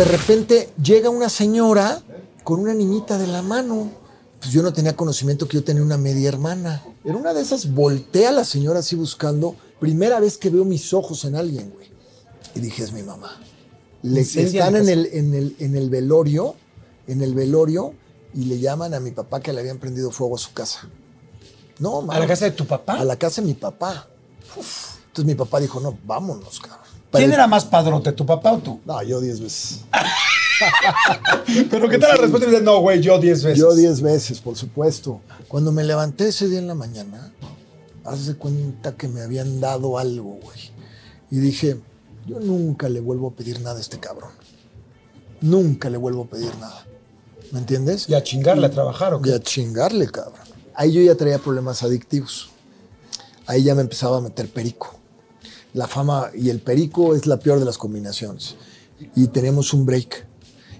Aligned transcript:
de 0.00 0.06
repente 0.06 0.70
llega 0.82 1.10
una 1.10 1.28
señora 1.28 2.00
con 2.42 2.60
una 2.60 2.72
niñita 2.72 3.18
de 3.18 3.26
la 3.26 3.42
mano. 3.42 3.90
Pues 4.40 4.50
yo 4.50 4.62
no 4.62 4.72
tenía 4.72 4.96
conocimiento 4.96 5.46
que 5.46 5.58
yo 5.58 5.62
tenía 5.62 5.82
una 5.82 5.98
media 5.98 6.30
hermana. 6.30 6.82
En 7.04 7.16
una 7.16 7.34
de 7.34 7.42
esas 7.42 7.70
voltea 7.74 8.32
la 8.32 8.44
señora 8.44 8.78
así 8.78 8.96
buscando. 8.96 9.56
Primera 9.78 10.18
vez 10.18 10.38
que 10.38 10.48
veo 10.48 10.64
mis 10.64 10.94
ojos 10.94 11.26
en 11.26 11.36
alguien, 11.36 11.68
güey. 11.68 11.90
Y 12.54 12.60
dije, 12.60 12.82
es 12.82 12.94
mi 12.94 13.02
mamá. 13.02 13.42
Le, 14.00 14.22
están 14.22 14.76
en 14.76 14.88
el, 14.88 15.04
en, 15.12 15.34
el, 15.34 15.54
en 15.58 15.76
el 15.76 15.90
velorio, 15.90 16.54
en 17.06 17.20
el 17.20 17.34
velorio, 17.34 17.92
y 18.32 18.44
le 18.44 18.58
llaman 18.58 18.94
a 18.94 19.00
mi 19.00 19.10
papá 19.10 19.40
que 19.40 19.52
le 19.52 19.60
habían 19.60 19.76
prendido 19.76 20.10
fuego 20.10 20.36
a 20.36 20.38
su 20.38 20.54
casa. 20.54 20.88
No, 21.78 22.10
¿A 22.10 22.18
la 22.18 22.26
casa 22.26 22.46
de 22.46 22.52
tu 22.52 22.66
papá? 22.66 23.00
A 23.00 23.04
la 23.04 23.16
casa 23.16 23.42
de 23.42 23.48
mi 23.48 23.54
papá. 23.54 24.08
Uf. 24.56 24.96
Entonces 25.08 25.26
mi 25.26 25.34
papá 25.34 25.60
dijo, 25.60 25.78
no, 25.78 25.98
vámonos, 26.06 26.58
cabrón. 26.58 26.89
¿Quién 27.12 27.32
era 27.32 27.46
más 27.46 27.64
padrote, 27.64 28.12
tu 28.12 28.24
papá 28.24 28.52
o 28.52 28.58
tú? 28.58 28.80
No, 28.84 29.02
yo 29.02 29.20
diez 29.20 29.40
veces. 29.40 29.80
Pero 31.70 31.88
¿qué 31.88 31.98
tal 31.98 32.10
la 32.10 32.16
respuesta? 32.16 32.46
Y 32.46 32.50
dices, 32.50 32.64
no, 32.64 32.80
güey, 32.80 33.00
yo 33.00 33.18
diez 33.18 33.42
veces. 33.42 33.58
Yo 33.58 33.74
diez 33.74 34.00
veces, 34.00 34.40
por 34.40 34.56
supuesto. 34.56 35.20
Cuando 35.48 35.72
me 35.72 35.82
levanté 35.84 36.28
ese 36.28 36.48
día 36.48 36.58
en 36.58 36.66
la 36.68 36.74
mañana, 36.74 37.32
haz 38.04 38.26
de 38.26 38.34
cuenta 38.36 38.96
que 38.96 39.08
me 39.08 39.22
habían 39.22 39.60
dado 39.60 39.98
algo, 39.98 40.38
güey. 40.42 40.70
Y 41.30 41.38
dije, 41.38 41.80
yo 42.26 42.38
nunca 42.40 42.88
le 42.88 43.00
vuelvo 43.00 43.28
a 43.28 43.32
pedir 43.32 43.60
nada 43.60 43.78
a 43.78 43.80
este 43.80 43.98
cabrón. 43.98 44.30
Nunca 45.40 45.88
le 45.90 45.96
vuelvo 45.96 46.24
a 46.24 46.26
pedir 46.26 46.54
nada. 46.58 46.86
¿Me 47.52 47.58
entiendes? 47.58 48.08
Y 48.08 48.14
a 48.14 48.22
chingarle 48.22 48.66
a 48.66 48.70
trabajar, 48.70 49.14
¿o 49.14 49.20
Y 49.20 49.22
qué? 49.22 49.34
a 49.34 49.40
chingarle, 49.40 50.06
cabrón. 50.08 50.40
Ahí 50.74 50.92
yo 50.92 51.00
ya 51.02 51.14
traía 51.16 51.38
problemas 51.38 51.82
adictivos. 51.82 52.50
Ahí 53.46 53.64
ya 53.64 53.74
me 53.74 53.80
empezaba 53.80 54.18
a 54.18 54.20
meter 54.20 54.48
perico. 54.48 54.94
La 55.72 55.86
fama 55.86 56.30
y 56.34 56.50
el 56.50 56.60
perico 56.60 57.14
es 57.14 57.26
la 57.26 57.38
peor 57.38 57.58
de 57.58 57.64
las 57.64 57.78
combinaciones. 57.78 58.56
Y 59.14 59.28
tenemos 59.28 59.72
un 59.72 59.86
break. 59.86 60.26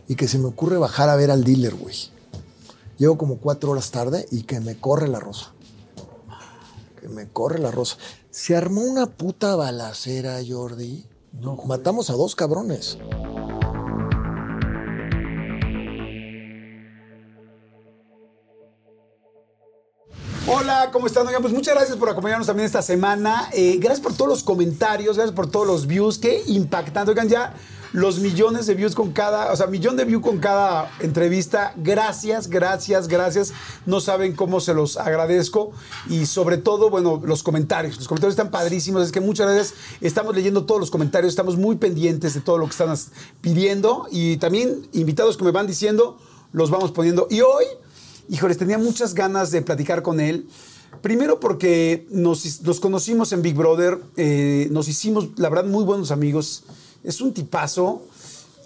Y 0.09 0.17
que 0.17 0.27
se 0.27 0.39
me 0.39 0.47
ocurre 0.47 0.79
bajar 0.79 1.09
a 1.09 1.17
ver 1.17 1.31
al 1.31 1.45
dealer, 1.45 1.75
güey. 1.75 1.97
Llego 2.99 3.17
como 3.17 3.39
cuatro 3.39 3.71
horas 3.71 3.91
tarde 3.91 4.27
y 4.31 4.43
que 4.43 4.61
me 4.61 4.79
corre 4.79 5.09
la 5.09 5.21
rosa. 5.21 5.53
Que 7.01 7.09
me 7.09 7.29
corre 7.29 7.59
la 7.59 7.71
rosa. 7.71 7.97
Se 8.31 8.57
armó 8.57 8.83
una 8.83 9.07
puta 9.07 9.55
balacera, 9.57 10.39
Jordi. 10.47 11.07
Matamos 11.65 12.11
a 12.11 12.15
dos 12.15 12.35
cabrones. 12.35 12.99
Hola, 20.47 20.89
¿cómo 20.91 21.07
están? 21.07 21.27
Oigan, 21.27 21.43
pues 21.43 21.53
muchas 21.53 21.75
gracias 21.75 21.99
por 21.99 22.09
acompañarnos 22.09 22.47
también 22.47 22.65
esta 22.65 22.81
semana. 22.81 23.51
Eh, 23.53 23.77
gracias 23.79 24.01
por 24.01 24.15
todos 24.15 24.31
los 24.31 24.43
comentarios, 24.43 25.17
gracias 25.17 25.37
por 25.37 25.51
todos 25.51 25.67
los 25.67 25.87
views. 25.87 26.19
Qué 26.19 26.43
impactante. 26.47 27.11
Oigan, 27.11 27.29
ya 27.29 27.55
los 27.93 28.21
millones 28.21 28.67
de 28.67 28.75
views 28.75 28.95
con 28.95 29.13
cada, 29.13 29.53
o 29.53 29.57
sea, 29.57 29.67
millón 29.67 29.97
de 29.99 30.07
views 30.07 30.23
con 30.23 30.39
cada 30.39 30.91
entrevista. 31.01 31.75
Gracias, 31.77 32.49
gracias, 32.49 33.07
gracias. 33.07 33.53
No 33.85 34.01
saben 34.01 34.35
cómo 34.35 34.61
se 34.61 34.73
los 34.73 34.97
agradezco. 34.97 35.73
Y 36.09 36.25
sobre 36.25 36.57
todo, 36.57 36.89
bueno, 36.89 37.21
los 37.23 37.43
comentarios. 37.43 37.99
Los 37.99 38.09
comentarios 38.09 38.33
están 38.33 38.51
padrísimos. 38.51 39.05
Es 39.05 39.13
que 39.13 39.21
muchas 39.21 39.47
gracias. 39.47 39.75
Estamos 40.01 40.35
leyendo 40.35 40.65
todos 40.65 40.81
los 40.81 40.91
comentarios, 40.91 41.33
estamos 41.33 41.59
muy 41.59 41.77
pendientes 41.77 42.33
de 42.33 42.41
todo 42.41 42.57
lo 42.57 42.65
que 42.65 42.73
están 42.73 42.97
pidiendo. 43.43 44.07
Y 44.11 44.39
también 44.39 44.89
invitados 44.95 45.37
que 45.37 45.45
me 45.45 45.51
van 45.51 45.67
diciendo, 45.67 46.19
los 46.53 46.71
vamos 46.71 46.93
poniendo. 46.93 47.27
Y 47.31 47.43
hoy. 47.43 47.67
Híjoles, 48.29 48.59
tenía 48.59 48.79
muchas 48.79 49.15
ganas 49.15 49.51
de 49.51 49.63
platicar 49.63 50.03
con 50.03 50.21
él. 50.21 50.47
Primero 51.03 51.41
porque 51.41 52.07
nos, 52.11 52.61
conocimos 52.81 53.33
en 53.33 53.43
Big 53.43 53.55
Brother, 53.55 53.99
eh, 54.17 54.69
nos 54.71 54.89
hicimos, 54.89 55.29
la 55.37 55.49
verdad, 55.49 55.65
muy 55.65 55.85
buenos 55.85 56.11
amigos. 56.11 56.65
Es 57.03 57.21
un 57.21 57.33
tipazo 57.33 58.03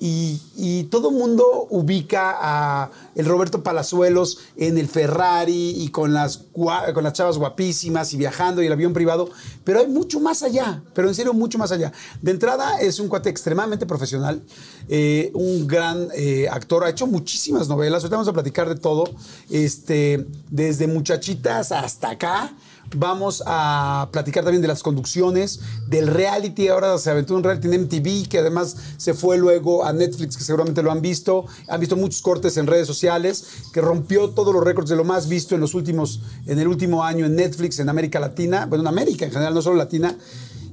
y, 0.05 0.38
y 0.55 0.84
todo 0.84 1.10
mundo 1.10 1.66
ubica 1.70 2.36
a 2.38 2.91
el 3.14 3.24
Roberto 3.24 3.62
Palazuelos 3.62 4.38
en 4.55 4.77
el 4.77 4.86
Ferrari 4.86 5.83
y 5.83 5.88
con 5.88 6.12
las, 6.12 6.42
con 6.52 7.02
las 7.02 7.14
chavas 7.14 7.38
guapísimas 7.38 8.12
y 8.12 8.19
viajando 8.19 8.62
y 8.62 8.67
el 8.67 8.73
avión 8.73 8.92
privado, 8.92 9.30
pero 9.64 9.80
hay 9.80 9.86
mucho 9.86 10.20
más 10.20 10.42
allá, 10.42 10.83
pero 10.92 11.08
en 11.08 11.14
serio 11.14 11.33
mucho 11.33 11.56
más 11.56 11.73
allá. 11.73 11.90
De 12.20 12.33
entrada 12.33 12.80
es 12.80 13.01
un 13.01 13.08
cuate 13.08 13.30
extremadamente 13.30 13.86
profesional, 13.86 14.42
eh, 14.90 15.30
un 15.33 15.67
gran 15.67 16.08
eh, 16.14 16.48
actor, 16.51 16.84
ha 16.84 16.90
hecho 16.90 17.07
muchísimas 17.07 17.67
novelas, 17.67 18.02
ahorita 18.02 18.17
vamos 18.17 18.28
a 18.28 18.34
platicar 18.34 18.68
de 18.68 18.77
todo, 18.77 19.05
este, 19.48 20.27
desde 20.51 20.86
muchachitas 20.86 21.73
hasta 21.73 22.11
acá. 22.11 22.52
Vamos 22.96 23.42
a 23.46 24.08
platicar 24.12 24.44
también 24.44 24.62
de 24.62 24.68
las 24.68 24.82
conducciones, 24.82 25.60
del 25.86 26.06
reality. 26.06 26.68
Ahora 26.68 26.96
se 26.98 27.10
aventó 27.10 27.34
un 27.34 27.42
reality 27.42 27.68
en 27.68 27.82
MTV 27.82 28.28
que 28.28 28.38
además 28.38 28.77
se 28.96 29.14
fue 29.14 29.36
luego 29.36 29.84
a 29.84 29.92
Netflix, 29.92 30.36
que 30.36 30.44
seguramente 30.44 30.82
lo 30.82 30.92
han 30.92 31.02
visto. 31.02 31.46
Han 31.68 31.80
visto 31.80 31.96
muchos 31.96 32.22
cortes 32.22 32.56
en 32.56 32.66
redes 32.66 32.86
sociales, 32.86 33.46
que 33.72 33.80
rompió 33.80 34.30
todos 34.30 34.54
los 34.54 34.64
récords 34.64 34.88
de 34.88 34.96
lo 34.96 35.04
más 35.04 35.28
visto 35.28 35.54
en 35.54 35.60
los 35.60 35.74
últimos, 35.74 36.20
en 36.46 36.58
el 36.58 36.68
último 36.68 37.04
año 37.04 37.27
en 37.27 37.36
Netflix, 37.36 37.78
en 37.78 37.88
América 37.88 38.20
Latina, 38.20 38.66
bueno, 38.66 38.83
en 38.83 38.88
América 38.88 39.24
en 39.24 39.33
general, 39.33 39.54
no 39.54 39.62
solo 39.62 39.77
Latina. 39.77 40.16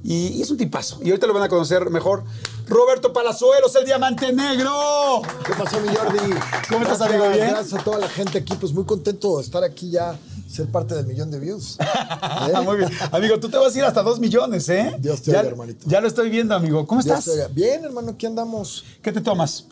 Y, 0.04 0.28
y 0.28 0.42
es 0.42 0.50
un 0.50 0.56
tipazo. 0.56 0.98
Y 1.02 1.10
ahorita 1.10 1.28
lo 1.28 1.34
van 1.34 1.44
a 1.44 1.48
conocer 1.48 1.88
mejor. 1.90 2.24
Roberto 2.68 3.12
Palazuelos, 3.12 3.74
el 3.76 3.84
diamante 3.84 4.32
negro. 4.32 5.22
¿Qué 5.44 5.52
pasó, 5.52 5.80
mi 5.80 5.88
Jordi? 5.94 6.34
¿Cómo 6.68 6.82
estás, 6.82 7.00
amigo? 7.02 7.28
¿Bien? 7.28 7.50
Gracias 7.50 7.80
a 7.80 7.84
toda 7.84 7.98
la 7.98 8.08
gente 8.08 8.38
aquí. 8.38 8.54
Pues 8.58 8.72
muy 8.72 8.84
contento 8.84 9.36
de 9.36 9.44
estar 9.44 9.62
aquí 9.62 9.90
ya, 9.90 10.18
ser 10.52 10.66
parte 10.66 10.94
del 10.94 11.06
millón 11.06 11.30
de 11.30 11.40
views. 11.40 11.78
¿Eh? 11.80 12.52
Muy 12.64 12.76
bien. 12.76 12.90
Amigo, 13.10 13.40
tú 13.40 13.48
te 13.48 13.56
vas 13.56 13.74
a 13.74 13.78
ir 13.78 13.84
hasta 13.84 14.02
dos 14.02 14.20
millones, 14.20 14.68
¿eh? 14.68 14.94
Dios 14.98 15.22
te 15.22 15.30
oiga, 15.30 15.42
hermanito. 15.48 15.86
Ya 15.88 16.00
lo 16.00 16.08
estoy 16.08 16.28
viendo, 16.28 16.54
amigo. 16.54 16.86
¿Cómo 16.86 17.00
estás? 17.00 17.30
Bien, 17.54 17.84
hermano, 17.84 18.10
aquí 18.10 18.26
andamos. 18.26 18.84
¿Qué 19.00 19.12
te 19.12 19.22
tomas? 19.22 19.64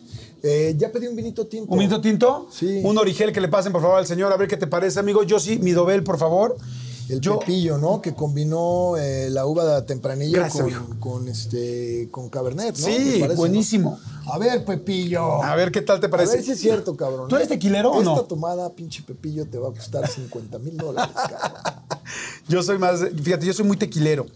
Eh, 0.43 0.75
ya 0.79 0.91
pedí 0.91 1.07
un 1.07 1.17
vinito 1.17 1.47
tinto. 1.47 1.71
¿Un 1.71 1.79
minuto 1.79 2.01
tinto? 2.01 2.49
Sí. 2.51 2.81
Un 2.83 2.97
origel 2.97 3.31
que 3.31 3.43
le 3.43 3.49
pasen, 3.49 3.73
por 3.73 3.83
favor, 3.83 3.99
al 3.99 4.07
señor, 4.07 4.33
a 4.33 4.37
ver 4.39 4.49
qué 4.49 4.57
te 4.57 4.67
parece, 4.67 4.99
amigo. 4.99 5.23
Yo 5.23 5.39
sí, 5.39 5.59
mi 5.59 5.73
dobel, 5.73 6.03
por 6.03 6.19
favor. 6.19 6.57
El 7.11 7.21
Yo, 7.21 7.41
pepillo, 7.41 7.77
¿no? 7.79 8.01
Que 8.01 8.15
combinó 8.15 8.97
eh, 8.97 9.29
la 9.31 9.45
uva 9.47 9.85
tempranilla 9.85 10.39
Gracias, 10.39 10.63
amigo. 10.63 10.87
con, 10.87 10.99
con, 10.99 11.29
este, 11.29 12.09
con 12.11 12.29
cabernet, 12.29 12.79
¿no? 12.79 12.87
Sí, 12.87 13.17
parece, 13.21 13.37
buenísimo. 13.37 13.99
¿no? 14.25 14.33
A 14.33 14.39
ver, 14.39 14.65
Pepillo. 14.65 15.43
A 15.43 15.55
ver 15.57 15.73
qué 15.73 15.83
tal 15.83 15.99
te 15.99 16.07
A 16.07 16.11
parece. 16.11 16.37
ver 16.37 16.45
si 16.45 16.53
es 16.53 16.61
cierto, 16.61 16.97
cabrón. 16.97 17.29
¿Tú 17.29 17.37
eres 17.37 17.49
tequilero 17.49 17.91
o 17.91 18.03
no? 18.03 18.15
Esta 18.15 18.29
tomada, 18.29 18.71
pinche 18.71 19.03
Pepillo, 19.03 19.45
te 19.47 19.59
va 19.59 19.71
a 19.71 19.73
costar 19.73 20.07
50 20.09 20.59
mil 20.61 20.77
dólares, 20.77 21.13
cabrón. 21.15 21.51
Yo 22.49 22.63
soy 22.63 22.79
más, 22.79 23.01
fíjate, 23.23 23.45
yo 23.47 23.53
soy 23.53 23.65
muy 23.67 23.77
tequilero. 23.77 24.27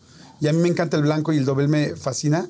Y 0.40 0.48
a 0.48 0.52
mí 0.52 0.58
me 0.58 0.68
encanta 0.68 0.96
el 0.96 1.02
blanco 1.04 1.32
y 1.32 1.36
el 1.38 1.44
dobel 1.44 1.68
me 1.68 1.94
fascina. 1.94 2.48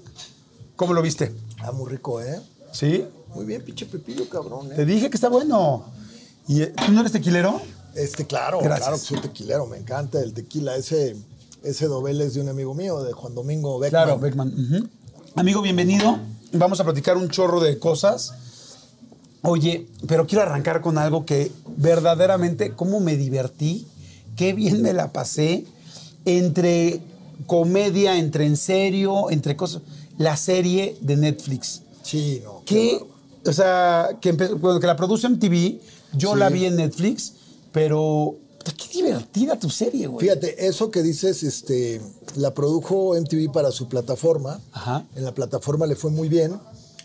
¿Cómo 0.77 0.95
lo 0.95 1.03
viste? 1.03 1.33
Ah, 1.61 1.71
muy 1.73 1.91
rico, 1.91 2.21
¿eh? 2.23 2.41
¿Sí? 2.73 3.05
Muy 3.35 3.45
bien, 3.45 3.63
pinche 3.63 3.85
Pepillo, 3.87 4.29
cabrón, 4.29 4.73
¿eh? 4.73 4.77
Te 4.77 4.85
dije 4.85 5.11
que 5.11 5.17
está 5.17 5.29
bueno. 5.29 5.85
¿Y 6.49 6.63
eh, 6.63 6.73
tú 6.87 6.93
no 6.93 7.01
eres 7.01 7.13
tequilero? 7.13 7.61
Este, 7.95 8.27
claro, 8.27 8.59
Gracias. 8.61 8.81
claro 8.81 8.97
que 9.01 9.05
soy 9.07 9.21
tequilero, 9.21 9.67
me 9.67 9.77
encanta 9.79 10.21
el 10.21 10.33
tequila. 10.33 10.77
Ese, 10.77 11.17
ese 11.63 11.87
dobel 11.87 12.21
es 12.21 12.35
de 12.35 12.41
un 12.41 12.49
amigo 12.49 12.75
mío, 12.75 13.03
de 13.03 13.13
Juan 13.13 13.35
Domingo 13.35 13.79
Beckman. 13.79 14.05
Claro, 14.05 14.19
Beckman. 14.19 14.91
Amigo, 15.37 15.63
bienvenido. 15.63 16.19
Vamos 16.53 16.81
a 16.81 16.85
platicar 16.85 17.17
un 17.17 17.29
chorro 17.29 17.61
de 17.61 17.79
cosas. 17.79 18.35
Oye, 19.43 19.87
pero 20.09 20.27
quiero 20.27 20.43
arrancar 20.43 20.81
con 20.81 20.97
algo 20.99 21.25
que 21.27 21.53
verdaderamente, 21.77 22.73
cómo 22.73 22.99
me 23.01 23.17
divertí, 23.17 23.87
qué 24.37 24.53
bien 24.55 24.81
me 24.83 24.93
la 24.93 25.13
pasé, 25.13 25.65
entre 26.25 27.01
comedia, 27.47 28.17
entre 28.19 28.47
en 28.47 28.57
serio, 28.57 29.31
entre 29.31 29.55
cosas. 29.57 29.83
La 30.17 30.37
serie 30.37 30.97
de 31.01 31.17
Netflix. 31.17 31.83
Sí, 32.03 32.41
no. 32.45 32.63
Que, 32.65 33.01
o 33.47 33.53
sea, 33.53 34.11
que, 34.21 34.35
empe- 34.35 34.59
bueno, 34.59 34.81
que 34.81 34.87
la 34.87 34.97
produce 34.97 35.27
en 35.27 35.39
TV, 35.39 35.81
yo 36.15 36.33
Sí. 36.33 36.39
la 36.39 36.49
vi 36.49 36.65
en 36.67 36.77
Netflix, 36.77 37.34
pero 37.75 38.37
puta, 38.59 38.73
qué 38.73 38.89
divertida 39.03 39.59
tu 39.59 39.69
serie, 39.69 40.07
güey. 40.07 40.25
Fíjate, 40.27 40.67
eso 40.67 40.91
que 40.93 41.03
dices, 41.03 41.43
este, 41.43 42.01
la 42.37 42.55
produjo 42.55 43.15
MTV 43.21 43.53
para 43.53 43.71
su 43.73 43.89
plataforma. 43.89 44.61
Ajá. 44.73 45.05
En 45.17 45.25
la 45.25 45.35
plataforma 45.35 45.87
le 45.87 45.97
fue 45.97 46.11
muy 46.13 46.29
bien, 46.29 46.59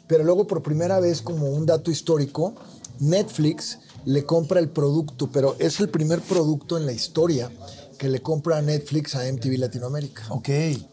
pero 0.07 0.23
luego 0.23 0.45
por 0.47 0.61
primera 0.61 0.99
vez, 0.99 1.21
como 1.23 1.47
un 1.49 1.65
dato 1.65 1.89
histórico, 1.91 2.53
Netflix 2.99 3.79
le 4.05 4.25
compra 4.25 4.59
el 4.59 4.69
producto, 4.69 5.29
pero 5.33 5.55
es 5.59 5.79
el 5.79 5.89
primer 5.89 6.21
producto 6.21 6.77
en 6.77 6.85
la 6.85 6.91
historia 6.93 7.51
que 7.97 8.07
le 8.07 8.21
compra 8.21 8.57
a 8.59 8.61
Netflix 8.61 9.15
a 9.15 9.25
MTV 9.29 9.57
Latinoamérica. 9.57 10.23
Ok. 10.29 10.45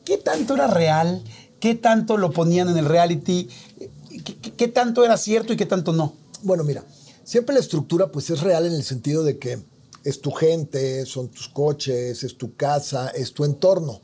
¿Qué 0.05 0.19
tanto 0.25 0.55
era 0.55 0.67
real? 0.69 1.23
¿Qué 1.61 1.75
tanto 1.75 2.17
lo 2.17 2.31
ponían 2.33 2.69
en 2.71 2.79
el 2.79 2.87
reality? 2.87 3.49
¿Qué, 4.25 4.37
qué- 4.41 4.53
qué 4.55 4.69
tanto 4.69 5.05
era 5.05 5.17
cierto 5.19 5.53
y 5.53 5.57
qué 5.57 5.67
tanto 5.67 5.93
no? 5.93 6.15
Bueno, 6.43 6.65
mira, 6.65 6.85
siempre 7.27 7.55
la 7.55 7.61
estructura 7.61 8.11
pues 8.11 8.31
es 8.31 8.41
real 8.41 8.65
en 8.65 8.73
el 8.73 8.85
sentido 8.85 9.23
de 9.25 9.39
que 9.39 9.59
es 10.05 10.21
tu 10.23 10.31
gente, 10.31 11.05
son 11.05 11.29
tus 11.29 11.49
coches, 11.49 12.23
es 12.23 12.39
tu 12.39 12.55
casa, 12.55 13.09
es 13.09 13.35
tu 13.35 13.45
entorno. 13.45 14.01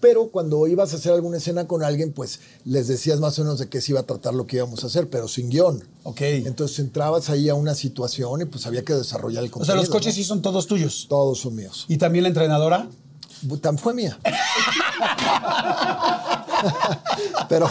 Pero 0.00 0.28
cuando 0.30 0.66
ibas 0.68 0.92
a 0.92 0.96
hacer 0.96 1.12
alguna 1.12 1.38
escena 1.38 1.66
con 1.66 1.82
alguien, 1.82 2.12
pues 2.12 2.38
les 2.64 2.86
decías 2.88 3.18
más 3.20 3.36
o 3.38 3.42
menos 3.42 3.58
de 3.58 3.68
qué 3.68 3.80
se 3.80 3.92
iba 3.92 4.00
a 4.00 4.06
tratar 4.06 4.32
lo 4.32 4.46
que 4.46 4.56
íbamos 4.56 4.84
a 4.84 4.86
hacer, 4.86 5.10
pero 5.10 5.26
sin 5.28 5.50
guion. 5.50 5.82
Ok. 6.04 6.20
Entonces 6.22 6.78
entrabas 6.78 7.28
ahí 7.30 7.48
a 7.48 7.54
una 7.54 7.74
situación 7.74 8.42
y 8.42 8.44
pues 8.46 8.64
había 8.66 8.84
que 8.84 8.94
desarrollar 8.94 9.42
el 9.42 9.50
O 9.50 9.52
contenido. 9.52 9.74
sea, 9.74 9.82
los 9.82 9.90
coches 9.90 10.14
¿no? 10.14 10.16
sí 10.16 10.24
son 10.24 10.40
todos 10.40 10.66
tuyos. 10.68 11.06
Todos 11.08 11.40
son 11.40 11.56
míos. 11.56 11.84
¿Y 11.88 11.98
también 11.98 12.22
la 12.22 12.28
entrenadora? 12.28 12.88
Tan 13.60 13.76
fue 13.76 13.92
mía. 13.92 14.18
Pero 17.48 17.68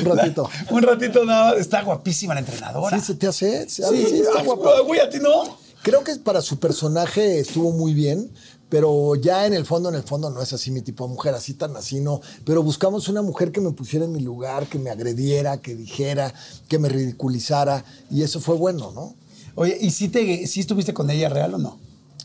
un 0.00 0.16
ratito. 0.16 0.48
Un 0.70 0.82
ratito 0.82 1.24
nada 1.24 1.52
más. 1.52 1.60
Está 1.60 1.82
guapísima 1.82 2.34
la 2.34 2.40
entrenadora. 2.40 2.98
Sí, 2.98 3.04
se 3.04 3.14
te 3.14 3.26
hace. 3.26 3.68
Sí, 3.68 3.82
Sí, 3.82 4.06
sí, 4.08 4.20
está 4.20 4.42
guapa. 4.42 4.80
Güey, 4.80 5.00
a 5.00 5.08
ti 5.08 5.18
no. 5.20 5.58
Creo 5.82 6.04
que 6.04 6.14
para 6.16 6.42
su 6.42 6.58
personaje 6.58 7.40
estuvo 7.40 7.72
muy 7.72 7.94
bien, 7.94 8.30
pero 8.68 9.14
ya 9.16 9.46
en 9.46 9.54
el 9.54 9.64
fondo, 9.64 9.88
en 9.88 9.94
el 9.94 10.02
fondo 10.02 10.28
no 10.28 10.42
es 10.42 10.52
así 10.52 10.70
mi 10.70 10.82
tipo 10.82 11.06
de 11.06 11.14
mujer, 11.14 11.34
así 11.34 11.54
tan 11.54 11.74
así 11.76 12.00
no. 12.00 12.20
Pero 12.44 12.62
buscamos 12.62 13.08
una 13.08 13.22
mujer 13.22 13.50
que 13.50 13.62
me 13.62 13.70
pusiera 13.72 14.04
en 14.04 14.12
mi 14.12 14.20
lugar, 14.20 14.66
que 14.66 14.78
me 14.78 14.90
agrediera, 14.90 15.62
que 15.62 15.74
dijera, 15.74 16.34
que 16.68 16.78
me 16.78 16.90
ridiculizara, 16.90 17.84
y 18.10 18.22
eso 18.22 18.40
fue 18.40 18.56
bueno, 18.56 18.92
¿no? 18.94 19.14
Oye, 19.54 19.76
¿y 19.80 19.90
si, 19.90 20.08
te, 20.08 20.46
si 20.46 20.60
estuviste 20.60 20.92
con 20.92 21.10
ella 21.10 21.28
real 21.30 21.54
o 21.54 21.58
no? 21.58 21.78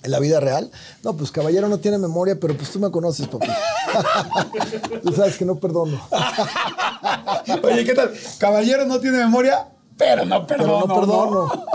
En 0.06 0.12
la 0.12 0.20
vida 0.20 0.40
real, 0.40 0.70
no, 1.04 1.18
pues 1.18 1.32
caballero 1.32 1.68
no 1.68 1.80
tiene 1.80 1.98
memoria, 1.98 2.40
pero 2.40 2.56
pues 2.56 2.70
tú 2.72 2.80
me 2.80 2.92
conoces, 2.92 3.28
papi. 3.28 3.48
tú 5.04 5.12
sabes 5.14 5.36
que 5.38 5.46
no 5.46 5.56
perdono. 5.56 6.00
Oye, 7.64 7.84
¿qué 7.84 7.94
tal? 7.94 8.12
Caballero 8.38 8.86
no 8.86 9.00
tiene 9.00 9.18
memoria, 9.18 9.68
pero 9.98 10.26
no 10.26 10.46
perdono. 10.46 10.86
no 10.88 10.96
perdono. 11.00 11.48
¿no? 11.48 11.66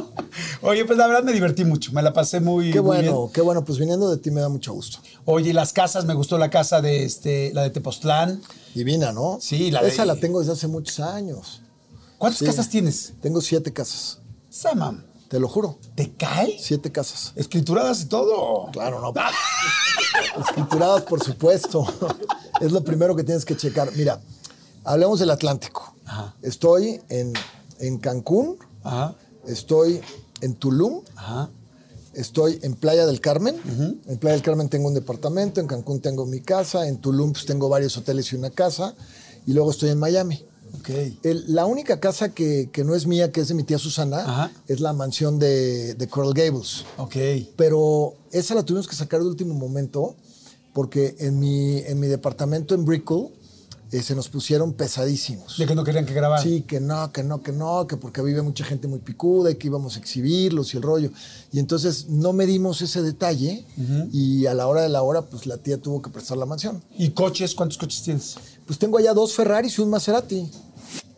Oye, 0.69 0.85
pues 0.85 0.99
la 0.99 1.07
verdad 1.07 1.23
me 1.23 1.33
divertí 1.33 1.65
mucho, 1.65 1.93
me 1.93 2.03
la 2.03 2.13
pasé 2.13 2.39
muy, 2.41 2.71
Qué 2.71 2.81
muy 2.81 2.87
bueno, 2.99 3.19
bien. 3.23 3.33
qué 3.33 3.41
bueno, 3.41 3.65
pues 3.65 3.79
viniendo 3.79 4.11
de 4.11 4.19
ti 4.19 4.31
me 4.31 4.41
da 4.41 4.49
mucho 4.49 4.73
gusto. 4.73 4.99
Oye, 5.25 5.53
las 5.55 5.73
casas, 5.73 6.05
me 6.05 6.15
gustó 6.15 6.39
la 6.39 6.51
casa 6.51 6.81
de 6.81 7.05
este, 7.05 7.53
la 7.55 7.63
de 7.63 7.71
Tepoztlán. 7.71 8.43
Divina, 8.75 9.11
¿no? 9.13 9.39
Sí, 9.41 9.71
la 9.71 9.83
de- 9.83 9.89
Esa 9.89 10.05
la 10.05 10.17
tengo 10.17 10.39
desde 10.41 10.53
hace 10.53 10.69
muchos 10.69 11.01
años. 11.01 11.63
¿Cuántas 12.19 12.39
Sí. 12.41 12.45
casas 12.45 12.69
tienes? 12.69 13.15
Tengo 13.23 13.41
siete 13.41 13.73
casas, 13.73 14.21
Samam, 14.51 15.03
te 15.31 15.39
lo 15.39 15.49
juro. 15.49 15.79
¿te 15.95 16.13
cae? 16.17 16.59
Siete 16.59 16.91
casas. 16.91 17.33
Escrituradas 17.37 18.03
y 18.03 18.07
todo. 18.07 18.69
Claro, 18.73 19.01
no. 19.01 19.15
Escrituradas, 20.41 21.03
por 21.03 21.23
supuesto. 21.23 21.87
Es 22.61 22.73
lo 22.73 22.83
primero 22.83 23.15
que 23.15 23.23
tienes 23.23 23.45
que 23.45 23.57
checar. 23.57 23.93
Mira, 23.95 24.21
hablemos 24.83 25.21
del 25.21 25.31
Atlántico. 25.31 25.95
Ajá. 26.05 26.35
Estoy 26.43 27.01
en, 27.09 27.33
en 27.79 27.99
Cancún, 27.99 28.59
Ajá, 28.83 29.15
estoy 29.47 30.01
en 30.41 30.55
Tulum, 30.57 31.03
ajá. 31.15 31.49
estoy 32.13 32.59
en 32.63 32.75
Playa 32.75 33.07
del 33.07 33.21
Carmen. 33.21 33.55
En 34.09 34.19
Playa 34.19 34.35
del 34.35 34.43
Carmen 34.43 34.69
tengo 34.69 34.89
un 34.89 34.95
departamento, 34.95 35.61
en 35.61 35.69
Cancún 35.69 36.01
tengo 36.01 36.27
mi 36.27 36.41
casa, 36.41 36.89
en 36.89 37.01
Tulum 37.01 37.33
pues, 37.35 37.47
tengo 37.47 37.69
varios 37.69 37.97
hoteles 37.97 38.33
y 38.33 38.37
una 38.37 38.51
casa, 38.51 38.97
y 39.47 39.53
luego 39.53 39.71
estoy 39.71 39.91
en 39.91 39.99
Miami. 40.01 40.45
Ok. 40.79 40.91
El- 41.23 41.45
la 41.55 41.67
única 41.67 42.01
casa 42.01 42.31
que, 42.35 42.71
que 42.73 42.85
no 42.85 42.95
es 42.95 43.07
mía, 43.07 43.33
que 43.33 43.41
es 43.41 43.49
de 43.49 43.55
mi 43.55 43.65
tía 43.65 43.79
Susana, 43.79 44.19
Ajá. 44.21 44.53
es 44.69 44.81
la 44.81 44.93
mansión 44.93 45.39
de, 45.39 45.95
de 45.95 46.09
Coral 46.09 46.33
Gables. 46.35 46.85
Ok. 46.97 47.17
Pero 47.57 48.15
esa 48.33 48.55
la 48.55 48.65
tuvimos 48.65 48.87
que 48.89 48.97
sacar 48.97 49.21
de 49.21 49.27
último 49.27 49.55
momento 49.55 50.17
porque 50.73 51.17
en 51.19 51.39
mi, 51.39 51.79
en 51.79 51.99
mi 51.99 52.07
departamento 52.07 52.75
en 52.75 52.85
Brickell 52.85 53.27
eh, 53.93 54.03
se 54.03 54.15
nos 54.15 54.29
pusieron 54.29 54.73
pesadísimos. 54.73 55.59
De 55.59 55.67
que 55.67 55.75
no 55.75 55.83
querían 55.83 56.07
que 56.07 56.15
grabara. 56.15 56.41
Sí, 56.41 56.63
que 56.63 56.79
no, 56.79 57.11
que 57.11 57.25
no, 57.25 57.43
que 57.43 57.51
no, 57.51 57.89
que 57.89 57.97
porque 57.97 58.23
vive 58.23 58.41
mucha 58.41 58.65
gente 58.65 58.87
muy 58.87 59.01
picuda 59.01 59.51
y 59.51 59.57
que 59.57 59.67
íbamos 59.67 59.97
a 59.97 59.99
exhibirlos 59.99 60.73
y 60.73 60.77
el 60.77 60.85
rollo. 60.85 61.11
Y 61.53 61.59
entonces 61.59 62.07
no 62.09 62.33
medimos 62.33 62.83
ese 62.83 63.03
detalle 63.03 63.65
y 64.13 64.47
a 64.47 64.55
la 64.55 64.69
hora 64.69 64.83
de 64.83 64.91
la 64.91 65.03
hora, 65.03 65.23
pues 65.23 65.45
la 65.47 65.57
tía 65.59 65.77
tuvo 65.79 66.01
que 66.03 66.11
prestar 66.11 66.39
la 66.39 66.47
mansión. 66.47 66.81
¿Y 66.97 67.11
coches? 67.11 67.53
¿Cuántos 67.57 67.79
coches 67.79 68.01
tienes? 68.05 68.37
Pues 68.71 68.79
tengo 68.79 68.99
allá 68.99 69.13
dos 69.13 69.35
Ferraris 69.35 69.77
y 69.77 69.81
un 69.81 69.91
Maserati. 69.91 70.49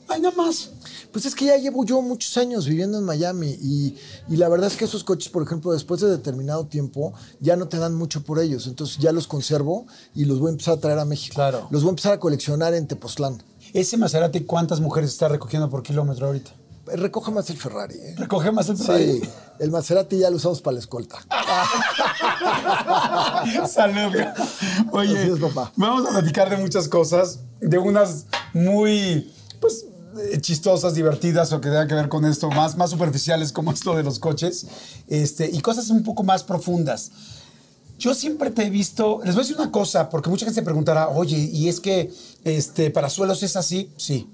Ay, 0.09 0.23
nada 0.23 0.35
más. 0.35 0.71
Pues 1.13 1.27
es 1.27 1.35
que 1.35 1.45
ya 1.45 1.59
llevo 1.59 1.85
yo 1.85 2.01
muchos 2.01 2.35
años 2.39 2.67
viviendo 2.67 2.97
en 2.97 3.05
Miami 3.05 3.59
y, 3.61 3.95
y 4.27 4.37
la 4.39 4.49
verdad 4.49 4.69
es 4.69 4.77
que 4.79 4.87
esos 4.87 5.05
coches, 5.05 5.29
por 5.29 5.43
ejemplo, 5.43 5.71
después 5.71 6.01
de 6.01 6.09
determinado 6.09 6.65
tiempo, 6.65 7.13
ya 7.41 7.57
no 7.57 7.69
te 7.69 7.77
dan 7.77 7.95
mucho 7.95 8.23
por 8.23 8.39
ellos. 8.39 8.67
Entonces 8.67 8.97
ya 8.97 9.13
los 9.13 9.27
conservo 9.27 9.87
y 10.15 10.25
los 10.25 10.39
voy 10.39 10.49
a 10.49 10.53
empezar 10.53 10.79
a 10.79 10.81
traer 10.81 10.99
a 10.99 11.05
México. 11.05 11.35
Claro. 11.35 11.69
Los 11.71 11.83
voy 11.83 11.91
a 11.91 11.93
empezar 11.93 12.15
a 12.15 12.21
coleccionar 12.21 12.73
en 12.73 12.87
Tepoztlán. 12.87 13.43
Ese 13.75 13.99
Maserati, 13.99 14.45
¿cuántas 14.45 14.81
mujeres 14.81 15.11
está 15.11 15.29
recogiendo 15.29 15.69
por 15.69 15.83
kilómetro 15.83 16.29
ahorita? 16.29 16.53
Recoge 16.87 17.31
más 17.31 17.49
el 17.51 17.57
Ferrari. 17.57 17.95
¿eh? 17.95 18.15
Recoge 18.19 18.51
más 18.51 18.69
el 18.69 18.77
Ferrari. 18.77 19.21
Sí, 19.21 19.29
el 19.61 19.71
Maserati 19.71 20.19
ya 20.19 20.31
lo 20.31 20.37
usamos 20.37 20.61
para 20.61 20.75
la 20.75 20.81
escolta. 20.81 21.19
Salud. 23.69 24.15
Oye, 24.91 25.19
Así 25.19 25.31
es, 25.31 25.39
papá. 25.39 25.73
vamos 25.77 26.07
a 26.09 26.11
platicar 26.11 26.51
de 26.51 26.57
muchas 26.57 26.89
cosas, 26.89 27.39
de 27.61 27.79
unas 27.79 28.27
muy, 28.53 29.33
pues, 29.61 29.87
eh, 30.33 30.41
chistosas, 30.41 30.95
divertidas 30.95 31.53
o 31.53 31.61
que 31.61 31.69
tengan 31.69 31.87
que 31.89 31.95
ver 31.95 32.09
con 32.09 32.25
esto, 32.25 32.51
más, 32.51 32.77
más 32.77 32.91
superficiales 32.91 33.53
como 33.53 33.71
esto 33.73 33.95
de 33.95 34.03
los 34.03 34.19
coches, 34.19 34.67
este, 35.09 35.49
y 35.51 35.61
cosas 35.61 35.89
un 35.91 36.03
poco 36.03 36.25
más 36.25 36.43
profundas. 36.43 37.13
Yo 37.99 38.15
siempre 38.15 38.51
te 38.51 38.67
he 38.67 38.71
visto, 38.71 39.21
les 39.25 39.35
voy 39.37 39.43
a 39.43 39.45
decir 39.45 39.57
una 39.61 39.71
cosa, 39.71 40.11
porque 40.11 40.29
mucha 40.29 40.45
gente 40.45 40.61
se 40.61 40.65
preguntará, 40.65 41.09
oye, 41.09 41.39
¿y 41.39 41.69
es 41.69 41.79
que 41.79 42.13
este, 42.43 42.91
para 42.91 43.09
suelos 43.09 43.45
es 43.45 43.55
así? 43.55 43.93
Sí. 43.97 44.29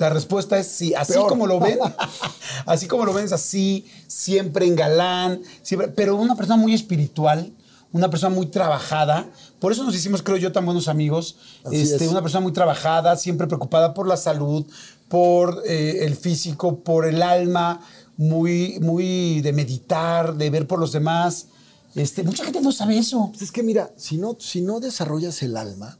La 0.00 0.08
respuesta 0.08 0.58
es 0.58 0.66
sí, 0.66 0.94
así 0.94 1.12
Peor. 1.12 1.28
como 1.28 1.46
lo 1.46 1.60
ven, 1.60 1.78
así 2.64 2.86
como 2.86 3.04
lo 3.04 3.12
ven 3.12 3.26
es 3.26 3.32
así, 3.32 3.84
siempre 4.06 4.64
en 4.64 4.74
galán, 4.74 5.42
siempre, 5.60 5.88
pero 5.88 6.16
una 6.16 6.34
persona 6.34 6.56
muy 6.56 6.72
espiritual, 6.72 7.52
una 7.92 8.08
persona 8.08 8.34
muy 8.34 8.46
trabajada, 8.46 9.28
por 9.58 9.72
eso 9.72 9.84
nos 9.84 9.94
hicimos, 9.94 10.22
creo 10.22 10.38
yo, 10.38 10.52
tan 10.52 10.64
buenos 10.64 10.88
amigos, 10.88 11.36
este, 11.70 12.06
es. 12.06 12.10
una 12.10 12.22
persona 12.22 12.40
muy 12.40 12.52
trabajada, 12.52 13.14
siempre 13.16 13.46
preocupada 13.46 13.92
por 13.92 14.08
la 14.08 14.16
salud, 14.16 14.64
por 15.08 15.62
eh, 15.66 16.06
el 16.06 16.16
físico, 16.16 16.78
por 16.78 17.04
el 17.04 17.20
alma, 17.20 17.82
muy, 18.16 18.78
muy 18.80 19.42
de 19.42 19.52
meditar, 19.52 20.34
de 20.34 20.48
ver 20.48 20.66
por 20.66 20.78
los 20.78 20.92
demás. 20.92 21.48
Este, 21.94 22.22
mucha 22.22 22.44
gente 22.44 22.62
no 22.62 22.72
sabe 22.72 22.96
eso. 22.96 23.28
Pues 23.32 23.42
es 23.42 23.52
que 23.52 23.62
mira, 23.62 23.90
si 23.96 24.16
no, 24.16 24.38
si 24.40 24.62
no 24.62 24.80
desarrollas 24.80 25.42
el 25.42 25.58
alma, 25.58 25.98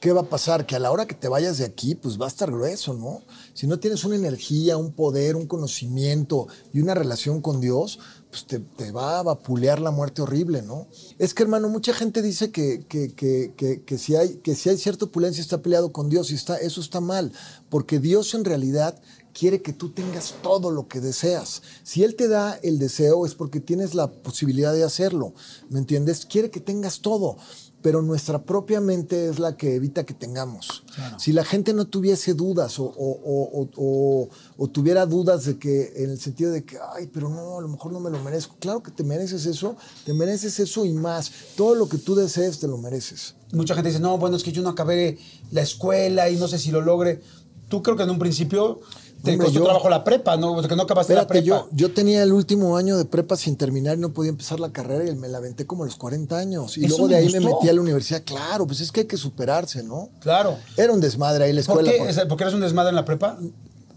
¿qué 0.00 0.12
va 0.12 0.22
a 0.22 0.28
pasar? 0.28 0.66
Que 0.66 0.76
a 0.76 0.78
la 0.78 0.90
hora 0.90 1.06
que 1.06 1.14
te 1.14 1.28
vayas 1.28 1.58
de 1.58 1.66
aquí, 1.66 1.94
pues 1.94 2.18
va 2.20 2.24
a 2.24 2.28
estar 2.28 2.50
grueso, 2.50 2.94
¿no? 2.94 3.22
Si 3.52 3.66
no 3.66 3.78
tienes 3.78 4.02
una 4.04 4.16
energía, 4.16 4.78
un 4.78 4.92
poder, 4.92 5.36
un 5.36 5.46
conocimiento 5.46 6.48
y 6.72 6.80
una 6.80 6.94
relación 6.94 7.42
con 7.42 7.60
Dios, 7.60 8.00
pues 8.30 8.46
te, 8.46 8.92
va 8.92 9.18
a 9.18 9.22
vapulear 9.22 9.80
la 9.80 9.90
muerte 9.90 10.22
horrible, 10.22 10.62
¿no? 10.62 10.88
Es 11.18 11.34
que, 11.34 11.42
hermano, 11.42 11.68
mucha 11.68 11.92
gente 11.92 12.22
dice 12.22 12.50
que, 12.50 12.84
que, 12.88 13.14
que, 13.14 13.52
que, 13.56 13.82
que 13.82 13.98
si, 13.98 14.16
hay, 14.16 14.36
que 14.36 14.54
si 14.54 14.70
hay 14.70 14.78
cierta 14.78 15.04
opulencia 15.04 15.42
está 15.42 15.60
peleado 15.62 15.92
con 15.92 16.08
Dios 16.08 16.30
y 16.30 16.34
está, 16.34 16.56
eso 16.56 16.80
está 16.80 17.00
mal, 17.00 17.32
porque 17.68 17.98
Dios 17.98 18.32
en 18.34 18.44
realidad 18.44 19.00
quiere 19.32 19.62
que 19.62 19.72
tú 19.72 19.90
tengas 19.90 20.34
todo 20.42 20.70
lo 20.70 20.88
que 20.88 21.00
deseas. 21.00 21.62
Si 21.82 22.04
Él 22.04 22.16
te 22.16 22.28
da 22.28 22.58
el 22.62 22.78
deseo 22.78 23.26
es 23.26 23.34
porque 23.34 23.60
tienes 23.60 23.94
la 23.94 24.10
posibilidad 24.10 24.72
de 24.72 24.84
hacerlo, 24.84 25.34
¿me 25.68 25.78
entiendes? 25.78 26.24
Quiere 26.24 26.50
que 26.50 26.60
tengas 26.60 27.00
todo, 27.00 27.36
pero 27.82 28.02
nuestra 28.02 28.42
propia 28.42 28.80
mente 28.80 29.28
es 29.28 29.38
la 29.38 29.56
que 29.56 29.74
evita 29.74 30.04
que 30.04 30.12
tengamos. 30.14 30.82
Si 31.18 31.32
la 31.32 31.44
gente 31.44 31.72
no 31.72 31.86
tuviese 31.86 32.34
dudas 32.34 32.78
o, 32.78 32.84
o- 32.84 33.20
o- 33.24 33.60
o- 33.62 33.70
o- 33.76 34.28
o 34.58 34.68
tuviera 34.68 35.06
dudas 35.06 35.44
de 35.46 35.58
que, 35.58 35.92
en 35.96 36.10
el 36.10 36.20
sentido 36.20 36.50
de 36.52 36.64
que, 36.64 36.78
ay, 36.94 37.06
pero 37.12 37.28
no, 37.28 37.58
a 37.58 37.62
lo 37.62 37.68
mejor 37.68 37.92
no 37.92 38.00
me 38.00 38.10
lo 38.10 38.22
merezco. 38.22 38.56
Claro 38.60 38.82
que 38.82 38.90
te 38.90 39.02
mereces 39.04 39.46
eso, 39.46 39.76
te 40.04 40.12
mereces 40.12 40.60
eso 40.60 40.84
y 40.84 40.92
más. 40.92 41.32
Todo 41.56 41.74
lo 41.74 41.88
que 41.88 41.96
tú 41.98 42.14
desees 42.14 42.58
te 42.58 42.68
lo 42.68 42.76
mereces. 42.76 43.34
Mucha 43.52 43.74
gente 43.74 43.88
dice, 43.88 44.00
no, 44.00 44.18
bueno, 44.18 44.36
es 44.36 44.42
que 44.42 44.52
yo 44.52 44.62
no 44.62 44.68
acabé 44.68 45.18
la 45.50 45.62
escuela 45.62 46.28
y 46.28 46.36
no 46.36 46.48
sé 46.48 46.58
si 46.58 46.70
lo 46.70 46.80
logre. 46.82 47.20
Tú 47.68 47.82
creo 47.82 47.96
que 47.96 48.02
en 48.02 48.10
un 48.10 48.18
principio 48.18 48.80
te 49.22 49.32
Hombre, 49.32 49.46
costó 49.46 49.58
yo- 49.60 49.64
trabajo 49.64 49.88
la 49.90 50.02
prepa, 50.04 50.36
¿no? 50.36 50.60
Que 50.62 50.74
no 50.76 50.82
acabaste 50.82 51.14
la 51.14 51.26
prepa. 51.26 51.44
yo, 51.44 51.68
yo 51.72 51.92
tenía 51.92 52.22
el 52.22 52.32
último 52.32 52.76
año 52.76 52.96
de 52.96 53.04
prepa 53.04 53.36
sin 53.36 53.56
terminar 53.56 53.98
y 53.98 54.00
no 54.00 54.12
podía 54.12 54.30
empezar 54.30 54.60
la 54.60 54.72
carrera 54.72 55.10
y 55.10 55.14
me 55.14 55.28
la 55.28 55.38
aventé 55.38 55.66
como 55.66 55.82
a 55.82 55.86
los 55.86 55.96
40 55.96 56.38
años. 56.38 56.78
Y 56.78 56.84
Eso 56.86 56.96
luego 56.96 57.08
me 57.08 57.14
de 57.14 57.20
ahí 57.20 57.32
me 57.32 57.40
metí 57.40 57.68
a 57.68 57.72
la 57.72 57.80
universidad. 57.80 58.22
Claro, 58.24 58.66
pues 58.66 58.80
es 58.80 58.90
que 58.92 59.00
hay 59.00 59.06
que 59.06 59.16
superarse, 59.16 59.82
¿no? 59.82 60.08
Claro. 60.20 60.56
Era 60.76 60.92
un 60.92 61.00
desmadre 61.00 61.44
ahí 61.44 61.52
la 61.52 61.62
¿Por 61.62 61.80
escuela. 61.80 61.90
qué? 61.92 61.98
porque- 61.98 62.12
¿Es- 62.12 62.26
¿Porque 62.28 62.44
eres 62.44 62.54
un 62.54 62.60
desmadre 62.60 62.90
en 62.90 62.96
la 62.96 63.04
prepa? 63.04 63.38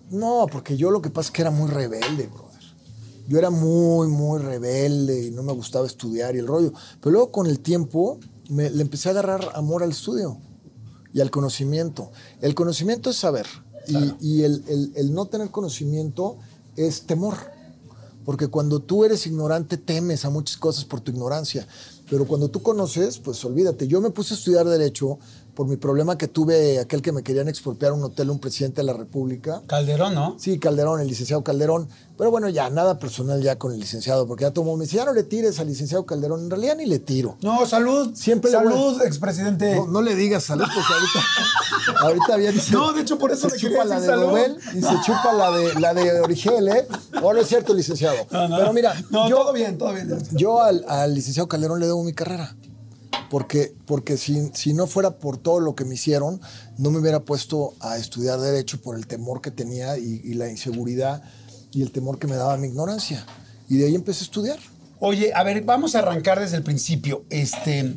No, 0.09 0.47
porque 0.51 0.75
yo 0.77 0.91
lo 0.91 1.01
que 1.01 1.09
pasa 1.09 1.27
es 1.27 1.31
que 1.31 1.41
era 1.41 1.51
muy 1.51 1.69
rebelde, 1.69 2.27
brother. 2.27 2.49
Yo 3.27 3.39
era 3.39 3.49
muy, 3.49 4.07
muy 4.09 4.39
rebelde 4.41 5.27
y 5.27 5.31
no 5.31 5.43
me 5.43 5.53
gustaba 5.53 5.87
estudiar 5.87 6.35
y 6.35 6.39
el 6.39 6.47
rollo. 6.47 6.73
Pero 6.99 7.11
luego 7.11 7.31
con 7.31 7.47
el 7.47 7.61
tiempo 7.61 8.19
me, 8.49 8.69
le 8.69 8.81
empecé 8.81 9.07
a 9.07 9.11
agarrar 9.13 9.51
amor 9.55 9.81
al 9.83 9.91
estudio 9.91 10.37
y 11.13 11.21
al 11.21 11.31
conocimiento. 11.31 12.11
El 12.41 12.53
conocimiento 12.53 13.09
es 13.11 13.15
saber 13.15 13.45
y, 13.87 14.15
y 14.19 14.43
el, 14.43 14.63
el- 14.67 14.91
el 14.95 15.13
no 15.13 15.25
tener 15.25 15.49
conocimiento 15.51 16.37
es 16.75 17.01
temor. 17.03 17.35
Porque 18.25 18.47
cuando 18.47 18.79
tú 18.79 19.03
eres 19.03 19.27
ignorante 19.27 19.77
temes 19.77 20.23
a 20.23 20.29
muchas 20.29 20.55
cosas 20.57 20.85
por 20.85 21.01
tu 21.01 21.11
ignorancia. 21.11 21.67
Pero 22.09 22.25
cuando 22.25 22.47
tú 22.49 22.61
conoces, 22.61 23.17
pues 23.19 23.43
olvídate. 23.43 23.87
Yo 23.87 23.99
me 23.99 24.11
puse 24.11 24.33
a 24.33 24.37
estudiar 24.37 24.65
derecho 24.67 25.17
por 25.55 25.67
mi 25.67 25.77
problema 25.77 26.17
que 26.17 26.27
tuve, 26.27 26.79
aquel 26.79 27.01
que 27.01 27.11
me 27.11 27.21
querían 27.21 27.47
expropiar 27.47 27.93
un 27.93 28.03
hotel, 28.03 28.29
un 28.29 28.39
presidente 28.39 28.81
de 28.81 28.85
la 28.87 28.93
República. 28.93 29.61
Calderón, 29.67 30.15
¿no? 30.15 30.35
Sí, 30.39 30.57
Calderón, 30.57 30.99
el 30.99 31.07
licenciado 31.07 31.43
Calderón. 31.43 31.87
Pero 32.17 32.31
bueno, 32.31 32.49
ya 32.49 32.69
nada 32.69 32.99
personal 32.99 33.41
ya 33.41 33.57
con 33.57 33.73
el 33.73 33.79
licenciado, 33.79 34.27
porque 34.27 34.43
ya 34.43 34.53
mundo 34.55 34.77
me 34.77 34.85
dice, 34.85 34.97
ya 34.97 35.05
no 35.05 35.13
le 35.13 35.23
tires 35.23 35.59
al 35.59 35.67
licenciado 35.67 36.05
Calderón. 36.05 36.41
En 36.41 36.49
realidad 36.49 36.75
ni 36.77 36.85
le 36.85 36.99
tiro. 36.99 37.37
No, 37.41 37.65
salud. 37.65 38.15
Siempre 38.15 38.51
le 38.51 38.57
Salud, 38.57 39.01
expresidente. 39.01 39.75
No, 39.75 39.87
no 39.87 40.01
le 40.01 40.15
digas 40.15 40.43
salud, 40.43 40.65
porque 40.65 40.93
ahorita, 40.93 41.99
ahorita 42.05 42.35
bien 42.37 42.53
dice, 42.53 42.71
No, 42.71 42.93
de 42.93 43.01
hecho, 43.01 43.17
por 43.17 43.31
eso 43.31 43.49
se 43.49 43.57
chupa 43.57 43.83
la 43.85 43.99
de 43.99 44.07
salud. 44.07 44.27
Nobel 44.27 44.57
y 44.75 44.81
se 44.81 45.01
chupa 45.05 45.33
la 45.33 45.51
de, 45.51 45.79
la 45.79 45.93
de 45.93 46.21
Origel, 46.21 46.67
¿eh? 46.67 46.87
No 47.13 47.31
es 47.33 47.47
cierto, 47.47 47.73
licenciado. 47.73 48.17
No. 48.31 48.57
Pero 48.57 48.73
mira, 48.73 48.93
yo, 49.11 49.29
todo 49.29 49.53
bien, 49.53 49.77
todo 49.77 49.93
bien. 49.93 50.17
yo 50.31 50.61
al, 50.61 50.85
al 50.87 51.13
licenciado 51.13 51.47
Calderón 51.47 51.79
le 51.79 51.87
debo 51.87 52.03
mi 52.03 52.13
carrera. 52.13 52.55
Porque, 53.33 53.73
porque 53.87 54.15
si, 54.15 54.51
si 54.53 54.75
no 54.75 54.85
fuera 54.85 55.17
por 55.17 55.39
todo 55.39 55.59
lo 55.59 55.73
que 55.73 55.85
me 55.85 55.95
hicieron, 55.95 56.39
no 56.77 56.91
me 56.91 56.99
hubiera 56.99 57.21
puesto 57.21 57.73
a 57.79 57.97
estudiar 57.97 58.39
derecho 58.39 58.79
por 58.79 58.95
el 58.95 59.07
temor 59.07 59.41
que 59.41 59.49
tenía 59.49 59.97
y, 59.97 60.21
y 60.23 60.35
la 60.35 60.51
inseguridad 60.51 61.23
y 61.71 61.81
el 61.81 61.91
temor 61.91 62.19
que 62.19 62.27
me 62.27 62.35
daba 62.35 62.55
mi 62.57 62.67
ignorancia. 62.67 63.25
Y 63.67 63.77
de 63.77 63.87
ahí 63.87 63.95
empecé 63.95 64.19
a 64.19 64.25
estudiar. 64.25 64.59
Oye, 64.99 65.31
a 65.33 65.41
ver, 65.41 65.63
vamos 65.63 65.95
a 65.95 65.99
arrancar 65.99 66.39
desde 66.39 66.57
el 66.57 66.61
principio. 66.61 67.23
Este, 67.31 67.95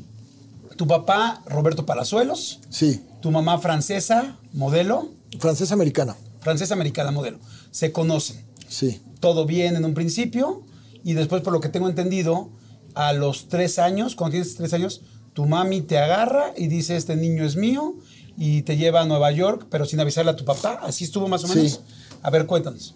tu 0.76 0.86
papá, 0.86 1.42
Roberto 1.44 1.84
Palazuelos, 1.84 2.60
Sí, 2.70 3.02
tu 3.20 3.30
mamá 3.30 3.58
francesa, 3.58 4.38
modelo, 4.54 5.10
francesa 5.38 5.74
americana. 5.74 6.16
francesa 6.40 6.72
americana, 6.72 7.10
modelo. 7.10 7.40
Se 7.72 7.92
conocen. 7.92 8.42
Sí, 8.68 9.02
Todo 9.20 9.44
bien 9.44 9.76
en 9.76 9.84
un 9.84 9.92
principio 9.92 10.62
y 11.04 11.12
después, 11.12 11.42
por 11.42 11.52
lo 11.52 11.60
que 11.60 11.68
tengo 11.68 11.90
entendido, 11.90 12.48
a 12.94 13.12
los 13.12 13.48
tres 13.48 13.78
años, 13.78 14.14
cuando 14.16 14.32
tienes 14.32 14.54
tres 14.54 14.72
años, 14.72 15.02
tu 15.36 15.44
mami 15.44 15.82
te 15.82 15.98
agarra 15.98 16.54
y 16.56 16.66
dice, 16.66 16.96
este 16.96 17.14
niño 17.14 17.44
es 17.44 17.56
mío 17.56 17.94
y 18.38 18.62
te 18.62 18.78
lleva 18.78 19.02
a 19.02 19.04
Nueva 19.04 19.30
York, 19.32 19.66
pero 19.70 19.84
sin 19.84 20.00
avisarle 20.00 20.30
a 20.30 20.36
tu 20.36 20.46
papá. 20.46 20.80
¿Así 20.82 21.04
estuvo 21.04 21.28
más 21.28 21.44
o 21.44 21.48
menos? 21.48 21.72
Sí. 21.72 21.78
A 22.22 22.30
ver, 22.30 22.46
cuéntanos. 22.46 22.94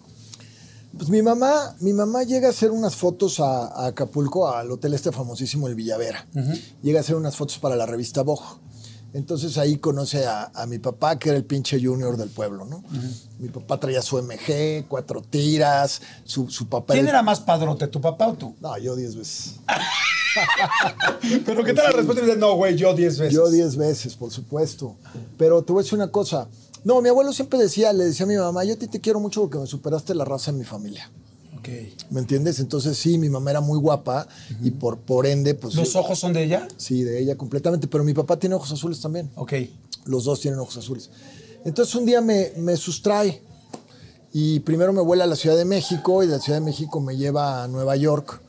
Pues 0.97 1.11
mi 1.11 1.21
mamá, 1.21 1.77
mi 1.81 1.93
mamá 1.93 2.23
llega 2.23 2.49
a 2.49 2.51
hacer 2.53 2.71
unas 2.71 2.97
fotos 2.97 3.41
a, 3.41 3.67
a 3.67 3.89
Acapulco, 3.89 4.49
al 4.49 4.71
hotel 4.71 4.95
este 4.95 5.13
famosísimo, 5.13 5.69
el 5.69 5.75
Villavera. 5.75 6.27
Llega 6.83 7.01
a 7.01 7.03
hacer 7.03 7.15
unas 7.15 7.37
fotos 7.37 7.59
para 7.59 7.77
la 7.77 7.85
revista 7.85 8.23
Vogue. 8.23 8.47
Entonces 9.13 9.59
ahí 9.59 9.77
conoce 9.77 10.25
a, 10.25 10.51
a 10.55 10.65
mi 10.65 10.79
papá, 10.79 11.19
que 11.19 11.29
era 11.29 11.37
el 11.37 11.45
pinche 11.45 11.79
junior 11.79 12.17
del 12.17 12.31
pueblo, 12.31 12.65
¿no? 12.65 12.83
Mi 13.39 13.51
papá 13.51 13.79
traía 13.79 14.01
su 14.01 14.17
MG, 14.17 14.87
cuatro 14.89 15.21
tiras, 15.21 16.01
su, 16.25 16.49
su 16.49 16.69
papá... 16.69 16.95
¿Quién 16.95 17.07
era 17.07 17.23
más 17.23 17.41
padrote, 17.41 17.87
tu 17.89 18.01
papá 18.01 18.29
o 18.29 18.35
tú? 18.35 18.57
No, 18.63 18.79
yo 18.79 18.97
diez 18.97 19.15
veces. 19.15 19.57
Pero 21.45 21.65
¿qué 21.65 21.75
tal 21.75 21.87
la 21.87 21.93
respuesta? 21.93 22.23
Y 22.23 22.27
dices, 22.27 22.39
no, 22.39 22.55
güey, 22.57 22.77
yo 22.77 22.95
diez 22.95 23.19
veces. 23.19 23.35
Yo 23.35 23.51
diez 23.51 23.77
veces, 23.77 24.15
por 24.15 24.31
supuesto. 24.31 24.97
Pero 25.37 25.63
te 25.63 25.73
voy 25.73 25.81
a 25.81 25.83
decir 25.83 25.99
una 25.99 26.11
cosa. 26.11 26.49
No, 26.85 27.01
mi 27.03 27.09
abuelo 27.09 27.33
siempre 27.33 27.59
decía, 27.59 27.93
le 27.93 28.05
decía 28.05 28.25
a 28.25 28.29
mi 28.29 28.37
mamá, 28.37 28.65
yo 28.65 28.75
a 28.75 28.77
ti 28.77 28.89
te 28.89 29.01
quiero 29.01 29.21
mucho 29.21 29.43
porque 29.43 29.59
me 29.59 29.67
superaste 29.67 30.15
la 30.15 30.25
raza 30.25 30.51
en 30.51 30.59
mi 30.59 30.65
familia. 30.65 31.11
Ok. 31.59 31.69
¿Me 32.11 32.21
entiendes? 32.21 32.59
Entonces 32.59 32.97
sí, 32.97 33.19
mi 33.19 33.29
mamá 33.29 33.51
era 33.51 33.61
muy 33.61 33.79
guapa 33.79 34.27
y 34.63 34.71
por, 34.71 34.99
por 34.99 35.27
ende, 35.27 35.55
pues... 35.55 35.75
¿Los 35.75 35.95
ojos 35.95 36.19
son 36.19 36.33
de 36.33 36.45
ella? 36.45 36.67
Sí, 36.79 37.03
de 37.03 37.21
ella 37.21 37.37
completamente, 37.37 37.87
pero 37.87 38.03
mi 38.03 38.15
papá 38.15 38.39
tiene 38.39 38.55
ojos 38.55 38.73
azules 38.73 39.01
también. 39.01 39.31
Ok. 39.35 39.53
Los 40.07 40.25
dos 40.25 40.41
tienen 40.41 40.59
ojos 40.59 40.77
azules. 40.79 41.11
Entonces 41.65 41.95
un 41.95 42.07
día 42.07 42.23
me, 42.23 42.53
me 42.57 42.77
sustrae 42.79 43.43
y 44.33 44.61
primero 44.61 44.95
me 44.95 45.03
vuela 45.03 45.25
a 45.25 45.27
la 45.27 45.37
Ciudad 45.37 45.57
de 45.57 45.67
México 45.67 46.23
y 46.23 46.27
de 46.27 46.33
la 46.33 46.41
Ciudad 46.41 46.59
de 46.59 46.65
México 46.65 47.01
me 47.01 47.19
lleva 47.19 47.63
a 47.63 47.69
Nueva 47.69 47.97
York 47.97 48.41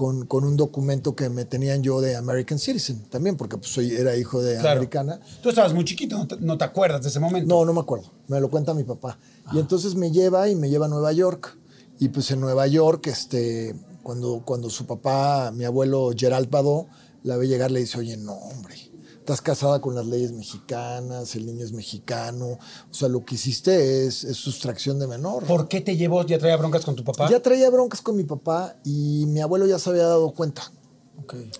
con, 0.00 0.24
con 0.24 0.44
un 0.44 0.56
documento 0.56 1.14
que 1.14 1.28
me 1.28 1.44
tenían 1.44 1.82
yo 1.82 2.00
de 2.00 2.16
American 2.16 2.58
Citizen 2.58 3.02
también, 3.10 3.36
porque 3.36 3.58
pues 3.58 3.70
soy, 3.70 3.94
era 3.94 4.16
hijo 4.16 4.40
de 4.42 4.54
Claro. 4.54 4.78
americana. 4.78 5.20
Tú 5.42 5.50
estabas 5.50 5.74
muy 5.74 5.84
chiquito, 5.84 6.16
no 6.16 6.26
te, 6.26 6.36
no 6.38 6.56
te 6.56 6.64
acuerdas 6.64 7.02
de 7.02 7.10
ese 7.10 7.20
momento. 7.20 7.46
No, 7.54 7.66
no 7.66 7.74
me 7.74 7.80
acuerdo. 7.80 8.10
Me 8.26 8.40
lo 8.40 8.48
cuenta 8.48 8.72
mi 8.72 8.84
papá. 8.84 9.18
Y 9.52 9.58
entonces 9.58 9.94
me 9.96 10.10
lleva 10.10 10.48
y 10.48 10.54
me 10.56 10.70
lleva 10.70 10.86
a 10.86 10.88
Nueva 10.88 11.12
York. 11.12 11.54
Y 11.98 12.08
pues 12.08 12.30
en 12.30 12.40
Nueva 12.40 12.66
York, 12.66 13.08
este, 13.08 13.74
cuando, 14.02 14.40
cuando 14.42 14.70
su 14.70 14.86
papá, 14.86 15.52
mi 15.54 15.64
abuelo 15.66 16.12
Gerald 16.16 16.48
Badó, 16.48 16.86
la 17.22 17.36
ve 17.36 17.46
llegar, 17.46 17.70
le 17.70 17.80
dice, 17.80 17.98
oye, 17.98 18.16
no, 18.16 18.32
hombre, 18.32 18.76
estás 19.30 19.42
casada 19.42 19.80
con 19.80 19.94
las 19.94 20.06
leyes 20.06 20.32
mexicanas, 20.32 21.36
el 21.36 21.46
niño 21.46 21.64
es 21.64 21.72
mexicano. 21.72 22.58
O 22.90 22.94
sea, 22.94 23.08
lo 23.08 23.24
que 23.24 23.36
hiciste 23.36 24.06
es, 24.06 24.24
es 24.24 24.36
sustracción 24.36 24.98
de 24.98 25.06
menor. 25.06 25.44
¿Por 25.44 25.68
qué 25.68 25.80
te 25.80 25.96
llevó? 25.96 26.24
¿Ya 26.26 26.38
traía 26.38 26.56
broncas 26.56 26.84
con 26.84 26.96
tu 26.96 27.04
papá? 27.04 27.28
Ya 27.30 27.40
traía 27.40 27.70
broncas 27.70 28.00
con 28.00 28.16
mi 28.16 28.24
papá 28.24 28.74
y 28.84 29.26
mi 29.28 29.40
abuelo 29.40 29.66
ya 29.66 29.78
se 29.78 29.90
había 29.90 30.06
dado 30.06 30.32
cuenta. 30.32 30.72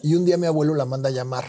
Y 0.02 0.16
un 0.16 0.24
día 0.24 0.36
mi 0.36 0.46
abuelo 0.46 0.74
la 0.74 0.84
manda 0.84 1.10
a 1.10 1.12
llamar 1.12 1.44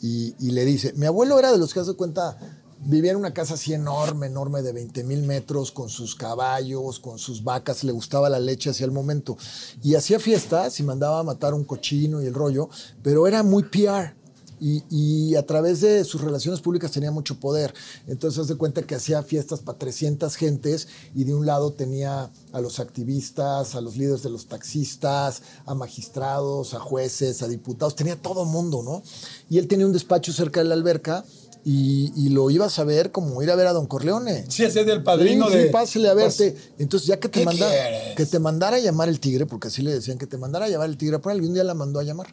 y, 0.00 0.34
y 0.38 0.52
le 0.52 0.64
dice, 0.64 0.94
mi 0.94 1.04
abuelo 1.04 1.38
era 1.38 1.52
de 1.52 1.58
los 1.58 1.74
que 1.74 1.80
hace 1.80 1.92
cuenta, 1.94 2.38
vivía 2.86 3.10
en 3.10 3.18
una 3.18 3.34
casa 3.34 3.54
así 3.54 3.74
enorme, 3.74 4.28
enorme 4.28 4.62
de 4.62 4.72
20 4.72 5.04
mil 5.04 5.22
metros, 5.24 5.70
con 5.70 5.90
sus 5.90 6.14
caballos, 6.14 6.98
con 6.98 7.18
sus 7.18 7.44
vacas, 7.44 7.84
le 7.84 7.92
gustaba 7.92 8.30
la 8.30 8.40
leche 8.40 8.70
hacia 8.70 8.86
el 8.86 8.92
momento. 8.92 9.36
Y 9.82 9.96
hacía 9.96 10.18
fiestas 10.18 10.80
y 10.80 10.82
mandaba 10.82 11.18
a 11.18 11.24
matar 11.24 11.52
un 11.52 11.64
cochino 11.64 12.22
y 12.22 12.26
el 12.26 12.32
rollo, 12.32 12.70
pero 13.02 13.26
era 13.26 13.42
muy 13.42 13.64
PR. 13.64 14.21
Y, 14.64 14.84
y 14.90 15.34
a 15.34 15.44
través 15.44 15.80
de 15.80 16.04
sus 16.04 16.20
relaciones 16.20 16.60
públicas 16.60 16.92
tenía 16.92 17.10
mucho 17.10 17.40
poder. 17.40 17.74
Entonces, 18.06 18.38
haz 18.38 18.46
de 18.46 18.54
cuenta 18.54 18.82
que 18.82 18.94
hacía 18.94 19.20
fiestas 19.24 19.58
para 19.58 19.76
300 19.76 20.36
gentes 20.36 20.86
y 21.16 21.24
de 21.24 21.34
un 21.34 21.46
lado 21.46 21.72
tenía 21.72 22.30
a 22.52 22.60
los 22.60 22.78
activistas, 22.78 23.74
a 23.74 23.80
los 23.80 23.96
líderes 23.96 24.22
de 24.22 24.30
los 24.30 24.46
taxistas, 24.46 25.42
a 25.66 25.74
magistrados, 25.74 26.74
a 26.74 26.78
jueces, 26.78 27.42
a 27.42 27.48
diputados, 27.48 27.96
tenía 27.96 28.14
todo 28.14 28.44
mundo, 28.44 28.82
¿no? 28.84 29.02
Y 29.50 29.58
él 29.58 29.66
tenía 29.66 29.84
un 29.84 29.92
despacho 29.92 30.32
cerca 30.32 30.60
de 30.62 30.68
la 30.68 30.74
alberca 30.74 31.24
y, 31.64 32.12
y 32.16 32.28
lo 32.28 32.48
ibas 32.50 32.78
a 32.78 32.84
ver 32.84 33.10
como 33.10 33.42
ir 33.42 33.50
a 33.50 33.56
ver 33.56 33.66
a 33.66 33.72
Don 33.72 33.86
Corleone. 33.86 34.44
Sí, 34.48 34.62
ese 34.64 34.80
es 34.82 34.86
del 34.86 35.02
padrino 35.02 35.48
Sí, 35.48 35.56
de... 35.56 35.66
sí, 35.66 35.72
pásele 35.72 36.08
a 36.08 36.14
verte. 36.14 36.56
Entonces, 36.78 37.08
ya 37.08 37.18
que 37.18 37.28
te, 37.28 37.40
¿Qué 37.40 37.44
manda, 37.44 37.68
quieres? 37.68 38.16
que 38.16 38.26
te 38.26 38.38
mandara 38.38 38.76
a 38.76 38.80
llamar 38.80 39.08
el 39.08 39.18
tigre, 39.18 39.46
porque 39.46 39.68
así 39.68 39.82
le 39.82 39.92
decían, 39.92 40.18
que 40.18 40.26
te 40.28 40.38
mandara 40.38 40.66
a 40.66 40.68
llamar 40.68 40.88
el 40.88 40.96
tigre, 40.96 41.18
por 41.18 41.32
algún 41.32 41.52
día 41.52 41.64
la 41.64 41.74
mandó 41.74 41.98
a 41.98 42.04
llamar. 42.04 42.28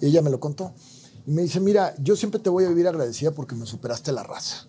Y 0.00 0.06
ella 0.06 0.22
me 0.22 0.30
lo 0.30 0.40
contó. 0.40 0.72
Y 1.26 1.32
me 1.32 1.42
dice, 1.42 1.60
mira, 1.60 1.94
yo 1.98 2.16
siempre 2.16 2.40
te 2.40 2.50
voy 2.50 2.64
a 2.64 2.68
vivir 2.68 2.86
agradecida 2.86 3.32
porque 3.32 3.54
me 3.54 3.66
superaste 3.66 4.12
la 4.12 4.22
raza. 4.22 4.66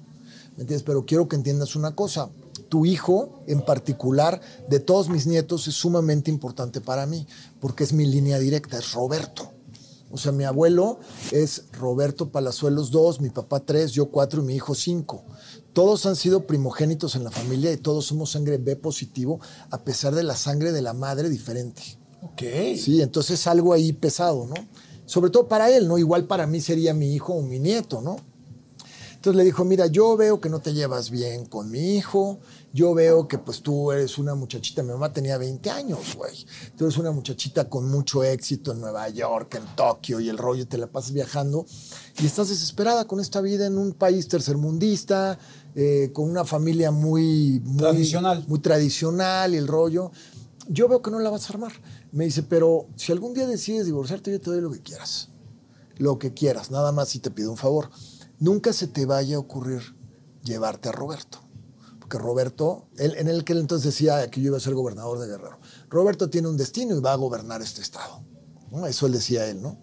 ¿Me 0.56 0.64
entiendes? 0.64 0.84
Pero 0.84 1.06
quiero 1.06 1.28
que 1.28 1.36
entiendas 1.36 1.76
una 1.76 1.96
cosa. 1.96 2.30
Tu 2.68 2.86
hijo, 2.86 3.44
en 3.46 3.62
particular, 3.62 4.42
de 4.68 4.80
todos 4.80 5.08
mis 5.08 5.28
nietos, 5.28 5.68
es 5.68 5.76
sumamente 5.76 6.32
importante 6.32 6.82
para 6.82 7.06
mí, 7.06 7.28
porque 7.60 7.84
es 7.84 7.94
mi 7.94 8.06
línea 8.06 8.40
directa, 8.40 8.80
es 8.80 8.92
Roberto. 8.94 9.52
O 10.10 10.18
sea, 10.18 10.32
mi 10.32 10.46
abuelo 10.46 11.00
es 11.32 11.66
Roberto 11.74 12.30
Palazuelos 12.30 12.92
2, 12.92 13.22
mi 13.22 13.30
papá 13.30 13.60
3, 13.60 13.92
yo 13.92 14.08
4 14.08 14.42
y 14.42 14.46
mi 14.46 14.56
hijo 14.56 14.74
5. 14.74 15.24
Todos 15.74 16.06
han 16.06 16.16
sido 16.16 16.48
primogénitos 16.48 17.16
en 17.16 17.24
la 17.24 17.32
familia 17.32 17.72
y 17.72 17.78
todos 17.78 18.06
somos 18.06 18.32
sangre 18.32 18.58
B 18.58 18.76
positivo, 18.78 19.40
a 19.70 19.84
pesar 19.84 20.16
de 20.16 20.24
la 20.24 20.36
sangre 20.36 20.72
de 20.72 20.82
la 20.82 20.94
madre 20.94 21.30
diferente. 21.30 21.84
Ok. 22.24 22.42
Sí, 22.78 23.02
entonces 23.02 23.40
es 23.40 23.48
algo 23.48 23.74
ahí 23.74 23.94
pesado, 23.94 24.48
¿no? 24.48 24.56
Sobre 25.08 25.32
todo 25.32 25.48
para 25.48 25.72
él, 25.76 25.88
¿no? 25.88 25.98
Igual 25.98 26.26
para 26.26 26.46
mí 26.46 26.62
sería 26.62 26.94
mi 26.94 27.16
hijo 27.16 27.34
o 27.34 27.42
mi 27.42 27.58
nieto, 27.58 28.02
¿no? 28.02 28.18
Entonces 29.16 29.36
le 29.36 29.46
dijo, 29.46 29.66
mira, 29.66 29.88
yo 29.88 30.16
veo 30.16 30.40
que 30.40 30.48
no 30.48 30.60
te 30.60 30.76
llevas 30.76 31.10
bien 31.10 31.46
con 31.46 31.72
mi 31.72 31.96
hijo, 31.96 32.40
yo 32.72 32.94
veo 32.94 33.28
que 33.28 33.40
pues 33.40 33.62
tú 33.64 33.92
eres 33.92 34.20
una 34.20 34.36
muchachita, 34.36 34.84
mi 34.84 34.92
mamá 34.92 35.12
tenía 35.12 35.40
20 35.40 35.72
años, 35.72 36.16
güey. 36.16 36.46
Tú 36.78 36.86
eres 36.86 36.98
una 36.98 37.12
muchachita 37.12 37.68
con 37.68 37.90
mucho 37.90 38.24
éxito 38.24 38.72
en 38.72 38.80
Nueva 38.80 39.10
York, 39.10 39.56
en 39.56 39.66
Tokio 39.76 40.20
y 40.20 40.30
el 40.30 40.38
rollo, 40.38 40.68
te 40.68 40.78
la 40.78 40.86
pasas 40.86 41.14
viajando 41.14 41.66
y 42.20 42.28
estás 42.28 42.50
desesperada 42.50 43.06
con 43.06 43.20
esta 43.20 43.42
vida 43.42 43.66
en 43.66 43.80
un 43.80 43.94
país 43.94 44.28
tercermundista, 44.28 45.40
eh, 45.74 46.12
con 46.14 46.30
una 46.30 46.46
familia 46.46 46.92
muy, 46.92 47.60
muy... 47.66 47.78
Tradicional. 47.78 48.46
Muy 48.48 48.60
tradicional 48.60 49.56
y 49.56 49.58
el 49.58 49.68
rollo. 49.68 50.12
Yo 50.70 50.88
veo 50.88 51.02
que 51.02 51.12
no 51.12 51.20
la 51.20 51.32
vas 51.32 51.50
a 51.50 51.54
armar. 51.54 51.74
Me 52.12 52.26
dice, 52.26 52.44
pero 52.44 52.88
si 52.96 53.12
algún 53.12 53.34
día 53.34 53.48
decides 53.48 53.86
divorciarte, 53.86 54.32
yo 54.32 54.40
te 54.40 54.50
doy 54.50 54.62
lo 54.62 54.72
que 54.72 54.82
quieras. 54.82 55.30
Lo 55.98 56.20
que 56.20 56.34
quieras, 56.34 56.72
nada 56.72 56.92
más 56.92 57.10
si 57.10 57.20
te 57.20 57.32
pido 57.32 57.52
un 57.52 57.58
favor. 57.58 57.90
Nunca 58.40 58.74
se 58.74 58.88
te 58.88 59.06
vaya 59.06 59.38
a 59.38 59.40
ocurrir 59.40 59.82
llevarte 60.44 60.90
a 60.90 60.92
Roberto. 60.92 61.40
Porque 62.00 62.18
Roberto, 62.18 62.88
él, 62.98 63.16
en 63.18 63.28
el 63.28 63.44
que 63.44 63.54
él 63.54 63.60
entonces 63.60 63.94
decía 63.94 64.30
que 64.32 64.40
yo 64.40 64.48
iba 64.48 64.58
a 64.58 64.62
ser 64.62 64.74
gobernador 64.74 65.20
de 65.20 65.28
Guerrero. 65.28 65.60
Roberto 65.90 66.30
tiene 66.30 66.48
un 66.48 66.56
destino 66.56 66.96
y 66.96 67.02
va 67.02 67.14
a 67.14 67.18
gobernar 67.18 67.62
este 67.62 67.82
estado. 67.82 68.22
¿no? 68.72 68.86
Eso 68.88 69.08
él 69.08 69.14
decía 69.14 69.48
él, 69.50 69.62
¿no? 69.62 69.78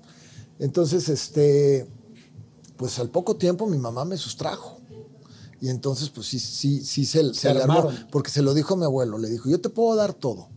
Entonces, 0.59 1.09
este, 1.09 1.87
pues 2.77 2.99
al 2.99 3.11
poco 3.11 3.37
tiempo 3.37 3.67
mi 3.67 3.79
mamá 3.79 4.05
me 4.05 4.17
sustrajo. 4.17 4.79
Y 5.61 5.69
entonces, 5.69 6.11
pues 6.11 6.27
sí, 6.27 6.39
sí, 6.39 6.85
sí 6.85 7.05
se, 7.05 7.35
se, 7.35 7.53
le 7.53 7.63
armó. 7.63 7.75
armaron. 7.75 8.09
Porque 8.11 8.31
se 8.31 8.43
lo 8.43 8.55
dijo 8.55 8.77
mi 8.77 8.85
abuelo. 8.85 9.19
Le 9.19 9.29
dijo, 9.29 9.49
yo 9.49 9.61
te 9.61 9.69
puedo 9.69 9.97
dar 9.97 10.13
todo. 10.13 10.49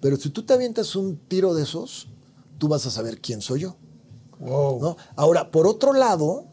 Pero 0.00 0.16
si 0.16 0.30
tú 0.30 0.44
te 0.44 0.52
avientas 0.54 0.94
un 0.96 1.16
tiro 1.16 1.54
de 1.54 1.62
esos, 1.62 2.08
tú 2.58 2.68
vas 2.68 2.86
a 2.86 2.90
saber 2.90 3.20
quién 3.20 3.40
soy 3.40 3.60
yo. 3.60 3.76
Wow. 4.38 4.80
¿no? 4.80 4.96
Ahora, 5.16 5.50
por 5.50 5.66
otro 5.66 5.92
lado, 5.92 6.46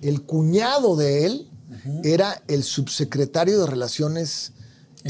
el 0.00 0.22
cuñado 0.22 0.96
de 0.96 1.26
él 1.26 1.48
era 2.04 2.42
el 2.48 2.64
subsecretario 2.64 3.60
de 3.60 3.66
Relaciones 3.66 4.52
Exteriores. 5.04 5.06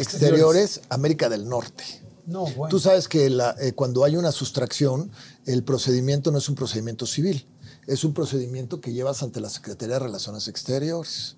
Exteriores 0.76 0.80
América 0.90 1.28
del 1.28 1.48
Norte. 1.48 1.82
No, 2.26 2.44
bueno. 2.46 2.68
Tú 2.68 2.78
sabes 2.78 3.08
que 3.08 3.28
la- 3.30 3.56
eh, 3.60 3.72
cuando 3.72 4.04
hay 4.04 4.16
una 4.16 4.30
sustracción, 4.30 5.10
el 5.44 5.64
procedimiento 5.64 6.30
no 6.30 6.38
es 6.38 6.48
un 6.48 6.54
procedimiento 6.54 7.04
civil, 7.04 7.48
es 7.88 8.04
un 8.04 8.14
procedimiento 8.14 8.80
que 8.80 8.92
llevas 8.92 9.22
ante 9.24 9.40
la 9.40 9.50
Secretaría 9.50 9.94
de 9.94 10.00
Relaciones 10.04 10.46
Exteriores. 10.46 11.36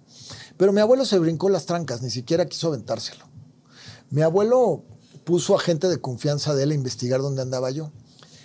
Pero 0.59 0.73
mi 0.73 0.81
abuelo 0.81 1.05
se 1.07 1.19
brincó 1.19 1.49
las 1.49 1.65
trancas, 1.67 2.03
ni 2.03 2.11
siquiera 2.11 2.47
quiso 2.47 2.69
aventárselo. 2.69 3.25
Mi 4.11 4.21
abuelo 4.23 4.85
puso 5.25 5.57
a 5.57 5.59
gente 5.61 5.89
de 5.89 6.01
confianza 6.01 6.55
de 6.55 6.65
él 6.65 6.71
a 6.71 6.75
investigar 6.75 7.21
dónde 7.21 7.43
andaba 7.43 7.71
yo. 7.71 7.91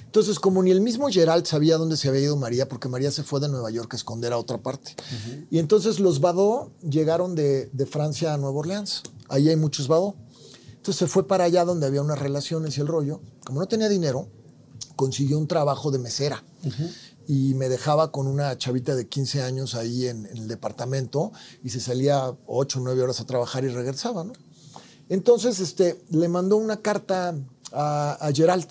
Entonces, 0.06 0.40
como 0.40 0.64
ni 0.64 0.72
el 0.72 0.82
mismo 0.82 1.08
Gerald 1.10 1.46
sabía 1.46 1.78
dónde 1.78 1.96
se 1.96 2.10
había 2.10 2.22
ido 2.22 2.36
María, 2.36 2.68
porque 2.68 2.90
María 2.90 3.12
se 3.12 3.22
fue 3.22 3.40
de 3.40 3.48
Nueva 3.48 3.70
York 3.70 3.94
a 3.94 3.96
esconder 3.98 4.34
a 4.34 4.40
otra 4.40 4.58
parte. 4.58 4.96
Y 5.52 5.60
entonces 5.60 6.00
los 6.00 6.20
Badó 6.20 6.72
llegaron 6.82 7.36
de, 7.36 7.70
de 7.74 7.86
Francia 7.86 8.34
a 8.34 8.38
Nueva 8.38 8.58
Orleans. 8.58 9.04
Ahí 9.28 9.50
hay 9.50 9.56
muchos 9.56 9.88
Badó. 9.88 10.16
Entonces 10.78 10.96
se 10.96 11.06
fue 11.08 11.28
para 11.28 11.44
allá 11.44 11.64
donde 11.64 11.86
había 11.86 12.02
unas 12.02 12.18
relaciones 12.18 12.76
y 12.78 12.82
el 12.82 12.88
rollo. 12.88 13.22
Como 13.46 13.60
no 13.60 13.68
tenía 13.68 13.88
dinero, 13.88 14.30
consiguió 14.96 15.38
un 15.38 15.48
trabajo 15.48 15.92
de 15.92 16.00
mesera. 16.00 16.44
y 17.28 17.54
me 17.54 17.70
dejaba 17.70 18.12
con 18.12 18.26
una 18.26 18.58
chavita 18.58 18.96
de 18.96 19.08
15 19.08 19.44
años 19.44 19.76
ahí 19.76 20.08
en, 20.08 20.26
en 20.26 20.38
el 20.38 20.48
departamento 20.48 21.32
y 21.64 21.70
se 21.70 21.80
salía 21.80 22.36
8 22.48 22.80
o 22.80 22.82
9 22.82 23.04
horas 23.04 23.20
a 23.20 23.28
trabajar 23.28 23.64
y 23.64 23.68
regresaba, 23.68 24.24
¿no? 24.24 24.34
Entonces, 25.10 25.60
este, 25.60 26.02
le 26.10 26.28
mandó 26.30 26.58
una 26.58 26.78
carta 26.78 27.36
a, 27.74 28.14
a 28.14 28.32
Gerald 28.32 28.68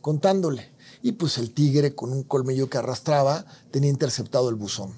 contándole. 0.00 0.74
Y 1.02 1.12
pues 1.12 1.38
el 1.38 1.52
tigre 1.52 1.94
con 1.94 2.12
un 2.12 2.22
colmillo 2.24 2.68
que 2.68 2.78
arrastraba 2.78 3.44
tenía 3.70 3.90
interceptado 3.90 4.48
el 4.48 4.56
buzón. 4.56 4.92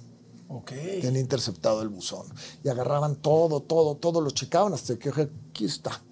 Ok. 0.48 0.72
Tenía 1.02 1.20
interceptado 1.20 1.82
el 1.82 1.88
buzón. 1.88 2.26
Y 2.64 2.68
agarraban 2.68 3.16
todo, 3.16 3.60
todo, 3.60 3.96
todo, 3.96 4.20
lo 4.20 4.30
checaban 4.30 4.72
hasta 4.72 4.96
que 4.96 5.10
aquí 5.10 5.64
está. 5.64 6.02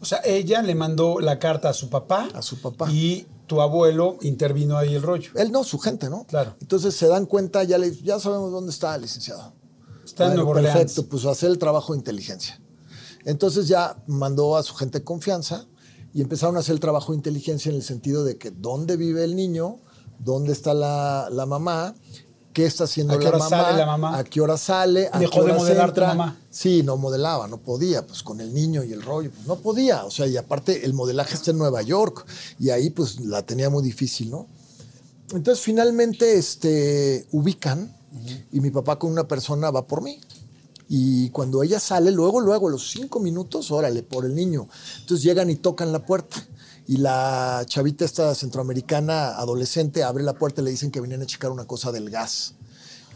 O 0.00 0.04
sea, 0.04 0.20
ella 0.24 0.62
le 0.62 0.74
mandó 0.74 1.20
la 1.20 1.38
carta 1.38 1.68
a 1.68 1.72
su 1.72 1.88
papá. 1.88 2.28
A 2.34 2.42
su 2.42 2.60
papá. 2.60 2.90
Y 2.90 3.26
tu 3.46 3.60
abuelo 3.60 4.18
intervino 4.22 4.76
ahí 4.76 4.94
el 4.94 5.02
rollo. 5.02 5.30
Él 5.36 5.52
no, 5.52 5.62
su 5.64 5.78
gente, 5.78 6.10
¿no? 6.10 6.24
Claro. 6.24 6.56
Entonces 6.60 6.94
se 6.94 7.06
dan 7.06 7.26
cuenta, 7.26 7.62
ya, 7.64 7.78
le, 7.78 7.94
ya 7.94 8.18
sabemos 8.18 8.50
dónde 8.50 8.72
está, 8.72 8.98
licenciado. 8.98 9.52
Está 10.04 10.32
en 10.32 10.40
Orleans. 10.40 10.76
Perfecto, 10.76 11.08
pues 11.08 11.24
hacer 11.24 11.50
el 11.50 11.58
trabajo 11.58 11.92
de 11.92 11.98
inteligencia. 11.98 12.60
Entonces 13.26 13.68
ya 13.68 14.02
mandó 14.06 14.56
a 14.56 14.62
su 14.62 14.74
gente 14.74 15.00
de 15.00 15.04
confianza 15.04 15.66
y 16.14 16.22
empezaron 16.22 16.56
a 16.56 16.60
hacer 16.60 16.72
el 16.72 16.80
trabajo 16.80 17.12
de 17.12 17.18
inteligencia 17.18 17.68
en 17.68 17.76
el 17.76 17.82
sentido 17.82 18.24
de 18.24 18.38
que 18.38 18.50
dónde 18.50 18.96
vive 18.96 19.22
el 19.24 19.36
niño, 19.36 19.76
dónde 20.18 20.52
está 20.54 20.72
la, 20.72 21.28
la 21.30 21.44
mamá, 21.44 21.94
qué 22.54 22.64
está 22.64 22.84
haciendo 22.84 23.12
¿A 23.14 23.18
qué 23.18 23.24
la, 23.24 23.28
hora 23.30 23.38
mamá, 23.38 23.50
sale 23.50 23.78
la 23.78 23.86
mamá? 23.86 24.18
a 24.18 24.24
qué 24.24 24.40
hora 24.40 24.56
sale, 24.56 25.10
a 25.12 25.18
Dejó 25.18 25.32
qué 25.32 25.38
de 25.40 25.44
hora 25.44 25.54
modelar 25.58 25.92
tu 25.92 26.00
entra. 26.00 26.14
mamá. 26.14 26.40
Sí, 26.48 26.82
no 26.82 26.96
modelaba, 26.96 27.48
no 27.48 27.58
podía, 27.58 28.06
pues 28.06 28.22
con 28.22 28.40
el 28.40 28.54
niño 28.54 28.82
y 28.82 28.94
el 28.94 29.02
rollo, 29.02 29.30
pues 29.30 29.46
no 29.46 29.56
podía. 29.56 30.06
O 30.06 30.10
sea, 30.10 30.26
y 30.26 30.38
aparte 30.38 30.86
el 30.86 30.94
modelaje 30.94 31.34
está 31.34 31.50
en 31.50 31.58
Nueva 31.58 31.82
York 31.82 32.24
y 32.58 32.70
ahí 32.70 32.88
pues 32.88 33.20
la 33.20 33.42
tenía 33.44 33.68
muy 33.68 33.82
difícil, 33.82 34.30
¿no? 34.30 34.46
Entonces 35.34 35.62
finalmente 35.62 36.38
este, 36.38 37.26
ubican 37.32 37.92
y 38.52 38.60
mi 38.60 38.70
papá 38.70 38.98
con 38.98 39.10
una 39.10 39.26
persona 39.28 39.70
va 39.70 39.86
por 39.86 40.00
mí. 40.00 40.18
Y 40.88 41.30
cuando 41.30 41.62
ella 41.62 41.80
sale, 41.80 42.10
luego, 42.12 42.40
luego, 42.40 42.68
a 42.68 42.70
los 42.70 42.90
cinco 42.90 43.18
minutos, 43.18 43.70
órale, 43.70 44.02
por 44.02 44.24
el 44.24 44.34
niño. 44.34 44.68
Entonces 45.00 45.24
llegan 45.24 45.50
y 45.50 45.56
tocan 45.56 45.92
la 45.92 46.04
puerta. 46.04 46.36
Y 46.86 46.98
la 46.98 47.64
chavita 47.66 48.04
esta 48.04 48.34
centroamericana 48.34 49.30
adolescente 49.30 50.04
abre 50.04 50.22
la 50.22 50.34
puerta 50.34 50.60
y 50.60 50.64
le 50.64 50.70
dicen 50.70 50.92
que 50.92 51.00
venían 51.00 51.22
a 51.22 51.26
checar 51.26 51.50
una 51.50 51.66
cosa 51.66 51.90
del 51.90 52.10
gas. 52.10 52.54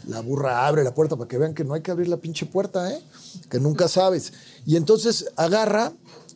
La 0.07 0.19
burra 0.19 0.67
abre 0.67 0.83
la 0.83 0.93
puerta 0.93 1.15
para 1.15 1.27
que 1.27 1.37
vean 1.37 1.53
que 1.53 1.63
no 1.63 1.73
hay 1.73 1.81
que 1.81 1.91
abrir 1.91 2.09
la 2.09 2.17
pinche 2.17 2.45
puerta, 2.45 2.91
¿eh? 2.91 3.01
Que 3.49 3.59
nunca 3.59 3.87
sabes. 3.87 4.33
Y 4.65 4.75
entonces 4.75 5.27
agarra 5.37 5.93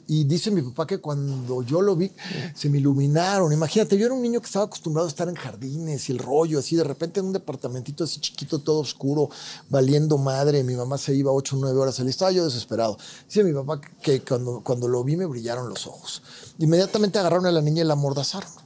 y 0.08 0.24
dice 0.26 0.52
mi 0.52 0.62
papá 0.62 0.86
que 0.86 1.00
cuando 1.00 1.64
yo 1.64 1.82
lo 1.82 1.96
vi, 1.96 2.12
se 2.54 2.70
me 2.70 2.78
iluminaron. 2.78 3.52
Imagínate, 3.52 3.98
yo 3.98 4.06
era 4.06 4.14
un 4.14 4.22
niño 4.22 4.40
que 4.40 4.46
estaba 4.46 4.66
acostumbrado 4.66 5.08
a 5.08 5.10
estar 5.10 5.28
en 5.28 5.36
jardines 5.36 6.10
y 6.10 6.12
el 6.12 6.20
rollo, 6.20 6.60
así 6.60 6.76
de 6.76 6.84
repente 6.84 7.20
en 7.20 7.28
un 7.28 7.34
departamentito 7.34 8.04
así 8.04 8.20
chiquito, 8.20 8.60
todo 8.60 8.80
oscuro, 8.80 9.30
valiendo 9.70 10.18
madre. 10.18 10.64
Mi 10.64 10.76
mamá 10.76 10.98
se 10.98 11.16
iba 11.16 11.32
ocho 11.32 11.56
o 11.58 11.60
nueve 11.60 11.80
horas 11.80 12.00
al 12.00 12.08
Estaba 12.08 12.32
yo 12.32 12.46
desesperado. 12.46 12.98
Dice 13.28 13.44
mi 13.44 13.54
papá 13.54 13.82
que 14.02 14.22
cuando, 14.22 14.62
cuando 14.64 14.88
lo 14.88 15.04
vi 15.04 15.18
me 15.18 15.26
brillaron 15.26 15.70
los 15.70 15.88
ojos. 15.88 16.22
Inmediatamente 16.60 17.20
agarraron 17.20 17.46
a 17.48 17.52
la 17.52 17.62
niña 17.62 17.84
y 17.84 17.86
la 17.86 17.94
amordazaron. 17.94 18.64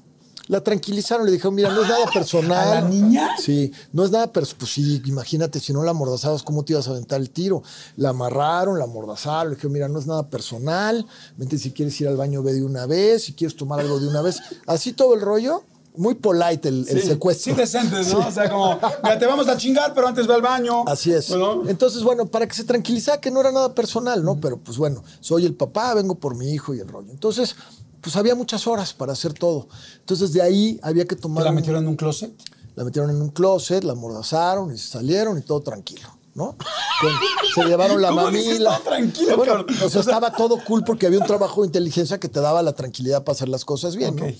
La 0.50 0.62
tranquilizaron, 0.62 1.28
le 1.28 1.32
dijeron, 1.32 1.54
mira, 1.54 1.72
no 1.72 1.84
es 1.84 1.88
nada 1.88 2.10
personal. 2.12 2.68
¿A 2.68 2.82
la 2.82 2.90
niña? 2.90 3.36
Sí, 3.38 3.72
no 3.94 4.04
es 4.04 4.10
nada 4.10 4.34
personal. 4.34 4.58
Pues 4.58 4.72
sí, 4.72 5.00
imagínate, 5.06 5.60
si 5.60 5.72
no 5.74 5.84
la 5.84 5.92
amordazabas, 5.92 6.42
¿cómo 6.42 6.66
te 6.66 6.74
ibas 6.74 6.88
a 6.88 6.92
aventar 6.92 7.22
el 7.22 7.30
tiro? 7.30 7.62
La 7.98 8.10
amarraron, 8.10 8.80
la 8.80 8.86
amordazaron, 8.86 9.52
le 9.52 9.56
dijeron, 9.58 9.74
mira, 9.74 9.88
no 9.88 10.00
es 10.00 10.08
nada 10.08 10.28
personal. 10.28 11.06
Vente, 11.38 11.60
si 11.60 11.70
quieres 11.70 12.02
ir 12.02 12.08
al 12.08 12.18
baño, 12.18 12.42
ve 12.42 12.54
de 12.54 12.64
una 12.64 12.88
vez. 12.88 13.26
Si 13.26 13.34
quieres 13.34 13.56
tomar 13.56 13.80
algo 13.80 14.00
de 14.00 14.08
una 14.08 14.24
vez. 14.24 14.42
Así 14.66 14.94
todo 14.94 15.14
el 15.14 15.22
rollo. 15.22 15.64
Muy 15.96 16.16
polite 16.16 16.70
el, 16.70 17.04
secuestro. 17.04 17.54
Sí, 17.54 17.60
decentes, 17.60 18.12
¿no? 18.12 18.28
O 18.28 18.32
sea, 18.32 18.50
como, 18.50 18.80
mira, 19.04 19.20
te 19.20 19.28
vamos 19.28 19.48
a 19.50 19.56
chingar, 19.56 19.94
pero 19.94 20.08
antes 20.08 20.26
ve 20.26 20.34
al 20.34 20.42
baño. 20.42 20.84
Así 20.88 21.12
es. 21.12 21.30
Bueno, 21.30 21.64
Entonces, 21.68 22.02
bueno, 22.02 22.26
para 22.26 22.48
que 22.48 22.56
se 22.56 22.64
tranquilizara 22.64 23.22
que 23.22 23.30
no 23.30 23.40
era 23.40 23.52
nada 23.52 23.76
personal, 23.76 24.24
¿no? 24.24 24.40
Pero 24.40 24.58
pues 24.58 24.80
bueno, 24.80 25.04
soy 25.20 25.46
el 25.46 25.54
papá, 25.54 25.94
vengo 25.94 26.16
por 26.16 26.36
mi 26.36 26.52
hijo 26.52 26.74
y 26.74 26.80
el 26.80 26.88
rollo. 26.88 27.12
Entonces, 27.12 27.56
pues 28.02 28.16
había 28.16 28.36
muchas 28.36 28.66
horas 28.68 28.94
para 28.94 29.14
hacer 29.14 29.34
todo. 29.34 29.68
Entonces, 30.00 30.34
de 30.34 30.42
ahí 30.42 30.80
había 30.84 31.06
que 31.06 31.16
¿te 31.16 31.22
tomar. 31.22 31.44
la 31.44 31.50
un- 31.52 31.56
metieron 31.58 31.84
en 31.84 31.90
un 31.90 31.96
closet? 31.96 32.32
la 32.76 32.86
metieron 32.86 33.10
en 33.10 33.22
un 33.22 33.30
closet, 33.30 33.84
la 33.84 33.92
amordazaron 33.92 34.74
y 34.74 34.78
se 34.78 34.88
salieron 34.88 35.38
y 35.38 35.42
todo 35.42 35.60
tranquilo, 35.60 36.08
¿no? 36.34 36.56
Con- 37.02 37.12
se 37.54 37.68
llevaron 37.70 38.02
la 38.02 38.08
¿Cómo 38.10 38.30
dices 38.32 38.48
mamila. 38.62 38.80
tranquilo, 38.86 39.36
Bueno, 39.36 39.66
o 39.84 39.90
sea, 39.90 40.00
estaba 40.00 40.32
todo 40.32 40.64
cool 40.64 40.86
porque 40.86 41.06
había 41.06 41.20
un 41.20 41.26
trabajo 41.26 41.62
de 41.62 41.68
inteligencia 41.68 42.20
que 42.22 42.30
te 42.30 42.40
daba 42.40 42.62
la 42.64 42.72
tranquilidad 42.74 43.26
para 43.26 43.36
hacer 43.36 43.50
las 43.50 43.66
cosas 43.66 43.98
bien, 43.98 44.16
¿no? 44.16 44.24
Ok. 44.26 44.34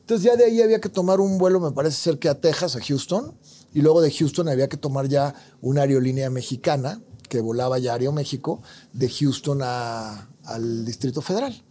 Entonces 0.00 0.24
ya 0.24 0.36
de 0.36 0.44
ahí 0.46 0.62
había 0.62 0.80
que 0.80 0.88
tomar 0.88 1.20
un 1.20 1.36
vuelo, 1.36 1.60
me 1.60 1.70
parece 1.72 1.96
ser 1.98 2.18
que 2.18 2.28
a 2.30 2.40
Texas, 2.40 2.76
a 2.76 2.80
Houston, 2.80 3.34
y 3.74 3.80
luego 3.82 4.00
de 4.00 4.10
Houston 4.10 4.48
había 4.48 4.68
que 4.68 4.76
tomar 4.78 5.06
ya 5.08 5.34
una 5.60 5.82
aerolínea 5.82 6.30
mexicana 6.30 7.00
que 7.28 7.40
volaba 7.42 7.78
ya 7.78 7.92
a 7.92 7.94
Aeroméxico, 7.96 8.62
de 8.94 9.08
Houston 9.10 9.60
a- 9.62 10.28
al 10.44 10.84
Distrito 10.86 11.20
Federal. 11.22 11.62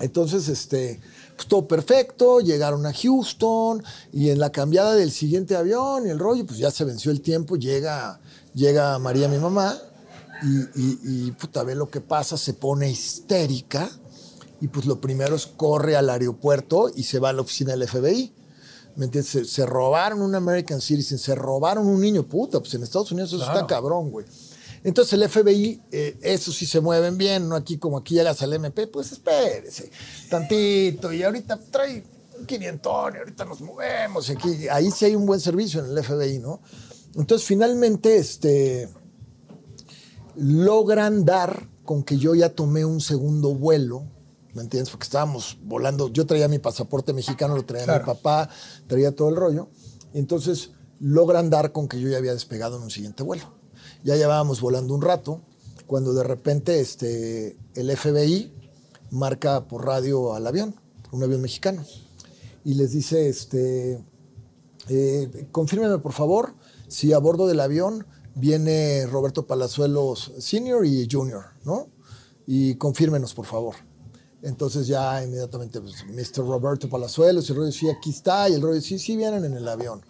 Entonces, 0.00 0.48
este, 0.48 1.00
pues 1.36 1.48
todo 1.48 1.66
perfecto, 1.66 2.40
llegaron 2.40 2.86
a 2.86 2.92
Houston 2.92 3.82
y 4.12 4.30
en 4.30 4.38
la 4.38 4.50
cambiada 4.52 4.94
del 4.94 5.10
siguiente 5.10 5.56
avión 5.56 6.06
y 6.06 6.10
el 6.10 6.18
rollo, 6.18 6.46
pues 6.46 6.58
ya 6.58 6.70
se 6.70 6.84
venció 6.84 7.10
el 7.10 7.20
tiempo, 7.20 7.56
llega, 7.56 8.20
llega 8.54 8.98
María, 8.98 9.28
mi 9.28 9.38
mamá, 9.38 9.76
y, 10.42 10.80
y, 10.80 10.98
y, 11.02 11.32
puta, 11.32 11.64
ve 11.64 11.74
lo 11.74 11.90
que 11.90 12.00
pasa, 12.00 12.36
se 12.36 12.54
pone 12.54 12.88
histérica 12.90 13.90
y 14.60 14.68
pues 14.68 14.86
lo 14.86 15.00
primero 15.00 15.34
es 15.34 15.46
corre 15.46 15.96
al 15.96 16.08
aeropuerto 16.10 16.90
y 16.94 17.02
se 17.02 17.18
va 17.18 17.30
a 17.30 17.32
la 17.32 17.42
oficina 17.42 17.72
del 17.76 17.88
FBI. 17.88 18.32
¿Me 18.96 19.04
entiendes? 19.06 19.30
Se, 19.30 19.44
se 19.44 19.64
robaron 19.66 20.22
un 20.22 20.34
American 20.34 20.80
Citizen, 20.80 21.18
se 21.18 21.34
robaron 21.34 21.86
un 21.86 22.00
niño, 22.00 22.24
puta, 22.24 22.58
pues 22.60 22.74
en 22.74 22.82
Estados 22.82 23.10
Unidos 23.12 23.30
eso 23.32 23.38
Claro. 23.44 23.54
está 23.60 23.66
cabrón, 23.66 24.10
güey. 24.10 24.26
Entonces 24.88 25.12
el 25.12 25.28
FBI, 25.28 25.82
eh, 25.92 26.18
eso 26.22 26.50
sí 26.50 26.64
se 26.64 26.80
mueven 26.80 27.18
bien, 27.18 27.46
no 27.46 27.56
aquí 27.56 27.76
como 27.76 27.98
aquí 27.98 28.14
llegas 28.14 28.40
al 28.40 28.54
MP, 28.54 28.86
pues 28.86 29.12
espérese 29.12 29.90
tantito 30.30 31.12
y 31.12 31.22
ahorita 31.22 31.58
trae 31.70 32.02
un 32.38 32.46
500 32.46 33.14
y 33.14 33.18
ahorita 33.18 33.44
nos 33.44 33.60
movemos 33.60 34.30
y 34.30 34.32
aquí, 34.32 34.68
ahí 34.68 34.90
sí 34.90 35.04
hay 35.04 35.14
un 35.14 35.26
buen 35.26 35.40
servicio 35.40 35.84
en 35.84 35.90
el 35.90 36.02
FBI, 36.02 36.38
¿no? 36.38 36.62
Entonces 37.16 37.46
finalmente, 37.46 38.16
este, 38.16 38.88
logran 40.36 41.26
dar 41.26 41.68
con 41.84 42.02
que 42.02 42.16
yo 42.16 42.34
ya 42.34 42.48
tomé 42.54 42.86
un 42.86 43.02
segundo 43.02 43.54
vuelo, 43.54 44.04
¿me 44.54 44.62
entiendes? 44.62 44.88
Porque 44.88 45.04
estábamos 45.04 45.58
volando, 45.64 46.08
yo 46.08 46.24
traía 46.24 46.48
mi 46.48 46.60
pasaporte 46.60 47.12
mexicano, 47.12 47.54
lo 47.54 47.66
traía 47.66 47.84
Claro. 47.84 48.04
mi 48.04 48.06
papá, 48.06 48.48
traía 48.86 49.14
todo 49.14 49.28
el 49.28 49.36
rollo, 49.36 49.68
entonces 50.14 50.70
logran 50.98 51.50
dar 51.50 51.72
con 51.72 51.88
que 51.88 52.00
yo 52.00 52.08
ya 52.08 52.16
había 52.16 52.32
despegado 52.32 52.78
en 52.78 52.84
un 52.84 52.90
siguiente 52.90 53.22
vuelo. 53.22 53.57
Ya 54.04 54.16
llevábamos 54.16 54.60
volando 54.60 54.94
un 54.94 55.02
rato, 55.02 55.40
cuando 55.86 56.12
de 56.12 56.22
repente 56.22 56.80
este, 56.80 57.56
el 57.74 57.96
FBI 57.96 58.52
marca 59.10 59.66
por 59.66 59.84
radio 59.86 60.34
al 60.34 60.46
avión, 60.46 60.74
un 61.12 61.22
avión 61.22 61.40
mexicano, 61.40 61.84
y 62.64 62.74
les 62.74 62.92
dice, 62.92 63.28
este, 63.28 64.04
eh, 64.88 65.48
confírmeme 65.50 65.98
por 65.98 66.12
favor 66.12 66.54
si 66.88 67.12
a 67.12 67.18
bordo 67.18 67.46
del 67.46 67.60
avión 67.60 68.06
viene 68.34 69.06
Roberto 69.06 69.46
Palazuelos 69.46 70.32
Senior 70.38 70.86
y 70.86 71.08
Junior, 71.10 71.44
¿no? 71.64 71.88
Y 72.46 72.76
confírmenos 72.76 73.34
por 73.34 73.46
favor. 73.46 73.74
Entonces 74.42 74.86
ya 74.86 75.22
inmediatamente, 75.24 75.80
pues, 75.80 76.04
Mr. 76.06 76.46
Roberto 76.46 76.88
Palazuelos, 76.88 77.48
y 77.48 77.52
el 77.52 77.58
rollo, 77.58 77.72
sí, 77.72 77.90
aquí 77.90 78.10
está, 78.10 78.48
y 78.48 78.54
el 78.54 78.62
rollo, 78.62 78.80
sí, 78.80 78.98
sí, 78.98 79.16
vienen 79.16 79.44
en 79.44 79.54
el 79.54 79.66
avión. 79.66 80.02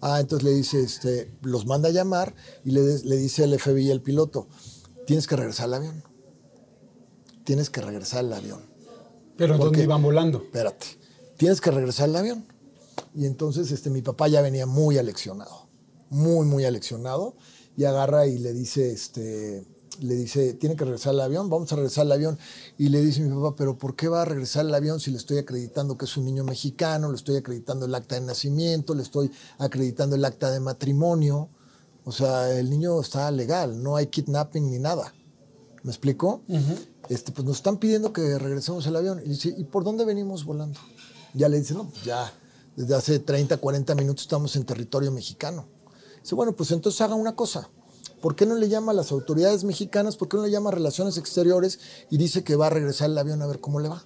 Ah, 0.00 0.20
entonces 0.20 0.44
le 0.44 0.54
dice, 0.54 0.82
este, 0.82 1.32
los 1.42 1.66
manda 1.66 1.88
a 1.88 1.92
llamar 1.92 2.34
y 2.64 2.70
le, 2.70 2.98
le 2.98 3.16
dice 3.16 3.44
el 3.44 3.58
FBI 3.58 3.90
al 3.90 4.02
piloto, 4.02 4.48
tienes 5.06 5.26
que 5.26 5.36
regresar 5.36 5.66
al 5.66 5.74
avión. 5.74 6.04
Tienes 7.44 7.70
que 7.70 7.80
regresar 7.80 8.20
al 8.20 8.32
avión 8.32 8.60
Pero 9.36 9.56
¿Por 9.56 9.66
¿dónde 9.66 9.84
iban 9.84 10.02
volando? 10.02 10.38
espérate, 10.38 10.86
tienes 11.36 11.60
que 11.60 11.70
regresar 11.70 12.08
al 12.08 12.16
avión. 12.16 12.46
Y 13.14 13.24
entonces 13.24 13.70
este, 13.70 13.88
mi 13.88 14.02
papá 14.02 14.28
ya 14.28 14.42
venía 14.42 14.66
muy 14.66 14.98
aleccionado, 14.98 15.68
muy, 16.10 16.44
muy 16.44 16.64
aleccionado, 16.64 17.36
y 17.76 17.84
agarra 17.84 18.26
y 18.26 18.38
le 18.38 18.52
dice, 18.52 18.90
este, 18.90 19.64
le 20.00 20.14
dice, 20.14 20.54
tiene 20.54 20.76
que 20.76 20.84
regresar 20.84 21.14
al 21.14 21.20
avión, 21.20 21.48
vamos 21.50 21.72
a 21.72 21.76
regresar 21.76 22.02
al 22.06 22.12
avión. 22.12 22.38
Y 22.78 22.88
le 22.88 23.00
dice 23.02 23.20
mi 23.20 23.34
papá, 23.34 23.56
pero 23.56 23.76
¿por 23.78 23.96
qué 23.96 24.08
va 24.08 24.22
a 24.22 24.24
regresar 24.24 24.66
al 24.66 24.74
avión 24.74 25.00
si 25.00 25.10
le 25.10 25.16
estoy 25.16 25.38
acreditando 25.38 25.96
que 25.96 26.04
es 26.04 26.16
un 26.16 26.24
niño 26.24 26.44
mexicano, 26.44 27.10
le 27.10 27.16
estoy 27.16 27.36
acreditando 27.36 27.86
el 27.86 27.94
acta 27.94 28.14
de 28.14 28.22
nacimiento, 28.22 28.94
le 28.94 29.02
estoy 29.02 29.30
acreditando 29.58 30.16
el 30.16 30.24
acta 30.24 30.50
de 30.50 30.60
matrimonio? 30.60 31.48
O 32.04 32.12
sea, 32.12 32.52
el 32.58 32.70
niño 32.70 33.00
está 33.00 33.30
legal, 33.30 33.82
no 33.82 33.96
hay 33.96 34.06
kidnapping 34.06 34.70
ni 34.70 34.78
nada. 34.78 35.12
¿Me 35.82 35.90
explico? 35.90 36.42
este, 37.08 37.32
pues 37.32 37.46
nos 37.46 37.56
están 37.56 37.78
pidiendo 37.78 38.12
que 38.12 38.38
regresemos 38.38 38.86
al 38.86 38.96
avión. 38.96 39.20
Y 39.24 39.30
dice, 39.30 39.54
¿y 39.56 39.64
por 39.64 39.84
dónde 39.84 40.04
venimos 40.04 40.44
volando? 40.44 40.80
Ya 41.34 41.48
le 41.48 41.58
dice, 41.58 41.74
no, 41.74 41.88
pues 41.88 42.04
ya 42.04 42.32
desde 42.76 42.94
hace 42.94 43.18
30, 43.18 43.56
40 43.56 43.94
minutos 43.94 44.22
estamos 44.22 44.54
en 44.56 44.64
territorio 44.64 45.10
mexicano. 45.12 45.66
Dice, 46.22 46.34
bueno, 46.34 46.54
pues 46.54 46.70
entonces 46.72 47.00
haga 47.00 47.14
una 47.14 47.34
cosa. 47.34 47.70
¿Por 48.26 48.34
qué 48.34 48.44
no 48.44 48.56
le 48.56 48.68
llama 48.68 48.90
a 48.90 48.94
las 48.96 49.12
autoridades 49.12 49.62
mexicanas? 49.62 50.16
¿Por 50.16 50.28
qué 50.28 50.36
no 50.36 50.42
le 50.42 50.50
llama 50.50 50.70
a 50.70 50.72
Relaciones 50.72 51.16
Exteriores 51.16 51.78
y 52.10 52.16
dice 52.16 52.42
que 52.42 52.56
va 52.56 52.66
a 52.66 52.70
regresar 52.70 53.08
el 53.08 53.16
avión 53.16 53.40
a 53.40 53.46
ver 53.46 53.60
cómo 53.60 53.78
le 53.78 53.88
va? 53.88 54.04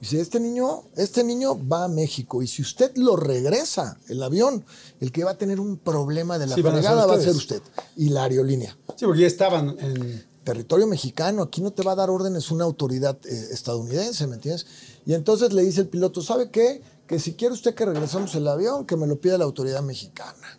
Dice, 0.00 0.20
este 0.20 0.40
niño, 0.40 0.82
este 0.96 1.22
niño 1.22 1.56
va 1.68 1.84
a 1.84 1.88
México 1.88 2.42
y 2.42 2.48
si 2.48 2.60
usted 2.60 2.90
lo 2.96 3.14
regresa, 3.14 4.00
el 4.08 4.20
avión, 4.20 4.64
el 4.98 5.12
que 5.12 5.22
va 5.22 5.30
a 5.30 5.38
tener 5.38 5.60
un 5.60 5.76
problema 5.76 6.40
de 6.40 6.48
la 6.48 6.56
Sí, 6.56 6.62
fregada 6.62 7.06
va 7.06 7.14
a 7.14 7.20
ser 7.20 7.36
usted 7.36 7.62
y 7.96 8.08
la 8.08 8.24
aerolínea. 8.24 8.76
Sí, 8.96 9.04
porque 9.04 9.20
ya 9.20 9.28
estaban 9.28 9.76
en. 9.78 10.24
Territorio 10.42 10.88
mexicano, 10.88 11.44
aquí 11.44 11.60
no 11.60 11.72
te 11.72 11.84
va 11.84 11.92
a 11.92 11.94
dar 11.94 12.10
órdenes 12.10 12.50
una 12.50 12.64
autoridad 12.64 13.16
eh, 13.24 13.48
estadounidense, 13.52 14.26
¿me 14.26 14.34
entiendes? 14.34 14.66
Y 15.06 15.14
entonces 15.14 15.52
le 15.52 15.62
dice 15.62 15.82
el 15.82 15.88
piloto, 15.88 16.20
¿sabe 16.20 16.50
qué? 16.50 16.82
Que 17.06 17.20
si 17.20 17.34
quiere 17.34 17.54
usted 17.54 17.76
que 17.76 17.86
regresemos 17.86 18.34
el 18.34 18.48
avión, 18.48 18.84
que 18.84 18.96
me 18.96 19.06
lo 19.06 19.20
pida 19.20 19.38
la 19.38 19.44
autoridad 19.44 19.82
mexicana. 19.82 20.58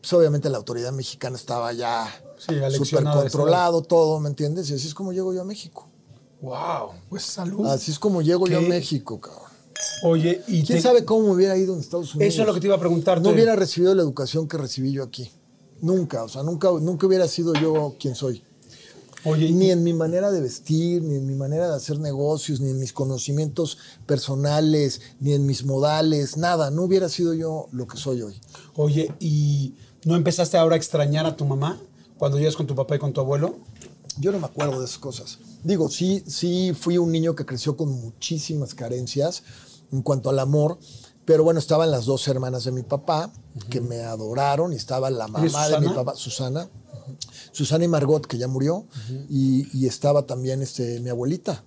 Pues 0.00 0.12
obviamente 0.12 0.48
la 0.48 0.58
autoridad 0.58 0.92
mexicana 0.92 1.36
estaba 1.36 1.72
ya 1.72 2.06
súper 2.70 3.04
controlado 3.04 3.82
todo, 3.82 4.20
¿me 4.20 4.28
entiendes? 4.28 4.70
Y 4.70 4.74
así 4.74 4.86
es 4.86 4.94
como 4.94 5.12
llego 5.12 5.32
yo 5.34 5.40
a 5.42 5.44
México. 5.44 5.88
¡Wow! 6.40 6.92
Pues 7.08 7.24
salud. 7.24 7.66
Así 7.66 7.90
es 7.90 7.98
como 7.98 8.22
llego 8.22 8.46
yo 8.46 8.58
a. 8.58 8.62
México, 8.62 9.20
cabrón. 9.20 9.48
Oye, 10.04 10.42
y. 10.46 10.62
¿Quién 10.64 10.78
te- 10.78 10.82
sabe 10.82 11.04
cómo 11.04 11.24
me 11.28 11.30
hubiera 11.34 11.56
ido 11.56 11.74
en 11.74 11.80
Estados 11.80 12.14
Unidos? 12.14 12.32
Eso 12.32 12.42
es 12.42 12.48
lo 12.48 12.54
que 12.54 12.60
te 12.60 12.66
iba 12.68 12.76
a 12.76 12.80
preguntar. 12.80 13.20
No 13.20 13.30
hubiera 13.30 13.56
recibido 13.56 13.94
la 13.94 14.02
educación 14.02 14.46
que 14.46 14.56
recibí 14.56 14.92
yo 14.92 15.02
aquí. 15.02 15.30
Nunca, 15.80 16.22
o 16.24 16.28
sea, 16.28 16.42
nunca, 16.44 16.70
nunca 16.80 17.06
hubiera 17.06 17.26
sido 17.28 17.54
yo 17.54 17.94
quien 17.98 18.14
soy. 18.14 18.44
Oye, 19.24 19.50
Ni 19.50 19.72
en 19.72 19.82
mi 19.82 19.92
manera 19.92 20.30
de 20.30 20.40
vestir, 20.40 21.02
ni 21.02 21.16
en 21.16 21.26
mi 21.26 21.34
manera 21.34 21.68
de 21.68 21.74
hacer 21.74 21.98
negocios, 21.98 22.60
ni 22.60 22.70
en 22.70 22.78
mis 22.78 22.92
conocimientos 22.92 23.76
personales, 24.06 25.00
ni 25.20 25.32
en 25.34 25.44
mis 25.44 25.64
modales, 25.64 26.36
nada. 26.36 26.70
No 26.70 26.84
hubiera 26.84 27.08
sido 27.08 27.34
yo 27.34 27.66
lo 27.72 27.86
que 27.88 27.96
soy 27.96 28.22
hoy. 28.22 28.40
Oye, 28.76 29.12
¿y 29.18 29.74
no 30.08 30.16
empezaste 30.16 30.56
ahora 30.56 30.74
a 30.74 30.78
extrañar 30.78 31.26
a 31.26 31.36
tu 31.36 31.44
mamá 31.44 31.78
cuando 32.16 32.38
llegas 32.38 32.56
con 32.56 32.66
tu 32.66 32.74
papá 32.74 32.96
y 32.96 32.98
con 32.98 33.12
tu 33.12 33.20
abuelo? 33.20 33.56
Yo 34.18 34.32
no 34.32 34.38
me 34.38 34.46
acuerdo 34.46 34.78
de 34.78 34.86
esas 34.86 34.96
cosas. 34.96 35.38
Digo, 35.62 35.90
sí, 35.90 36.24
sí 36.26 36.72
fui 36.72 36.96
un 36.96 37.12
niño 37.12 37.34
que 37.34 37.44
creció 37.44 37.76
con 37.76 37.90
muchísimas 37.90 38.74
carencias 38.74 39.42
en 39.92 40.00
cuanto 40.00 40.30
al 40.30 40.38
amor, 40.38 40.78
pero 41.26 41.44
bueno, 41.44 41.60
estaban 41.60 41.90
las 41.90 42.06
dos 42.06 42.26
hermanas 42.26 42.64
de 42.64 42.72
mi 42.72 42.84
papá 42.84 43.30
que 43.68 43.82
me 43.82 44.00
adoraron 44.00 44.72
y 44.72 44.76
estaba 44.76 45.10
la 45.10 45.26
¿Eres 45.26 45.52
mamá 45.52 45.68
de 45.68 45.80
mi 45.80 45.92
papá, 45.92 46.14
Susana, 46.16 46.70
Susana 47.52 47.84
y 47.84 47.88
Margot, 47.88 48.26
que 48.26 48.38
ya 48.38 48.48
murió, 48.48 48.86
y, 49.28 49.68
y 49.78 49.86
estaba 49.86 50.22
también 50.22 50.62
este, 50.62 51.00
mi 51.00 51.10
abuelita. 51.10 51.64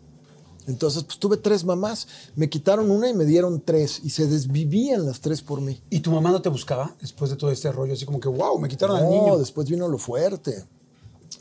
Entonces, 0.68 1.04
pues 1.04 1.18
tuve 1.18 1.38
tres 1.38 1.64
mamás. 1.64 2.08
Me 2.36 2.50
quitaron 2.50 2.92
una 2.92 3.10
y 3.10 3.14
me 3.14 3.26
dieron 3.26 3.62
tres, 3.62 4.00
y 4.04 4.10
se 4.12 4.28
desvivían 4.28 5.06
las 5.06 5.20
tres 5.20 5.42
por 5.42 5.60
mí. 5.62 5.82
¿Y 5.90 6.00
tu 6.02 6.12
mamá 6.12 6.32
no 6.32 6.42
te 6.42 6.50
buscaba 6.50 6.96
después 7.02 7.32
de 7.32 7.38
todo 7.38 7.52
este 7.52 7.72
rollo? 7.72 7.94
Así 7.94 8.06
como 8.06 8.20
que, 8.20 8.30
wow, 8.30 8.60
me 8.60 8.70
quitaron 8.70 8.98
al 8.98 9.04
No, 9.06 9.10
niño. 9.10 9.38
después 9.40 9.68
vino 9.70 9.88
lo 9.88 9.98
fuerte. 9.98 10.66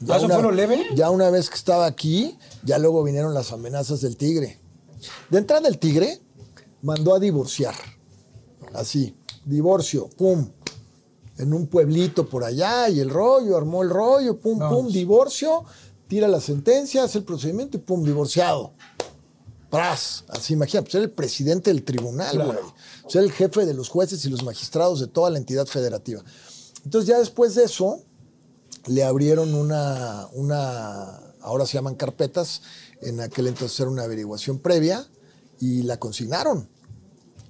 ¿Ah, 0.09 0.17
eso 0.17 0.29
fue 0.29 0.43
lo 0.43 0.51
leve? 0.51 0.87
Ya 0.95 1.11
una 1.11 1.29
vez 1.31 1.51
que 1.51 1.57
estaba 1.57 1.85
aquí, 1.85 2.39
ya 2.65 2.79
luego 2.79 3.03
vinieron 3.03 3.35
las 3.35 3.53
amenazas 3.53 4.01
del 4.01 4.17
tigre. 4.17 4.59
De 5.29 5.39
entrada 5.39 5.69
el 5.69 5.79
tigre 5.79 6.21
mandó 6.83 7.15
a 7.15 7.19
divorciar. 7.19 7.75
Así, 8.73 9.15
divorcio, 9.45 10.09
pum. 10.17 10.49
En 11.39 11.53
un 11.55 11.67
pueblito 11.67 12.29
por 12.29 12.45
allá 12.45 12.89
y 12.89 13.01
el 13.01 13.11
rollo, 13.11 13.57
armó 13.57 13.83
el 13.83 13.91
rollo, 13.91 14.39
pum, 14.39 14.59
pum, 14.59 14.89
divorcio, 14.89 15.65
tira 16.07 16.29
la 16.29 16.41
sentencia, 16.41 17.05
hace 17.05 17.19
el 17.19 17.25
procedimiento 17.25 17.79
y 17.79 17.81
pum, 17.81 18.05
divorciado. 18.05 18.75
Pras, 19.71 20.25
así 20.29 20.53
imagina, 20.55 20.83
pues 20.83 20.95
era 20.97 21.05
el 21.05 21.11
presidente 21.13 21.71
del 21.71 21.85
tribunal, 21.85 22.33
Claro. 22.33 22.53
güey. 22.53 22.65
O 23.05 23.11
sea, 23.11 23.23
el 23.23 23.31
jefe 23.33 23.65
de 23.67 23.75
los 23.75 23.89
jueces 23.89 24.25
y 24.25 24.29
los 24.29 24.43
magistrados 24.43 25.01
de 25.01 25.07
toda 25.07 25.31
la 25.31 25.39
entidad 25.39 25.67
federativa. 25.67 26.23
Entonces 26.85 27.09
ya 27.09 27.19
después 27.19 27.55
de 27.55 27.65
eso, 27.65 28.01
le 28.87 29.05
abrieron 29.05 29.55
una, 29.55 30.27
una, 30.33 31.19
ahora 31.41 31.67
se 31.67 31.75
llaman 31.75 31.95
carpetas, 31.95 32.63
en 33.01 33.21
aquel 33.21 33.47
entonces 33.47 33.79
era 33.79 33.91
una 33.91 34.03
averiguación 34.03 34.59
previa, 34.59 35.07
y 35.61 35.83
la 35.83 35.99
consignaron. 35.99 36.69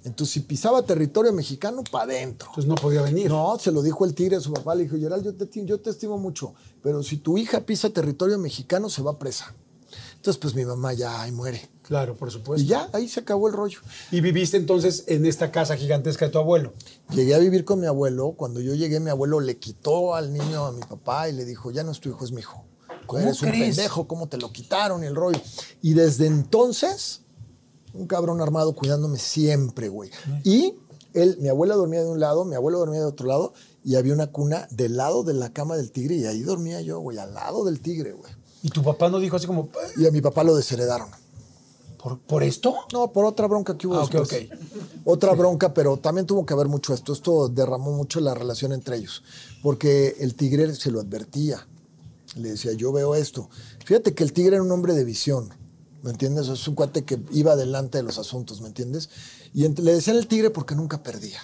Entonces, 0.02 0.32
si 0.32 0.40
pisaba 0.40 0.82
territorio 0.82 1.32
mexicano, 1.32 1.84
para 1.90 2.04
adentro. 2.04 2.48
Entonces 2.48 2.68
no 2.68 2.74
podía 2.74 3.02
venir. 3.02 3.28
No, 3.28 3.58
se 3.58 3.70
lo 3.70 3.82
dijo 3.82 4.04
el 4.04 4.14
tigre 4.14 4.36
a 4.36 4.40
su 4.40 4.52
papá, 4.52 4.74
le 4.74 4.84
dijo, 4.84 4.96
Gerald, 4.96 5.24
yo 5.24 5.34
te, 5.34 5.64
yo 5.64 5.78
te 5.78 5.90
estimo 5.90 6.18
mucho, 6.18 6.54
pero 6.82 7.02
si 7.02 7.18
tu 7.18 7.36
hija 7.38 7.60
pisa 7.60 7.90
territorio 7.90 8.38
mexicano, 8.38 8.88
se 8.88 9.02
va 9.02 9.18
presa. 9.18 9.54
Entonces, 10.16 10.40
pues 10.40 10.54
mi 10.54 10.64
mamá 10.64 10.92
ya 10.94 11.20
ahí 11.22 11.32
muere. 11.32 11.70
Claro, 11.90 12.16
por 12.16 12.30
supuesto. 12.30 12.62
Y 12.62 12.68
ya, 12.68 12.88
ahí 12.92 13.08
se 13.08 13.18
acabó 13.18 13.48
el 13.48 13.52
rollo. 13.52 13.80
Y 14.12 14.20
viviste 14.20 14.56
entonces 14.56 15.02
en 15.08 15.26
esta 15.26 15.50
casa 15.50 15.76
gigantesca 15.76 16.26
de 16.26 16.30
tu 16.30 16.38
abuelo. 16.38 16.72
Llegué 17.12 17.34
a 17.34 17.38
vivir 17.38 17.64
con 17.64 17.80
mi 17.80 17.88
abuelo. 17.88 18.34
Cuando 18.36 18.60
yo 18.60 18.76
llegué, 18.76 19.00
mi 19.00 19.10
abuelo 19.10 19.40
le 19.40 19.58
quitó 19.58 20.14
al 20.14 20.32
niño 20.32 20.66
a 20.66 20.70
mi 20.70 20.82
papá 20.82 21.28
y 21.28 21.32
le 21.32 21.44
dijo, 21.44 21.72
ya 21.72 21.82
no 21.82 21.90
es 21.90 21.98
tu 21.98 22.08
hijo, 22.08 22.24
es 22.24 22.30
mi 22.30 22.42
hijo. 22.42 22.64
¿Cómo 23.06 23.20
Eres 23.20 23.42
un 23.42 23.50
pendejo, 23.50 24.06
¿cómo 24.06 24.28
te 24.28 24.36
lo 24.36 24.52
quitaron 24.52 25.02
y 25.02 25.08
el 25.08 25.16
rollo? 25.16 25.40
Y 25.82 25.94
desde 25.94 26.26
entonces, 26.26 27.22
un 27.92 28.06
cabrón 28.06 28.40
armado 28.40 28.72
cuidándome 28.76 29.18
siempre, 29.18 29.88
güey. 29.88 30.12
Y 30.44 30.74
él, 31.12 31.38
mi 31.40 31.48
abuela 31.48 31.74
dormía 31.74 32.04
de 32.04 32.08
un 32.08 32.20
lado, 32.20 32.44
mi 32.44 32.54
abuelo 32.54 32.78
dormía 32.78 33.00
de 33.00 33.06
otro 33.06 33.26
lado, 33.26 33.52
y 33.82 33.96
había 33.96 34.14
una 34.14 34.28
cuna 34.28 34.68
del 34.70 34.96
lado 34.96 35.24
de 35.24 35.34
la 35.34 35.52
cama 35.52 35.76
del 35.76 35.90
tigre, 35.90 36.14
y 36.14 36.26
ahí 36.26 36.42
dormía 36.42 36.82
yo, 36.82 37.00
güey, 37.00 37.18
al 37.18 37.34
lado 37.34 37.64
del 37.64 37.80
tigre, 37.80 38.12
güey. 38.12 38.32
Y 38.62 38.68
tu 38.68 38.80
papá 38.84 39.08
no 39.08 39.18
dijo 39.18 39.34
así 39.34 39.48
como, 39.48 39.70
Y 39.96 40.06
a 40.06 40.12
mi 40.12 40.20
papá 40.20 40.44
lo 40.44 40.54
desheredaron. 40.54 41.08
¿Por, 42.02 42.18
por 42.20 42.42
esto? 42.42 42.74
No, 42.92 43.12
por 43.12 43.24
otra 43.24 43.46
bronca 43.46 43.76
que 43.76 43.86
hubo 43.86 43.96
Ah, 43.96 44.04
ok, 44.04 44.12
después. 44.12 44.48
ok. 44.52 44.58
Otra 45.04 45.32
bronca, 45.34 45.74
pero 45.74 45.96
también 45.96 46.26
tuvo 46.26 46.44
que 46.46 46.54
haber 46.54 46.68
mucho 46.68 46.94
esto. 46.94 47.12
Esto 47.12 47.48
derramó 47.48 47.92
mucho 47.92 48.20
la 48.20 48.34
relación 48.34 48.72
entre 48.72 48.96
ellos. 48.96 49.22
Porque 49.62 50.16
el 50.20 50.34
tigre 50.34 50.74
se 50.74 50.90
lo 50.90 51.00
advertía. 51.00 51.66
Le 52.36 52.50
decía, 52.50 52.72
yo 52.72 52.92
veo 52.92 53.14
esto. 53.14 53.48
Fíjate 53.84 54.14
que 54.14 54.22
el 54.22 54.32
tigre 54.32 54.56
era 54.56 54.62
un 54.62 54.70
hombre 54.72 54.94
de 54.94 55.04
visión. 55.04 55.50
¿Me 56.02 56.10
entiendes? 56.10 56.48
Es 56.48 56.66
un 56.68 56.74
cuate 56.74 57.04
que 57.04 57.20
iba 57.32 57.52
adelante 57.52 57.98
de 57.98 58.04
los 58.04 58.18
asuntos, 58.18 58.60
¿me 58.62 58.68
entiendes? 58.68 59.10
Y 59.52 59.66
le 59.68 59.92
decían 59.94 60.16
el 60.16 60.26
tigre 60.28 60.48
porque 60.50 60.74
nunca 60.74 61.02
perdía. 61.02 61.40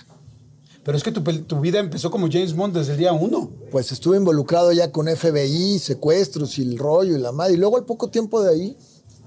Pero 0.82 0.96
es 0.96 1.02
que 1.02 1.10
tu, 1.10 1.20
tu 1.22 1.60
vida 1.60 1.80
empezó 1.80 2.10
como 2.12 2.28
James 2.30 2.54
Bond 2.54 2.74
desde 2.76 2.92
el 2.92 2.98
día 2.98 3.12
uno. 3.12 3.50
Pues 3.72 3.90
estuve 3.90 4.16
involucrado 4.16 4.72
ya 4.72 4.92
con 4.92 5.08
FBI, 5.08 5.78
secuestros 5.80 6.58
y 6.58 6.62
el 6.62 6.78
rollo 6.78 7.16
y 7.16 7.20
la 7.20 7.32
madre. 7.32 7.54
Y 7.54 7.56
luego 7.56 7.76
al 7.76 7.84
poco 7.84 8.08
tiempo 8.08 8.40
de 8.42 8.50
ahí, 8.52 8.76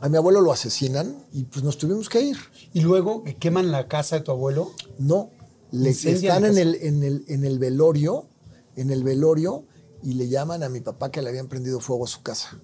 a 0.02 0.10
mi 0.10 0.18
abuelo 0.18 0.42
lo 0.42 0.52
asesinan 0.52 1.26
y 1.34 1.44
pues 1.44 1.64
nos 1.64 1.78
tuvimos 1.78 2.10
que 2.10 2.22
ir. 2.22 2.38
Y 2.74 2.82
luego 2.82 3.24
que 3.24 3.36
queman 3.36 3.72
la 3.72 3.88
casa 3.88 4.18
de 4.18 4.22
tu 4.22 4.32
abuelo. 4.32 4.72
No, 4.98 5.32
le 5.72 5.90
están 5.90 6.46
en 6.46 6.58
el, 6.58 6.76
en, 6.76 7.04
el, 7.04 7.26
en 7.28 7.44
el 7.46 7.60
velorio, 7.60 8.28
en 8.76 8.92
el 8.92 9.04
velorio, 9.04 9.66
y 10.02 10.14
le 10.14 10.30
llaman 10.30 10.64
a 10.64 10.70
mi 10.70 10.80
papá 10.80 11.12
que 11.12 11.22
le 11.22 11.30
habían 11.30 11.48
prendido 11.48 11.80
fuego 11.80 12.06
a 12.06 12.08
su 12.08 12.22
casa. 12.22 12.60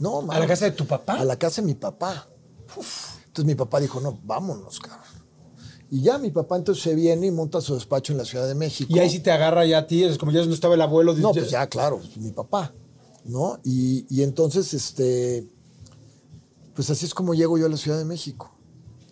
No, 0.00 0.26
¿A 0.30 0.38
la 0.38 0.46
casa 0.46 0.64
de 0.64 0.72
tu 0.72 0.86
papá? 0.86 1.20
A 1.20 1.24
la 1.24 1.38
casa 1.38 1.60
de 1.60 1.66
mi 1.66 1.74
papá. 1.74 2.28
Uf. 2.76 3.20
Entonces 3.26 3.44
mi 3.44 3.54
papá 3.54 3.78
dijo, 3.78 4.00
no, 4.00 4.18
vámonos, 4.24 4.80
cabrón. 4.80 5.20
Y 5.90 6.02
ya 6.02 6.18
mi 6.18 6.30
papá 6.30 6.56
entonces 6.56 6.82
se 6.82 6.94
viene 6.94 7.26
y 7.26 7.30
monta 7.30 7.60
su 7.60 7.74
despacho 7.74 8.12
en 8.12 8.18
la 8.18 8.24
Ciudad 8.24 8.46
de 8.46 8.54
México. 8.54 8.92
Y 8.94 8.98
ahí 8.98 9.10
sí 9.10 9.20
te 9.20 9.30
agarra 9.30 9.66
ya 9.66 9.78
a 9.78 9.86
ti, 9.86 10.04
es 10.04 10.18
como 10.18 10.32
ya 10.32 10.44
no 10.44 10.54
estaba 10.54 10.74
el 10.74 10.80
abuelo. 10.80 11.14
No, 11.14 11.32
pues 11.32 11.50
ya, 11.50 11.66
claro, 11.68 11.98
pues, 11.98 12.16
mi 12.16 12.30
papá, 12.30 12.72
¿no? 13.24 13.60
Y, 13.64 14.06
y 14.08 14.22
entonces, 14.22 14.72
este, 14.72 15.48
pues 16.80 16.88
así 16.88 17.04
es 17.04 17.12
como 17.12 17.34
llego 17.34 17.58
yo 17.58 17.66
a 17.66 17.68
la 17.68 17.76
Ciudad 17.76 17.98
de 17.98 18.06
México. 18.06 18.50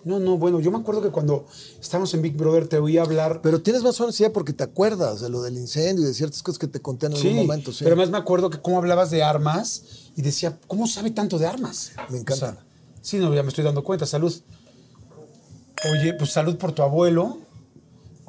No, 0.02 0.18
no, 0.18 0.38
bueno, 0.38 0.58
yo 0.58 0.70
me 0.70 0.78
acuerdo 0.78 1.02
que 1.02 1.10
cuando 1.10 1.44
estábamos 1.78 2.14
en 2.14 2.22
Big 2.22 2.34
Brother 2.34 2.66
te 2.66 2.78
oí 2.78 2.96
hablar. 2.96 3.40
Pero 3.42 3.60
tienes 3.60 3.82
más 3.82 4.00
idea 4.18 4.32
porque 4.32 4.54
te 4.54 4.64
acuerdas 4.64 5.20
de 5.20 5.28
lo 5.28 5.42
del 5.42 5.58
incendio 5.58 6.02
y 6.02 6.06
de 6.06 6.14
ciertas 6.14 6.42
cosas 6.42 6.58
que 6.58 6.66
te 6.66 6.80
conté 6.80 7.06
en 7.08 7.12
algún 7.12 7.30
Sí, 7.30 7.34
momento. 7.36 7.70
Sí, 7.72 7.80
pero 7.84 7.94
además 7.94 8.10
me 8.10 8.16
acuerdo 8.16 8.48
que 8.48 8.58
cómo 8.62 8.78
hablabas 8.78 9.10
de 9.10 9.22
armas 9.22 9.82
y 10.16 10.22
decía, 10.22 10.58
¿cómo 10.66 10.86
sabe 10.86 11.10
tanto 11.10 11.38
de 11.38 11.46
armas? 11.46 11.92
Me 12.08 12.16
encanta. 12.16 12.46
O 12.46 12.52
sea, 12.54 12.64
sí, 13.02 13.18
no, 13.18 13.34
ya 13.34 13.42
me 13.42 13.50
estoy 13.50 13.64
dando 13.64 13.84
cuenta. 13.84 14.06
Salud. 14.06 14.32
Oye, 15.92 16.14
pues 16.14 16.32
salud 16.32 16.56
por 16.56 16.72
tu 16.72 16.80
abuelo. 16.82 17.36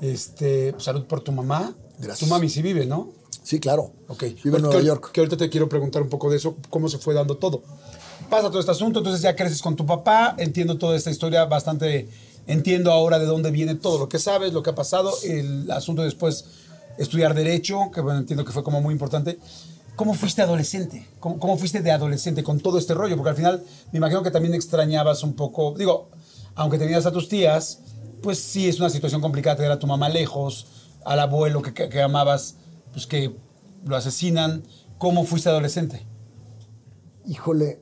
Este, 0.02 0.74
pues, 0.74 0.84
salud 0.84 1.06
por 1.06 1.22
tu 1.22 1.32
mamá. 1.32 1.74
Gracias. 1.98 2.20
Tu 2.20 2.26
mami 2.26 2.50
sí 2.50 2.62
vive, 2.62 2.86
¿no? 2.86 3.14
Sí, 3.42 3.62
claro. 3.62 3.94
Ok. 4.10 4.24
Vive 4.44 4.58
en 4.58 4.64
Nueva 4.64 4.80
que- 4.82 4.86
York. 4.86 5.12
Que 5.14 5.22
ahorita 5.22 5.38
te 5.38 5.50
quiero 5.50 5.70
preguntar 5.70 6.02
un 6.02 6.10
poco 6.10 6.30
de 6.30 6.36
eso, 6.36 6.58
cómo 6.70 6.90
se 6.90 6.98
fue 6.98 7.14
dando 7.14 7.38
todo. 7.38 7.64
Pasa 8.30 8.50
todo 8.50 8.60
este 8.60 8.72
asunto, 8.72 9.00
entonces 9.00 9.22
ya 9.24 9.36
creces 9.36 9.62
con 9.62 9.76
tu 9.76 9.86
papá, 9.86 10.36
entiendo 10.38 10.78
toda 10.78 10.96
esta 10.96 11.10
historia 11.10 11.46
bastante, 11.46 12.08
entiendo 12.46 12.92
ahora 12.92 13.18
de 13.18 13.26
dónde 13.26 13.50
viene 13.50 13.74
todo 13.76 13.98
lo 13.98 14.08
que 14.08 14.20
sabes, 14.20 14.54
lo 14.54 14.62
que 14.62 14.70
ha 14.70 14.76
pasado, 14.76 15.12
el 15.24 15.70
asunto 15.72 16.04
después 16.04 16.46
estudiar 17.00 17.34
derecho, 17.34 17.90
que 17.94 18.02
bueno, 18.02 18.20
entiendo 18.20 18.46
que 18.46 18.52
fue 18.52 18.64
como 18.64 18.82
muy 18.82 18.92
importante. 18.94 19.40
¿Cómo 19.96 20.14
fuiste 20.14 20.42
adolescente? 20.44 21.08
¿Cómo, 21.20 21.40
cómo 21.40 21.58
fuiste 21.58 21.82
de 21.82 21.92
adolescente 21.92 22.44
con 22.44 22.60
todo 22.60 22.78
este 22.78 22.94
rollo? 22.94 23.16
Porque 23.18 23.32
al 23.32 23.36
final 23.36 23.64
me 23.92 23.98
imagino 23.98 24.22
que 24.22 24.32
también 24.32 24.54
extrañabas 24.54 25.24
un 25.24 25.34
poco, 25.34 25.74
digo, 25.78 26.10
aunque 26.56 26.78
tenías 26.78 27.06
a 27.08 27.12
tus 27.12 27.30
tías, 27.30 27.80
pues 28.22 28.38
sí 28.40 28.70
es 28.70 28.80
una 28.80 28.90
situación 28.92 29.22
complicada 29.22 29.56
tener 29.56 29.72
a 29.72 29.80
tu 29.80 29.88
mamá 29.88 30.08
lejos, 30.08 30.68
al 31.04 31.20
abuelo 31.20 31.62
que, 31.64 31.74
que- 31.74 31.90
que 31.90 32.02
amabas, 32.02 32.56
pues 32.94 33.08
que 33.08 33.36
lo 33.86 33.96
asesinan. 33.96 34.64
¿Cómo 35.00 35.24
fuiste 35.26 35.50
adolescente? 35.50 36.06
Híjole, 37.26 37.80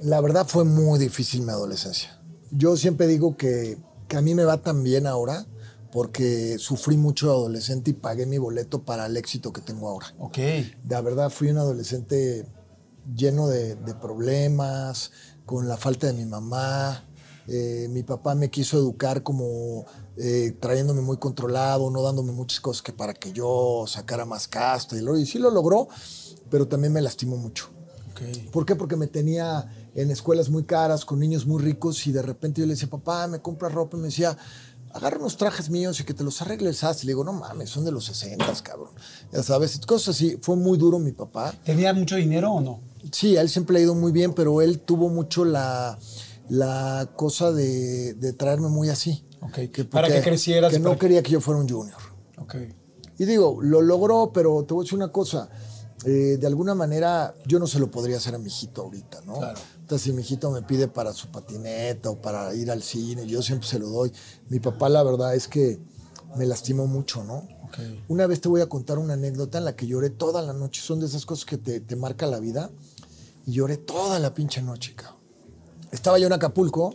la 0.00 0.20
verdad 0.20 0.46
fue 0.46 0.64
muy 0.64 0.98
difícil 0.98 1.42
mi 1.42 1.50
adolescencia. 1.50 2.20
Yo 2.50 2.76
siempre 2.76 3.06
digo 3.06 3.36
que, 3.36 3.78
que 4.08 4.16
a 4.16 4.22
mí 4.22 4.34
me 4.34 4.44
va 4.44 4.62
tan 4.62 4.82
bien 4.82 5.06
ahora 5.06 5.46
porque 5.92 6.58
sufrí 6.58 6.96
mucho 6.96 7.26
de 7.26 7.32
adolescente 7.32 7.90
y 7.90 7.94
pagué 7.94 8.26
mi 8.26 8.38
boleto 8.38 8.82
para 8.84 9.06
el 9.06 9.16
éxito 9.16 9.52
que 9.52 9.60
tengo 9.60 9.88
ahora. 9.88 10.14
Ok. 10.18 10.36
De 10.36 11.00
verdad 11.02 11.30
fui 11.30 11.50
un 11.50 11.58
adolescente 11.58 12.46
lleno 13.14 13.48
de, 13.48 13.74
de 13.74 13.94
problemas, 13.94 15.10
con 15.46 15.66
la 15.66 15.76
falta 15.76 16.06
de 16.06 16.12
mi 16.12 16.26
mamá, 16.26 17.04
Eh, 17.50 17.88
mi 17.88 18.02
papá 18.02 18.34
me 18.34 18.50
quiso 18.50 18.76
educar 18.76 19.22
como 19.22 19.86
eh, 20.18 20.54
trayéndome 20.60 21.00
muy 21.00 21.16
controlado, 21.16 21.90
no 21.90 22.02
dándome 22.02 22.30
muchas 22.32 22.60
cosas 22.60 22.82
que 22.82 22.92
para 22.92 23.14
que 23.14 23.32
yo 23.32 23.86
sacara 23.86 24.26
más 24.26 24.46
casta. 24.46 24.98
Y, 24.98 25.00
lo, 25.00 25.16
y 25.16 25.24
sí 25.24 25.38
lo 25.38 25.50
logró, 25.50 25.88
pero 26.50 26.68
también 26.68 26.92
me 26.92 27.00
lastimó 27.00 27.38
mucho. 27.38 27.70
Ok. 28.10 28.50
¿Por 28.52 28.66
qué? 28.66 28.76
Porque 28.76 28.96
me 28.96 29.06
tenía 29.06 29.66
en 29.94 30.10
escuelas 30.10 30.48
muy 30.50 30.64
caras, 30.64 31.04
con 31.04 31.18
niños 31.18 31.46
muy 31.46 31.62
ricos, 31.62 32.06
y 32.06 32.12
de 32.12 32.22
repente 32.22 32.60
yo 32.60 32.66
le 32.66 32.74
decía, 32.74 32.88
papá, 32.88 33.26
me 33.26 33.40
compra 33.40 33.68
ropa, 33.68 33.96
y 33.96 34.00
me 34.00 34.06
decía, 34.06 34.36
agarra 34.92 35.18
unos 35.18 35.36
trajes 35.36 35.70
míos 35.70 36.00
y 36.00 36.04
que 36.04 36.14
te 36.14 36.24
los 36.24 36.40
arregle 36.42 36.68
el 36.70 36.74
sas. 36.74 37.02
Y 37.02 37.06
le 37.06 37.10
digo, 37.10 37.24
no 37.24 37.32
mames, 37.32 37.70
son 37.70 37.84
de 37.84 37.90
los 37.92 38.04
60, 38.06 38.46
cabrón. 38.62 38.90
Ya 39.32 39.42
sabes, 39.42 39.78
cosas 39.86 40.16
así. 40.16 40.38
Fue 40.40 40.56
muy 40.56 40.78
duro 40.78 40.98
mi 40.98 41.12
papá. 41.12 41.54
¿Tenía 41.64 41.92
mucho 41.92 42.16
dinero 42.16 42.52
o 42.52 42.60
no? 42.60 42.80
Sí, 43.12 43.36
a 43.36 43.42
él 43.42 43.48
siempre 43.48 43.74
le 43.74 43.80
ha 43.80 43.82
ido 43.82 43.94
muy 43.94 44.12
bien, 44.12 44.32
pero 44.34 44.60
él 44.62 44.80
tuvo 44.80 45.08
mucho 45.08 45.44
la, 45.44 45.98
la 46.48 47.10
cosa 47.16 47.52
de, 47.52 48.14
de 48.14 48.32
traerme 48.32 48.68
muy 48.68 48.88
así. 48.88 49.24
Ok. 49.40 49.84
Para 49.90 50.08
que 50.08 50.20
crecieras, 50.22 50.72
Que 50.72 50.78
no 50.78 50.84
para 50.90 50.94
que- 50.96 51.00
quería 51.06 51.22
que 51.22 51.30
yo 51.32 51.40
fuera 51.40 51.60
un 51.60 51.68
junior. 51.68 51.98
Ok. 52.38 52.56
Y 53.18 53.24
digo, 53.24 53.58
lo 53.60 53.82
logró, 53.82 54.30
pero 54.32 54.64
te 54.64 54.74
voy 54.74 54.82
a 54.82 54.84
decir 54.84 54.96
una 54.96 55.12
cosa. 55.12 55.48
eh, 56.04 56.38
de 56.40 56.46
alguna 56.46 56.74
manera, 56.76 57.34
yo 57.46 57.58
no 57.58 57.66
se 57.66 57.78
lo 57.80 57.90
podría 57.90 58.16
hacer 58.18 58.34
a 58.34 58.38
mi 58.38 58.46
hijito 58.46 58.82
ahorita, 58.82 59.20
¿no? 59.26 59.38
Claro. 59.38 59.58
Entonces, 59.88 60.04
si 60.04 60.12
mi 60.12 60.20
hijito 60.20 60.50
me 60.50 60.60
pide 60.60 60.86
para 60.86 61.14
su 61.14 61.28
patineta 61.28 62.10
o 62.10 62.20
para 62.20 62.54
ir 62.54 62.70
al 62.70 62.82
cine, 62.82 63.26
yo 63.26 63.40
siempre 63.40 63.66
se 63.66 63.78
lo 63.78 63.88
doy. 63.88 64.12
Mi 64.50 64.60
papá, 64.60 64.90
la 64.90 65.02
verdad 65.02 65.34
es 65.34 65.48
que 65.48 65.78
me 66.36 66.44
lastimó 66.44 66.86
mucho, 66.86 67.24
¿no? 67.24 67.48
Una 68.06 68.26
vez 68.26 68.42
te 68.42 68.50
voy 68.50 68.60
a 68.60 68.66
contar 68.66 68.98
una 68.98 69.14
anécdota 69.14 69.56
en 69.56 69.64
la 69.64 69.74
que 69.74 69.86
lloré 69.86 70.10
toda 70.10 70.42
la 70.42 70.52
noche. 70.52 70.82
Son 70.84 71.00
de 71.00 71.06
esas 71.06 71.24
cosas 71.24 71.46
que 71.46 71.56
te, 71.56 71.80
te 71.80 71.96
marca 71.96 72.26
la 72.26 72.38
vida. 72.38 72.70
Y 73.46 73.52
lloré 73.52 73.78
toda 73.78 74.18
la 74.18 74.34
pinche 74.34 74.60
noche, 74.60 74.94
cabrón. 74.94 75.16
Estaba 75.90 76.18
yo 76.18 76.26
en 76.26 76.34
Acapulco 76.34 76.94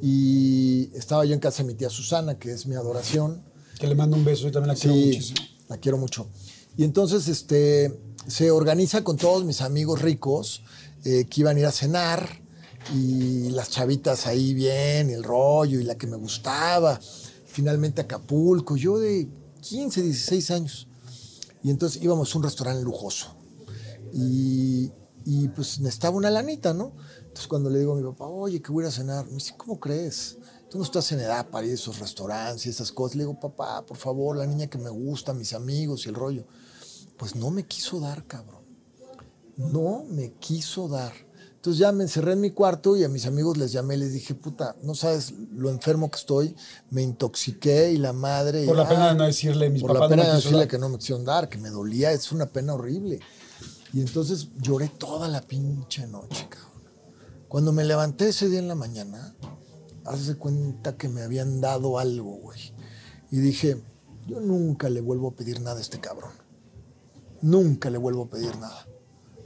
y 0.00 0.96
estaba 0.96 1.24
yo 1.24 1.34
en 1.34 1.40
casa 1.40 1.64
de 1.64 1.66
mi 1.66 1.74
tía 1.74 1.90
Susana, 1.90 2.38
que 2.38 2.52
es 2.52 2.64
mi 2.66 2.76
adoración. 2.76 3.42
Que 3.76 3.88
le 3.88 3.96
mando 3.96 4.16
un 4.16 4.24
beso 4.24 4.46
y 4.46 4.52
también 4.52 4.68
la 4.68 4.80
quiero 4.80 4.94
muchísimo. 4.94 5.40
la 5.68 5.78
quiero 5.78 5.98
mucho. 5.98 6.28
Y 6.76 6.84
entonces 6.84 7.26
este, 7.26 8.00
se 8.28 8.52
organiza 8.52 9.02
con 9.02 9.16
todos 9.16 9.44
mis 9.44 9.60
amigos 9.62 10.00
ricos 10.00 10.62
eh, 11.04 11.26
que 11.26 11.40
iban 11.42 11.56
a 11.56 11.60
ir 11.60 11.66
a 11.66 11.72
cenar 11.72 12.42
y 12.92 13.50
las 13.50 13.70
chavitas 13.70 14.26
ahí 14.26 14.54
bien, 14.54 15.10
el 15.10 15.22
rollo 15.22 15.80
y 15.80 15.84
la 15.84 15.96
que 15.96 16.06
me 16.06 16.16
gustaba. 16.16 16.98
Finalmente 17.46 18.02
Acapulco, 18.02 18.76
yo 18.76 18.98
de 18.98 19.28
15, 19.60 20.02
16 20.02 20.50
años. 20.50 20.88
Y 21.62 21.70
entonces 21.70 22.02
íbamos 22.02 22.34
a 22.34 22.38
un 22.38 22.44
restaurante 22.44 22.82
lujoso. 22.84 23.36
Y, 24.12 24.92
y, 25.24 25.48
pues 25.48 25.80
necesitaba 25.80 26.16
una 26.16 26.30
lanita, 26.30 26.74
¿no? 26.74 26.92
Entonces 27.18 27.48
cuando 27.48 27.70
le 27.70 27.80
digo 27.80 27.94
a 27.94 27.96
mi 27.96 28.02
papá, 28.02 28.26
oye, 28.26 28.60
que 28.60 28.70
voy 28.70 28.84
a 28.84 28.90
cenar, 28.90 29.26
me 29.26 29.34
dice, 29.34 29.54
¿cómo 29.56 29.80
crees? 29.80 30.36
Tú 30.70 30.78
no 30.78 30.84
estás 30.84 31.10
en 31.12 31.20
edad 31.20 31.48
para 31.50 31.66
ir 31.66 31.72
a 31.72 31.74
esos 31.74 31.98
restaurantes 31.98 32.66
y 32.66 32.68
esas 32.68 32.92
cosas. 32.92 33.16
Le 33.16 33.24
digo, 33.24 33.38
papá, 33.40 33.84
por 33.86 33.96
favor, 33.96 34.36
la 34.36 34.46
niña 34.46 34.66
que 34.68 34.78
me 34.78 34.90
gusta, 34.90 35.32
mis 35.32 35.52
amigos 35.52 36.06
y 36.06 36.10
el 36.10 36.14
rollo. 36.14 36.46
Pues 37.16 37.34
no 37.34 37.50
me 37.50 37.64
quiso 37.64 37.98
dar, 38.00 38.26
cabrón. 38.26 38.53
No 39.56 40.04
me 40.08 40.32
quiso 40.34 40.88
dar. 40.88 41.12
Entonces 41.56 41.78
ya 41.78 41.92
me 41.92 42.04
encerré 42.04 42.32
en 42.32 42.40
mi 42.42 42.50
cuarto 42.50 42.94
y 42.94 43.04
a 43.04 43.08
mis 43.08 43.24
amigos 43.24 43.56
les 43.56 43.72
llamé 43.72 43.94
y 43.94 43.98
les 43.98 44.12
dije, 44.12 44.34
puta, 44.34 44.76
no 44.82 44.94
sabes 44.94 45.32
lo 45.54 45.70
enfermo 45.70 46.10
que 46.10 46.18
estoy, 46.18 46.54
me 46.90 47.00
intoxiqué 47.00 47.90
y 47.92 47.96
la 47.96 48.12
madre. 48.12 48.64
y, 48.64 48.66
Por 48.66 48.76
la 48.76 48.86
pena 48.86 49.08
de 49.08 49.14
no 49.14 49.24
decirle, 49.24 49.70
mis 49.70 49.80
por 49.80 49.94
papás 49.94 50.00
la 50.00 50.06
no 50.08 50.10
pena 50.10 50.22
me 50.24 50.28
de 50.28 50.36
decirle 50.36 50.58
dar. 50.58 50.68
que 50.68 50.78
no 50.78 50.88
me 50.90 50.98
quisieron 50.98 51.24
dar, 51.24 51.48
que 51.48 51.56
me 51.56 51.70
dolía, 51.70 52.12
es 52.12 52.30
una 52.32 52.46
pena 52.46 52.74
horrible. 52.74 53.20
Y 53.94 54.00
entonces 54.00 54.48
lloré 54.60 54.88
toda 54.88 55.26
la 55.28 55.40
pinche 55.40 56.06
noche, 56.06 56.48
cabrón. 56.50 56.82
Cuando 57.48 57.72
me 57.72 57.84
levanté 57.84 58.28
ese 58.28 58.50
día 58.50 58.58
en 58.58 58.68
la 58.68 58.74
mañana, 58.74 59.34
hace 60.04 60.34
cuenta 60.36 60.96
que 60.98 61.08
me 61.08 61.22
habían 61.22 61.62
dado 61.62 61.98
algo, 61.98 62.32
güey. 62.42 62.60
Y 63.30 63.38
dije, 63.38 63.80
yo 64.26 64.40
nunca 64.40 64.90
le 64.90 65.00
vuelvo 65.00 65.28
a 65.28 65.34
pedir 65.34 65.62
nada 65.62 65.78
a 65.78 65.80
este 65.80 65.98
cabrón. 65.98 66.32
Nunca 67.40 67.88
le 67.88 67.96
vuelvo 67.96 68.24
a 68.24 68.28
pedir 68.28 68.54
nada. 68.58 68.86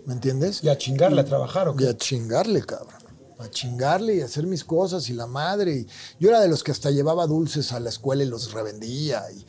¿Me 0.08 0.14
entiendes? 0.14 0.64
Y 0.64 0.70
a 0.70 0.78
chingarle, 0.78 1.20
a 1.20 1.24
trabajar, 1.26 1.68
¿o 1.68 1.74
Y 1.74 1.76
qué? 1.76 1.88
a 1.90 1.94
chingarle, 1.94 2.62
cabrón. 2.62 2.94
A 3.38 3.50
chingarle 3.50 4.16
y 4.16 4.20
a 4.22 4.24
hacer 4.24 4.46
mis 4.46 4.64
cosas 4.64 5.10
y 5.10 5.12
la 5.12 5.26
madre. 5.26 5.80
Y 5.80 5.86
yo 6.18 6.30
era 6.30 6.40
de 6.40 6.48
los 6.48 6.64
que 6.64 6.72
hasta 6.72 6.90
llevaba 6.90 7.26
dulces 7.26 7.72
a 7.72 7.78
la 7.78 7.90
escuela 7.90 8.24
y 8.24 8.26
los 8.26 8.52
revendía. 8.54 9.22
Y, 9.30 9.44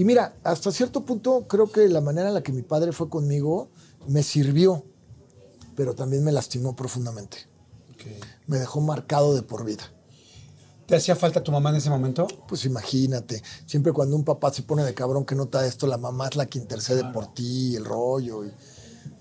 y 0.00 0.04
mira, 0.04 0.36
hasta 0.44 0.70
cierto 0.70 1.04
punto 1.04 1.48
creo 1.48 1.72
que 1.72 1.88
la 1.88 2.00
manera 2.00 2.28
en 2.28 2.34
la 2.34 2.44
que 2.44 2.52
mi 2.52 2.62
padre 2.62 2.92
fue 2.92 3.10
conmigo 3.10 3.70
me 4.06 4.22
sirvió, 4.22 4.84
pero 5.74 5.96
también 5.96 6.22
me 6.22 6.30
lastimó 6.30 6.76
profundamente. 6.76 7.48
Me 8.46 8.60
dejó 8.60 8.80
marcado 8.80 9.34
de 9.34 9.42
por 9.42 9.64
vida. 9.64 9.82
¿Te 10.86 10.94
hacía 10.94 11.16
falta 11.16 11.42
tu 11.42 11.50
mamá 11.50 11.70
en 11.70 11.76
ese 11.76 11.90
momento? 11.90 12.28
Pues 12.46 12.64
imagínate, 12.64 13.42
siempre 13.66 13.92
cuando 13.92 14.14
un 14.14 14.24
papá 14.24 14.52
se 14.52 14.62
pone 14.62 14.84
de 14.84 14.94
cabrón 14.94 15.24
que 15.24 15.34
nota 15.34 15.66
esto, 15.66 15.88
la 15.88 15.98
mamá 15.98 16.28
es 16.28 16.36
la 16.36 16.46
que 16.46 16.58
intercede 16.58 17.02
por 17.12 17.34
ti, 17.34 17.74
el 17.74 17.84
rollo. 17.84 18.44
Y... 18.46 18.52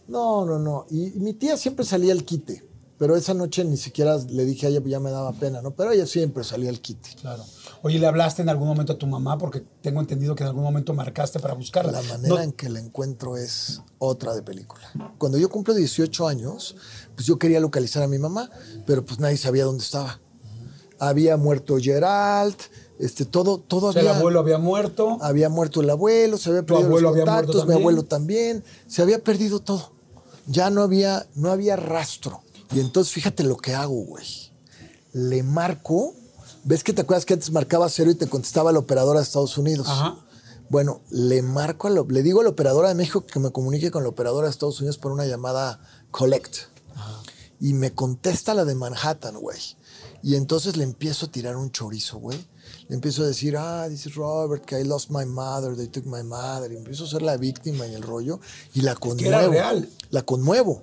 No, 0.08 0.46
no, 0.46 0.60
no. 0.60 0.86
Y, 0.90 1.18
y 1.18 1.20
mi 1.20 1.34
tía 1.34 1.58
siempre 1.58 1.86
salía 1.86 2.14
al 2.14 2.24
quite, 2.24 2.68
pero 2.98 3.16
esa 3.16 3.34
noche 3.34 3.64
ni 3.66 3.78
siquiera 3.78 4.18
le 4.18 4.46
dije 4.46 4.66
a 4.66 4.70
ella, 4.70 4.82
ya 4.86 5.00
me 5.00 5.12
daba 5.12 5.34
pena, 5.34 5.62
¿no? 5.62 5.72
Pero 5.72 5.92
ella 5.92 6.06
siempre 6.06 6.44
salía 6.44 6.70
al 6.70 6.80
quite. 6.82 7.10
Claro. 7.22 7.44
Oye, 7.84 8.00
¿le 8.00 8.08
hablaste 8.08 8.42
en 8.42 8.50
algún 8.50 8.68
momento 8.68 8.94
a 8.94 8.98
tu 8.98 9.06
mamá? 9.06 9.38
Porque 9.38 9.64
tengo 9.82 10.00
entendido 10.00 10.34
que 10.34 10.44
en 10.44 10.48
algún 10.48 10.64
momento 10.64 10.94
marcaste 10.94 11.40
para 11.40 11.54
buscarla. 11.54 11.92
La 11.92 12.02
manera 12.02 12.36
No- 12.36 12.42
en 12.42 12.52
que 12.54 12.70
la 12.70 12.80
encuentro 12.80 13.38
es 13.38 13.82
otra 14.00 14.34
de 14.34 14.42
película. 14.42 14.82
Cuando 15.18 15.38
yo 15.38 15.50
cumplo 15.50 15.74
18 15.76 16.28
años, 16.28 16.76
pues 17.16 17.28
yo 17.28 17.38
quería 17.38 17.60
localizar 17.60 18.02
a 18.02 18.08
mi 18.08 18.18
mamá, 18.18 18.50
pero 18.86 19.06
pues 19.06 19.20
nadie 19.20 19.38
sabía 19.38 19.66
dónde 19.66 19.84
estaba. 19.84 20.20
Había 21.00 21.38
muerto 21.38 21.78
Gerald, 21.80 22.56
este, 22.98 23.26
todo, 23.26 23.60
todo 23.60 23.88
o 23.88 23.94
sea, 23.94 24.02
el 24.02 24.08
había... 24.08 24.20
abuelo 24.20 24.40
había 24.40 24.58
muerto. 24.58 25.18
Había 25.22 25.50
muerto 25.50 25.82
el 25.82 25.90
abuelo, 25.92 26.38
se 26.38 26.50
había 26.50 26.66
perdido 26.66 26.90
los 26.90 27.12
había 27.12 27.24
contactos, 27.26 27.68
mi 27.68 27.76
abuelo 27.76 28.04
también, 28.06 28.64
se 28.88 29.04
había 29.04 29.20
perdido 29.24 29.60
todo. 29.60 29.92
Ya 30.48 30.70
no 30.70 30.82
había, 30.82 31.28
no 31.36 31.52
había 31.52 31.76
rastro. 31.76 32.42
Y 32.74 32.80
entonces 32.80 33.14
fíjate 33.14 33.44
lo 33.44 33.58
que 33.58 33.76
hago, 33.76 33.94
güey. 34.06 34.26
Le 35.14 35.44
marco, 35.44 36.14
¿ves 36.64 36.84
que 36.84 36.94
te 36.94 37.02
acuerdas 37.02 37.26
que 37.26 37.34
antes 37.34 37.52
marcaba 37.52 37.90
cero 37.90 38.12
y 38.12 38.16
te 38.16 38.28
contestaba 38.28 38.72
la 38.72 38.80
operadora 38.80 39.20
de 39.20 39.24
Estados 39.24 39.58
Unidos? 39.58 39.88
Ajá. 39.90 40.18
Bueno, 40.70 41.02
le 41.10 41.42
marco, 41.42 41.88
a 41.88 41.92
la- 41.92 42.04
le 42.08 42.24
digo 42.24 42.42
a 42.42 42.44
la 42.44 42.50
operadora 42.50 42.90
de 42.90 42.96
México 42.96 43.26
que 43.26 43.40
me 43.40 43.52
comunique 43.52 43.90
con 43.90 44.04
la 44.04 44.10
operadora 44.10 44.48
de 44.48 44.52
Estados 44.52 44.80
Unidos 44.80 44.98
por 44.98 45.12
una 45.12 45.26
llamada 45.26 45.80
collect. 46.12 46.56
Y 47.60 47.74
me 47.74 47.92
contesta 47.94 48.54
la 48.54 48.66
de 48.66 48.76
Manhattan, 48.76 49.38
güey. 49.38 49.58
Y 50.22 50.36
entonces 50.36 50.78
le 50.78 50.84
empiezo 50.84 51.26
a 51.28 51.32
tirar 51.32 51.56
un 51.58 51.72
chorizo, 51.72 52.18
güey. 52.20 52.38
Empiezo 52.90 53.24
a 53.24 53.28
decir, 53.28 53.58
ah, 53.58 53.88
this 53.90 54.06
is 54.06 54.16
Robert, 54.16 54.66
que 54.66 54.80
I 54.80 54.84
lost 54.84 55.12
my 55.12 55.26
mother, 55.26 55.76
they 55.76 55.88
took 55.88 56.06
my 56.06 56.24
mother. 56.24 56.72
Y 56.72 56.78
empiezo 56.78 57.04
a 57.04 57.08
ser 57.08 57.22
la 57.22 57.36
víctima 57.36 57.86
y 57.86 57.94
el 57.94 58.02
rollo. 58.02 58.40
Y 58.74 58.82
la 58.82 58.96
conmuevo. 58.96 59.28
era 59.28 59.48
real. 59.50 59.90
La 60.10 60.22
conmuevo. 60.22 60.82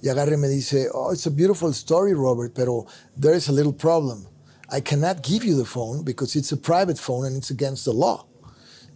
Y 0.00 0.08
agarre 0.08 0.34
y 0.34 0.38
me 0.38 0.48
dice, 0.48 0.88
oh, 0.94 1.12
it's 1.12 1.26
a 1.26 1.30
beautiful 1.30 1.70
story, 1.74 2.14
Robert, 2.14 2.52
pero 2.54 2.86
there 3.20 3.36
is 3.36 3.48
a 3.48 3.52
little 3.52 3.74
problem. 3.74 4.26
I 4.70 4.80
cannot 4.80 5.22
give 5.22 5.44
you 5.44 5.56
the 5.56 5.66
phone 5.66 6.02
because 6.02 6.34
it's 6.36 6.52
a 6.52 6.56
private 6.56 6.98
phone 6.98 7.26
and 7.26 7.36
it's 7.36 7.50
against 7.50 7.84
the 7.84 7.92
law. 7.92 8.24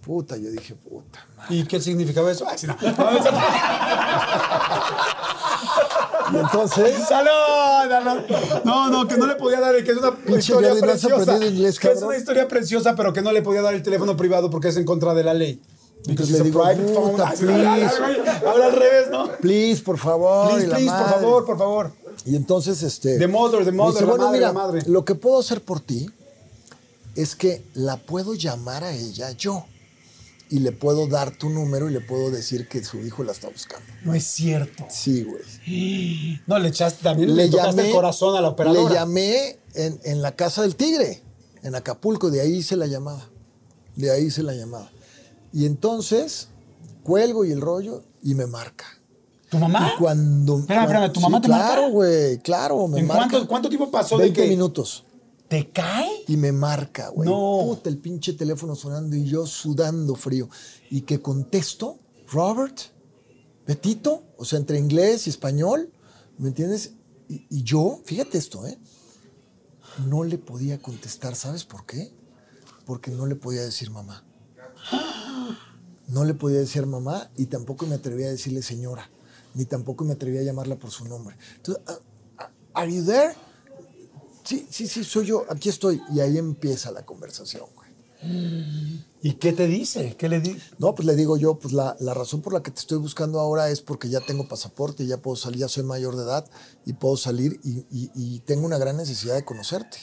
Puta, 0.02 0.36
yo 0.36 0.50
dije, 0.50 0.74
puta. 0.74 1.20
madre. 1.36 1.56
¿Y 1.56 1.64
qué 1.64 1.80
significaba 1.80 2.30
eso? 2.30 2.46
Ay, 2.48 2.58
sí, 2.58 2.66
no. 2.66 2.76
Y 6.32 6.36
entonces, 6.36 6.94
¡Salud! 7.08 7.30
No, 8.64 8.90
no, 8.90 9.08
que 9.08 9.16
no 9.16 9.26
le 9.26 9.34
podía 9.36 9.60
dar, 9.60 9.74
que 9.82 9.90
es 9.92 9.96
una 9.98 10.14
Pinche 10.14 10.38
historia 10.38 10.70
Jordi, 10.70 10.82
¿no 10.86 10.92
has 10.92 11.00
preciosa. 11.00 11.22
aprendido 11.22 11.50
inglés, 11.52 11.78
que 11.78 11.86
es 11.88 11.92
cabrón? 11.94 12.08
una 12.08 12.16
historia 12.18 12.48
preciosa, 12.48 12.94
pero 12.96 13.12
que 13.12 13.22
no 13.22 13.32
le 13.32 13.42
podía 13.42 13.62
dar 13.62 13.74
el 13.74 13.82
teléfono 13.82 14.16
privado 14.16 14.50
porque 14.50 14.68
es 14.68 14.76
en 14.76 14.84
contra 14.84 15.14
de 15.14 15.24
la 15.24 15.34
ley. 15.34 15.60
Entonces 16.06 16.38
le 16.38 16.44
digo, 16.44 16.64
puta, 16.94 17.30
please. 17.38 17.96
Habla 18.46 18.66
al 18.66 18.72
revés, 18.72 19.10
¿no? 19.10 19.28
please, 19.40 19.82
por 19.82 19.98
favor. 19.98 20.48
Please, 20.50 20.66
y 20.66 20.68
la 20.68 20.76
please, 20.76 20.90
por 20.90 21.00
madre. 21.00 21.14
favor, 21.20 21.46
por 21.46 21.58
favor. 21.58 21.92
Y 22.24 22.36
entonces, 22.36 22.82
este. 22.82 23.18
The 23.18 23.26
mother, 23.28 23.64
the 23.64 23.70
me 23.72 23.76
mother, 23.78 23.92
dice, 23.94 24.04
la 24.04 24.10
bueno, 24.10 24.24
madre, 24.26 24.38
mira, 24.38 24.48
la 24.48 24.52
madre. 24.52 24.82
lo 24.86 25.04
que 25.04 25.14
puedo 25.14 25.38
hacer 25.38 25.60
por 25.62 25.80
ti 25.80 26.10
es 27.14 27.34
que 27.36 27.62
la 27.74 27.96
puedo 27.98 28.34
llamar 28.34 28.84
a 28.84 28.92
ella 28.92 29.30
yo. 29.32 29.64
Y 30.52 30.58
le 30.58 30.72
puedo 30.72 31.06
dar 31.06 31.30
tu 31.30 31.48
número 31.48 31.88
y 31.88 31.94
le 31.94 32.00
puedo 32.00 32.30
decir 32.30 32.68
que 32.68 32.84
su 32.84 32.98
hijo 32.98 33.24
la 33.24 33.32
está 33.32 33.48
buscando. 33.48 33.86
No 34.04 34.12
es 34.12 34.24
cierto. 34.24 34.84
Sí, 34.90 35.24
güey. 35.24 36.42
No, 36.46 36.58
le 36.58 36.68
echaste 36.68 37.02
también, 37.02 37.34
le, 37.34 37.48
tocaste 37.48 37.86
el 37.86 37.90
corazón 37.90 38.36
a 38.36 38.42
la 38.42 38.48
operadora. 38.48 38.90
Le 38.90 38.94
llamé 38.94 39.58
en, 39.74 39.98
en 40.04 40.20
la 40.20 40.36
casa 40.36 40.60
del 40.60 40.76
tigre, 40.76 41.22
en 41.62 41.74
Acapulco, 41.74 42.30
de 42.30 42.42
ahí 42.42 42.56
hice 42.56 42.76
la 42.76 42.86
llamada. 42.86 43.30
De 43.96 44.10
ahí 44.10 44.24
hice 44.24 44.42
la 44.42 44.52
llamada. 44.52 44.92
Y 45.54 45.64
entonces 45.64 46.48
cuelgo 47.02 47.46
y 47.46 47.52
el 47.52 47.62
rollo 47.62 48.02
y 48.22 48.34
me 48.34 48.46
marca. 48.46 48.84
¿Tu 49.48 49.58
mamá? 49.58 49.92
Y 49.94 49.98
cuando. 49.98 50.58
Espérame, 50.58 50.82
espérame, 50.82 51.12
¿tu 51.12 51.20
sí, 51.20 51.24
mamá 51.24 51.40
te 51.40 51.48
marca? 51.48 51.66
Claro, 51.66 51.90
güey, 51.90 52.38
claro, 52.40 52.88
me 52.88 53.00
¿En 53.00 53.06
marca. 53.06 53.28
cuánto, 53.30 53.48
cuánto 53.48 53.68
tiempo 53.70 53.90
pasó 53.90 54.18
de 54.18 54.24
20 54.24 54.42
que 54.42 54.48
minutos. 54.48 55.04
Te 55.52 55.68
cae? 55.70 56.24
Y 56.28 56.38
me 56.38 56.50
marca, 56.50 57.10
güey. 57.10 57.28
No. 57.28 57.64
Puta, 57.66 57.90
el 57.90 57.98
pinche 57.98 58.32
teléfono 58.32 58.74
sonando 58.74 59.14
y 59.14 59.24
yo 59.24 59.44
sudando 59.44 60.14
frío. 60.14 60.48
Y 60.88 61.02
que 61.02 61.20
contesto, 61.20 61.98
Robert, 62.28 62.80
Betito, 63.66 64.24
o 64.38 64.46
sea, 64.46 64.58
entre 64.58 64.78
inglés 64.78 65.26
y 65.26 65.30
español, 65.30 65.92
¿me 66.38 66.48
entiendes? 66.48 66.94
Y, 67.28 67.44
y 67.50 67.62
yo, 67.64 68.00
fíjate 68.06 68.38
esto, 68.38 68.66
¿eh? 68.66 68.78
No 70.06 70.24
le 70.24 70.38
podía 70.38 70.80
contestar, 70.80 71.36
¿sabes 71.36 71.64
por 71.66 71.84
qué? 71.84 72.10
Porque 72.86 73.10
no 73.10 73.26
le 73.26 73.36
podía 73.36 73.60
decir 73.60 73.90
mamá. 73.90 74.24
No 76.08 76.24
le 76.24 76.32
podía 76.32 76.60
decir 76.60 76.86
mamá 76.86 77.30
y 77.36 77.44
tampoco 77.44 77.84
me 77.84 77.96
atrevía 77.96 78.28
a 78.28 78.30
decirle 78.30 78.62
señora, 78.62 79.10
ni 79.52 79.66
tampoco 79.66 80.02
me 80.06 80.14
atrevía 80.14 80.40
a 80.40 80.44
llamarla 80.44 80.76
por 80.76 80.90
su 80.90 81.04
nombre. 81.04 81.36
Entonces, 81.56 81.84
ah, 81.88 81.98
ah, 82.38 82.50
¿Are 82.72 82.90
you 82.90 83.04
there? 83.04 83.34
Sí, 84.44 84.66
sí, 84.70 84.86
sí, 84.86 85.04
soy 85.04 85.26
yo, 85.26 85.44
aquí 85.48 85.68
estoy. 85.68 86.00
Y 86.12 86.20
ahí 86.20 86.38
empieza 86.38 86.90
la 86.90 87.04
conversación, 87.04 87.66
güey. 87.74 87.92
¿Y 89.24 89.34
qué 89.34 89.52
te 89.52 89.66
dice? 89.66 90.16
¿Qué 90.16 90.28
le 90.28 90.40
dice? 90.40 90.60
No, 90.78 90.94
pues 90.94 91.06
le 91.06 91.16
digo 91.16 91.36
yo, 91.36 91.58
pues 91.58 91.72
la, 91.74 91.96
la, 92.00 92.14
razón 92.14 92.40
por 92.40 92.52
la 92.52 92.62
que 92.62 92.70
te 92.70 92.80
estoy 92.80 92.98
buscando 92.98 93.40
ahora 93.40 93.68
es 93.68 93.80
porque 93.80 94.08
ya 94.08 94.20
tengo 94.20 94.46
pasaporte, 94.48 95.06
ya 95.06 95.16
puedo 95.16 95.36
salir, 95.36 95.60
ya 95.60 95.68
soy 95.68 95.82
mayor 95.82 96.16
de 96.16 96.22
edad 96.22 96.48
y 96.86 96.92
puedo 96.92 97.16
salir 97.16 97.60
y, 97.64 97.80
y, 97.90 98.10
y 98.14 98.40
tengo 98.40 98.64
una 98.66 98.78
gran 98.78 98.96
necesidad 98.96 99.34
de 99.34 99.44
conocerte. 99.44 99.98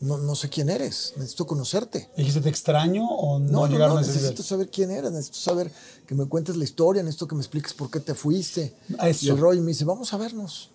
No, 0.00 0.16
no, 0.16 0.34
sé 0.34 0.48
quién 0.48 0.70
eres, 0.70 1.12
necesito 1.16 1.46
conocerte. 1.46 2.08
¿Dijiste 2.16 2.40
te 2.40 2.48
extraño 2.48 3.06
o 3.06 3.38
no, 3.38 3.50
no 3.50 3.66
llegaron 3.66 3.94
no, 3.94 3.98
a 3.98 4.02
ese 4.02 4.12
necesito 4.12 4.42
nivel? 4.42 4.46
saber 4.46 4.70
quién 4.70 4.90
eres, 4.90 5.12
necesito 5.12 5.38
saber 5.38 5.70
que 6.06 6.14
me 6.14 6.24
cuentes 6.26 6.56
la 6.56 6.64
historia, 6.64 7.02
necesito 7.02 7.28
que 7.28 7.34
me 7.34 7.42
expliques 7.42 7.74
por 7.74 7.90
qué 7.90 8.00
te 8.00 8.14
fuiste. 8.14 8.74
Eso. 9.02 9.26
Y 9.26 9.28
el 9.28 9.38
Roy 9.38 9.60
me 9.60 9.68
dice, 9.68 9.84
vamos 9.84 10.14
a 10.14 10.16
vernos, 10.16 10.70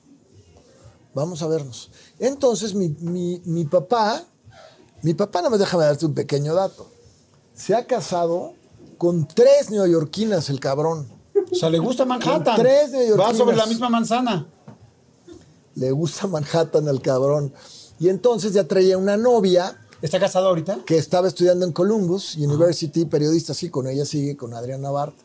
vamos 1.16 1.42
a 1.42 1.48
vernos. 1.48 1.90
Entonces 2.20 2.76
mi, 2.76 2.90
mi, 3.00 3.42
mi 3.46 3.66
papá, 3.66 4.24
mi 5.02 5.16
papá, 5.16 5.42
no 5.42 5.50
me 5.50 5.58
déjame 5.58 5.86
darte 5.86 6.06
un 6.06 6.14
pequeño 6.14 6.54
dato, 6.54 6.88
se 7.56 7.74
ha 7.74 7.88
casado 7.88 8.54
con 9.00 9.28
tres 9.28 9.72
neoyorquinas 9.72 10.50
el 10.50 10.60
cabrón. 10.60 11.08
O 11.52 11.56
sea, 11.56 11.70
le 11.70 11.80
gusta 11.80 12.06
Manhattan. 12.06 12.44
Con 12.44 12.64
tres 12.64 12.92
neoyorquinas. 12.92 13.34
Va 13.34 13.38
sobre 13.38 13.56
la 13.56 13.66
misma 13.66 13.90
manzana. 13.90 14.48
Le 15.76 15.92
gusta 15.92 16.28
Manhattan 16.28 16.88
al 16.88 17.02
cabrón. 17.02 17.54
Y 17.98 18.10
entonces 18.10 18.54
ya 18.54 18.68
traía 18.68 18.98
una 18.98 19.18
novia 19.18 19.80
¿Está 20.02 20.20
casado 20.20 20.50
ahorita? 20.50 20.80
que 20.86 20.98
estaba 20.98 21.28
estudiando 21.28 21.66
en 21.66 21.72
Columbus 21.72 22.36
University, 22.36 23.06
periodista, 23.06 23.54
sí, 23.54 23.70
con 23.70 23.88
ella 23.88 24.06
sigue, 24.06 24.36
con 24.36 24.54
Adriana 24.54 24.92
Bart, 24.92 25.16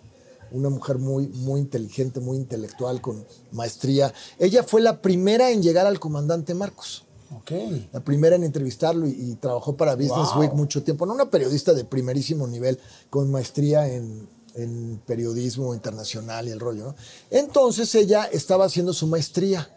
una 0.53 0.69
mujer 0.69 0.99
muy, 0.99 1.29
muy 1.29 1.61
inteligente, 1.61 2.21
muy 2.21 2.37
intelectual, 2.37 3.01
con 3.01 3.25
maestría. 3.53 4.13
Ella 4.39 4.63
fue 4.63 4.81
la 4.81 5.01
primera 5.03 5.51
en 5.51 5.63
llegar 5.63 5.87
al 5.87 6.01
comandante 6.01 6.55
Marcos. 6.55 7.05
Ok. 7.37 7.53
La 7.93 8.01
primera 8.01 8.35
en 8.37 8.45
entrevistarlo 8.45 9.07
y, 9.07 9.11
y 9.11 9.35
trabajó 9.37 9.77
para 9.77 9.95
Business 9.95 10.33
Wow. 10.35 10.41
Week 10.41 10.53
mucho 10.53 10.83
tiempo. 10.83 11.07
No 11.07 11.15
una 11.15 11.31
periodista 11.31 11.73
de 11.73 11.85
primerísimo 11.85 12.47
nivel, 12.47 12.79
con 13.09 13.31
maestría 13.31 13.87
en, 13.89 14.29
en 14.55 15.01
periodismo 15.07 15.75
internacional 15.75 16.49
y 16.49 16.51
el 16.51 16.61
rollo. 16.61 16.85
¿no? 16.87 16.95
Entonces 17.31 17.95
ella 17.95 18.25
estaba 18.25 18.65
haciendo 18.65 18.93
su 18.93 19.07
maestría 19.07 19.71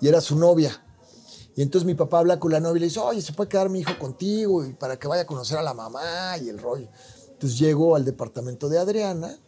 y 0.00 0.08
era 0.08 0.20
su 0.20 0.36
novia. 0.36 0.82
Y 1.54 1.62
entonces 1.62 1.86
mi 1.86 1.94
papá 1.94 2.18
habla 2.18 2.38
con 2.38 2.52
la 2.52 2.60
novia 2.60 2.76
y 2.76 2.80
le 2.80 2.86
dice, 2.86 3.00
oye, 3.00 3.22
¿se 3.22 3.32
puede 3.32 3.48
quedar 3.48 3.70
mi 3.70 3.80
hijo 3.80 3.98
contigo? 3.98 4.64
Y 4.64 4.74
para 4.74 4.98
que 4.98 5.08
vaya 5.08 5.22
a 5.22 5.26
conocer 5.26 5.56
a 5.56 5.62
la 5.62 5.72
mamá 5.72 6.36
y 6.42 6.50
el 6.50 6.58
rollo. 6.58 6.88
Entonces 7.30 7.58
llego 7.58 7.96
al 7.96 8.04
departamento 8.04 8.68
de 8.68 8.78
Adriana, 8.78 9.38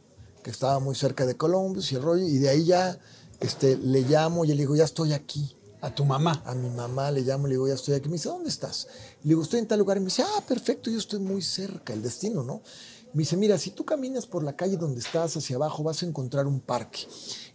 que 0.42 0.50
estaba 0.50 0.78
muy 0.78 0.94
cerca 0.94 1.26
de 1.26 1.36
Columbus 1.36 1.92
y 1.92 1.96
el 1.96 2.02
rollo, 2.02 2.24
y 2.24 2.38
de 2.38 2.48
ahí 2.48 2.64
ya 2.64 2.98
este, 3.40 3.76
le 3.76 4.02
llamo 4.02 4.44
y 4.44 4.48
le 4.48 4.54
digo, 4.54 4.74
ya 4.76 4.84
estoy 4.84 5.12
aquí 5.12 5.56
A 5.80 5.94
tu 5.94 6.04
mamá. 6.04 6.42
a 6.44 6.54
mi 6.54 6.68
mamá 6.70 7.10
le 7.10 7.20
llamo, 7.20 7.46
le 7.46 7.54
digo, 7.54 7.68
ya 7.68 7.74
estoy 7.74 7.94
aquí. 7.94 8.08
Me 8.08 8.14
dice, 8.14 8.28
¿dónde 8.28 8.48
estás? 8.48 8.88
Le 9.22 9.28
digo, 9.30 9.42
estoy 9.42 9.60
en 9.60 9.68
tal 9.68 9.78
lugar. 9.78 9.96
Y 9.96 10.00
me 10.00 10.06
dice, 10.06 10.22
ah, 10.22 10.42
perfecto, 10.46 10.90
yo 10.90 10.98
estoy 10.98 11.20
muy 11.20 11.42
cerca, 11.42 11.92
el 11.92 12.02
destino, 12.02 12.42
¿no? 12.42 12.62
Me 13.12 13.20
dice, 13.20 13.36
mira, 13.36 13.56
si 13.58 13.70
tú 13.70 13.84
caminas 13.84 14.26
por 14.26 14.42
la 14.42 14.54
calle 14.54 14.76
donde 14.76 15.00
estás 15.00 15.36
hacia 15.36 15.56
abajo, 15.56 15.82
vas 15.82 16.02
a 16.02 16.06
encontrar 16.06 16.46
un 16.46 16.60
parque. 16.60 17.06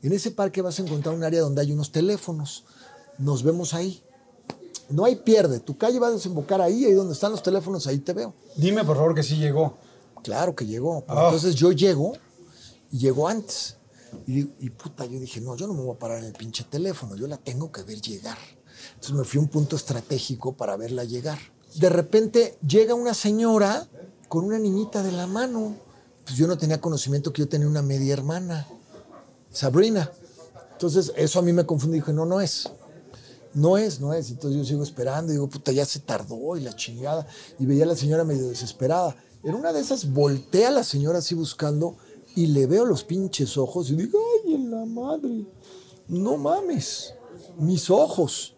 En 0.01 0.11
ese 0.13 0.31
parque 0.31 0.61
vas 0.61 0.79
a 0.79 0.81
encontrar 0.83 1.13
un 1.13 1.23
área 1.23 1.41
donde 1.41 1.61
hay 1.61 1.71
unos 1.71 1.91
teléfonos. 1.91 2.63
Nos 3.17 3.43
vemos 3.43 3.73
ahí. 3.73 4.01
No 4.89 5.05
hay 5.05 5.15
pierde. 5.17 5.59
Tu 5.59 5.77
calle 5.77 5.99
va 5.99 6.07
a 6.07 6.11
desembocar 6.11 6.59
ahí, 6.61 6.85
ahí 6.85 6.93
donde 6.93 7.13
están 7.13 7.31
los 7.31 7.43
teléfonos, 7.43 7.87
ahí 7.87 7.99
te 7.99 8.13
veo. 8.13 8.33
Dime, 8.55 8.83
por 8.83 8.97
favor, 8.97 9.13
que 9.13 9.23
sí 9.23 9.35
llegó. 9.37 9.77
Claro 10.23 10.55
que 10.55 10.65
llegó. 10.65 11.03
Ah. 11.07 11.25
Entonces 11.25 11.55
yo 11.55 11.71
llego 11.71 12.13
y 12.93 12.99
llego 12.99 13.27
antes. 13.27 13.77
Y, 14.27 14.41
y 14.60 14.69
puta, 14.69 15.06
yo 15.06 15.19
dije, 15.19 15.41
no, 15.41 15.58
yo 15.58 15.65
no 15.65 15.73
me 15.73 15.82
voy 15.82 15.95
a 15.95 15.99
parar 15.99 16.19
en 16.19 16.25
el 16.25 16.34
pinche 16.34 16.63
teléfono, 16.63 17.15
yo 17.15 17.27
la 17.27 17.38
tengo 17.38 17.71
que 17.71 17.82
ver 17.82 17.99
llegar. 17.99 18.38
Entonces 18.93 19.13
me 19.13 19.23
fui 19.23 19.39
a 19.39 19.41
un 19.41 19.49
punto 19.49 19.75
estratégico 19.75 20.56
para 20.56 20.77
verla 20.77 21.03
llegar. 21.03 21.39
De 21.75 21.89
repente 21.89 22.58
llega 22.65 22.93
una 22.93 23.15
señora 23.15 23.88
con 24.29 24.45
una 24.45 24.60
niñita 24.60 25.01
de 25.01 25.12
la 25.12 25.25
mano. 25.25 25.75
Pues 26.23 26.38
yo 26.38 26.47
no 26.47 26.58
tenía 26.58 26.79
conocimiento 26.79 27.34
que 27.34 27.41
yo 27.41 27.49
tenía 27.49 27.67
una 27.67 27.82
media 27.82 28.13
hermana, 28.13 28.67
Sabrina. 29.51 30.12
Entonces 30.73 31.12
eso 31.15 31.39
a 31.39 31.41
mí 31.41 31.51
me 31.51 31.65
confundió. 31.65 31.99
Dije, 31.99 32.13
no, 32.13 32.25
no 32.25 32.41
es. 32.41 32.69
No 33.56 33.77
es, 33.77 33.99
no 33.99 34.13
es. 34.13 34.29
Entonces 34.29 34.60
yo 34.60 34.65
sigo 34.65 34.84
esperando 34.84 35.32
y 35.32 35.36
digo, 35.36 35.49
puta, 35.49 35.71
ya 35.71 35.86
se 35.86 35.99
tardó 35.99 36.56
y 36.56 36.62
la 36.62 36.75
chingada. 36.75 37.25
Y 37.58 37.65
veía 37.65 37.86
a 37.86 37.88
la 37.88 37.95
señora 37.95 38.23
medio 38.23 38.47
desesperada. 38.47 39.15
En 39.43 39.56
una 39.56 39.73
de 39.73 39.82
esas 39.82 40.12
voltea 40.12 40.67
a 40.67 40.71
la 40.71 40.84
señora 40.84 41.17
así 41.17 41.34
buscando 41.34 41.97
y 42.35 42.47
le 42.47 42.65
veo 42.65 42.85
los 42.85 43.03
pinches 43.03 43.57
ojos 43.57 43.89
y 43.91 43.95
digo, 43.95 44.19
ay, 44.45 44.55
en 44.55 44.71
la 44.71 44.85
madre. 44.85 45.45
No 46.07 46.37
mames. 46.37 47.13
Mis 47.57 47.89
ojos. 47.89 48.55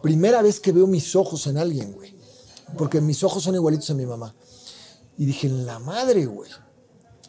Primera 0.00 0.42
vez 0.42 0.60
que 0.60 0.72
veo 0.72 0.86
mis 0.86 1.14
ojos 1.16 1.46
en 1.46 1.58
alguien, 1.58 1.92
güey. 1.92 2.16
Porque 2.78 3.00
mis 3.00 3.22
ojos 3.24 3.42
son 3.42 3.54
igualitos 3.54 3.90
a 3.90 3.94
mi 3.94 4.06
mamá. 4.06 4.34
Y 5.18 5.26
dije, 5.26 5.46
en 5.46 5.66
la 5.66 5.78
madre, 5.78 6.26
güey. 6.26 6.50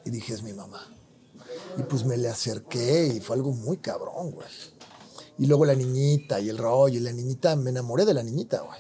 Y 0.06 0.12
dije, 0.12 0.34
es 0.34 0.44
mi 0.44 0.54
mamá. 0.54 0.82
Y 1.78 1.84
pues 1.84 2.06
me 2.06 2.18
le 2.18 2.30
acerqué 2.30 3.08
y 3.08 3.20
fue 3.20 3.36
algo 3.36 3.52
muy 3.52 3.78
cabrón, 3.78 4.32
güey. 4.32 4.48
Y 5.40 5.48
luego 5.48 5.66
la 5.66 5.74
niñita 5.74 6.40
y 6.40 6.50
el 6.50 6.58
rollo, 6.58 6.98
y 6.98 7.02
la 7.02 7.12
niñita, 7.12 7.56
me 7.56 7.72
enamoré 7.72 8.06
de 8.06 8.14
la 8.14 8.22
niñita, 8.22 8.62
güey. 8.62 8.80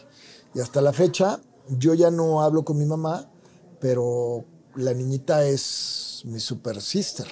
Y 0.53 0.59
hasta 0.59 0.81
la 0.81 0.93
fecha, 0.93 1.41
yo 1.67 1.95
ya 1.95 2.11
no 2.11 2.41
hablo 2.43 2.63
con 2.63 2.77
mi 2.77 2.85
mamá, 2.85 3.31
pero 3.79 4.45
la 4.75 4.93
niñita 4.93 5.45
es 5.45 6.02
mi 6.23 6.39
super 6.39 6.81
sister. 6.81 7.27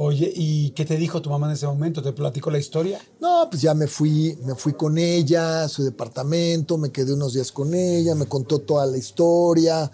Oye, 0.00 0.32
¿y 0.34 0.70
qué 0.70 0.84
te 0.84 0.96
dijo 0.96 1.20
tu 1.20 1.28
mamá 1.30 1.48
en 1.48 1.54
ese 1.54 1.66
momento? 1.66 2.00
¿Te 2.02 2.12
platicó 2.12 2.50
la 2.50 2.58
historia? 2.58 3.00
No, 3.20 3.48
pues 3.50 3.62
ya 3.62 3.74
me 3.74 3.88
fui, 3.88 4.38
me 4.44 4.54
fui 4.54 4.74
con 4.74 4.96
ella 4.96 5.64
a 5.64 5.68
su 5.68 5.82
departamento, 5.82 6.78
me 6.78 6.90
quedé 6.92 7.14
unos 7.14 7.34
días 7.34 7.50
con 7.50 7.74
ella, 7.74 8.14
me 8.14 8.26
contó 8.26 8.60
toda 8.60 8.86
la 8.86 8.96
historia. 8.96 9.90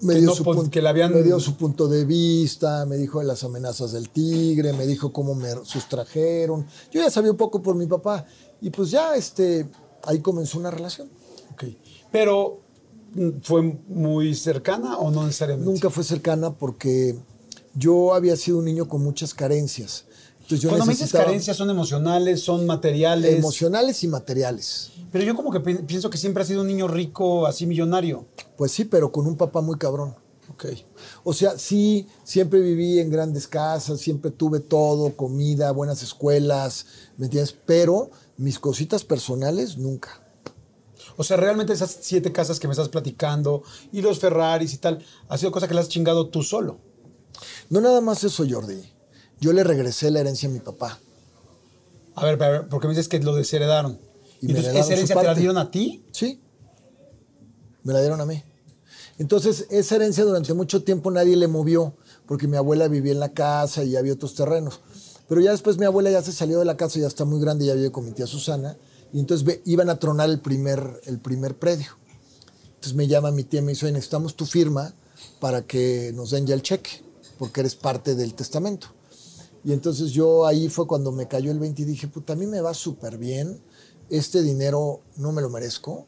Me 0.00 0.14
Que 0.14 0.20
dio, 0.20 0.30
no, 0.30 0.34
su 0.34 0.44
pues, 0.44 0.56
punto, 0.56 0.70
que 0.70 0.82
la 0.82 0.90
habían- 0.90 1.12
me 1.14 1.22
dio 1.22 1.38
su 1.40 1.54
punto 1.56 1.86
de 1.88 2.04
vista, 2.04 2.84
me 2.86 2.96
dijo 2.96 3.20
de 3.20 3.26
las 3.26 3.44
amenazas 3.44 3.92
del 3.92 4.08
tigre, 4.10 4.72
me 4.72 4.86
dijo 4.86 5.12
cómo 5.12 5.34
me 5.34 5.50
sustrajeron. 5.64 6.66
Yo 6.90 7.00
ya 7.02 7.10
sabía 7.10 7.30
un 7.30 7.36
poco 7.36 7.62
por 7.62 7.74
mi 7.74 7.86
papá. 7.86 8.26
Y 8.60 8.70
pues 8.70 8.90
ya 8.90 9.14
este, 9.16 9.66
ahí 10.04 10.20
comenzó 10.20 10.58
una 10.58 10.70
relación. 10.70 11.10
Ok. 11.52 11.64
Pero, 12.10 12.60
¿fue 13.42 13.62
muy 13.88 14.34
cercana 14.34 14.98
o 14.98 15.10
no 15.10 15.24
necesariamente? 15.24 15.70
Nunca 15.70 15.90
fue 15.90 16.04
cercana 16.04 16.52
porque 16.52 17.16
yo 17.74 18.14
había 18.14 18.36
sido 18.36 18.58
un 18.58 18.64
niño 18.64 18.88
con 18.88 19.02
muchas 19.02 19.34
carencias. 19.34 20.04
Entonces 20.42 20.60
yo 20.60 20.68
Cuando 20.68 20.86
me 20.86 20.92
dices 20.92 21.10
carencias, 21.12 21.56
son 21.56 21.70
emocionales, 21.70 22.42
son 22.42 22.66
materiales. 22.66 23.34
emocionales 23.38 24.02
y 24.04 24.08
materiales. 24.08 24.90
Pero 25.10 25.24
yo 25.24 25.34
como 25.34 25.50
que 25.50 25.60
pi- 25.60 25.82
pienso 25.86 26.10
que 26.10 26.18
siempre 26.18 26.42
has 26.42 26.48
sido 26.48 26.60
un 26.60 26.66
niño 26.66 26.86
rico, 26.88 27.46
así 27.46 27.66
millonario. 27.66 28.26
Pues 28.56 28.72
sí, 28.72 28.84
pero 28.84 29.10
con 29.10 29.26
un 29.26 29.36
papá 29.36 29.60
muy 29.62 29.78
cabrón. 29.78 30.14
Ok. 30.52 30.66
O 31.24 31.32
sea, 31.32 31.58
sí, 31.58 32.06
siempre 32.24 32.60
viví 32.60 32.98
en 32.98 33.08
grandes 33.10 33.48
casas, 33.48 34.00
siempre 34.00 34.30
tuve 34.30 34.60
todo, 34.60 35.16
comida, 35.16 35.70
buenas 35.72 36.02
escuelas, 36.02 36.86
¿me 37.16 37.26
entiendes? 37.26 37.56
Pero 37.64 38.10
mis 38.36 38.58
cositas 38.58 39.02
personales 39.04 39.78
nunca. 39.78 40.20
O 41.16 41.24
sea, 41.24 41.36
realmente 41.36 41.72
esas 41.72 41.98
siete 42.00 42.32
casas 42.32 42.58
que 42.58 42.66
me 42.66 42.72
estás 42.72 42.88
platicando 42.88 43.62
y 43.92 44.02
los 44.02 44.18
Ferraris 44.18 44.74
y 44.74 44.78
tal, 44.78 45.04
ha 45.28 45.38
sido 45.38 45.52
cosa 45.52 45.68
que 45.68 45.74
las 45.74 45.84
has 45.84 45.88
chingado 45.88 46.28
tú 46.28 46.42
solo. 46.42 46.78
No 47.70 47.80
nada 47.80 48.00
más 48.00 48.24
eso, 48.24 48.44
Jordi. 48.48 48.82
Yo 49.40 49.52
le 49.52 49.64
regresé 49.64 50.10
la 50.10 50.20
herencia 50.20 50.48
a 50.48 50.52
mi 50.52 50.60
papá. 50.60 50.98
A 52.14 52.24
ver, 52.24 52.42
a 52.42 52.48
ver, 52.48 52.68
porque 52.68 52.86
me 52.86 52.92
dices 52.94 53.08
que 53.08 53.18
lo 53.20 53.34
desheredaron. 53.34 53.98
Y 54.40 54.46
Y 54.46 54.52
me 54.52 54.58
entonces, 54.58 54.64
heredaron 54.64 54.80
¿esa 54.84 54.92
herencia 54.92 55.16
te 55.16 55.24
la 55.24 55.34
dieron 55.34 55.58
a 55.58 55.70
ti? 55.70 56.04
Sí. 56.12 56.40
Me 57.82 57.92
la 57.92 58.00
dieron 58.00 58.20
a 58.20 58.26
mí. 58.26 58.42
Entonces, 59.18 59.66
esa 59.70 59.96
herencia 59.96 60.24
durante 60.24 60.54
mucho 60.54 60.82
tiempo 60.82 61.10
nadie 61.10 61.36
le 61.36 61.46
movió, 61.46 61.96
porque 62.26 62.48
mi 62.48 62.56
abuela 62.56 62.88
vivía 62.88 63.12
en 63.12 63.20
la 63.20 63.32
casa 63.32 63.84
y 63.84 63.96
había 63.96 64.14
otros 64.14 64.34
terrenos. 64.34 64.80
Pero 65.28 65.40
ya 65.40 65.52
después 65.52 65.78
mi 65.78 65.86
abuela 65.86 66.10
ya 66.10 66.22
se 66.22 66.32
salió 66.32 66.58
de 66.58 66.64
la 66.64 66.76
casa, 66.76 66.98
ya 66.98 67.06
está 67.06 67.24
muy 67.24 67.40
grande, 67.40 67.66
ya 67.66 67.74
vive 67.74 67.92
con 67.92 68.04
mi 68.04 68.12
tía 68.12 68.26
Susana, 68.26 68.76
y 69.14 69.20
entonces 69.20 69.46
ve- 69.46 69.62
iban 69.64 69.88
a 69.88 69.98
tronar 69.98 70.28
el 70.28 70.40
primer, 70.40 71.00
el 71.06 71.18
primer 71.20 71.58
predio. 71.58 71.86
Entonces 72.66 72.94
me 72.94 73.06
llama 73.08 73.30
mi 73.30 73.44
tía 73.44 73.60
y 73.60 73.62
me 73.62 73.72
dice, 73.72 73.86
"Oye, 73.86 73.92
necesitamos 73.94 74.34
tu 74.36 74.44
firma 74.44 74.94
para 75.40 75.66
que 75.66 76.12
nos 76.14 76.30
den 76.32 76.46
ya 76.46 76.54
el 76.54 76.60
cheque, 76.62 76.90
porque 77.38 77.60
eres 77.60 77.74
parte 77.76 78.14
del 78.14 78.34
testamento. 78.34 78.88
Y 79.64 79.72
entonces 79.72 80.10
yo 80.10 80.46
ahí 80.46 80.68
fue 80.68 80.86
cuando 80.86 81.10
me 81.12 81.26
cayó 81.26 81.50
el 81.50 81.58
20 81.58 81.82
y 81.82 81.84
dije, 81.86 82.08
puta, 82.08 82.34
a 82.34 82.36
mí 82.36 82.46
me 82.46 82.60
va 82.60 82.74
súper 82.74 83.16
bien, 83.16 83.62
este 84.10 84.42
dinero 84.42 85.00
no 85.16 85.32
me 85.32 85.40
lo 85.40 85.48
merezco. 85.48 86.06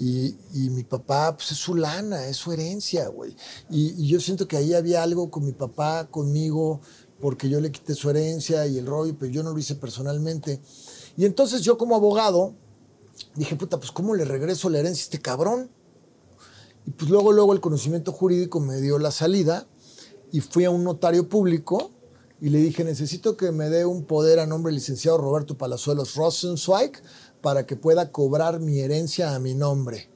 Y, 0.00 0.36
y 0.54 0.70
mi 0.70 0.84
papá, 0.84 1.36
pues 1.36 1.50
es 1.52 1.58
su 1.58 1.74
lana, 1.74 2.26
es 2.28 2.36
su 2.36 2.52
herencia, 2.52 3.08
güey. 3.08 3.34
Y, 3.68 4.04
y 4.04 4.06
yo 4.08 4.20
siento 4.20 4.46
que 4.46 4.56
ahí 4.56 4.72
había 4.74 5.02
algo 5.02 5.28
con 5.30 5.44
mi 5.44 5.52
papá, 5.52 6.08
conmigo, 6.10 6.80
porque 7.20 7.48
yo 7.48 7.60
le 7.60 7.72
quité 7.72 7.94
su 7.94 8.08
herencia 8.10 8.64
y 8.68 8.78
el 8.78 8.86
rollo, 8.86 9.16
pero 9.18 9.32
yo 9.32 9.42
no 9.42 9.50
lo 9.52 9.58
hice 9.58 9.74
personalmente. 9.74 10.60
Y 11.18 11.26
entonces 11.26 11.60
yo 11.60 11.76
como 11.76 11.94
abogado 11.94 12.54
Dije, 13.34 13.56
puta, 13.56 13.78
pues 13.78 13.90
¿cómo 13.92 14.14
le 14.14 14.24
regreso 14.24 14.68
la 14.70 14.78
herencia 14.78 15.02
a 15.02 15.04
este 15.04 15.20
cabrón? 15.20 15.70
Y 16.86 16.90
pues 16.92 17.10
luego, 17.10 17.32
luego 17.32 17.52
el 17.52 17.60
conocimiento 17.60 18.12
jurídico 18.12 18.60
me 18.60 18.80
dio 18.80 18.98
la 18.98 19.10
salida 19.10 19.66
y 20.32 20.40
fui 20.40 20.64
a 20.64 20.70
un 20.70 20.84
notario 20.84 21.28
público 21.28 21.90
y 22.40 22.50
le 22.50 22.58
dije, 22.58 22.84
necesito 22.84 23.36
que 23.36 23.50
me 23.50 23.68
dé 23.68 23.84
un 23.84 24.04
poder 24.04 24.38
a 24.38 24.46
nombre 24.46 24.70
del 24.70 24.76
licenciado 24.76 25.18
Roberto 25.18 25.58
Palazuelos 25.58 26.14
Rosenzweig 26.14 26.92
para 27.40 27.66
que 27.66 27.76
pueda 27.76 28.12
cobrar 28.12 28.60
mi 28.60 28.80
herencia 28.80 29.34
a 29.34 29.38
mi 29.38 29.54
nombre. 29.54 30.08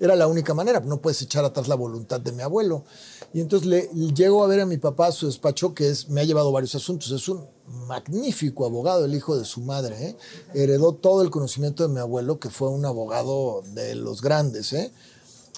Era 0.00 0.16
la 0.16 0.26
única 0.26 0.54
manera, 0.54 0.80
no 0.80 1.00
puedes 1.00 1.22
echar 1.22 1.44
atrás 1.44 1.68
la 1.68 1.76
voluntad 1.76 2.20
de 2.20 2.32
mi 2.32 2.42
abuelo. 2.42 2.84
Y 3.32 3.40
entonces 3.40 3.68
le, 3.68 3.88
llego 4.12 4.42
a 4.42 4.48
ver 4.48 4.60
a 4.60 4.66
mi 4.66 4.76
papá 4.76 5.06
a 5.06 5.12
su 5.12 5.26
despacho, 5.26 5.72
que 5.72 5.88
es, 5.88 6.08
me 6.08 6.20
ha 6.20 6.24
llevado 6.24 6.50
varios 6.50 6.74
asuntos. 6.74 7.12
Es 7.12 7.28
un 7.28 7.46
magnífico 7.86 8.64
abogado, 8.64 9.04
el 9.04 9.14
hijo 9.14 9.36
de 9.36 9.44
su 9.44 9.60
madre. 9.60 10.08
¿eh? 10.08 10.16
Heredó 10.54 10.92
todo 10.92 11.22
el 11.22 11.30
conocimiento 11.30 11.86
de 11.86 11.92
mi 11.92 12.00
abuelo, 12.00 12.38
que 12.38 12.50
fue 12.50 12.68
un 12.68 12.84
abogado 12.84 13.62
de 13.74 13.94
los 13.94 14.22
grandes. 14.22 14.72
¿eh? 14.72 14.92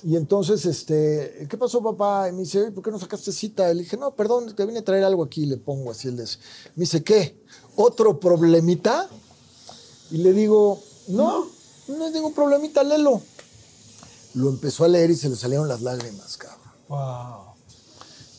Y 0.03 0.17
entonces, 0.17 0.67
este, 0.67 1.47
¿qué 1.49 1.57
pasó, 1.57 1.83
papá? 1.83 2.29
Y 2.29 2.33
me 2.33 2.41
dice, 2.41 2.71
¿por 2.71 2.85
qué 2.85 2.91
no 2.91 2.99
sacaste 2.99 3.33
cita? 3.33 3.73
Le 3.73 3.83
dije, 3.83 3.97
no, 3.97 4.15
perdón, 4.15 4.55
te 4.55 4.67
vine 4.67 4.81
a 4.81 4.85
traer 4.85 5.05
algo 5.05 5.25
aquí. 5.25 5.47
Le 5.47 5.57
pongo 5.57 5.91
así 5.91 6.09
el 6.09 6.17
des. 6.17 6.39
Me 6.75 6.83
dice, 6.83 7.03
¿qué? 7.03 7.43
¿Otro 7.77 8.21
problemita? 8.21 9.09
Y 10.11 10.19
le 10.19 10.33
digo, 10.33 10.81
no, 11.09 11.47
no 11.89 12.07
es 12.07 12.13
ningún 12.13 12.33
problemita, 12.33 12.83
léelo. 12.83 13.21
Lo 14.35 14.51
empezó 14.51 14.85
a 14.85 14.89
leer 14.89 15.11
y 15.11 15.17
se 15.17 15.29
le 15.29 15.37
salieron 15.37 15.67
las 15.67 15.83
lágrimas, 15.83 16.37
cabrón. 16.37 16.61
Wow. 16.89 17.46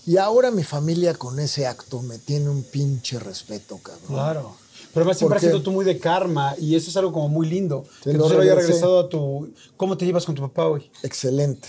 Y 0.08 0.16
ahora 0.16 0.52
mi 0.52 0.64
familia 0.64 1.14
con 1.16 1.38
ese 1.38 1.68
acto 1.68 2.02
me 2.02 2.18
tiene 2.18 2.50
un 2.50 2.64
pinche 2.64 3.20
respeto, 3.20 3.78
cabrón. 3.78 4.08
Claro. 4.08 4.56
Pero 4.94 5.04
además 5.04 5.18
siempre 5.18 5.36
has 5.36 5.44
sido 5.44 5.62
tú 5.62 5.72
muy 5.72 5.84
de 5.84 6.00
karma 6.00 6.56
y 6.58 6.76
eso 6.76 6.90
es 6.90 6.96
algo 6.96 7.12
como 7.12 7.28
muy 7.28 7.46
lindo. 7.46 7.84
Que 8.04 8.14
tú 8.14 8.30
se 8.30 8.36
lo 8.36 8.42
hayas 8.42 8.56
regresé. 8.56 8.68
regresado 8.68 9.00
a 9.02 9.10
tu... 9.10 9.54
¿Cómo 9.76 9.98
te 9.98 10.06
llevas 10.06 10.26
con 10.26 10.34
tu 10.34 10.42
papá 10.42 10.66
hoy? 10.66 10.90
Excelente. 11.04 11.68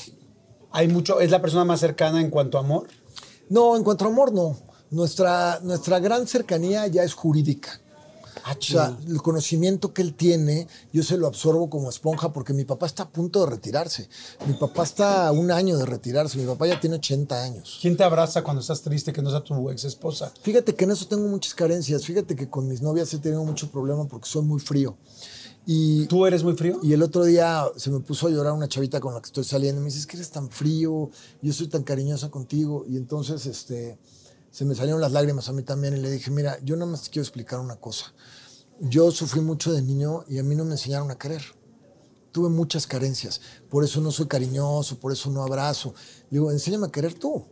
Hay 0.70 0.86
mucho... 0.86 1.18
¿Es 1.18 1.32
la 1.32 1.42
persona 1.42 1.64
más 1.64 1.80
cercana 1.80 2.20
en 2.20 2.30
cuanto 2.30 2.58
a 2.58 2.60
amor? 2.60 2.86
No, 3.48 3.76
en 3.76 3.82
cuanto 3.82 4.04
a 4.04 4.08
amor, 4.08 4.32
no. 4.32 4.56
Nuestra, 4.92 5.58
nuestra 5.64 5.98
gran 5.98 6.28
cercanía 6.28 6.86
ya 6.86 7.02
es 7.02 7.14
jurídica. 7.14 7.80
Ah, 8.48 8.56
O 8.58 8.62
sea, 8.62 8.98
el 9.06 9.20
conocimiento 9.20 9.92
que 9.92 10.00
él 10.02 10.14
tiene, 10.14 10.66
yo 10.92 11.02
se 11.02 11.16
lo 11.18 11.26
absorbo 11.26 11.68
como 11.68 11.90
esponja 11.90 12.32
porque 12.32 12.54
mi 12.54 12.64
papá 12.64 12.86
está 12.86 13.02
a 13.04 13.08
punto 13.10 13.44
de 13.44 13.50
retirarse. 13.50 14.08
Mi 14.46 14.54
papá 14.54 14.84
está 14.84 15.28
a 15.28 15.32
un 15.32 15.50
año 15.50 15.76
de 15.76 15.84
retirarse. 15.84 16.38
Mi 16.38 16.46
papá 16.46 16.66
ya 16.66 16.80
tiene 16.80 16.96
80 16.96 17.42
años. 17.42 17.78
¿Quién 17.80 17.96
te 17.96 18.04
abraza 18.04 18.42
cuando 18.42 18.60
estás 18.60 18.80
triste 18.80 19.12
que 19.12 19.20
no 19.20 19.30
sea 19.30 19.44
tu 19.44 19.70
ex 19.70 19.84
esposa? 19.84 20.32
Fíjate 20.42 20.74
que 20.74 20.84
en 20.84 20.92
eso 20.92 21.06
tengo 21.06 21.28
muchas 21.28 21.54
carencias. 21.54 22.04
Fíjate 22.04 22.34
que 22.34 22.48
con 22.48 22.66
mis 22.68 22.80
novias 22.80 23.12
he 23.12 23.18
tenido 23.18 23.44
mucho 23.44 23.70
problema 23.70 24.06
porque 24.06 24.28
soy 24.28 24.42
muy 24.42 24.60
frío. 24.60 24.96
Y, 25.66 26.06
¿Tú 26.06 26.24
eres 26.24 26.42
muy 26.42 26.54
frío? 26.54 26.80
y 26.82 26.94
el 26.94 27.02
otro 27.02 27.24
día 27.24 27.66
se 27.76 27.90
me 27.90 28.00
puso 28.00 28.26
a 28.26 28.30
llorar 28.30 28.54
una 28.54 28.68
chavita 28.68 29.00
con 29.00 29.12
la 29.12 29.20
que 29.20 29.26
estoy 29.26 29.44
saliendo. 29.44 29.82
Me 29.82 29.86
dice, 29.88 29.98
es 29.98 30.06
que 30.06 30.16
eres 30.16 30.30
tan 30.30 30.48
frío, 30.50 31.10
yo 31.42 31.52
soy 31.52 31.68
tan 31.68 31.82
cariñosa 31.82 32.30
contigo. 32.30 32.86
Y 32.88 32.96
entonces 32.96 33.44
este, 33.44 33.98
se 34.50 34.64
me 34.64 34.74
salieron 34.74 35.00
las 35.00 35.12
lágrimas 35.12 35.48
a 35.50 35.52
mí 35.52 35.62
también 35.62 35.94
y 35.94 36.00
le 36.00 36.10
dije, 36.10 36.30
mira, 36.30 36.58
yo 36.64 36.74
nada 36.76 36.90
más 36.90 37.02
te 37.02 37.10
quiero 37.10 37.22
explicar 37.24 37.60
una 37.60 37.76
cosa. 37.76 38.14
Yo 38.80 39.10
sufrí 39.10 39.40
mucho 39.40 39.72
de 39.72 39.82
niño 39.82 40.24
y 40.28 40.38
a 40.38 40.42
mí 40.42 40.54
no 40.54 40.64
me 40.64 40.72
enseñaron 40.72 41.10
a 41.10 41.18
querer. 41.18 41.42
Tuve 42.32 42.48
muchas 42.48 42.86
carencias. 42.86 43.40
Por 43.68 43.84
eso 43.84 44.00
no 44.00 44.12
soy 44.12 44.26
cariñoso, 44.26 44.98
por 45.00 45.12
eso 45.12 45.30
no 45.30 45.42
abrazo. 45.42 45.94
Le 46.30 46.38
digo, 46.38 46.52
enséñame 46.52 46.86
a 46.86 46.90
querer 46.90 47.14
tú. 47.14 47.44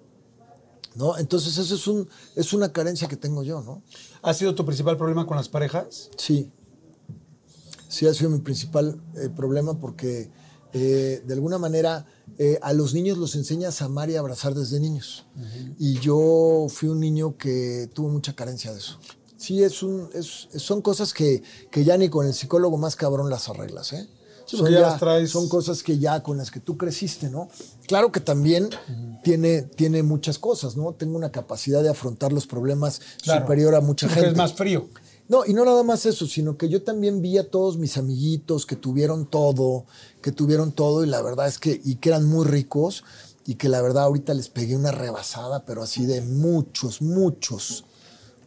¿No? 0.94 1.18
Entonces 1.18 1.58
eso 1.58 1.74
es, 1.74 1.86
un, 1.86 2.08
es 2.36 2.54
una 2.54 2.72
carencia 2.72 3.06
que 3.06 3.16
tengo 3.16 3.42
yo, 3.42 3.60
¿no? 3.60 3.82
¿Ha 4.22 4.32
sido 4.32 4.54
tu 4.54 4.64
principal 4.64 4.96
problema 4.96 5.26
con 5.26 5.36
las 5.36 5.48
parejas? 5.48 6.10
Sí. 6.16 6.50
Sí 7.88 8.06
ha 8.06 8.14
sido 8.14 8.30
mi 8.30 8.38
principal 8.38 8.98
eh, 9.14 9.28
problema 9.28 9.78
porque 9.78 10.30
eh, 10.72 11.22
de 11.26 11.34
alguna 11.34 11.58
manera 11.58 12.06
eh, 12.38 12.58
a 12.62 12.72
los 12.72 12.92
niños 12.94 13.18
los 13.18 13.34
enseñas 13.34 13.80
a 13.82 13.86
amar 13.86 14.10
y 14.10 14.16
a 14.16 14.20
abrazar 14.20 14.54
desde 14.54 14.80
niños. 14.80 15.26
Y 15.78 15.98
yo 16.00 16.66
fui 16.68 16.88
un 16.88 17.00
niño 17.00 17.36
que 17.36 17.90
tuvo 17.94 18.08
mucha 18.08 18.34
carencia 18.34 18.72
de 18.72 18.78
eso. 18.78 18.98
Sí, 19.36 19.62
es 19.62 19.82
un, 19.82 20.08
es- 20.14 20.48
son 20.56 20.82
cosas 20.82 21.12
que, 21.12 21.42
que 21.70 21.84
ya 21.84 21.96
ni 21.96 22.08
con 22.08 22.26
el 22.26 22.34
psicólogo 22.34 22.78
más 22.78 22.96
cabrón 22.96 23.28
las 23.30 23.48
arreglas, 23.48 23.92
¿eh? 23.92 24.08
Sí, 24.46 24.56
son, 24.56 24.70
ya 24.70 24.80
las 24.80 25.00
traes- 25.00 25.26
son 25.30 25.48
cosas 25.48 25.82
que 25.82 25.98
ya 25.98 26.22
con 26.22 26.36
las 26.38 26.50
que 26.52 26.60
tú 26.60 26.76
creciste, 26.76 27.28
¿no? 27.28 27.48
Claro 27.88 28.12
que 28.12 28.20
también 28.20 28.70
tiene, 29.24 29.62
tiene 29.62 30.02
muchas 30.04 30.38
cosas, 30.38 30.76
¿no? 30.76 30.92
Tengo 30.92 31.16
una 31.16 31.32
capacidad 31.32 31.82
de 31.82 31.88
afrontar 31.88 32.32
los 32.32 32.46
problemas 32.46 33.00
Claro. 33.22 33.40
superior 33.42 33.74
a 33.74 33.80
mucha 33.80 34.08
gente. 34.08 34.30
es 34.30 34.36
más 34.36 34.52
frío. 34.54 34.88
No, 35.28 35.44
y 35.44 35.52
no 35.54 35.64
nada 35.64 35.82
más 35.82 36.06
eso, 36.06 36.26
sino 36.28 36.56
que 36.56 36.68
yo 36.68 36.84
también 36.84 37.20
vi 37.20 37.36
a 37.38 37.50
todos 37.50 37.76
mis 37.78 37.96
amiguitos 37.98 38.64
que 38.64 38.76
tuvieron 38.76 39.26
todo, 39.28 39.84
que 40.22 40.30
tuvieron 40.30 40.70
todo, 40.70 41.02
y 41.02 41.08
la 41.08 41.20
verdad 41.20 41.48
es 41.48 41.58
que, 41.58 41.80
y 41.84 41.96
que 41.96 42.10
eran 42.10 42.24
muy 42.26 42.46
ricos, 42.46 43.02
y 43.44 43.56
que 43.56 43.68
la 43.68 43.82
verdad 43.82 44.04
ahorita 44.04 44.32
les 44.34 44.48
pegué 44.48 44.76
una 44.76 44.92
rebasada, 44.92 45.64
pero 45.64 45.82
así 45.82 46.06
de 46.06 46.20
muchos, 46.20 47.02
muchos, 47.02 47.84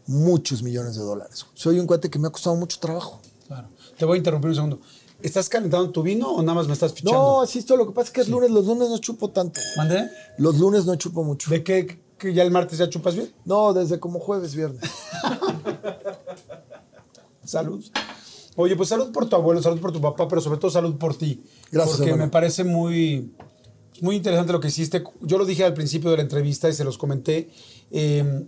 muchos 0.10 0.64
millones 0.64 0.96
de 0.96 1.04
dólares. 1.04 1.46
Soy 1.54 1.80
un 1.80 1.86
cuate 1.86 2.10
que 2.10 2.18
me 2.18 2.28
ha 2.28 2.32
costado 2.32 2.56
mucho 2.56 2.80
trabajo. 2.80 3.22
Claro. 3.48 3.70
Te 3.96 4.06
voy 4.06 4.16
a 4.16 4.18
interrumpir 4.18 4.50
un 4.50 4.56
segundo. 4.56 4.80
¿Estás 5.22 5.50
calentando 5.50 5.92
tu 5.92 6.02
vino 6.02 6.30
o 6.30 6.42
nada 6.42 6.56
más 6.56 6.68
me 6.68 6.74
estás 6.74 6.94
fichando? 6.94 7.12
No, 7.14 7.42
así 7.42 7.60
esto, 7.60 7.78
lo 7.78 7.86
que 7.86 7.94
pasa 7.94 8.08
es 8.08 8.14
que 8.14 8.22
es 8.22 8.30
lunes, 8.30 8.50
los 8.50 8.66
lunes 8.66 8.90
no 8.90 8.98
chupo 8.98 9.30
tanto. 9.30 9.62
¿Mandé? 9.78 10.10
Los 10.38 10.58
lunes 10.58 10.86
no 10.86 10.96
chupo 10.96 11.24
mucho. 11.24 11.52
¿De 11.52 11.64
qué? 11.64 12.02
¿Que 12.18 12.34
ya 12.34 12.42
el 12.42 12.50
martes 12.50 12.80
ya 12.80 12.90
chupas 12.90 13.16
bien? 13.16 13.32
No, 13.46 13.72
desde 13.74 14.00
como 14.00 14.20
jueves, 14.20 14.56
viernes. 14.56 14.82
Salud. 17.46 17.86
Oye, 18.56 18.76
pues 18.76 18.90
salud 18.90 19.12
por 19.12 19.30
tu 19.30 19.36
abuelo, 19.36 19.62
salud 19.62 19.80
por 19.80 19.92
tu 19.92 20.02
papá, 20.02 20.28
pero 20.28 20.42
sobre 20.42 20.60
todo 20.60 20.72
salud 20.72 20.98
por 20.98 21.16
ti. 21.16 21.44
Gracias, 21.72 21.98
Porque 21.98 22.12
hermano. 22.12 22.26
me 22.26 22.32
parece 22.32 22.64
muy, 22.64 23.34
muy 24.02 24.16
interesante 24.16 24.54
lo 24.54 24.60
que 24.60 24.68
hiciste. 24.70 25.04
Yo 25.22 25.38
lo 25.38 25.46
dije 25.46 25.64
al 25.64 25.74
principio 25.74 26.10
de 26.12 26.18
la 26.18 26.24
entrevista 26.24 26.68
y 26.68 26.74
se 26.74 26.84
los 26.84 26.98
comenté. 26.98 27.50
Eh, 27.92 28.48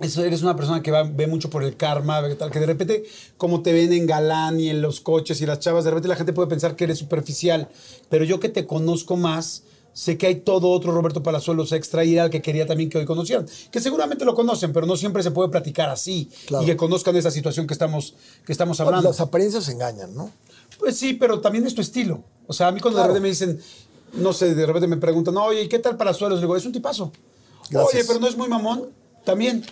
eso, 0.00 0.24
eres 0.24 0.42
una 0.42 0.56
persona 0.56 0.82
que 0.82 0.90
va- 0.90 1.02
ve 1.02 1.26
mucho 1.26 1.50
por 1.50 1.62
el 1.62 1.76
karma, 1.76 2.22
tal, 2.38 2.50
que 2.50 2.58
de 2.60 2.66
repente, 2.66 3.04
como 3.36 3.62
te 3.62 3.72
ven 3.72 3.92
en 3.92 4.06
galán 4.06 4.58
y 4.60 4.68
en 4.70 4.80
los 4.82 5.00
coches 5.00 5.40
y 5.40 5.46
las 5.46 5.58
chavas, 5.60 5.84
de 5.84 5.90
repente 5.90 6.08
la 6.08 6.16
gente 6.16 6.32
puede 6.32 6.48
pensar 6.48 6.74
que 6.76 6.84
eres 6.84 6.98
superficial. 6.98 7.68
Pero 8.08 8.24
yo 8.24 8.40
que 8.40 8.48
te 8.48 8.66
conozco 8.66 9.16
más, 9.16 9.62
sé 9.92 10.16
que 10.16 10.26
hay 10.28 10.36
todo 10.36 10.70
otro 10.70 10.92
Roberto 10.92 11.22
Palazuelos 11.22 11.72
extra 11.72 12.04
y 12.04 12.14
era 12.14 12.24
el 12.24 12.30
que 12.30 12.40
quería 12.40 12.66
también 12.66 12.88
que 12.88 12.96
hoy 12.98 13.04
conocieran. 13.04 13.46
Que 13.70 13.80
seguramente 13.80 14.24
lo 14.24 14.34
conocen, 14.34 14.72
pero 14.72 14.86
no 14.86 14.96
siempre 14.96 15.22
se 15.22 15.30
puede 15.32 15.48
platicar 15.50 15.90
así 15.90 16.30
Claro. 16.46 16.62
y 16.64 16.66
que 16.66 16.76
conozcan 16.76 17.14
esa 17.16 17.30
situación 17.30 17.66
que 17.66 17.74
estamos, 17.74 18.14
que 18.46 18.52
estamos 18.52 18.80
hablando. 18.80 19.08
Las 19.08 19.20
apariencias 19.20 19.68
engañan, 19.68 20.14
¿no? 20.14 20.30
Pues 20.78 20.96
sí, 20.96 21.14
pero 21.14 21.40
también 21.40 21.66
es 21.66 21.74
tu 21.74 21.82
estilo. 21.82 22.22
O 22.46 22.52
sea, 22.52 22.68
a 22.68 22.72
mí 22.72 22.80
cuando 22.80 22.98
Claro. 23.00 23.12
de 23.12 23.18
repente 23.20 23.46
me 23.46 23.54
dicen, 23.54 23.60
no 24.22 24.32
sé, 24.32 24.54
de 24.54 24.64
repente 24.64 24.86
me 24.86 24.96
preguntan, 24.96 25.36
oye, 25.36 25.62
¿y 25.64 25.68
qué 25.68 25.78
tal 25.78 25.96
Palazuelos? 25.96 26.38
Le 26.38 26.46
digo, 26.46 26.56
es 26.56 26.64
un 26.64 26.72
tipazo. 26.72 27.12
Gracias. 27.68 27.94
Oye, 27.94 28.04
pero 28.06 28.20
no 28.20 28.26
es 28.28 28.36
muy 28.36 28.48
mamón. 28.48 28.88
También. 29.24 29.64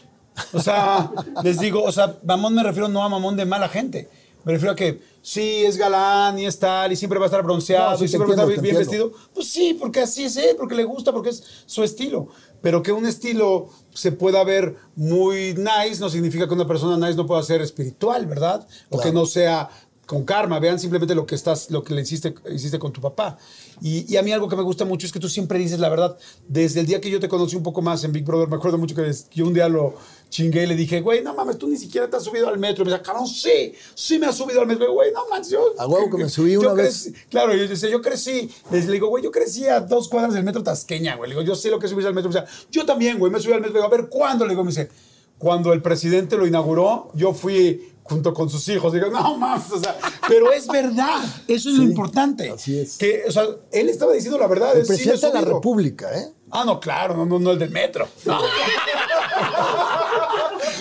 O 0.53 0.61
sea, 0.61 1.11
les 1.43 1.59
digo, 1.59 1.83
o 1.83 1.93
sea, 1.93 2.19
mamón 2.25 2.55
me 2.55 2.63
refiero 2.63 2.89
no 2.89 3.03
a 3.03 3.09
mamón 3.09 3.37
de 3.37 3.45
mala 3.45 3.69
gente. 3.69 4.09
Me 4.45 4.53
refiero 4.53 4.73
a 4.73 4.77
que 4.77 5.01
sí, 5.21 5.65
es 5.67 5.77
galán 5.77 6.39
y 6.39 6.47
es 6.47 6.59
tal, 6.59 6.91
y 6.91 6.97
siempre 6.97 7.19
va 7.19 7.27
a 7.27 7.29
estar 7.29 7.43
bronceado, 7.43 7.91
No, 7.91 7.99
sí 7.99 8.05
y 8.05 8.09
siempre 8.09 8.29
va 8.29 8.33
a 8.33 8.37
estar 8.37 8.49
entiendo, 8.49 8.63
bien 8.63 8.79
vestido. 8.79 9.13
Pues 9.35 9.49
sí, 9.49 9.77
porque 9.79 10.01
así 10.01 10.25
es 10.25 10.37
él, 10.37 10.57
porque 10.57 10.75
le 10.75 10.85
gusta, 10.85 11.13
porque 11.13 11.31
es 11.31 11.43
su 11.67 11.83
estilo. 11.83 12.29
Pero 12.63 12.83
que 12.83 12.93
un 12.93 13.05
estilo 13.07 13.69
se 13.93 14.13
pueda 14.13 14.43
ver 14.45 14.77
muy 14.97 15.55
nice 15.55 16.01
no 16.01 16.09
significa 16.09 16.49
que 16.49 16.55
una 16.55 16.67
persona 16.67 16.97
nice 16.97 17.17
no 17.17 17.27
pueda 17.27 17.43
ser 17.43 17.61
espiritual, 17.61 18.27
¿verdad? 18.27 18.67
O 18.91 18.99
que 18.99 19.13
no 19.13 19.27
sea 19.27 19.69
con 20.07 20.25
karma. 20.25 20.59
Vean 20.59 20.81
simplemente 20.81 21.15
lo 21.15 21.27
que 21.27 21.35
estás, 21.35 21.71
lo 21.71 21.85
que 21.85 21.95
le 21.95 22.03
hiciste, 22.03 22.35
hiciste 22.51 22.79
con 22.79 22.93
tu 22.93 23.01
papá. 23.01 23.37
Y, 23.83 24.11
y 24.13 24.17
a 24.17 24.23
mí 24.23 24.33
algo 24.33 24.49
que 24.49 24.57
me 24.57 24.63
gusta 24.63 24.85
mucho 24.85 25.07
es 25.07 25.13
que 25.13 25.21
tú 25.21 25.29
siempre 25.29 25.59
dices 25.59 25.79
la 25.79 25.91
verdad. 25.91 26.17
Desde 26.49 26.81
el 26.81 26.87
día 26.87 27.01
que 27.01 27.11
yo 27.11 27.21
te 27.21 27.29
conocí 27.29 27.55
un 27.55 27.63
poco 27.63 27.83
más 27.83 28.03
en 28.05 28.13
Big 28.13 28.25
Brother, 28.25 28.49
me 28.49 28.57
acuerdo 28.57 28.79
mucho 28.79 28.95
que 28.95 29.13
yo 29.35 29.47
un 29.47 29.53
día 29.53 29.69
lo 29.69 29.95
chingué 30.29 30.65
y 30.65 30.67
le 30.67 30.77
dije, 30.77 31.01
güey, 31.01 31.23
no 31.23 31.35
mames, 31.35 31.59
tú 31.59 31.69
ni 31.69 31.77
siquiera 31.77 32.09
te 32.09 32.17
has 32.17 32.25
subido 32.25 32.49
al 32.49 32.59
metro. 32.59 32.83
Y 32.83 32.87
me 32.87 32.93
dice, 32.93 33.03
cabrón, 33.03 33.27
sí, 33.27 33.73
sí 33.95 34.19
me 34.19 34.27
has 34.27 34.37
subido 34.37 34.61
al 34.61 34.67
metro. 34.67 34.93
Güey, 34.93 35.13
no 35.13 35.29
mames, 35.29 35.51
yo. 35.51 35.75
A 35.79 35.87
huevo 35.87 36.11
que 36.11 36.25
me 36.25 36.29
subí 36.29 36.57
una 36.57 36.73
vez. 36.73 37.13
Claro, 37.31 37.55
yo 37.55 37.67
decía, 37.67 37.89
yo 37.89 38.01
crecí. 38.01 38.51
Les 38.71 38.87
digo, 38.87 39.09
güey, 39.09 39.25
yo 39.25 39.31
crecí 39.31 39.67
a 39.67 39.81
dos 39.81 40.09
cuadras 40.09 40.35
del 40.35 40.45
metro 40.45 40.63
Tasqueña, 40.63 41.17
güey. 41.17 41.31
Le 41.31 41.37
digo, 41.37 41.47
yo 41.47 41.55
sé 41.55 41.71
lo 41.71 41.79
que 41.79 41.89
subirse 41.89 42.09
al 42.09 42.15
metro. 42.15 42.31
O 42.31 42.33
sea, 42.33 42.47
yo 42.71 42.85
también, 42.85 43.19
güey, 43.19 43.33
me 43.33 43.41
subí 43.41 43.53
al 43.53 43.61
metro. 43.61 43.75
Le 43.75 43.81
digo, 43.81 43.87
a 43.93 43.97
ver, 43.97 44.09
¿cuándo? 44.09 44.45
Le 44.45 44.51
digo, 44.51 44.65
me 44.65 44.71
dice, 44.71 44.89
cuando 45.39 45.73
el 45.73 45.83
presidente 45.83 46.37
lo 46.37 46.47
inauguró, 46.47 47.11
yo 47.15 47.33
fui 47.33 47.95
junto 48.09 48.33
con 48.35 48.49
sus 48.49 48.67
hijos. 48.69 48.93
Digo, 48.93 49.09
no 49.09 49.37
mames, 49.37 49.71
o 49.71 49.79
sea, 49.79 49.97
pero 50.27 50.51
es 50.53 50.67
verdad. 50.67 51.23
Eso 51.47 51.69
es 51.69 51.77
lo 51.77 51.85
importante. 51.85 52.51
así 52.51 52.79
es. 52.79 52.97
Que, 52.97 53.25
o 53.29 53.33
sea, 53.33 53.45
él 53.71 53.89
estaba 53.89 54.13
diciendo 54.13 54.39
la 54.39 54.47
verdad. 54.47 54.73
El 54.73 54.83
me 54.83 54.87
presidente 54.87 55.27
de 55.27 55.33
la. 55.33 55.41
República, 55.43 56.19
¿eh? 56.19 56.33
Ah, 56.51 56.65
no, 56.65 56.81
claro, 56.81 57.15
no, 57.17 57.27
no, 57.27 57.39
no 57.39 57.51
el 57.51 57.59
del 57.59 57.71
metro. 57.71 58.09
No. 58.25 58.41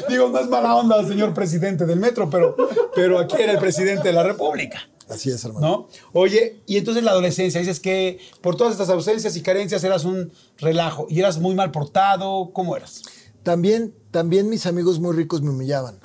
Digo, 0.10 0.30
no 0.30 0.40
es 0.40 0.48
mala 0.50 0.76
onda, 0.76 1.06
señor 1.08 1.34
presidente 1.34 1.86
del 1.86 2.00
metro, 2.00 2.30
pero, 2.30 2.56
pero 2.96 3.20
aquí 3.20 3.36
era 3.42 3.54
el 3.54 3.60
presidente 3.60 4.08
de 4.10 4.14
la 4.14 4.24
República. 4.24 4.80
Así 5.10 5.30
es, 5.30 5.44
hermano. 5.46 5.68
¿No? 5.68 5.88
Oye, 6.14 6.62
y 6.66 6.78
entonces 6.78 7.04
la 7.04 7.12
adolescencia, 7.12 7.60
dices 7.62 7.80
que 7.80 8.20
por 8.42 8.58
todas 8.58 8.74
estas 8.74 8.90
ausencias 8.90 9.36
y 9.38 9.42
carencias 9.42 9.84
eras 9.84 10.04
un 10.04 10.32
relajo 10.58 11.08
y 11.10 11.20
eras 11.20 11.40
muy 11.40 11.56
mal 11.56 11.72
portado, 11.72 12.52
¿cómo 12.54 12.76
eras? 12.76 13.04
También, 13.44 13.94
también 14.12 14.50
mis 14.50 14.66
amigos 14.66 15.00
muy 15.00 15.16
ricos 15.16 15.42
me 15.42 15.50
humillaban. 15.52 16.00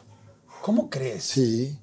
¿Cómo 0.62 0.88
crees? 0.88 1.24
Sí. 1.24 1.76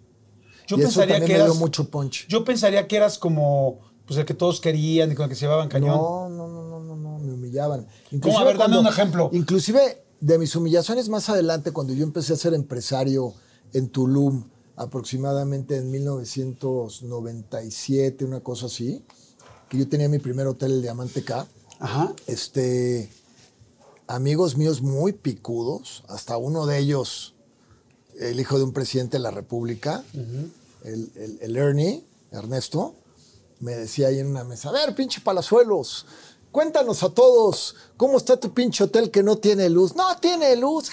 Yo 0.68 0.78
y 0.78 0.82
pensaría 0.82 1.16
que 1.16 1.22
me 1.28 1.34
dio 1.36 1.46
eras- 1.46 1.56
mucho 1.58 1.90
punch. 1.90 2.26
Yo 2.28 2.46
pensaría 2.46 2.88
que 2.88 2.96
eras 2.96 3.18
como 3.18 3.80
pues 4.06 4.18
el 4.18 4.26
que 4.26 4.34
todos 4.34 4.60
querían 4.62 5.12
y 5.12 5.16
con 5.16 5.26
el 5.26 5.30
que 5.30 5.36
se 5.36 5.42
llevaban 5.42 5.68
cañón. 5.68 5.90
No, 5.98 6.30
no, 6.30 6.48
no, 6.48 6.64
no, 6.64 6.80
no, 6.80 6.96
no, 6.96 7.20
me 7.20 7.34
humillaban. 7.34 7.86
¿Cómo? 8.22 8.40
A 8.40 8.44
ver, 8.44 8.58
dame 8.58 8.80
un 8.80 8.88
ejemplo. 8.88 9.30
Inclusive 9.34 10.04
de 10.22 10.38
mis 10.38 10.56
humillaciones 10.56 11.10
más 11.10 11.30
adelante, 11.30 11.72
cuando 11.72 11.94
yo 11.94 12.04
empecé 12.04 12.34
a 12.34 12.38
ser 12.38 12.54
empresario 12.54 13.34
en 13.74 13.90
Tulum, 13.90 14.44
aproximadamente 14.76 15.78
en 15.78 15.90
1997, 15.92 18.26
una 18.26 18.40
cosa 18.42 18.66
así, 18.68 19.04
que 19.70 19.78
yo 19.78 19.88
tenía 19.88 20.10
mi 20.10 20.20
primer 20.20 20.48
hotel, 20.48 20.72
el 20.74 20.82
Diamante 20.82 21.24
K, 21.24 21.48
Ajá. 21.80 22.14
este, 22.28 23.10
amigos 24.08 24.58
míos 24.58 24.82
muy 24.82 25.14
picudos, 25.14 26.04
hasta 26.08 26.38
uno 26.38 26.66
de 26.66 26.80
ellos, 26.80 27.36
el 28.20 28.40
hijo 28.40 28.58
de 28.58 28.64
un 28.66 28.74
presidente 28.74 29.18
de 29.18 29.24
la 29.24 29.32
República, 29.32 30.04
el, 30.84 31.12
el- 31.16 31.38
el 31.42 31.56
Ernie, 31.58 32.04
Ernesto, 32.32 32.96
me 33.60 33.76
decía 33.76 34.08
ahí 34.08 34.20
en 34.20 34.28
una 34.28 34.44
mesa, 34.44 34.70
a 34.70 34.72
ver, 34.72 34.96
pinche 34.96 35.22
Palazuelos, 35.22 36.06
cuéntanos 36.52 37.04
a 37.04 37.10
todos, 37.10 37.76
¿cómo 37.98 38.18
está 38.18 38.40
tu 38.40 38.54
pinche 38.54 38.84
hotel 38.84 39.12
que 39.12 39.24
no 39.24 39.38
tiene 39.38 39.70
luz? 39.70 39.96
No 39.96 40.16
tiene 40.20 40.56
luz. 40.56 40.90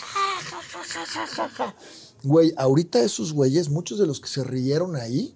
Güey, 2.23 2.53
ahorita 2.57 3.01
esos 3.01 3.33
güeyes, 3.33 3.69
muchos 3.69 3.99
de 3.99 4.07
los 4.07 4.21
que 4.21 4.29
se 4.29 4.43
rieron 4.43 4.97
ahí, 4.97 5.35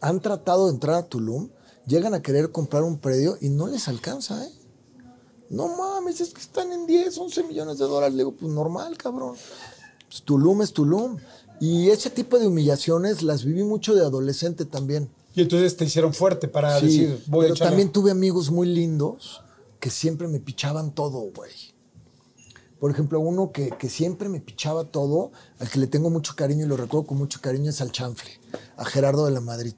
han 0.00 0.20
tratado 0.20 0.66
de 0.66 0.72
entrar 0.72 0.96
a 0.96 1.02
Tulum, 1.06 1.48
llegan 1.86 2.14
a 2.14 2.22
querer 2.22 2.50
comprar 2.50 2.82
un 2.82 2.98
predio 2.98 3.36
y 3.40 3.48
no 3.48 3.66
les 3.68 3.88
alcanza, 3.88 4.44
¿eh? 4.44 4.50
No 5.50 5.68
mames, 5.68 6.20
es 6.20 6.32
que 6.32 6.40
están 6.40 6.72
en 6.72 6.86
10, 6.86 7.16
11 7.18 7.42
millones 7.44 7.76
de 7.78 7.84
dólares. 7.84 8.14
Le 8.14 8.22
digo, 8.24 8.32
pues 8.32 8.50
normal, 8.50 8.96
cabrón. 8.96 9.34
Pues 10.08 10.22
Tulum 10.22 10.62
es 10.62 10.72
Tulum. 10.72 11.18
Y 11.60 11.90
ese 11.90 12.08
tipo 12.08 12.38
de 12.38 12.46
humillaciones 12.46 13.22
las 13.22 13.44
viví 13.44 13.62
mucho 13.62 13.94
de 13.94 14.00
adolescente 14.00 14.64
también. 14.64 15.10
Y 15.34 15.42
entonces 15.42 15.76
te 15.76 15.84
hicieron 15.84 16.14
fuerte 16.14 16.48
para 16.48 16.80
Sí, 16.80 16.86
decir, 16.86 17.22
voy 17.26 17.40
a 17.40 17.48
pero 17.48 17.54
echarle. 17.54 17.70
también 17.70 17.92
tuve 17.92 18.10
amigos 18.10 18.50
muy 18.50 18.66
lindos 18.66 19.42
que 19.82 19.90
siempre 19.90 20.28
me 20.28 20.38
pichaban 20.38 20.94
todo, 20.94 21.32
güey. 21.34 21.50
Por 22.78 22.92
ejemplo, 22.92 23.18
uno 23.18 23.50
que, 23.50 23.70
que 23.70 23.88
siempre 23.88 24.28
me 24.28 24.40
pichaba 24.40 24.84
todo, 24.84 25.32
al 25.58 25.68
que 25.68 25.80
le 25.80 25.88
tengo 25.88 26.08
mucho 26.08 26.36
cariño 26.36 26.64
y 26.64 26.68
lo 26.68 26.76
recuerdo 26.76 27.08
con 27.08 27.18
mucho 27.18 27.40
cariño, 27.40 27.70
es 27.70 27.80
al 27.80 27.90
chanfle, 27.90 28.30
a 28.76 28.84
Gerardo 28.84 29.24
de 29.26 29.32
la 29.32 29.40
Madrid. 29.40 29.74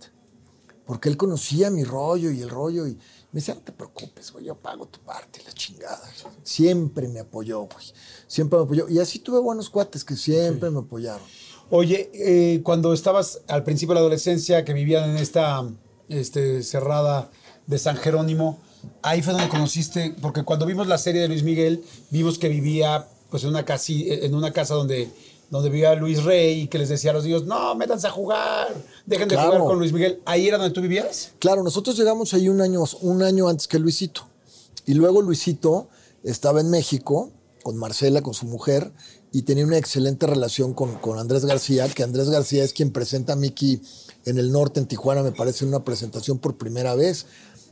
Porque 0.85 1.09
él 1.09 1.17
conocía 1.17 1.71
mi 1.71 1.85
rollo 1.85 2.31
y 2.31 2.43
el 2.43 2.51
rollo 2.51 2.87
y 2.87 2.91
me 3.33 3.41
decía, 3.41 3.55
no 3.55 3.63
te 3.63 3.73
preocupes, 3.73 4.31
güey, 4.31 4.45
yo 4.45 4.57
pago 4.57 4.85
tu 4.85 5.01
parte, 5.01 5.41
la 5.43 5.53
chingada. 5.53 6.03
Siempre 6.43 7.09
me 7.09 7.21
apoyó, 7.21 7.61
güey. 7.61 7.87
Siempre 8.27 8.59
me 8.59 8.65
apoyó. 8.67 8.87
Y 8.91 8.99
así 8.99 9.21
tuve 9.21 9.39
buenos 9.39 9.71
cuates 9.71 10.05
que 10.05 10.17
siempre 10.17 10.69
me 10.69 10.81
apoyaron. 10.81 11.27
Oye, 11.71 12.11
eh, 12.13 12.61
cuando 12.63 12.93
estabas 12.93 13.41
al 13.49 13.65
principio 13.65 13.95
de 13.95 13.95
la 13.95 14.01
adolescencia, 14.01 14.67
que 14.67 14.75
vivían 14.75 15.09
en 15.09 15.17
esta 15.17 15.67
este, 16.11 16.63
cerrada 16.63 17.31
de 17.67 17.79
San 17.79 17.97
Jerónimo, 17.97 18.59
ahí 19.03 19.23
fue 19.23 19.33
donde 19.33 19.49
conociste, 19.49 20.15
porque 20.21 20.43
cuando 20.43 20.67
vimos 20.67 20.87
la 20.87 20.99
serie 20.99 21.21
de 21.21 21.29
Luis 21.29 21.43
Miguel, 21.43 21.85
vimos 22.11 22.39
que 22.39 22.49
vivía 22.49 23.07
pues, 23.31 23.43
en, 23.45 23.51
una 23.51 23.65
casi, 23.65 24.07
en 24.11 24.35
una 24.35 24.53
casa 24.53 24.75
donde, 24.75 25.11
donde 25.51 25.71
vivía 25.71 25.95
Luis 25.95 26.23
Rey 26.23 26.63
y 26.63 26.69
que 26.69 26.79
les 26.79 26.89
decía 26.89 27.11
a 27.11 27.15
los 27.15 27.25
niños, 27.25 27.45
no, 27.45 27.75
métanse 27.75 28.07
a 28.07 28.11
jugar, 28.11 28.75
dejen 29.07 29.29
de 29.29 29.35
Claro. 29.35 29.51
jugar 29.53 29.67
con 29.67 29.79
Luis 29.79 29.93
Miguel. 29.93 30.21
¿Ahí 30.25 30.49
era 30.49 30.59
donde 30.59 30.73
tú 30.73 30.81
vivías? 30.81 31.33
Claro, 31.39 31.63
nosotros 31.63 31.97
llegamos 31.97 32.33
ahí 32.35 32.49
un 32.49 32.61
año, 32.61 32.85
un 33.03 33.23
año 33.23 33.49
antes 33.49 33.67
que 33.69 33.79
Luisito. 33.79 34.27
Y 34.87 34.95
luego 34.95 35.23
Luisito 35.23 35.89
estaba 36.23 36.61
en 36.61 36.71
México 36.71 37.31
con 37.63 37.77
Marcela, 37.79 38.21
con 38.23 38.35
su 38.35 38.45
mujer, 38.47 38.93
y 39.33 39.43
tenía 39.43 39.65
una 39.65 39.79
excelente 39.79 40.27
relación 40.27 40.75
con, 40.75 40.95
con 40.97 41.19
Andrés 41.19 41.45
García, 41.47 41.89
que 41.89 42.03
Andrés 42.03 42.29
García 42.29 42.63
es 42.63 42.73
quien 42.75 42.93
presenta 42.93 43.33
a 43.33 43.37
Miki 43.37 43.81
en 44.27 44.39
el 44.39 44.53
norte, 44.53 44.79
en 44.81 44.87
Tijuana, 44.87 45.23
me 45.23 45.33
parece, 45.33 45.65
en 45.65 45.71
una 45.71 45.83
presentación 45.83 46.39
por 46.39 46.57
primera 46.57 46.95
vez. 46.95 47.27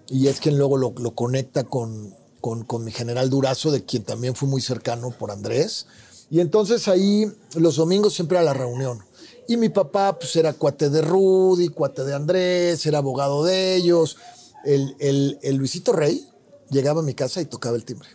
Y 0.08 0.28
es 0.28 0.40
quien 0.40 0.58
luego 0.58 0.76
lo, 0.76 0.92
lo 0.98 1.14
conecta 1.14 1.64
con, 1.64 2.14
con, 2.40 2.64
con 2.64 2.84
mi 2.84 2.92
general 2.92 3.30
Durazo, 3.30 3.70
de 3.70 3.84
quien 3.84 4.02
también 4.04 4.34
fui 4.34 4.48
muy 4.48 4.60
cercano 4.60 5.10
por 5.10 5.30
Andrés. 5.30 5.86
Y 6.30 6.40
entonces 6.40 6.88
ahí 6.88 7.30
los 7.54 7.76
domingos 7.76 8.14
siempre 8.14 8.38
era 8.38 8.44
la 8.44 8.54
reunión. 8.54 9.00
Y 9.48 9.56
mi 9.56 9.68
papá 9.68 10.18
pues 10.18 10.34
era 10.36 10.52
cuate 10.52 10.88
de 10.88 11.02
Rudy, 11.02 11.68
cuate 11.68 12.04
de 12.04 12.14
Andrés, 12.14 12.84
era 12.86 12.98
abogado 12.98 13.44
de 13.44 13.74
ellos. 13.76 14.16
El, 14.64 14.94
el- 15.00 15.38
el 15.42 15.56
Luisito 15.56 15.92
Rey 15.92 16.26
llegaba 16.70 17.00
a 17.00 17.04
mi 17.04 17.14
casa 17.14 17.40
y 17.40 17.46
tocaba 17.46 17.76
el 17.76 17.84
timbre. 17.84 18.08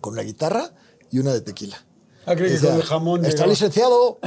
Con 0.00 0.16
la 0.16 0.22
guitarra 0.22 0.72
y 1.10 1.18
una 1.18 1.32
de 1.32 1.40
tequila. 1.40 1.84
Ah, 2.26 2.34
creí 2.36 2.52
que 2.58 2.66
con 2.66 2.76
el 2.76 2.82
jamón 2.82 3.20
Está 3.20 3.30
llegaba". 3.30 3.50
licenciado. 3.50 4.18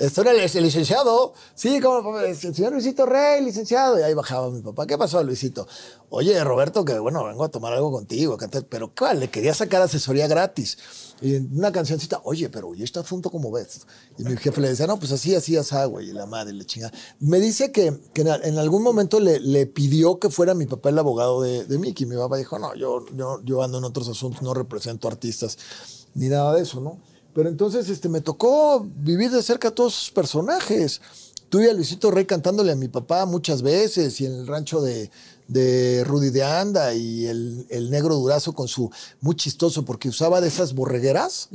Está 0.00 0.22
el, 0.22 0.38
el 0.40 0.62
licenciado. 0.64 1.34
Sí, 1.54 1.78
como 1.78 2.18
el 2.20 2.34
señor 2.34 2.72
Luisito 2.72 3.04
Rey, 3.04 3.44
licenciado. 3.44 4.00
Y 4.00 4.02
ahí 4.02 4.14
bajaba 4.14 4.50
mi 4.50 4.62
papá. 4.62 4.86
¿Qué 4.86 4.96
pasó, 4.96 5.22
Luisito? 5.22 5.68
Oye, 6.08 6.42
Roberto, 6.42 6.86
que 6.86 6.98
bueno, 6.98 7.22
vengo 7.24 7.44
a 7.44 7.50
tomar 7.50 7.74
algo 7.74 7.92
contigo. 7.92 8.32
a 8.32 8.38
cantar". 8.38 8.64
Pero 8.64 8.92
¿cuál? 8.98 9.20
Le 9.20 9.28
quería 9.28 9.52
sacar 9.52 9.82
asesoría 9.82 10.26
gratis. 10.26 10.78
Y 11.20 11.36
una 11.36 11.70
cancioncita, 11.70 12.22
oye, 12.24 12.48
pero 12.48 12.74
¿y 12.74 12.82
este 12.82 12.98
asunto 12.98 13.30
cómo 13.30 13.52
ves? 13.52 13.82
Y 14.16 14.24
mi 14.24 14.38
jefe 14.38 14.58
le 14.62 14.70
decía, 14.70 14.86
no, 14.86 14.98
pues 14.98 15.12
así, 15.12 15.34
así, 15.34 15.54
así, 15.54 15.76
güey. 15.86 16.08
Y 16.08 16.12
la 16.14 16.24
madre 16.24 16.54
le 16.54 16.64
chinga. 16.64 16.90
Me 17.18 17.38
dice 17.38 17.70
que, 17.70 18.00
que 18.14 18.22
en, 18.22 18.58
algún 18.58 18.82
momento 18.82 19.20
le, 19.20 19.38
le 19.38 19.66
pidió 19.66 20.18
que 20.18 20.30
fuera 20.30 20.54
mi 20.54 20.64
papá 20.64 20.88
el 20.88 20.98
abogado 20.98 21.42
de, 21.42 21.66
de 21.66 21.78
Mickey. 21.78 22.06
Mi 22.06 22.16
papá 22.16 22.38
dijo, 22.38 22.58
no, 22.58 22.74
yo, 22.74 23.04
yo, 23.14 23.42
yo 23.44 23.62
ando 23.62 23.76
en 23.76 23.84
otros 23.84 24.08
asuntos, 24.08 24.40
no 24.40 24.54
represento 24.54 25.08
artistas 25.08 25.58
ni 26.14 26.28
nada 26.28 26.54
de 26.54 26.62
eso, 26.62 26.80
¿no? 26.80 26.98
Pero 27.40 27.48
entonces 27.48 27.88
este, 27.88 28.10
me 28.10 28.20
tocó 28.20 28.86
vivir 28.96 29.30
de 29.30 29.42
cerca 29.42 29.68
a 29.68 29.70
todos 29.70 29.94
esos 29.94 30.10
personajes. 30.10 31.00
Tuve 31.48 31.70
a 31.70 31.72
Luisito 31.72 32.10
Rey 32.10 32.26
cantándole 32.26 32.70
a 32.70 32.76
mi 32.76 32.88
papá 32.88 33.24
muchas 33.24 33.62
veces 33.62 34.20
y 34.20 34.26
en 34.26 34.34
el 34.34 34.46
rancho 34.46 34.82
de, 34.82 35.10
de 35.48 36.04
Rudy 36.04 36.28
de 36.28 36.42
Anda 36.42 36.92
y 36.92 37.24
el, 37.28 37.64
el 37.70 37.90
negro 37.90 38.16
Durazo 38.16 38.52
con 38.52 38.68
su... 38.68 38.90
Muy 39.22 39.36
chistoso 39.36 39.86
porque 39.86 40.10
usaba 40.10 40.42
de 40.42 40.48
esas 40.48 40.74
borregueras 40.74 41.48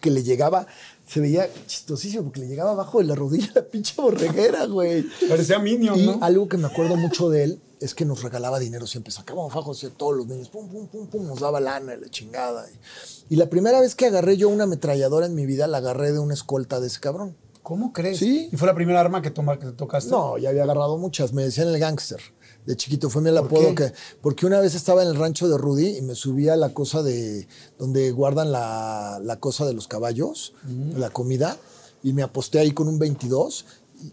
que 0.00 0.12
le 0.12 0.22
llegaba... 0.22 0.68
Se 1.08 1.18
veía 1.18 1.50
chistosísimo 1.66 2.22
porque 2.22 2.38
le 2.38 2.46
llegaba 2.46 2.70
abajo 2.70 2.98
de 3.00 3.06
la 3.06 3.16
rodilla 3.16 3.50
la 3.52 3.64
pinche 3.64 4.00
borreguera, 4.00 4.66
güey. 4.66 5.04
Parecía 5.28 5.58
Minion, 5.58 5.98
Y 5.98 6.06
¿no? 6.06 6.18
algo 6.22 6.48
que 6.48 6.56
me 6.56 6.68
acuerdo 6.68 6.94
mucho 6.94 7.30
de 7.30 7.42
él 7.42 7.60
es 7.84 7.94
que 7.94 8.04
nos 8.04 8.22
regalaba 8.22 8.58
dinero 8.58 8.86
siempre. 8.86 9.12
Sacábamos 9.12 9.52
fajos 9.52 9.80
de 9.82 9.90
todos 9.90 10.16
los 10.16 10.26
niños, 10.26 10.48
pum, 10.48 10.68
pum, 10.68 10.86
pum, 10.88 11.06
pum, 11.06 11.26
nos 11.26 11.40
daba 11.40 11.60
lana 11.60 11.94
y 11.94 12.00
la 12.00 12.08
chingada. 12.08 12.66
Y, 13.28 13.34
y 13.34 13.36
la 13.36 13.50
primera 13.50 13.80
vez 13.80 13.94
que 13.94 14.06
agarré 14.06 14.36
yo 14.36 14.48
una 14.48 14.64
ametralladora 14.64 15.26
en 15.26 15.34
mi 15.34 15.44
vida, 15.44 15.66
la 15.66 15.78
agarré 15.78 16.12
de 16.12 16.18
una 16.18 16.34
escolta 16.34 16.80
de 16.80 16.86
ese 16.86 17.00
cabrón. 17.00 17.36
¿Cómo 17.62 17.92
crees? 17.92 18.18
Sí. 18.18 18.48
¿Y 18.52 18.56
fue 18.56 18.66
la 18.66 18.74
primera 18.74 19.00
arma 19.00 19.22
que, 19.22 19.30
toma, 19.30 19.58
que 19.58 19.66
te 19.66 19.72
tocaste? 19.72 20.10
No, 20.10 20.36
ya 20.38 20.50
había 20.50 20.64
agarrado 20.64 20.98
muchas. 20.98 21.32
Me 21.32 21.42
decían 21.42 21.68
el 21.68 21.78
gángster. 21.78 22.20
De 22.66 22.76
chiquito 22.76 23.10
fue 23.10 23.20
mi 23.22 23.36
apodo 23.36 23.74
que. 23.74 23.92
Porque 24.22 24.46
una 24.46 24.60
vez 24.60 24.74
estaba 24.74 25.02
en 25.02 25.08
el 25.08 25.16
rancho 25.16 25.48
de 25.48 25.58
Rudy 25.58 25.98
y 25.98 26.02
me 26.02 26.14
subía 26.14 26.54
a 26.54 26.56
la 26.56 26.74
cosa 26.74 27.02
de. 27.02 27.46
donde 27.78 28.10
guardan 28.12 28.52
la, 28.52 29.20
la 29.22 29.40
cosa 29.40 29.66
de 29.66 29.74
los 29.74 29.88
caballos, 29.88 30.54
la 30.96 31.10
comida, 31.10 31.58
y 32.02 32.12
me 32.12 32.22
aposté 32.22 32.58
ahí 32.58 32.72
con 32.72 32.88
un 32.88 32.98
22 32.98 33.66
y. 34.02 34.06
y 34.06 34.12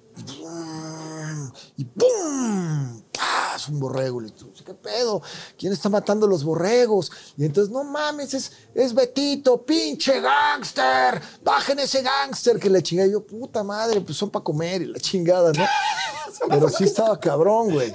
¡pum! 1.86 3.01
¡Paz! 3.11 3.67
Un 3.69 3.79
borrego. 3.79 4.21
Y 4.21 4.32
¿qué 4.32 4.73
pedo? 4.73 5.21
¿Quién 5.57 5.73
está 5.73 5.89
matando 5.89 6.27
los 6.27 6.43
borregos? 6.43 7.11
Y 7.38 7.45
entonces, 7.45 7.71
no 7.71 7.84
mames, 7.84 8.34
es, 8.34 8.51
es 8.73 8.93
Betito, 8.93 9.63
pinche 9.65 10.19
gángster. 10.21 11.21
Bajen 11.43 11.79
ese 11.79 12.01
gángster 12.01 12.59
que 12.59 12.69
le 12.69 12.82
chingué. 12.82 13.07
Y 13.07 13.11
yo, 13.11 13.25
puta 13.25 13.63
madre, 13.63 14.01
pues 14.01 14.17
son 14.17 14.29
para 14.29 14.43
comer 14.43 14.82
y 14.82 14.86
la 14.86 14.99
chingada, 14.99 15.51
¿no? 15.51 15.65
Pero 16.49 16.69
sí 16.69 16.86
estaba 16.86 17.19
cabrón, 17.19 17.71
güey. 17.71 17.93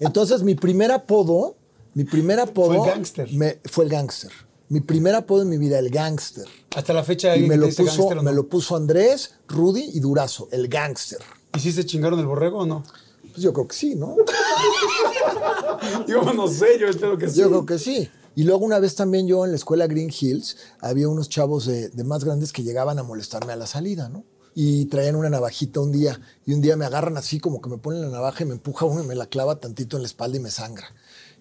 Entonces, 0.00 0.42
mi 0.42 0.54
primer 0.54 0.92
apodo, 0.92 1.56
mi 1.94 2.04
primer 2.04 2.40
apodo. 2.40 2.74
Fue 2.74 2.88
el 2.88 2.94
gángster. 2.94 3.28
Fue 3.64 3.84
el 3.84 3.90
gángster. 3.90 4.32
Mi 4.68 4.80
primer 4.80 5.14
apodo 5.14 5.42
en 5.42 5.48
mi 5.48 5.58
vida, 5.58 5.78
el 5.78 5.90
gángster. 5.90 6.46
Hasta 6.74 6.92
la 6.92 7.04
fecha 7.04 7.36
Y 7.36 7.46
me 7.46 7.56
lo, 7.56 7.68
puso, 7.68 8.10
me 8.22 8.32
lo 8.32 8.48
puso 8.48 8.76
Andrés, 8.76 9.34
Rudy 9.46 9.90
y 9.94 10.00
Durazo, 10.00 10.48
el 10.50 10.68
gángster. 10.68 11.20
¿Y 11.56 11.60
si 11.60 11.72
se 11.72 11.86
chingaron 11.86 12.18
el 12.20 12.26
borrego 12.26 12.58
o 12.60 12.66
no? 12.66 12.84
Pues 13.32 13.42
yo 13.42 13.52
creo 13.52 13.66
que 13.66 13.74
sí, 13.74 13.94
¿no? 13.94 14.16
Yo 16.06 16.22
no 16.32 16.48
sé, 16.48 16.78
yo 16.78 16.88
espero 16.88 17.18
que 17.18 17.28
sí. 17.28 17.40
Yo 17.40 17.48
creo 17.48 17.66
que 17.66 17.78
sí. 17.78 18.08
Y 18.34 18.44
luego 18.44 18.64
una 18.64 18.78
vez 18.78 18.94
también 18.94 19.26
yo 19.26 19.44
en 19.44 19.50
la 19.50 19.56
escuela 19.56 19.86
Green 19.86 20.10
Hills 20.10 20.56
había 20.80 21.08
unos 21.08 21.28
chavos 21.28 21.66
de, 21.66 21.88
de 21.88 22.04
más 22.04 22.24
grandes 22.24 22.52
que 22.52 22.62
llegaban 22.62 22.98
a 22.98 23.02
molestarme 23.02 23.52
a 23.52 23.56
la 23.56 23.66
salida, 23.66 24.08
¿no? 24.08 24.24
Y 24.54 24.86
traían 24.86 25.16
una 25.16 25.30
navajita 25.30 25.80
un 25.80 25.92
día. 25.92 26.20
Y 26.44 26.52
un 26.52 26.60
día 26.60 26.76
me 26.76 26.84
agarran 26.86 27.16
así 27.16 27.40
como 27.40 27.60
que 27.60 27.68
me 27.68 27.78
ponen 27.78 28.02
la 28.02 28.08
navaja 28.08 28.42
y 28.42 28.46
me 28.46 28.54
empuja 28.54 28.84
uno 28.84 29.02
y 29.02 29.06
me 29.06 29.14
la 29.14 29.26
clava 29.26 29.60
tantito 29.60 29.96
en 29.96 30.02
la 30.02 30.08
espalda 30.08 30.36
y 30.36 30.40
me 30.40 30.50
sangra. 30.50 30.86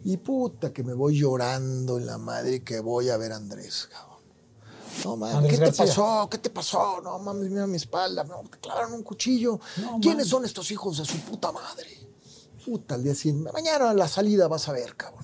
Y 0.04 0.18
puta 0.18 0.72
que 0.74 0.84
me 0.84 0.94
voy 0.94 1.18
llorando 1.18 1.98
en 1.98 2.06
la 2.06 2.18
madre 2.18 2.64
que 2.64 2.80
voy 2.80 3.10
a 3.10 3.18
ver 3.18 3.32
a 3.32 3.38
Andrés, 3.38 3.90
cabrón. 3.92 4.15
No 5.04 5.18
mames, 5.18 5.52
¿qué 5.52 5.58
te 5.58 5.72
pasó? 5.72 6.28
¿Qué 6.30 6.38
te 6.38 6.50
pasó? 6.50 7.02
No 7.04 7.20
mames, 7.20 7.50
mira 7.50 7.68
mi 7.68 7.78
espalda. 7.78 8.24
No, 8.24 8.42
te 8.50 8.58
clavaron 8.60 8.94
un 8.94 9.04
cuchillo. 9.04 9.60
No, 9.78 10.00
¿Quiénes 10.00 10.18
mames. 10.18 10.28
son 10.30 10.46
estos 10.46 10.72
hijos 10.72 10.98
de 10.98 11.06
su 11.06 11.18
puta 11.20 11.52
madre? 11.52 11.88
Puta, 12.66 12.96
al 12.96 13.04
día 13.04 13.14
siguiente, 13.14 13.52
mañana 13.52 13.92
a 13.92 13.94
la 13.94 14.08
salida 14.08 14.48
vas 14.48 14.68
a 14.68 14.72
ver, 14.72 14.96
cabrón. 14.96 15.24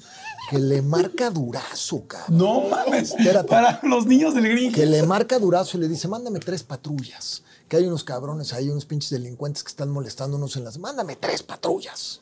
que 0.49 0.59
le 0.59 0.81
marca 0.81 1.29
durazo, 1.31 2.05
cabrón. 2.07 2.37
No 2.37 2.61
mames. 2.69 3.11
Espérate. 3.11 3.47
Para 3.49 3.79
los 3.83 4.05
niños 4.05 4.35
del 4.35 4.47
gringo. 4.49 4.75
Que 4.75 4.85
le 4.85 5.01
marca 5.03 5.39
durazo 5.39 5.77
y 5.77 5.81
le 5.81 5.87
dice, 5.87 6.07
mándame 6.07 6.39
tres 6.39 6.63
patrullas. 6.63 7.43
Que 7.67 7.77
hay 7.77 7.85
unos 7.87 8.03
cabrones 8.03 8.53
ahí, 8.53 8.69
unos 8.69 8.85
pinches 8.85 9.09
delincuentes 9.11 9.63
que 9.63 9.69
están 9.69 9.89
molestándonos 9.89 10.55
en 10.57 10.65
las. 10.65 10.77
Mándame 10.77 11.15
tres 11.15 11.41
patrullas. 11.41 12.19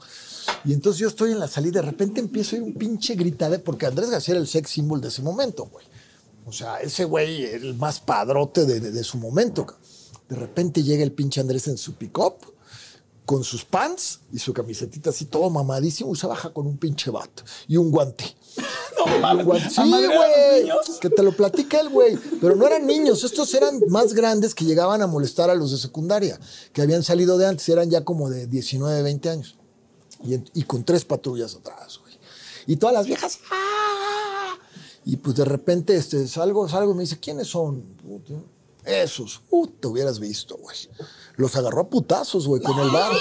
Y 0.64 0.74
entonces 0.74 1.00
yo 1.00 1.08
estoy 1.08 1.32
en 1.32 1.40
la 1.40 1.48
salida, 1.48 1.82
de 1.82 1.88
repente 1.88 2.20
empiezo 2.20 2.56
a 2.56 2.60
ir 2.60 2.64
un 2.64 2.74
pinche 2.74 3.16
gritade, 3.16 3.60
porque 3.60 3.86
Andrés 3.86 4.10
García 4.10 4.34
era 4.34 4.42
el 4.42 4.48
sex 4.48 4.70
symbol 4.70 5.00
de 5.02 5.10
ese 5.10 5.22
momento, 5.22 5.66
güey. 5.66 5.86
O 6.50 6.52
sea, 6.52 6.78
ese 6.82 7.06
güey, 7.06 7.46
el 7.46 7.76
más 7.76 8.00
padrote 8.00 8.66
de, 8.66 8.80
de- 8.80 8.92
de 8.92 9.04
su 9.04 9.18
momento. 9.18 9.66
De 10.28 10.36
repente 10.36 10.84
llega 10.84 11.04
el 11.04 11.12
pinche 11.12 11.40
Andrés 11.42 11.68
en 11.68 11.78
su 11.78 11.94
pick-up, 11.94 12.36
con 13.26 13.44
sus 13.44 13.64
pants 13.66 14.22
y 14.32 14.40
su 14.40 14.54
camisetita 14.54 15.12
así 15.12 15.26
todo 15.26 15.50
mamadísimo, 15.50 16.12
y 16.14 16.16
se 16.18 16.28
baja 16.28 16.52
con 16.52 16.66
un 16.68 16.78
pinche 16.78 17.12
bat 17.12 17.30
y 17.68 17.78
un 17.78 17.92
guante. 17.92 18.26
No 19.06 19.18
mames. 19.20 19.46
Guante. 19.46 19.70
Sí, 19.70 19.80
¿A 19.80 19.86
madrear 19.86 20.12
a 20.12 20.66
los 20.66 20.88
güey. 20.88 21.00
Que 21.00 21.10
te 21.10 21.24
lo 21.24 21.32
platica 21.32 21.80
el 21.80 21.88
güey. 21.88 22.18
Pero 22.42 22.56
no 22.58 22.68
eran 22.68 22.86
niños, 22.86 23.24
estos 23.24 23.54
eran 23.54 23.80
más 23.88 24.14
grandes 24.14 24.54
que 24.54 24.66
llegaban 24.66 25.02
a 25.02 25.08
molestar 25.08 25.50
a 25.50 25.56
los 25.56 25.72
de 25.72 25.78
secundaria, 25.78 26.38
que 26.74 26.82
habían 26.82 27.02
salido 27.02 27.38
de 27.38 27.46
antes, 27.48 27.70
eran 27.70 27.90
ya 27.90 28.04
como 28.04 28.30
de 28.30 28.46
19, 28.48 29.02
20 29.02 29.30
años. 29.30 29.58
Y, 30.22 30.34
en- 30.34 30.50
y 30.54 30.64
con 30.64 30.84
tres 30.84 31.06
patrullas 31.06 31.56
atrás, 31.56 31.98
güey. 32.02 32.14
Y 32.68 32.76
todas 32.76 32.94
las 32.94 33.06
viejas, 33.08 33.40
¡ah! 33.52 33.69
Y 35.12 35.18
pues 35.18 35.36
de 35.36 35.44
repente 35.44 35.96
este, 35.96 36.28
salgo, 36.28 36.70
salgo 36.70 36.92
y 36.92 36.96
me 36.96 37.02
dice, 37.02 37.20
¿quiénes 37.20 37.48
son? 37.48 37.82
Puta, 37.82 38.34
Esos, 38.86 39.42
uh, 39.50 39.66
te 39.66 39.88
hubieras 39.88 40.20
visto, 40.20 40.56
güey. 40.58 40.78
Los 41.36 41.56
agarró 41.56 41.82
a 41.82 41.90
putazos, 41.90 42.46
güey, 42.46 42.62
con 42.62 42.78
el 42.78 42.92
bat. 42.92 43.12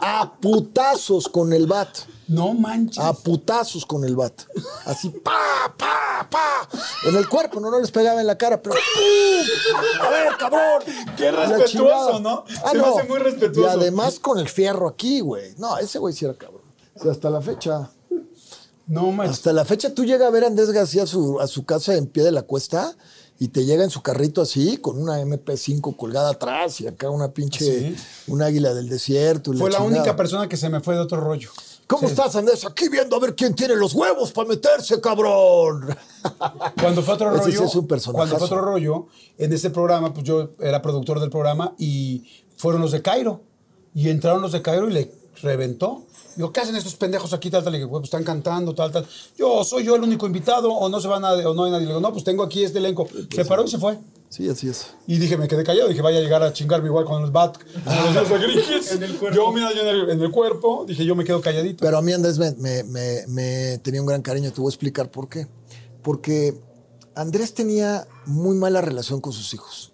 A 0.00 0.32
putazos 0.40 1.28
con 1.28 1.52
el 1.52 1.68
bat. 1.68 1.88
No 2.26 2.54
manches. 2.54 2.98
A 2.98 3.12
putazos 3.12 3.86
con 3.86 4.02
el 4.04 4.16
bat. 4.16 4.32
Así, 4.84 5.10
pa, 5.10 5.72
pa, 5.76 6.26
pa. 6.28 6.68
En 7.06 7.14
el 7.14 7.28
cuerpo, 7.28 7.60
no, 7.60 7.70
no 7.70 7.78
les 7.78 7.92
pegaba 7.92 8.20
en 8.20 8.26
la 8.26 8.36
cara, 8.36 8.60
pero 8.60 8.74
¡pum! 8.74 10.06
A 10.06 10.10
ver, 10.10 10.36
cabrón. 10.38 10.82
Qué 11.16 11.30
respetuoso. 11.30 12.18
¿no? 12.18 12.44
Ah, 12.64 12.70
Se 12.72 12.76
me 12.78 12.82
no. 12.82 12.98
hace 12.98 13.08
muy 13.08 13.18
respetuoso. 13.20 13.60
Y 13.60 13.80
además 13.80 14.18
con 14.18 14.38
el 14.40 14.48
fierro 14.48 14.88
aquí, 14.88 15.20
güey. 15.20 15.54
No, 15.56 15.78
ese 15.78 16.00
güey 16.00 16.12
sí 16.12 16.24
era 16.24 16.34
cabrón. 16.34 16.62
O 16.96 17.00
sea, 17.00 17.12
hasta 17.12 17.30
la 17.30 17.40
fecha. 17.40 17.92
No 18.88 19.12
manches. 19.12 19.36
Hasta 19.36 19.52
la 19.52 19.64
fecha 19.64 19.94
tú 19.94 20.04
llegas 20.04 20.26
a 20.26 20.30
ver 20.30 20.44
a 20.44 20.46
Andrés 20.48 20.70
García 20.70 21.04
a 21.04 21.06
su, 21.06 21.38
a 21.40 21.46
su 21.46 21.64
casa 21.64 21.94
en 21.94 22.06
pie 22.06 22.24
de 22.24 22.32
la 22.32 22.42
cuesta 22.42 22.96
y 23.38 23.48
te 23.48 23.64
llega 23.64 23.84
en 23.84 23.90
su 23.90 24.02
carrito 24.02 24.42
así, 24.42 24.78
con 24.78 25.00
una 25.00 25.20
MP5 25.22 25.94
colgada 25.96 26.30
atrás 26.30 26.80
y 26.80 26.86
acá 26.88 27.08
una 27.10 27.28
pinche, 27.32 27.92
¿Ah, 27.94 27.96
sí? 27.96 28.32
un 28.32 28.42
águila 28.42 28.74
del 28.74 28.88
desierto. 28.88 29.52
Fue 29.52 29.70
la 29.70 29.80
única 29.82 30.16
persona 30.16 30.48
que 30.48 30.56
se 30.56 30.68
me 30.68 30.80
fue 30.80 30.94
de 30.94 31.00
otro 31.02 31.20
rollo. 31.20 31.50
¿Cómo 31.86 32.06
Sí. 32.08 32.14
estás, 32.14 32.34
Andrés? 32.36 32.66
Aquí 32.66 32.88
viendo 32.88 33.16
a 33.16 33.20
ver 33.20 33.34
quién 33.34 33.54
tiene 33.54 33.74
los 33.76 33.94
huevos 33.94 34.32
para 34.32 34.48
meterse, 34.48 35.00
cabrón. 35.00 35.86
Cuando 36.80 37.02
fue 37.02 37.14
otro 37.14 37.34
Ese 37.36 37.44
sí 37.52 37.56
rollo, 37.56 37.66
es 37.68 37.74
un 37.76 37.86
personajazo. 37.86 38.28
cuando 38.28 38.36
fue 38.38 38.46
otro 38.58 38.60
rollo, 38.72 39.06
en 39.38 39.52
ese 39.52 39.70
programa, 39.70 40.12
pues 40.12 40.24
yo 40.26 40.50
era 40.60 40.82
productor 40.82 41.20
del 41.20 41.30
programa 41.30 41.74
y 41.78 42.24
fueron 42.56 42.80
los 42.82 42.92
de 42.92 43.00
Cairo. 43.02 43.40
Y 43.94 44.08
entraron 44.10 44.42
los 44.42 44.52
de 44.52 44.60
Cairo 44.62 44.88
y 44.88 44.92
le 44.92 45.12
reventó. 45.40 46.04
Digo, 46.38 46.52
¿qué 46.52 46.60
hacen 46.60 46.76
estos 46.76 46.94
pendejos 46.94 47.32
aquí? 47.32 47.50
Tal, 47.50 47.64
tal. 47.64 47.72
Le 47.72 47.78
digo, 47.80 47.90
pues 47.90 48.04
están 48.04 48.22
cantando, 48.22 48.72
tal, 48.72 48.92
tal. 48.92 49.04
Yo 49.36 49.64
soy 49.64 49.82
yo 49.82 49.96
el 49.96 50.02
único 50.04 50.24
invitado, 50.24 50.70
o 50.72 50.88
no 50.88 51.00
se 51.00 51.08
va 51.08 51.18
nadie, 51.18 51.44
o 51.44 51.52
no 51.52 51.64
hay 51.64 51.72
nadie. 51.72 51.86
Le 51.86 51.90
digo, 51.90 52.00
no, 52.00 52.12
pues 52.12 52.22
tengo 52.22 52.44
aquí 52.44 52.62
este 52.62 52.78
elenco. 52.78 53.08
Se 53.34 53.44
paró 53.44 53.64
y 53.64 53.68
se 53.68 53.76
fue. 53.78 53.98
Sí, 54.28 54.48
así 54.48 54.68
es. 54.68 54.86
Y 55.08 55.18
dije, 55.18 55.36
me 55.36 55.48
quedé 55.48 55.64
callado. 55.64 55.88
Dije, 55.88 56.00
vaya 56.00 56.18
a 56.18 56.20
llegar 56.22 56.42
a 56.44 56.52
chingarme 56.52 56.86
igual 56.86 57.06
con 57.06 57.32
bat. 57.32 57.58
Los 58.14 58.28
de 58.28 58.38
Grigis. 58.38 58.98
Yo, 59.34 59.50
mira, 59.50 59.72
yo 59.74 59.80
en 59.82 59.88
el, 59.88 60.10
en 60.10 60.22
el 60.22 60.30
cuerpo. 60.30 60.84
Dije, 60.86 61.04
yo 61.04 61.16
me 61.16 61.24
quedo 61.24 61.40
calladito. 61.40 61.84
Pero 61.84 61.98
a 61.98 62.02
mí 62.02 62.12
Andrés 62.12 62.38
me, 62.38 62.52
me- 62.52 62.84
me- 62.84 63.26
me 63.26 63.78
tenía 63.78 64.00
un 64.00 64.06
gran 64.06 64.22
cariño, 64.22 64.52
te 64.52 64.60
voy 64.60 64.68
a 64.68 64.72
explicar 64.74 65.10
por 65.10 65.28
qué. 65.28 65.48
Porque 66.02 66.54
Andrés 67.16 67.52
tenía 67.52 68.06
muy 68.26 68.56
mala 68.56 68.80
relación 68.80 69.20
con 69.20 69.32
sus 69.32 69.52
hijos. 69.54 69.92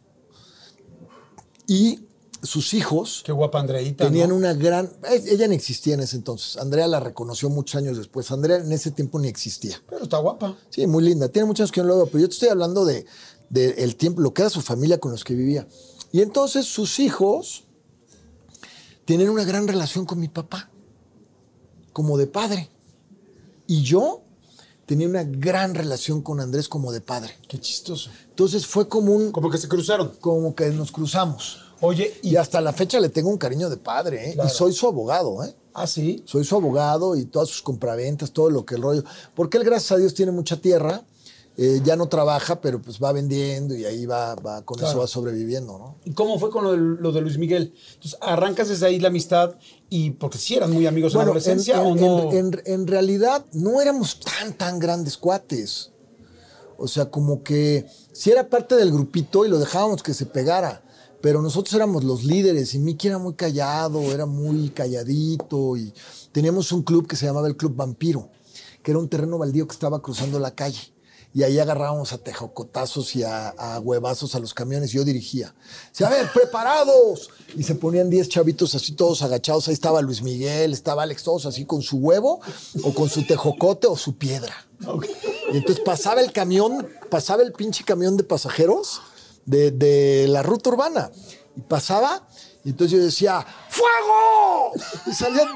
Y 1.67 2.01
sus 2.45 2.75
hijos 2.75 3.23
Qué 3.25 3.33
guapa 3.33 3.61
Andreita. 3.61 4.05
tenían 4.05 4.29
¿no? 4.31 4.37
una 4.37 4.53
gran... 4.55 4.87
eh, 5.11 5.23
Ella 5.27 5.47
ni 5.49 5.55
existía 5.55 5.95
en 5.95 6.01
ese 6.01 6.17
entonces. 6.17 6.57
Andrea 6.57 6.87
la 6.87 7.01
reconoció 7.01 7.51
muchos 7.51 7.77
años 7.77 7.97
después. 7.97 8.31
Andrea 8.31 8.59
en 8.59 8.71
ese 8.73 8.91
tiempo 8.91 9.19
ni 9.19 9.29
existía. 9.29 9.81
Pero 9.89 10.05
está 10.05 10.19
guapa. 10.19 10.57
Sí, 10.71 10.87
muy 10.87 11.03
linda. 11.05 11.29
Tiene 11.29 11.47
muchos 11.47 11.63
años 11.65 11.73
que 11.73 11.81
no 11.81 11.89
lo 11.89 11.97
veo, 11.97 12.07
pero 12.07 12.21
yo 12.21 12.29
te 12.29 12.35
estoy 12.35 12.49
hablando 12.49 12.85
de, 12.85 13.07
de 13.51 13.71
el 13.85 13.97
tiempo, 13.97 14.21
lo 14.21 14.33
que 14.35 14.43
era 14.43 14.51
su 14.51 14.61
familia 14.61 14.99
con 14.99 15.11
los 15.13 15.25
que 15.25 15.35
vivía. 15.35 15.67
Y 16.13 16.21
entonces 16.23 16.67
sus 16.67 16.99
hijos 17.01 17.65
tienen 19.05 19.29
una 19.29 19.45
gran 19.45 19.67
relación 19.69 20.07
con 20.07 20.21
mi 20.21 20.29
papá, 20.29 20.71
como 21.93 22.17
de 22.19 22.27
padre. 22.27 22.71
Y 23.67 23.83
yo 23.83 24.23
tenía 24.87 25.09
una 25.09 25.25
gran 25.25 25.75
relación 25.75 26.21
con 26.23 26.41
Andrés 26.41 26.69
como 26.69 26.93
de 26.93 27.01
padre. 27.01 27.35
Qué 27.49 27.59
chistoso. 27.59 28.11
Entonces 28.29 28.67
fue 28.67 28.89
como 28.89 29.13
un, 29.15 29.33
Como 29.33 29.51
que 29.51 29.59
se 29.59 29.69
cruzaron. 29.69 30.13
como 30.21 30.55
que 30.55 30.69
nos 30.71 30.91
cruzamos. 30.93 31.61
Oye, 31.85 32.13
y. 32.23 32.31
Y 32.31 32.37
hasta 32.37 32.61
la 32.61 32.73
fecha 32.73 32.99
le 33.01 33.09
tengo 33.09 33.31
un 33.31 33.39
cariño 33.39 33.69
de 33.71 33.77
padre, 33.77 34.31
¿eh? 34.31 34.35
Claro. 34.35 34.49
Y 34.49 34.53
soy 34.53 34.73
su 34.73 34.87
abogado, 34.89 35.43
¿eh? 35.45 35.55
Ah, 35.73 35.87
sí. 35.87 36.23
Soy 36.27 36.45
su 36.45 36.55
abogado 36.57 37.17
y 37.17 37.25
todas 37.25 37.49
sus 37.49 37.63
compraventas, 37.63 38.31
todo 38.33 38.49
lo 38.51 38.65
que 38.65 38.77
el 38.77 38.83
rollo. 38.83 39.05
Porque 39.35 39.59
él, 39.59 39.65
gracias 39.65 39.93
a 39.93 39.97
Dios, 39.97 40.15
tiene 40.15 40.33
mucha 40.33 40.57
tierra. 40.57 41.03
eh, 41.57 41.81
ya 41.85 41.95
no 41.95 42.09
trabaja, 42.09 42.61
pero 42.61 42.83
pues 42.83 42.99
va 43.01 43.13
vendiendo 43.13 43.77
y 43.77 43.85
ahí 43.85 44.07
va, 44.07 44.35
va 44.35 44.63
con 44.63 44.77
Claro. 44.77 44.91
eso 44.91 44.99
va 44.99 45.07
sobreviviendo, 45.07 45.79
¿no? 45.79 45.95
¿Y 46.05 46.13
cómo 46.13 46.37
fue 46.41 46.51
con 46.51 46.65
lo 46.65 46.73
de, 46.73 46.79
lo 46.79 47.13
de 47.13 47.21
Luis 47.21 47.39
Miguel? 47.39 47.73
Entonces, 47.95 48.19
arrancas 48.21 48.69
desde 48.71 48.87
ahí 48.87 48.99
la 48.99 49.07
amistad 49.07 49.55
y 49.89 50.11
porque 50.11 50.37
si 50.39 50.57
eran 50.57 50.73
muy 50.73 50.85
amigos 50.89 51.13
en 51.13 51.19
la 51.19 51.23
en, 51.23 51.29
adolescencia 51.29 51.75
en- 51.77 51.87
o 51.87 51.95
no. 51.95 52.33
en- 52.33 52.61
en- 52.65 52.87
realidad 52.89 53.45
no 53.53 53.81
éramos 53.81 54.19
tan, 54.19 54.53
tan 54.55 54.81
grandes 54.81 55.17
cuates. 55.17 55.93
O 56.77 56.89
sea, 56.89 57.09
como 57.09 57.45
que 57.45 57.87
sí 58.13 58.33
era 58.33 58.49
parte 58.51 58.75
del 58.75 58.91
grupito 58.91 59.45
y 59.47 59.49
lo 59.49 59.61
dejábamos 59.61 60.03
que 60.03 60.13
se 60.13 60.27
pegara. 60.27 60.83
Pero 61.25 61.41
nosotros 61.41 61.73
éramos 61.73 62.05
los 62.05 62.23
líderes 62.23 62.75
y 62.75 62.79
Miki 62.79 63.09
era 63.09 63.17
muy 63.17 63.33
callado, 63.33 64.13
era 64.13 64.27
muy 64.27 64.69
calladito 64.69 65.75
y 65.75 65.91
teníamos 66.33 66.71
un 66.71 66.83
club 66.83 67.07
que 67.07 67.17
se 67.17 67.25
llamaba 67.25 67.49
el 67.49 67.57
Club 67.57 67.75
Vampiro, 67.75 68.29
que 68.83 68.91
era 68.91 69.01
un 69.01 69.09
terreno 69.09 69.39
baldío 69.39 69.67
que 69.67 69.73
estaba 69.73 70.03
cruzando 70.03 70.39
la 70.39 70.55
calle. 70.55 70.83
Y 71.33 71.43
ahí 71.43 71.59
agarrábamos 71.59 72.13
a 72.13 72.19
tejocotazos 72.19 73.17
y 73.17 73.23
a, 73.23 73.49
a 73.49 73.81
huevazos 73.81 74.35
a 74.35 74.39
los 74.39 74.53
camiones. 74.53 74.91
Yo 74.91 75.03
dirigía. 75.03 75.55
Dice, 75.93 76.05
a 76.05 76.11
ver, 76.11 76.31
preparados. 76.31 77.31
Y 77.57 77.63
se 77.63 77.75
ponían 77.75 78.11
10 78.11 78.29
chavitos 78.29 78.75
así 78.75 78.93
todos 78.93 79.23
agachados. 79.23 79.67
Ahí 79.69 79.75
estaba 79.75 80.03
Luis 80.03 80.21
Miguel, 80.21 80.75
estaba 80.75 81.05
Alex, 81.05 81.23
todos 81.23 81.47
así 81.47 81.65
con 81.65 81.81
su 81.81 81.97
huevo 81.97 82.41
o 82.83 82.93
con 82.93 83.09
su 83.09 83.27
tejocote 83.27 83.87
o 83.87 83.97
su 83.97 84.19
piedra. 84.19 84.55
Y 85.55 85.57
entonces 85.57 85.83
pasaba 85.83 86.21
el 86.21 86.33
camión, 86.33 86.87
pasaba 87.09 87.43
el 87.43 87.55
pinche 87.55 87.83
camión 87.83 88.19
de 88.19 88.25
pasajeros 88.25 89.01
de, 89.47 89.71
de 89.71 90.27
la 90.29 90.43
ruta 90.43 90.71
urbana. 90.71 91.11
Y 91.57 91.61
pasaba, 91.61 92.27
y 92.65 92.71
entonces 92.71 92.99
yo 92.99 93.05
decía, 93.05 93.47
¡Fuego! 93.69 94.73
Y 95.07 95.13
salían, 95.13 95.49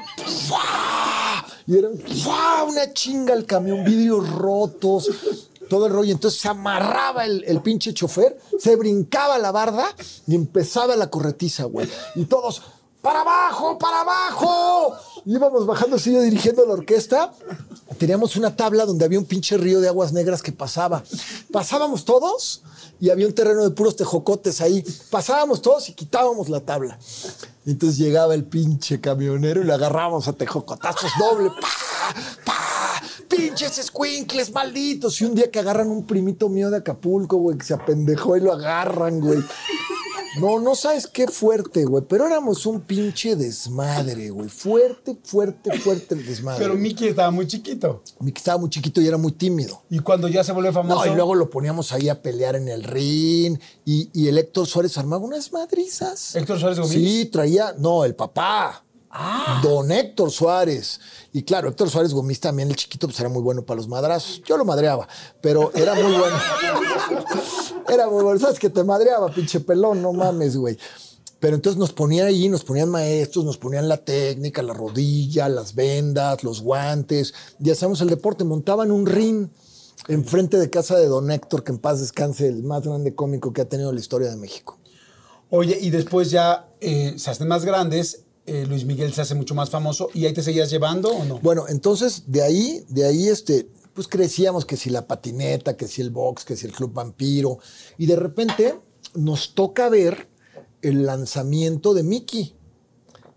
¡fua! 0.47 1.45
Y 1.65 1.77
eran 1.77 1.97
¡fua! 1.97 2.63
una 2.63 2.93
chinga 2.93 3.33
el 3.33 3.45
camión, 3.45 3.83
vidrios 3.83 4.29
rotos, 4.29 5.09
todo 5.69 5.87
el 5.87 5.93
rollo. 5.93 6.11
Entonces 6.11 6.39
se 6.39 6.47
amarraba 6.47 7.25
el, 7.25 7.43
el 7.45 7.61
pinche 7.61 7.93
chofer, 7.93 8.39
se 8.59 8.75
brincaba 8.75 9.37
la 9.39 9.51
barda 9.51 9.87
y 10.27 10.35
empezaba 10.35 10.95
la 10.95 11.09
corretiza, 11.09 11.63
güey. 11.63 11.89
Y 12.15 12.25
todos, 12.25 12.61
¡para 13.01 13.21
abajo, 13.21 13.77
para 13.77 14.01
abajo! 14.01 14.95
Íbamos 15.25 15.65
bajando 15.65 15.95
así 15.95 16.15
dirigiendo 16.17 16.65
la 16.65 16.73
orquesta. 16.73 17.33
Teníamos 17.97 18.35
una 18.35 18.55
tabla 18.55 18.85
donde 18.85 19.05
había 19.05 19.19
un 19.19 19.25
pinche 19.25 19.57
río 19.57 19.81
de 19.81 19.87
aguas 19.87 20.13
negras 20.13 20.41
que 20.41 20.51
pasaba. 20.51 21.03
Pasábamos 21.51 22.05
todos 22.05 22.61
y 22.99 23.09
había 23.09 23.27
un 23.27 23.33
terreno 23.33 23.63
de 23.63 23.71
puros 23.71 23.95
tejocotes 23.95 24.61
ahí. 24.61 24.83
Pasábamos 25.09 25.61
todos 25.61 25.89
y 25.89 25.93
quitábamos 25.93 26.49
la 26.49 26.61
tabla. 26.61 26.97
Entonces 27.65 27.97
llegaba 27.97 28.33
el 28.33 28.45
pinche 28.45 28.99
camionero 28.99 29.61
y 29.61 29.65
le 29.65 29.73
agarrábamos 29.73 30.27
a 30.27 30.33
tejocotazos 30.33 31.11
doble. 31.19 31.49
¡Pa! 31.61 31.67
¡Pa! 32.45 33.01
Pinches 33.27 33.77
escuincles 33.77 34.51
malditos. 34.51 35.19
Y 35.21 35.25
un 35.25 35.35
día 35.35 35.51
que 35.51 35.59
agarran 35.59 35.89
un 35.89 36.05
primito 36.05 36.49
mío 36.49 36.69
de 36.69 36.77
Acapulco, 36.77 37.37
güey, 37.37 37.57
que 37.57 37.65
se 37.65 37.73
apendejó 37.73 38.37
y 38.37 38.41
lo 38.41 38.53
agarran, 38.53 39.19
güey. 39.19 39.39
No, 40.39 40.59
no 40.59 40.75
sabes 40.75 41.07
qué 41.07 41.27
fuerte, 41.27 41.85
güey. 41.85 42.03
Pero 42.07 42.27
éramos 42.27 42.65
un 42.65 42.81
pinche 42.81 43.35
desmadre, 43.35 44.29
güey. 44.29 44.49
Fuerte, 44.49 45.17
fuerte, 45.23 45.77
fuerte 45.79 46.15
el 46.15 46.25
desmadre. 46.25 46.63
Pero 46.63 46.75
Mickey 46.75 47.09
estaba 47.09 47.31
muy 47.31 47.47
chiquito. 47.47 48.03
Miki 48.19 48.39
estaba 48.39 48.57
muy 48.57 48.69
chiquito 48.69 49.01
y 49.01 49.07
era 49.07 49.17
muy 49.17 49.31
tímido. 49.31 49.81
Y 49.89 49.99
cuando 49.99 50.27
ya 50.27 50.43
se 50.43 50.51
volvió 50.51 50.73
famoso. 50.73 51.05
No, 51.05 51.11
y 51.11 51.15
luego 51.15 51.35
lo 51.35 51.49
poníamos 51.49 51.91
ahí 51.91 52.09
a 52.09 52.21
pelear 52.21 52.55
en 52.55 52.67
el 52.67 52.83
ring. 52.83 53.57
Y, 53.85 54.09
y 54.13 54.27
el 54.27 54.37
Héctor 54.37 54.67
Suárez 54.67 54.97
armaba 54.97 55.23
unas 55.23 55.51
madrizas. 55.51 56.35
Héctor 56.35 56.59
Suárez 56.59 56.79
Gómez. 56.79 56.93
Sí, 56.93 57.25
traía. 57.25 57.73
No, 57.77 58.05
el 58.05 58.15
papá. 58.15 58.83
Ah. 59.09 59.59
Don 59.63 59.91
Héctor 59.91 60.31
Suárez. 60.31 60.99
Y 61.33 61.43
claro, 61.43 61.69
Héctor 61.69 61.89
Suárez 61.89 62.13
Gómez 62.13 62.39
también, 62.39 62.69
el 62.69 62.75
chiquito, 62.75 63.07
pues 63.07 63.19
era 63.19 63.29
muy 63.29 63.41
bueno 63.41 63.63
para 63.63 63.77
los 63.77 63.87
madrazos. 63.87 64.41
Yo 64.45 64.57
lo 64.57 64.65
madreaba, 64.65 65.07
pero 65.41 65.71
era 65.73 65.95
muy 65.95 66.11
bueno. 66.17 66.37
era 67.89 68.07
muy 68.07 68.23
bueno. 68.23 68.39
¿Sabes 68.39 68.59
que 68.59 68.69
te 68.69 68.83
madreaba, 68.83 69.29
pinche 69.31 69.59
pelón? 69.59 70.01
No 70.01 70.13
mames, 70.13 70.57
güey. 70.57 70.77
Pero 71.39 71.55
entonces 71.55 71.79
nos 71.79 71.93
ponían 71.93 72.27
ahí, 72.27 72.49
nos 72.49 72.63
ponían 72.63 72.89
maestros, 72.89 73.45
nos 73.45 73.57
ponían 73.57 73.87
la 73.87 73.97
técnica, 73.97 74.61
la 74.61 74.73
rodilla, 74.73 75.47
las 75.47 75.73
vendas, 75.73 76.43
los 76.43 76.61
guantes. 76.61 77.33
Ya 77.59 77.73
hacíamos 77.73 78.01
el 78.01 78.09
deporte, 78.09 78.43
montaban 78.43 78.91
un 78.91 79.05
ring 79.05 79.47
enfrente 80.07 80.57
de 80.57 80.69
casa 80.69 80.97
de 80.97 81.07
Don 81.07 81.31
Héctor, 81.31 81.63
que 81.63 81.71
en 81.71 81.77
paz 81.77 81.99
descanse, 82.01 82.47
el 82.47 82.63
más 82.63 82.83
grande 82.83 83.15
cómico 83.15 83.53
que 83.53 83.61
ha 83.61 83.69
tenido 83.69 83.91
la 83.93 83.99
historia 83.99 84.29
de 84.29 84.35
México. 84.35 84.77
Oye, 85.49 85.77
y 85.79 85.89
después 85.89 86.29
ya 86.29 86.67
eh, 86.79 87.15
se 87.17 87.31
hacen 87.31 87.47
más 87.47 87.65
grandes, 87.65 88.25
eh, 88.49 88.65
Luis 88.65 88.85
Miguel 88.85 89.13
se 89.13 89.21
hace 89.21 89.35
mucho 89.35 89.55
más 89.55 89.69
famoso, 89.69 90.09
¿y 90.13 90.25
ahí 90.25 90.33
te 90.33 90.43
seguías 90.43 90.69
llevando 90.69 91.09
o 91.09 91.25
no? 91.25 91.39
Bueno, 91.39 91.65
entonces 91.69 92.23
de 92.27 92.41
ahí, 92.41 92.85
de 92.89 93.05
ahí, 93.05 93.27
este, 93.27 93.69
pues 93.93 94.07
crecíamos 94.07 94.65
que 94.65 94.77
si 94.77 94.89
la 94.89 95.07
patineta, 95.07 95.77
que 95.77 95.87
si 95.87 96.01
el 96.01 96.09
box, 96.09 96.45
que 96.45 96.55
si 96.55 96.65
el 96.65 96.73
club 96.73 96.93
vampiro, 96.93 97.59
y 97.97 98.05
de 98.05 98.15
repente 98.15 98.79
nos 99.13 99.55
toca 99.55 99.89
ver 99.89 100.27
el 100.81 101.05
lanzamiento 101.05 101.93
de 101.93 102.03
Mickey 102.03 102.55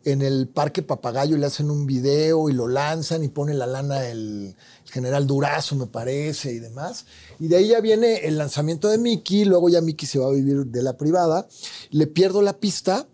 en 0.05 0.23
el 0.23 0.49
Parque 0.49 0.83
Papagayo 0.83 1.37
le 1.37 1.47
hacen 1.47 1.71
un 1.71 1.87
video 1.87 2.49
y 2.49 2.53
lo 2.53 2.67
lanzan 2.67 3.23
y 3.23 3.29
pone 3.29 3.55
la 3.55 3.67
lana 3.67 4.09
el, 4.09 4.57
general 4.87 5.27
Durazo, 5.27 5.77
me 5.77 5.87
parece, 5.87 6.53
y 6.53 6.59
demás. 6.59 7.07
Y 7.39 7.49
de 7.49 7.57
ahí 7.57 7.69
ya 7.69 7.81
viene 7.81 8.27
el 8.27 8.37
lanzamiento 8.37 8.89
de 8.89 8.99
Mickey, 8.99 9.45
luego 9.45 9.69
ya 9.69 9.81
Mickey 9.81 10.07
se 10.07 10.19
va 10.19 10.27
a 10.27 10.33
vivir 10.33 10.67
de 10.67 10.83
la 10.83 10.97
privada. 10.97 11.49
Le 11.91 12.07
pierdo 12.07 12.43
la 12.43 12.59
pista, 12.59 13.09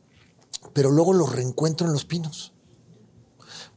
pero 0.72 0.90
luego 0.90 1.12
lo 1.12 1.26
reencuentro 1.26 1.86
en 1.86 1.92
Los 1.92 2.04
Pinos. 2.04 2.52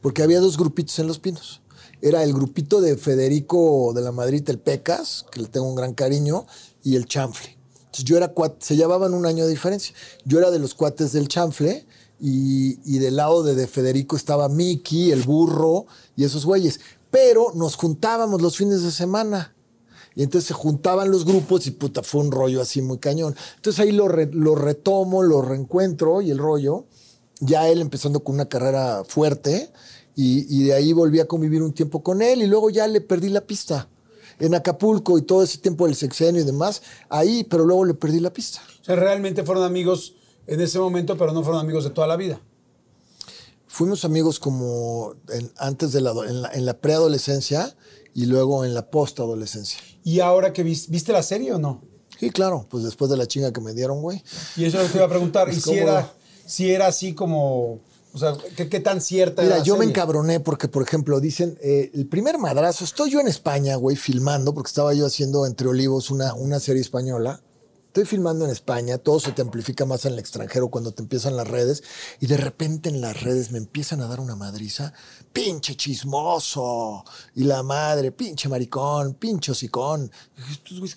Porque 0.00 0.22
había 0.22 0.40
dos 0.40 0.58
grupitos 0.58 0.98
en 0.98 1.06
Los 1.06 1.18
Pinos. 1.18 1.62
Era 2.00 2.24
el 2.24 2.32
grupito 2.32 2.80
de 2.80 2.96
Federico 2.96 3.92
de 3.94 4.02
la 4.02 4.10
Madrid, 4.10 4.42
el 4.48 4.58
Pecas, 4.58 5.24
que 5.30 5.40
le 5.40 5.48
tengo 5.48 5.68
un 5.68 5.76
gran 5.76 5.94
cariño, 5.94 6.46
y 6.82 6.96
el 6.96 7.06
Chanfle. 7.06 7.56
Entonces 7.76 8.04
yo 8.04 8.16
era 8.16 8.32
se 8.58 8.76
llevaban 8.76 9.14
un 9.14 9.26
año 9.26 9.44
de 9.44 9.50
diferencia. 9.50 9.94
Yo 10.24 10.38
era 10.38 10.50
de 10.50 10.58
los 10.58 10.74
cuates 10.74 11.12
del 11.12 11.28
Chanfle 11.28 11.86
y, 12.18 12.98
del 12.98 13.16
lado 13.16 13.42
de, 13.42 13.54
de, 13.54 13.66
Federico 13.66 14.16
estaba 14.16 14.48
Mickey, 14.48 15.12
el 15.12 15.22
burro 15.22 15.86
y 16.16 16.24
esos 16.24 16.46
güeyes. 16.46 16.80
Pero 17.10 17.52
nos 17.54 17.76
juntábamos 17.76 18.40
los 18.40 18.56
fines 18.56 18.82
de 18.82 18.90
semana. 18.90 19.54
Y 20.14 20.22
entonces 20.22 20.48
se 20.48 20.54
juntaban 20.54 21.10
los 21.10 21.24
grupos 21.24 21.66
y 21.66 21.70
puta, 21.70 22.02
fue 22.02 22.20
un 22.20 22.30
rollo 22.30 22.60
así 22.60 22.82
muy 22.82 22.98
cañón. 22.98 23.34
Entonces 23.56 23.80
ahí 23.80 23.92
lo, 23.92 24.08
lo 24.08 24.54
retomo, 24.54 25.22
lo 25.22 25.42
reencuentro 25.42 26.20
y 26.20 26.30
el 26.30 26.38
rollo. 26.38 26.86
Ya 27.40 27.68
él 27.68 27.80
empezando 27.80 28.22
con 28.22 28.34
una 28.36 28.48
carrera 28.48 29.04
fuerte 29.04 29.72
y, 30.14 30.46
y 30.54 30.64
de 30.64 30.74
ahí 30.74 30.92
volví 30.92 31.20
a 31.20 31.26
convivir 31.26 31.62
un 31.62 31.72
tiempo 31.72 32.02
con 32.02 32.22
él 32.22 32.42
y 32.42 32.46
luego 32.46 32.70
ya 32.70 32.86
le 32.86 33.00
perdí 33.00 33.30
la 33.30 33.40
pista 33.40 33.88
en 34.38 34.54
Acapulco 34.54 35.18
y 35.18 35.22
todo 35.22 35.42
ese 35.42 35.58
tiempo 35.58 35.86
del 35.86 35.94
sexenio 35.94 36.42
y 36.42 36.44
demás, 36.44 36.82
ahí, 37.08 37.44
pero 37.44 37.64
luego 37.64 37.84
le 37.84 37.94
perdí 37.94 38.18
la 38.18 38.32
pista. 38.32 38.60
O 38.80 38.84
sea, 38.84 38.96
realmente 38.96 39.44
fueron 39.44 39.62
amigos 39.62 40.14
en 40.46 40.60
ese 40.60 40.78
momento, 40.78 41.16
pero 41.16 41.32
no 41.32 41.42
fueron 41.42 41.60
amigos 41.60 41.84
de 41.84 41.90
toda 41.90 42.06
la 42.06 42.16
vida. 42.16 42.40
Fuimos 43.68 44.04
amigos 44.04 44.38
como 44.38 45.14
antes 45.56 45.92
de 45.92 46.00
la, 46.00 46.12
en 46.52 46.66
la, 46.66 46.78
preadolescencia 46.78 47.74
y 48.14 48.26
luego 48.26 48.64
en 48.64 48.74
la 48.74 48.90
postadolescencia. 48.90 49.78
¿Y 50.04 50.20
ahora 50.20 50.52
que 50.52 50.62
viste, 50.62 51.12
la 51.12 51.22
serie 51.22 51.52
o 51.52 51.58
no? 51.58 51.82
Sí, 52.18 52.30
claro, 52.30 52.66
pues 52.68 52.84
después 52.84 53.10
de 53.10 53.16
la 53.16 53.26
chinga 53.26 53.52
que 53.52 53.60
me 53.60 53.72
dieron, 53.72 54.00
güey. 54.00 54.22
Y 54.56 54.64
eso 54.64 54.78
te 54.78 54.98
iba 54.98 55.06
a 55.06 55.08
preguntar, 55.08 55.48
¿y 55.48 55.60
si 55.60 55.74
era, 55.74 56.12
si 56.46 56.70
era 56.70 56.86
así 56.86 57.14
como 57.14 57.80
o 58.14 58.18
sea, 58.18 58.36
¿qué, 58.56 58.80
tan 58.80 59.00
cierta 59.00 59.42
Mira, 59.42 59.62
yo 59.62 59.76
me 59.76 59.86
encabroné 59.86 60.38
porque, 60.38 60.68
por 60.68 60.82
ejemplo, 60.82 61.18
dicen, 61.18 61.58
eh, 61.62 61.90
el 61.94 62.06
primer 62.06 62.36
madrazo, 62.36 62.84
estoy 62.84 63.10
yo 63.10 63.20
en 63.20 63.28
España, 63.28 63.74
güey, 63.76 63.96
filmando, 63.96 64.52
porque 64.52 64.68
estaba 64.68 64.92
yo 64.92 65.06
haciendo 65.06 65.46
Entre 65.46 65.66
Olivos 65.66 66.10
una, 66.10 66.34
una 66.34 66.60
serie 66.60 66.82
española 66.82 67.40
estoy 67.92 68.06
filmando 68.06 68.46
en 68.46 68.50
España, 68.50 68.96
todo 68.96 69.20
se 69.20 69.32
te 69.32 69.42
amplifica 69.42 69.84
más 69.84 70.06
en 70.06 70.14
el 70.14 70.18
extranjero 70.18 70.68
cuando 70.68 70.92
te 70.92 71.02
empiezan 71.02 71.36
las 71.36 71.46
redes 71.46 71.82
y 72.20 72.26
de 72.26 72.38
repente 72.38 72.88
en 72.88 73.02
las 73.02 73.22
redes 73.22 73.52
me 73.52 73.58
empiezan 73.58 74.00
a 74.00 74.06
dar 74.06 74.18
una 74.18 74.34
madriza, 74.34 74.94
pinche 75.32 75.76
chismoso 75.76 77.04
y 77.34 77.44
la 77.44 77.62
madre, 77.62 78.12
pinche 78.12 78.48
maricón, 78.48 79.14
pinche 79.14 79.52
hocicón. 79.52 80.10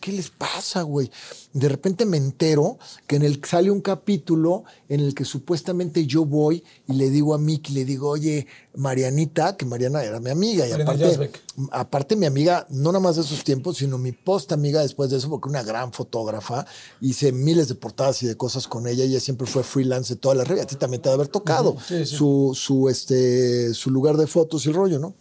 ¿qué 0.01 0.11
les 0.11 0.29
pasa, 0.29 0.81
güey? 0.81 1.09
De 1.53 1.69
repente 1.69 2.05
me 2.05 2.17
entero 2.17 2.77
que 3.07 3.15
en 3.15 3.23
el 3.23 3.43
sale 3.45 3.71
un 3.71 3.81
capítulo 3.81 4.63
en 4.89 4.99
el 4.99 5.13
que 5.13 5.25
supuestamente 5.25 6.05
yo 6.05 6.25
voy 6.25 6.63
y 6.87 6.93
le 6.93 7.09
digo 7.09 7.33
a 7.33 7.37
Miki, 7.37 7.73
le 7.73 7.85
digo, 7.85 8.09
oye, 8.09 8.47
Marianita, 8.75 9.55
que 9.55 9.65
Mariana 9.65 10.03
era 10.03 10.19
mi 10.19 10.29
amiga 10.29 10.67
y 10.67 10.71
aparte, 10.71 11.31
aparte 11.71 12.15
mi 12.15 12.25
amiga, 12.25 12.65
no 12.69 12.91
nada 12.91 12.99
más 12.99 13.15
de 13.15 13.21
esos 13.21 13.43
tiempos, 13.43 13.77
sino 13.77 13.97
mi 13.97 14.11
post 14.11 14.51
amiga 14.51 14.81
después 14.81 15.09
de 15.09 15.17
eso, 15.17 15.29
porque 15.29 15.49
una 15.49 15.63
gran 15.63 15.93
fotógrafa 15.93 16.65
hice 17.01 17.31
miles 17.31 17.67
de 17.67 17.75
portadas 17.75 18.21
y 18.23 18.27
de 18.27 18.35
cosas 18.35 18.67
con 18.67 18.87
ella. 18.87 19.03
Ella 19.03 19.19
siempre 19.19 19.47
fue 19.47 19.63
freelance 19.63 20.15
de 20.15 20.19
todas 20.19 20.37
las 20.37 20.47
redes. 20.47 20.63
A 20.63 20.67
ti 20.67 20.75
también 20.75 21.01
te 21.01 21.09
debe 21.09 21.21
haber 21.21 21.27
tocado 21.29 21.77
Su, 22.05 22.51
su, 22.53 22.89
este, 22.89 23.73
su 23.73 23.91
lugar 23.91 24.17
de 24.17 24.24
fotos 24.27 24.65
y 24.65 24.69
el 24.69 24.75
rollo, 24.75 24.99
¿no? 24.99 25.15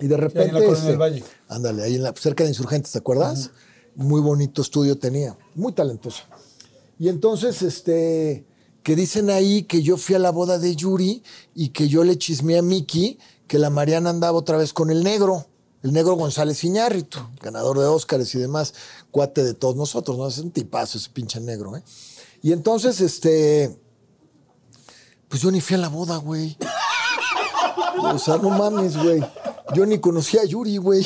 Y 0.00 0.06
de 0.06 0.16
repente. 0.16 0.56
ahí 0.56 0.64
en 0.64 0.70
la 0.70 0.78
este, 0.78 0.96
Valle. 0.96 1.24
Ándale, 1.48 1.82
ahí 1.82 1.94
en 1.96 2.02
la, 2.02 2.14
cerca 2.14 2.44
de 2.44 2.50
Insurgentes, 2.50 2.92
¿te 2.92 2.98
acuerdas? 2.98 3.50
Muy 3.94 4.20
bonito 4.20 4.62
estudio 4.62 4.98
tenía, 4.98 5.36
muy 5.54 5.72
talentoso. 5.72 6.22
Y 6.98 7.08
entonces, 7.08 7.62
este, 7.62 8.46
que 8.82 8.96
dicen 8.96 9.28
ahí 9.30 9.64
que 9.64 9.82
yo 9.82 9.96
fui 9.96 10.14
a 10.14 10.18
la 10.18 10.30
boda 10.30 10.58
de 10.58 10.74
Yuri 10.74 11.22
y 11.54 11.70
que 11.70 11.88
yo 11.88 12.04
le 12.04 12.16
chismeé 12.16 12.58
a 12.58 12.62
Miki 12.62 13.18
que 13.46 13.58
la 13.58 13.70
Mariana 13.70 14.10
andaba 14.10 14.38
otra 14.38 14.56
vez 14.56 14.72
con 14.72 14.90
el 14.90 15.04
negro 15.04 15.46
el 15.82 15.92
negro 15.92 16.14
González 16.14 16.62
Iñárritu, 16.64 17.18
ganador 17.40 17.78
de 17.78 17.86
Óscares 17.86 18.34
y 18.34 18.38
demás, 18.38 18.72
cuate 19.10 19.42
de 19.42 19.54
todos 19.54 19.76
nosotros, 19.76 20.16
¿no? 20.16 20.28
Es 20.28 20.38
un 20.38 20.52
tipazo 20.52 20.96
ese 20.98 21.10
pinche 21.10 21.40
negro, 21.40 21.76
¿eh? 21.76 21.82
Y 22.40 22.52
entonces, 22.52 23.00
este, 23.00 23.76
pues 25.28 25.42
yo 25.42 25.50
ni 25.50 25.60
fui 25.60 25.74
a 25.74 25.78
la 25.78 25.88
boda, 25.88 26.16
güey. 26.16 26.56
O 28.02 28.18
sea, 28.18 28.36
no 28.38 28.50
mames, 28.50 28.96
güey. 28.96 29.22
Yo 29.74 29.86
ni 29.86 29.98
conocía 29.98 30.42
a 30.42 30.44
Yuri, 30.44 30.76
güey. 30.76 31.04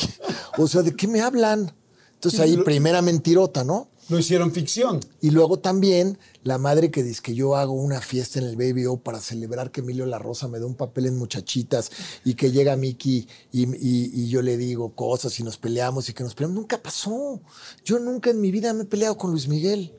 O 0.57 0.67
sea, 0.67 0.81
¿de 0.81 0.95
qué 0.95 1.07
me 1.07 1.21
hablan? 1.21 1.71
Entonces 2.15 2.39
ahí, 2.39 2.57
primera 2.57 3.01
mentirota, 3.01 3.63
¿no? 3.63 3.89
Lo 4.09 4.17
hicieron 4.17 4.53
ficción. 4.53 5.01
Y 5.19 5.31
luego 5.31 5.59
también 5.59 6.17
la 6.43 6.57
madre 6.57 6.91
que 6.91 7.03
dice 7.03 7.21
que 7.21 7.35
yo 7.35 7.57
hago 7.57 7.73
una 7.73 7.99
fiesta 7.99 8.39
en 8.39 8.45
el 8.45 8.55
Baby 8.55 8.85
O 8.85 8.97
para 8.97 9.19
celebrar 9.19 9.69
que 9.69 9.81
Emilio 9.81 10.05
La 10.05 10.17
Rosa 10.17 10.47
me 10.47 10.59
da 10.59 10.65
un 10.65 10.75
papel 10.75 11.07
en 11.07 11.17
Muchachitas 11.17 11.91
y 12.23 12.35
que 12.35 12.51
llega 12.51 12.77
Miki 12.77 13.27
y, 13.51 14.29
yo 14.29 14.41
le 14.41 14.55
digo 14.55 14.95
cosas 14.95 15.37
y 15.39 15.43
nos 15.43 15.57
peleamos 15.57 16.07
y 16.07 16.13
que 16.13 16.23
nos 16.23 16.35
peleamos. 16.35 16.55
Nunca 16.55 16.81
pasó. 16.81 17.41
Yo 17.83 17.99
nunca 17.99 18.29
en 18.29 18.39
mi 18.39 18.49
vida 18.49 18.71
me 18.73 18.83
he 18.83 18.85
peleado 18.85 19.17
con 19.17 19.31
Luis 19.31 19.49
Miguel. 19.49 19.93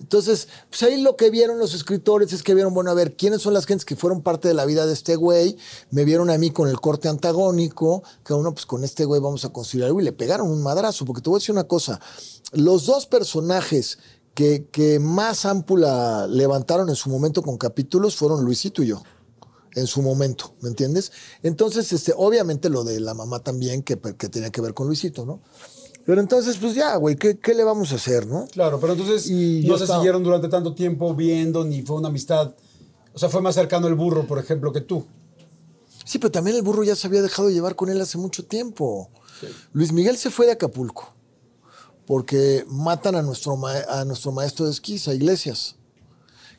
Entonces, 0.00 0.48
pues 0.70 0.82
ahí 0.84 1.00
lo 1.00 1.16
que 1.16 1.30
vieron 1.30 1.58
los 1.58 1.74
escritores 1.74 2.32
es 2.32 2.42
que 2.42 2.54
vieron, 2.54 2.72
bueno, 2.72 2.90
a 2.90 2.94
ver, 2.94 3.16
¿quiénes 3.16 3.42
son 3.42 3.54
las 3.54 3.66
gentes 3.66 3.84
que 3.84 3.96
fueron 3.96 4.22
parte 4.22 4.48
de 4.48 4.54
la 4.54 4.64
vida 4.64 4.86
de 4.86 4.92
este 4.92 5.16
güey? 5.16 5.56
Me 5.90 6.04
vieron 6.04 6.30
a 6.30 6.38
mí 6.38 6.50
con 6.50 6.68
el 6.68 6.80
corte 6.80 7.08
antagónico, 7.08 8.02
que 8.24 8.32
uno, 8.32 8.52
pues 8.52 8.66
con 8.66 8.84
este 8.84 9.04
güey 9.04 9.20
vamos 9.20 9.44
a 9.44 9.52
construir 9.52 9.84
algo 9.84 10.00
y 10.00 10.04
le 10.04 10.12
pegaron 10.12 10.50
un 10.50 10.62
madrazo, 10.62 11.04
porque 11.04 11.22
te 11.22 11.30
voy 11.30 11.38
a 11.38 11.40
decir 11.40 11.52
una 11.52 11.64
cosa, 11.64 12.00
los 12.52 12.86
dos 12.86 13.06
personajes 13.06 13.98
que, 14.34 14.68
que 14.70 15.00
más 15.00 15.44
ámpula 15.44 16.26
levantaron 16.28 16.88
en 16.88 16.96
su 16.96 17.10
momento 17.10 17.42
con 17.42 17.58
capítulos 17.58 18.14
fueron 18.16 18.44
Luisito 18.44 18.82
y 18.82 18.88
yo 18.88 19.02
en 19.74 19.86
su 19.86 20.02
momento, 20.02 20.54
¿me 20.60 20.68
entiendes? 20.68 21.12
Entonces, 21.42 21.92
este, 21.92 22.12
obviamente 22.16 22.68
lo 22.68 22.84
de 22.84 23.00
la 23.00 23.14
mamá 23.14 23.40
también, 23.40 23.82
que, 23.82 23.98
que 23.98 24.28
tenía 24.28 24.50
que 24.50 24.60
ver 24.60 24.74
con 24.74 24.86
Luisito, 24.86 25.24
¿no? 25.24 25.40
Pero 26.08 26.22
entonces, 26.22 26.56
pues 26.56 26.74
ya, 26.74 26.96
güey, 26.96 27.16
¿qué, 27.16 27.54
le 27.54 27.64
vamos 27.64 27.92
a 27.92 27.96
hacer, 27.96 28.26
no? 28.26 28.46
Claro, 28.46 28.80
pero 28.80 28.94
entonces 28.94 29.30
no 29.30 29.76
se 29.76 29.86
siguieron 29.86 30.24
durante 30.24 30.48
tanto 30.48 30.74
tiempo 30.74 31.14
viendo, 31.14 31.66
ni 31.66 31.82
fue 31.82 31.96
una 31.96 32.08
amistad. 32.08 32.54
O 33.12 33.18
sea, 33.18 33.28
fue 33.28 33.42
más 33.42 33.56
cercano 33.56 33.88
el 33.88 33.94
burro, 33.94 34.26
por 34.26 34.38
ejemplo, 34.38 34.72
que 34.72 34.80
tú. 34.80 35.04
Sí, 36.06 36.18
pero 36.18 36.30
también 36.30 36.56
el 36.56 36.62
burro 36.62 36.82
ya 36.82 36.96
se 36.96 37.08
había 37.08 37.20
dejado 37.20 37.50
llevar 37.50 37.76
con 37.76 37.90
él 37.90 38.00
hace 38.00 38.16
mucho 38.16 38.42
tiempo. 38.46 39.10
Luis 39.74 39.92
Miguel 39.92 40.16
se 40.16 40.30
fue 40.30 40.46
de 40.46 40.52
Acapulco 40.52 41.12
porque 42.06 42.64
matan 42.68 43.14
a 43.14 43.20
nuestro, 43.20 43.60
a 43.66 44.02
nuestro 44.06 44.32
maestro 44.32 44.64
de 44.64 44.70
esquí, 44.70 44.98
a 45.08 45.12
Iglesias 45.12 45.76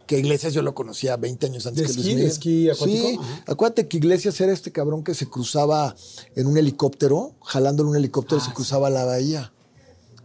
que 0.10 0.18
Iglesias 0.18 0.56
yo 0.56 0.64
lo 0.64 0.74
conocía 0.74 1.18
20 1.18 1.46
años 1.46 1.68
antes 1.68 1.86
que 1.86 1.94
Luis 1.94 2.08
Miguel. 2.08 2.24
De 2.24 2.30
esquí 2.30 2.68
acuático. 2.68 3.08
Sí, 3.10 3.20
acuérdate 3.46 3.88
que 3.88 3.98
Iglesias 3.98 4.42
era 4.42 4.52
este 4.52 4.72
cabrón 4.72 5.04
que 5.04 5.14
se 5.14 5.28
cruzaba 5.28 5.96
en 6.36 6.48
un 6.48 6.58
helicóptero, 6.58 7.36
jalando 7.44 7.84
en 7.84 7.90
un 7.90 7.96
helicóptero, 7.96 8.42
se 8.42 8.50
ah, 8.50 8.54
cruzaba 8.56 8.90
la 8.90 9.06
bahía. 9.06 9.54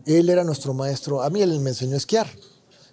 Él 0.06 0.30
era 0.30 0.42
nuestro 0.42 0.72
maestro. 0.72 1.22
A 1.22 1.28
mí 1.28 1.42
él 1.42 1.60
me 1.60 1.68
enseñó 1.68 1.96
a 1.96 1.98
esquiar. 1.98 2.26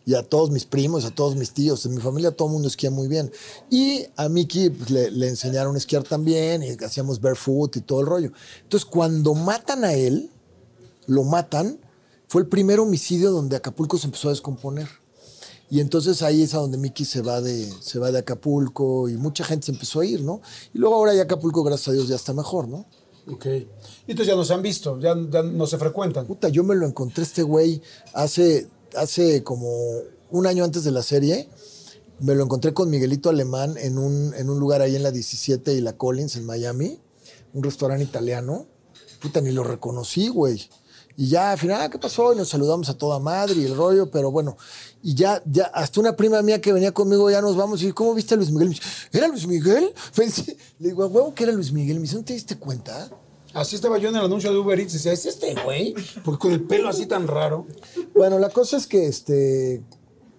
Y 0.06 0.16
a 0.16 0.24
todos 0.24 0.52
mis 0.52 0.66
primos, 0.66 1.06
a 1.06 1.12
todos 1.12 1.38
mis 1.38 1.54
tíos. 1.54 1.86
En 1.86 1.96
mi 1.96 2.02
familia 2.02 2.32
todo 2.32 2.50
el 2.50 2.56
mundo 2.56 2.68
esquía 2.68 2.92
muy 2.92 3.08
bien. 3.08 3.32
Y 3.70 4.08
a 4.18 4.28
Miki 4.28 4.70
pues, 4.72 4.90
le, 4.90 5.12
le, 5.12 5.30
enseñaron 5.30 5.76
a 5.76 5.78
esquiar 5.78 6.04
también 6.04 6.62
y 6.62 6.72
hacíamos 6.84 7.22
barefoot 7.22 7.74
y 7.78 7.80
todo 7.80 8.02
el 8.02 8.08
rollo. 8.08 8.34
Entonces, 8.64 8.84
cuando 8.84 9.34
matan 9.34 9.86
a 9.86 9.94
él, 9.94 10.30
lo 11.08 11.24
matan, 11.24 11.80
fue 12.28 12.42
el 12.42 12.50
primer 12.50 12.82
homicidio 12.82 13.32
donde 13.32 13.56
Acapulco 13.56 13.98
se 13.98 14.08
empezó 14.08 14.28
a 14.28 14.32
descomponer. 14.32 15.01
Y 15.72 15.80
entonces 15.80 16.22
ahí 16.22 16.44
es 16.44 16.54
a 16.54 16.58
donde 16.58 16.78
Miki 16.78 17.06
se 17.06 17.22
va 17.22 17.40
de, 17.40 17.72
se 17.80 17.98
va 17.98 18.12
de 18.12 18.20
Acapulco 18.20 19.08
y 19.08 19.16
mucha 19.16 19.46
gente 19.46 19.68
se 19.68 19.72
empezó 19.72 20.02
a 20.02 20.06
ir, 20.06 20.22
¿no? 20.22 20.42
Y 20.74 20.80
luego 20.80 20.96
ahora 20.96 21.14
ya 21.14 21.24
Acapulco, 21.24 21.64
gracias 21.64 21.88
a 21.88 21.92
Dios, 21.94 22.10
ya 22.10 22.18
está 22.18 22.34
mejor, 22.34 22.68
¿no? 22.68 22.86
Ok. 23.32 23.46
Y 23.46 23.68
entonces 24.12 24.28
ya 24.28 24.36
no 24.36 24.44
se 24.44 24.54
han 24.54 24.62
visto, 24.62 25.00
ya, 25.00 25.16
no 25.16 25.66
se 25.66 25.78
frecuentan. 25.78 26.28
Puta, 26.28 26.50
yo 26.50 26.66
me 26.66 26.76
lo 26.76 26.86
encontré 26.86 27.24
este 27.24 27.42
güey 27.42 27.82
hace, 28.14 28.68
hace 28.98 29.44
como 29.44 29.72
un 30.30 30.46
año 30.46 30.66
antes 30.66 30.84
de 30.84 30.92
la 30.92 31.04
serie. 31.04 31.48
Me 32.20 32.36
lo 32.36 32.44
encontré 32.44 32.74
con 32.74 32.90
Miguelito 32.90 33.30
Alemán 33.30 33.76
en 33.78 33.98
un, 33.98 34.34
en 34.34 34.50
un 34.50 34.60
lugar 34.60 34.82
ahí 34.82 34.98
en 34.98 35.04
la 35.04 35.12
17 35.12 35.74
y 35.74 35.80
la 35.80 35.96
Collins 35.96 36.36
en 36.36 36.46
Miami, 36.46 37.00
un 37.54 37.64
restaurante 37.64 38.04
italiano. 38.04 38.66
Puta, 39.22 39.40
ni 39.40 39.52
lo 39.52 39.64
reconocí, 39.64 40.28
güey. 40.28 40.70
Y 41.22 41.28
ya 41.28 41.52
al 41.52 41.58
final, 41.60 41.80
ah, 41.82 41.88
¿qué 41.90 42.00
pasó? 42.00 42.34
Y 42.34 42.38
nos 42.38 42.50
saludamos 42.50 42.90
a 42.90 42.98
toda 42.98 43.20
madre 43.20 43.54
y 43.62 43.66
el 43.66 43.76
rollo, 43.76 44.10
pero 44.10 44.32
bueno. 44.32 44.58
Y 45.04 45.14
ya, 45.14 45.40
ya, 45.46 45.66
hasta 45.66 46.00
una 46.00 46.16
prima 46.16 46.42
mía 46.42 46.60
que 46.60 46.74
venía 46.74 46.92
conmigo, 46.92 47.30
ya 47.30 47.42
nos 47.42 47.56
vamos. 47.56 47.84
Y 47.84 47.92
¿cómo 47.92 48.16
viste 48.16 48.34
a 48.34 48.38
Luis 48.38 48.50
Miguel? 48.50 48.70
Me 48.70 48.74
dice, 48.76 48.88
¿era 49.12 49.28
Luis 49.28 49.46
Miguel? 49.46 49.94
Pensé- 50.16 50.58
le 50.80 50.88
digo, 50.90 51.04
¿a 51.04 51.08
huevo 51.08 51.36
que 51.36 51.44
era 51.44 51.54
Luis 51.54 51.72
Miguel? 51.72 51.98
Me 51.98 52.04
dice, 52.04 52.16
¿no 52.16 52.24
te 52.24 52.34
diste 52.34 52.58
cuenta? 52.58 53.08
Así 53.54 53.76
estaba 53.76 54.00
yo 54.00 54.10
en 54.10 54.16
el 54.16 54.24
anuncio 54.26 54.52
de 54.52 54.58
Uber 54.58 54.80
Eats. 54.80 54.94
Decía, 54.94 55.12
¿es 55.14 55.26
este 55.28 55.54
güey? 55.64 55.94
Porque 56.26 56.40
con 56.40 56.52
el 56.54 56.64
pelo 56.64 56.90
así 56.90 57.06
tan 57.06 57.28
raro. 57.28 57.68
Bueno, 58.16 58.40
la 58.40 58.50
cosa 58.50 58.78
es 58.78 58.88
que 58.88 59.06
este, 59.06 59.84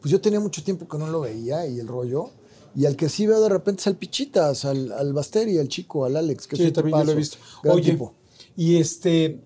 pues 0.01 0.11
yo 0.11 0.21
tenía 0.21 0.41
mucho 0.41 0.65
tiempo 0.65 0.89
que 0.89 0.99
no 0.99 1.07
lo 1.07 1.21
veía 1.21 1.65
y 1.67 1.79
el 1.79 1.87
rollo. 1.87 2.31
Y 2.75 2.87
al 2.87 2.97
que 2.97 3.09
sí 3.09 3.27
veo 3.27 3.41
de 3.41 3.51
repente 3.51 3.83
es 3.83 3.87
al 3.87 3.97
Pichitas, 3.97 4.65
al, 4.65 4.91
al 4.91 5.13
Basteri, 5.13 5.59
al 5.59 5.69
chico, 5.69 6.07
al 6.07 6.17
Alex, 6.17 6.47
que 6.49 6.57
Sí, 6.57 6.73
también 6.73 6.99
yo 6.99 7.05
lo 7.05 7.13
he 7.13 7.17
visto. 7.17 7.37
gran 7.63 7.77
Oye, 7.77 7.91
tipo. 7.93 8.15
y 8.57 8.79
este, 8.79 9.45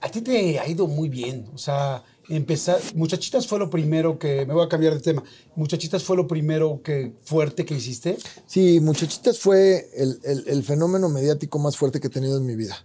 a 0.00 0.10
ti 0.10 0.20
te 0.22 0.58
ha 0.58 0.66
ido 0.68 0.86
muy 0.86 1.08
bien. 1.08 1.48
O 1.54 1.58
sea, 1.58 2.02
empezar, 2.28 2.78
Muchachitas 2.94 3.46
fue 3.46 3.58
lo 3.58 3.68
primero 3.70 4.18
que, 4.18 4.46
me 4.46 4.54
voy 4.54 4.64
a 4.64 4.68
cambiar 4.68 4.94
de 4.94 5.00
tema. 5.00 5.22
Muchachitas 5.56 6.02
fue 6.02 6.16
lo 6.16 6.26
primero 6.26 6.80
que 6.82 7.12
fuerte 7.24 7.64
que 7.64 7.74
hiciste. 7.74 8.16
Sí, 8.46 8.80
Muchachitas 8.80 9.38
fue 9.38 9.90
el, 9.96 10.18
el- 10.24 10.44
el 10.46 10.62
fenómeno 10.62 11.08
mediático 11.08 11.58
más 11.58 11.76
fuerte 11.76 12.00
que 12.00 12.06
he 12.06 12.10
tenido 12.10 12.38
en 12.38 12.46
mi 12.46 12.56
vida. 12.56 12.76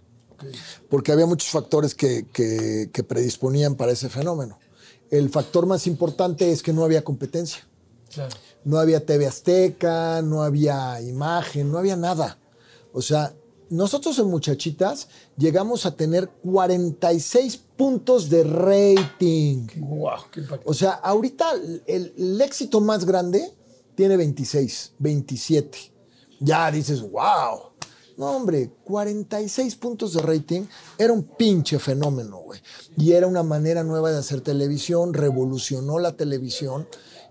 Porque 0.90 1.12
había 1.12 1.26
muchos 1.26 1.48
factores 1.50 1.94
que, 1.94 2.26
que- 2.32 2.90
que 2.92 3.02
predisponían 3.02 3.74
para 3.76 3.92
ese 3.92 4.08
fenómeno. 4.08 4.58
El 5.10 5.30
factor 5.30 5.66
más 5.66 5.86
importante 5.86 6.50
es 6.52 6.62
que 6.62 6.72
no 6.72 6.84
había 6.84 7.02
competencia. 7.04 7.66
Claro. 8.12 8.34
No 8.64 8.78
había 8.78 9.04
TV 9.06 9.26
Azteca, 9.26 10.20
no 10.22 10.42
había 10.42 11.00
imagen, 11.00 11.70
no 11.70 11.78
había 11.78 11.96
nada. 11.96 12.38
O 12.92 13.00
sea, 13.00 13.32
nosotros 13.70 14.18
en 14.18 14.28
Muchachitas 14.28 15.08
llegamos 15.36 15.86
a 15.86 15.96
tener 15.96 16.28
46 16.44 17.56
puntos 17.76 18.28
de 18.30 18.44
rating. 18.44 19.66
Wow, 19.76 20.30
qué. 20.30 20.42
O 20.64 20.74
sea, 20.74 20.92
ahorita 20.92 21.52
el, 21.86 22.14
el 22.16 22.40
éxito 22.40 22.80
más 22.80 23.04
grande 23.04 23.52
tiene 23.94 24.16
26, 24.16 24.92
27. 24.98 25.78
Ya 26.40 26.70
dices, 26.70 27.00
wow. 27.00 27.72
No, 28.16 28.30
hombre, 28.30 28.70
46 28.84 29.76
puntos 29.76 30.14
de 30.14 30.22
rating 30.22 30.62
era 30.96 31.12
un 31.12 31.22
pinche 31.22 31.78
fenómeno, 31.78 32.38
güey. 32.38 32.60
Y 32.96 33.12
era 33.12 33.26
una 33.26 33.42
manera 33.42 33.84
nueva 33.84 34.10
de 34.10 34.18
hacer 34.18 34.40
televisión, 34.40 35.12
revolucionó 35.12 35.98
la 35.98 36.16
televisión 36.16 36.88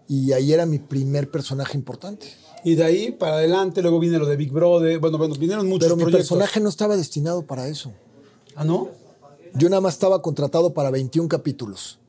y 0.07 0.31
ahí 0.33 0.53
era 0.53 0.67
mi 0.67 0.77
primer 0.77 1.31
personaje 1.31 1.75
importante. 1.77 2.27
Y 2.66 2.76
de 2.76 2.84
ahí 2.84 3.11
para 3.11 3.36
adelante, 3.36 3.82
luego 3.82 3.99
viene 3.99 4.18
lo 4.18 4.26
de 4.26 4.36
Big 4.36 4.51
Brother. 4.51 4.99
Bueno, 4.99 5.18
bueno 5.18 5.36
vinieron 5.36 5.68
muchos 5.68 5.86
Pero 5.86 5.95
mi 5.95 6.01
proyectos. 6.03 6.28
personaje 6.30 6.59
no 6.59 6.68
estaba 6.68 6.97
destinado 6.97 7.43
para 7.43 7.68
eso. 7.68 7.93
Ah, 8.55 8.66
¿no? 8.66 8.89
Yo 9.53 9.70
nada 9.70 9.80
más 9.82 9.93
estaba 9.93 10.22
contratado 10.22 10.74
para 10.74 10.89
21 10.91 11.30
capítulos. 11.30 11.99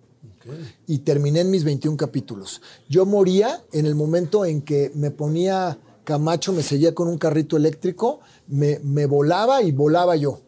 y 0.86 0.98
terminé 0.98 1.40
en 1.40 1.50
mis 1.50 1.64
21 1.64 1.96
capítulos. 1.96 2.62
Yo 2.88 3.04
moría 3.04 3.64
en 3.72 3.84
el 3.84 3.94
momento 3.96 4.44
en 4.44 4.62
que 4.62 4.92
me 4.94 5.10
ponía 5.10 5.78
Camacho, 6.04 6.52
me 6.52 6.62
seguía 6.62 6.94
con 6.94 7.08
un 7.08 7.18
carrito 7.18 7.56
eléctrico, 7.56 8.20
me, 8.46 8.78
me 8.78 9.06
volaba 9.06 9.62
y 9.62 9.72
volaba 9.72 10.14
yo. 10.14 10.40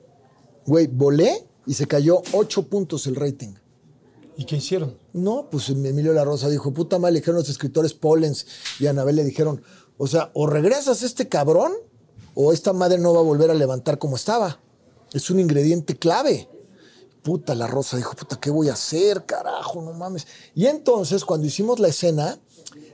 Güey, 0.67 0.87
volé 0.87 1.45
y 1.67 1.75
se 1.75 1.87
cayó 1.87 2.23
8 2.33 2.69
puntos 2.69 3.09
el 3.09 3.17
rating. 3.17 3.55
¿Y 4.37 4.45
qué 4.45 4.57
hicieron? 4.57 4.95
No, 5.13 5.49
pues 5.51 5.69
Emilio 5.69 6.13
La 6.13 6.25
Rosa 6.25 6.49
dijo, 6.49 6.73
puta 6.73 7.01
madre, 7.01 7.15
le 7.15 7.19
dijeron 7.19 7.41
los 7.41 7.49
escritores 7.49 7.93
Pollens 7.93 8.47
y 8.79 8.87
Anabel 8.87 9.17
le 9.17 9.25
dijeron, 9.25 9.61
o 9.99 10.07
sea, 10.07 10.31
o 10.35 10.47
regresas 10.47 11.03
a 11.03 11.07
este 11.07 11.29
cabrón 11.29 11.73
o 12.35 12.53
esta 12.53 12.73
madre 12.73 12.99
no 12.99 13.13
va 13.13 13.21
a 13.21 13.25
volver 13.25 13.51
a 13.51 13.55
levantar 13.55 13.99
como 13.99 14.17
estaba. 14.17 14.61
Es 15.13 15.29
un 15.31 15.41
ingrediente 15.41 15.97
clave. 15.97 16.49
Puta, 17.23 17.55
La 17.55 17.67
Rosa 17.67 17.97
dijo, 17.97 18.15
puta, 18.15 18.39
¿qué 18.41 18.51
voy 18.51 18.69
a 18.69 18.75
hacer, 18.75 19.27
carajo? 19.27 19.83
No 19.83 19.93
mames. 19.93 20.27
Y 20.55 20.67
entonces, 20.67 21.25
cuando 21.25 21.47
hicimos 21.47 21.79
la 21.81 21.89
escena, 21.89 22.39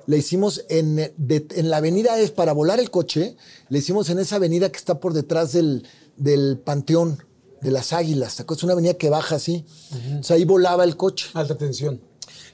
la 0.06 0.16
hicimos 0.16 0.64
en, 0.68 0.96
de- 1.16 1.46
en 1.50 1.70
la 1.70 1.76
avenida 1.76 2.18
es 2.18 2.30
para 2.30 2.52
volar 2.52 2.80
el 2.80 2.90
coche, 2.90 3.36
la 3.68 3.78
hicimos 3.78 4.08
en 4.10 4.18
esa 4.18 4.36
avenida 4.36 4.70
que 4.72 4.78
está 4.78 4.98
por 4.98 5.12
detrás 5.12 5.52
del, 5.52 5.86
del 6.16 6.58
Panteón 6.58 7.22
de 7.60 7.70
las 7.70 7.92
Águilas. 7.92 8.40
Es 8.40 8.62
una 8.62 8.72
avenida 8.72 8.94
que 8.94 9.10
baja 9.10 9.36
así. 9.36 9.64
O 10.20 10.22
sea, 10.22 10.36
ahí 10.36 10.44
volaba 10.44 10.84
el 10.84 10.96
coche. 10.96 11.26
Alta 11.34 11.56
tensión. 11.56 12.00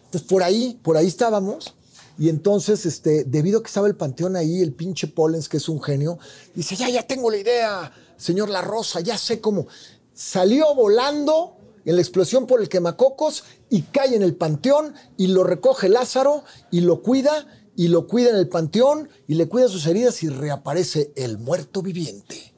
Entonces, 0.07 0.29
por 0.29 0.43
ahí, 0.43 0.79
por 0.83 0.97
ahí 0.97 1.07
estábamos. 1.07 1.75
Y 2.21 2.29
entonces, 2.29 2.85
este, 2.85 3.25
debido 3.25 3.59
a 3.59 3.63
que 3.63 3.69
estaba 3.69 3.87
el 3.87 3.97
panteón 3.97 4.37
ahí, 4.37 4.61
el 4.61 4.75
pinche 4.75 5.07
Pollens, 5.07 5.49
que 5.49 5.57
es 5.57 5.71
un 5.71 5.83
genio, 5.83 6.19
dice, 6.55 6.77
ya, 6.77 6.91
ya 6.91 7.03
tengo 7.03 7.31
la 7.31 7.39
idea, 7.39 7.93
señor 8.19 8.51
La 8.51 8.61
Rosa, 8.61 9.01
ya 9.01 9.17
sé 9.17 9.41
cómo. 9.41 9.67
Salió 10.13 10.75
volando 10.75 11.57
en 11.87 11.97
la 11.97 12.03
explosión 12.03 12.47
por 12.47 12.61
el 12.61 12.69
quemacocos 12.69 13.45
y 13.71 13.81
cae 13.85 14.15
en 14.15 14.23
el 14.23 14.35
panteón 14.35 14.95
y 15.17 15.29
lo 15.29 15.45
recoge 15.45 15.89
Lázaro 15.89 16.45
y 16.71 16.83
lo 16.83 17.01
cuida 17.01 17.47
y 17.75 17.89
lo 17.89 18.07
cuida 18.07 18.29
en 18.29 18.37
el 18.37 18.51
panteón 18.51 19.09
y 19.27 19.37
le 19.37 19.49
cuida 19.49 19.69
sus 19.69 19.87
heridas 19.87 20.23
y 20.23 20.29
reaparece 20.29 21.13
el 21.17 21.39
muerto 21.39 21.81
viviente. 21.81 22.53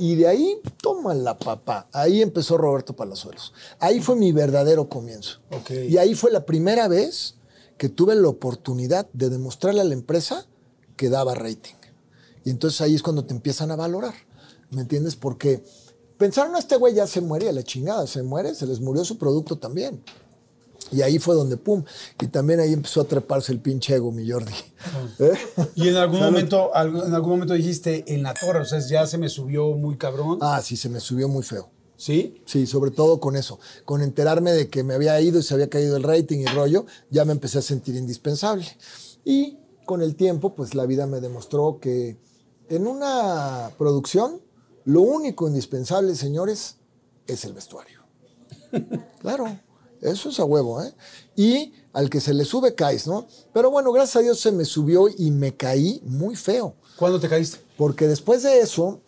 Y 0.00 0.16
de 0.16 0.26
ahí, 0.26 0.58
toma 0.82 1.14
la 1.14 1.38
papá. 1.38 1.86
Ahí 1.92 2.20
empezó 2.20 2.58
Roberto 2.58 2.96
Palazuelos. 2.96 3.52
Ahí 3.78 4.00
fue 4.00 4.16
mi 4.16 4.32
verdadero 4.32 4.88
comienzo. 4.88 5.38
Y 5.70 5.98
ahí 5.98 6.16
fue 6.16 6.32
la 6.32 6.44
primera 6.44 6.88
vez 6.88 7.36
que 7.82 7.88
tuve 7.88 8.14
la 8.14 8.28
oportunidad 8.28 9.08
de 9.12 9.28
demostrarle 9.28 9.80
a 9.80 9.84
la 9.84 9.94
empresa 9.94 10.46
que 10.94 11.08
daba 11.08 11.34
rating. 11.34 11.74
Y 12.44 12.50
entonces 12.50 12.80
ahí 12.80 12.94
es 12.94 13.02
cuando 13.02 13.24
te 13.24 13.34
empiezan 13.34 13.72
a 13.72 13.74
valorar. 13.74 14.14
¿Me 14.70 14.82
entiendes? 14.82 15.16
Porque 15.16 15.64
pensaron, 16.16 16.52
"No, 16.52 16.60
este 16.60 16.76
güey 16.76 16.94
ya 16.94 17.08
se 17.08 17.20
muere 17.20 17.48
a 17.48 17.52
la 17.52 17.64
chingada, 17.64 18.06
se 18.06 18.22
muere, 18.22 18.54
se 18.54 18.68
les 18.68 18.78
murió 18.78 19.04
su 19.04 19.18
producto 19.18 19.58
también. 19.58 20.00
Y 20.92 21.02
ahí 21.02 21.18
fue 21.18 21.34
donde, 21.34 21.56
pum. 21.56 21.82
Y 22.20 22.28
también 22.28 22.60
ahí 22.60 22.72
empezó 22.72 23.00
a 23.00 23.04
treparse 23.04 23.50
el 23.50 23.58
pinche 23.58 23.96
ego, 23.96 24.12
mi 24.12 24.30
Jordi. 24.30 24.52
¿Eh? 25.18 25.32
Y 25.74 25.88
en 25.88 25.96
algún 25.96 26.20
momento, 26.20 26.70
en 26.76 27.12
algún 27.12 27.30
momento 27.30 27.54
dijiste 27.54 28.04
en 28.14 28.22
la 28.22 28.32
torre, 28.32 28.60
o 28.60 28.64
sea, 28.64 28.78
ya 28.78 29.08
se 29.08 29.18
me 29.18 29.28
subió 29.28 29.72
muy 29.72 29.96
cabrón. 29.96 30.38
Ah, 30.40 30.60
sí, 30.62 30.76
se 30.76 30.88
me 30.88 31.00
subió 31.00 31.26
muy 31.26 31.42
feo. 31.42 31.68
¿Sí? 32.02 32.42
Sí, 32.46 32.66
sobre 32.66 32.90
todo 32.90 33.20
con 33.20 33.36
eso. 33.36 33.60
Con 33.84 34.02
enterarme 34.02 34.50
de 34.50 34.68
que 34.68 34.82
me 34.82 34.94
había 34.94 35.20
ido 35.20 35.38
y 35.38 35.42
se 35.44 35.54
había 35.54 35.70
caído 35.70 35.96
el 35.96 36.02
rating 36.02 36.40
y 36.40 36.46
rollo, 36.46 36.84
ya 37.10 37.24
me 37.24 37.30
empecé 37.30 37.58
a 37.58 37.62
sentir 37.62 37.94
indispensable. 37.94 38.66
Y 39.24 39.58
con 39.86 40.02
el 40.02 40.16
tiempo, 40.16 40.56
pues 40.56 40.74
la 40.74 40.84
vida 40.84 41.06
me 41.06 41.20
demostró 41.20 41.78
que 41.80 42.16
en 42.68 42.88
una 42.88 43.70
producción, 43.78 44.40
lo 44.84 45.02
único 45.02 45.46
indispensable, 45.46 46.16
señores, 46.16 46.78
es 47.28 47.44
el 47.44 47.52
vestuario. 47.52 48.00
Claro, 49.20 49.46
eso 50.00 50.30
es 50.30 50.40
a 50.40 50.44
huevo, 50.44 50.82
¿eh? 50.82 50.92
Y 51.36 51.72
al 51.92 52.10
que 52.10 52.20
se 52.20 52.34
le 52.34 52.44
sube, 52.44 52.74
caes, 52.74 53.06
¿no? 53.06 53.28
Pero 53.54 53.70
bueno, 53.70 53.92
gracias 53.92 54.16
a 54.16 54.20
Dios 54.22 54.40
se 54.40 54.50
me 54.50 54.64
subió 54.64 55.06
y 55.08 55.30
me 55.30 55.56
caí 55.56 56.02
muy 56.04 56.34
feo. 56.34 56.74
¿Cuándo 56.96 57.20
te 57.20 57.28
caíste? 57.28 57.58
Porque 57.76 58.08
después 58.08 58.42
de 58.42 58.58
eso, 58.58 58.98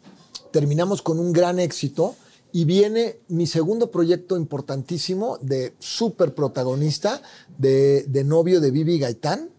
terminamos 0.53 1.03
con 1.03 1.19
un 1.19 1.33
gran 1.33 1.59
éxito 1.59 2.15
y 2.55 2.67
viene 2.67 3.19
mi 3.27 3.49
segundo 3.49 3.91
proyecto 3.91 4.37
importantísimo 4.37 5.39
de 5.39 5.75
súper 5.81 6.37
protagonista, 6.37 7.21
de, 7.59 8.05
de 8.05 8.23
novio 8.23 8.61
de 8.61 8.71
Vivi 8.71 9.01
Gaitán, 9.01 9.51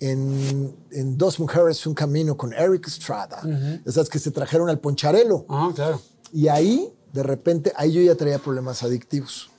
en, 0.00 0.74
en 0.90 1.18
Dos 1.18 1.38
Mujeres, 1.40 1.86
Un 1.86 1.92
Camino 1.92 2.38
con 2.38 2.54
Eric 2.54 2.86
Estrada. 2.86 3.42
Esas 3.84 4.08
que 4.08 4.18
se 4.18 4.30
trajeron 4.30 4.70
al 4.70 4.80
Poncharelo. 4.80 5.44
Ah, 5.46 5.70
claro. 5.74 6.00
Y 6.32 6.48
ahí, 6.48 6.90
de 7.12 7.22
repente, 7.22 7.70
ahí 7.76 7.92
yo 7.92 8.00
ya 8.00 8.14
traía 8.14 8.38
problemas 8.38 8.82
adictivos. 8.82 9.50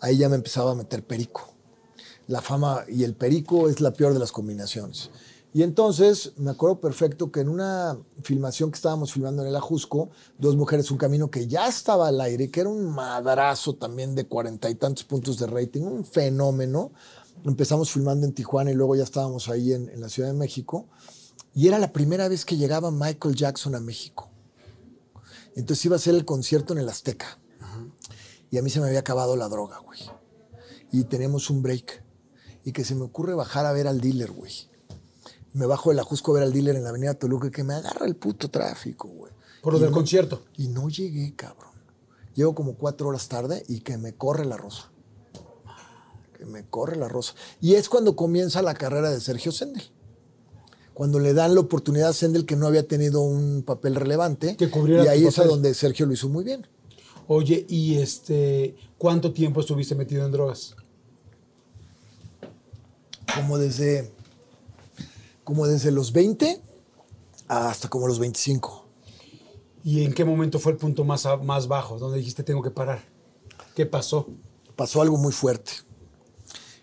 Ahí 0.00 0.18
ya 0.18 0.28
me 0.28 0.34
empezaba 0.34 0.72
a 0.72 0.74
meter 0.74 1.06
perico. 1.06 1.50
La 2.26 2.42
fama 2.42 2.84
y 2.88 3.04
el 3.04 3.14
perico 3.14 3.68
es 3.68 3.80
la 3.80 3.92
peor 3.92 4.12
de 4.12 4.18
las 4.18 4.32
combinaciones. 4.32 5.10
Y 5.54 5.62
entonces 5.62 6.32
me 6.36 6.50
acuerdo 6.50 6.80
perfecto 6.80 7.30
que 7.30 7.40
en 7.40 7.50
una 7.50 7.98
filmación 8.22 8.70
que 8.70 8.76
estábamos 8.76 9.12
filmando 9.12 9.42
en 9.42 9.48
el 9.48 9.56
Ajusco, 9.56 10.08
Dos 10.38 10.56
Mujeres, 10.56 10.90
un 10.90 10.96
Camino 10.96 11.30
que 11.30 11.46
ya 11.46 11.68
estaba 11.68 12.08
al 12.08 12.20
aire, 12.22 12.50
que 12.50 12.60
era 12.60 12.70
un 12.70 12.86
madrazo 12.86 13.74
también 13.74 14.14
de 14.14 14.26
cuarenta 14.26 14.70
y 14.70 14.76
tantos 14.76 15.04
puntos 15.04 15.38
de 15.38 15.46
rating, 15.46 15.82
un 15.82 16.06
fenómeno. 16.06 16.92
Empezamos 17.44 17.90
filmando 17.90 18.24
en 18.24 18.32
Tijuana 18.32 18.70
y 18.70 18.74
luego 18.74 18.96
ya 18.96 19.02
estábamos 19.02 19.50
ahí 19.50 19.74
en, 19.74 20.00
la 20.00 20.08
Ciudad 20.08 20.30
de 20.30 20.38
México. 20.38 20.88
Y 21.54 21.68
era 21.68 21.78
la 21.78 21.92
primera 21.92 22.28
vez 22.28 22.46
que 22.46 22.56
llegaba 22.56 22.90
Michael 22.90 23.34
Jackson 23.34 23.74
a 23.74 23.80
México. 23.80 24.30
Entonces 25.54 25.84
iba 25.84 25.96
a 25.96 25.98
ser 25.98 26.14
el 26.14 26.24
concierto 26.24 26.72
en 26.72 26.78
el 26.78 26.88
Azteca. 26.88 27.38
Y 28.50 28.56
a 28.56 28.62
mí 28.62 28.70
se 28.70 28.80
me 28.80 28.86
había 28.86 29.00
acabado 29.00 29.36
la 29.36 29.48
droga, 29.48 29.78
güey. 29.78 30.00
Y 30.92 31.04
teníamos 31.04 31.50
un 31.50 31.62
break. 31.62 32.02
Y 32.64 32.72
que 32.72 32.84
se 32.84 32.94
me 32.94 33.02
ocurre 33.02 33.34
bajar 33.34 33.66
a 33.66 33.72
ver 33.72 33.86
al 33.86 34.00
dealer, 34.00 34.30
güey. 34.30 34.71
Me 35.54 35.66
bajo 35.66 35.90
del 35.90 35.98
Ajusco 36.00 36.30
a 36.32 36.34
ver 36.34 36.42
al 36.44 36.52
dealer 36.52 36.76
en 36.76 36.84
la 36.84 36.90
avenida 36.90 37.14
Toluca 37.14 37.48
y 37.48 37.50
que 37.50 37.62
me 37.64 37.74
agarra 37.74 38.06
el 38.06 38.16
puto 38.16 38.48
tráfico, 38.50 39.08
güey. 39.08 39.32
Por 39.62 39.74
lo 39.74 39.78
Y 39.78 39.82
del 39.82 39.90
no- 39.90 39.96
concierto. 39.96 40.42
Y 40.56 40.68
no 40.68 40.88
llegué, 40.88 41.34
cabrón. 41.36 41.72
Llego 42.34 42.54
como 42.54 42.74
cuatro 42.74 43.08
horas 43.08 43.28
tarde 43.28 43.62
y 43.68 43.80
que 43.80 43.98
me 43.98 44.14
corre 44.14 44.44
la 44.46 44.56
rosa. 44.56 44.90
Que 46.38 46.46
me 46.46 46.64
corre 46.64 46.96
la 46.96 47.08
rosa. 47.08 47.34
Y 47.60 47.74
es 47.74 47.88
cuando 47.90 48.16
comienza 48.16 48.62
la 48.62 48.74
carrera 48.74 49.10
de 49.10 49.20
Sergio 49.20 49.52
Sendel. 49.52 49.82
cuando 50.94 51.18
le 51.18 51.32
dan 51.32 51.54
la 51.54 51.60
oportunidad 51.62 52.10
a 52.10 52.12
Sendel 52.12 52.44
que 52.44 52.54
no 52.54 52.66
había 52.66 52.86
tenido 52.86 53.22
un 53.22 53.62
papel 53.62 53.94
relevante. 53.94 54.56
Que 54.58 54.68
cubriera 54.70 55.04
y 55.04 55.08
ahí 55.08 55.26
es 55.26 55.38
a 55.38 55.44
donde 55.44 55.72
Sergio 55.74 56.04
lo 56.04 56.12
hizo 56.12 56.28
muy 56.28 56.44
bien. 56.44 56.66
Oye, 57.28 57.64
¿y 57.68 57.94
este 57.98 58.76
cuánto 58.98 59.32
tiempo 59.32 59.60
estuviste 59.60 59.94
metido 59.94 60.24
en 60.26 60.32
drogas? 60.32 60.76
Como 63.34 63.56
desde, 63.58 64.12
como 65.44 65.66
desde 65.66 65.90
los 65.90 66.12
20 66.12 66.60
hasta 67.48 67.88
como 67.88 68.06
los 68.06 68.18
25. 68.18 68.86
¿Y 69.84 70.04
en 70.04 70.12
qué 70.14 70.24
momento 70.24 70.58
fue 70.58 70.72
el 70.72 70.78
punto 70.78 71.04
más, 71.04 71.26
más 71.42 71.66
bajo, 71.68 71.98
donde 71.98 72.18
dijiste 72.18 72.42
tengo 72.44 72.62
que 72.62 72.70
parar? 72.70 73.02
¿Qué 73.74 73.86
pasó? 73.86 74.28
pasó 74.76 75.02
algo 75.02 75.18
muy 75.18 75.32
fuerte. 75.32 75.72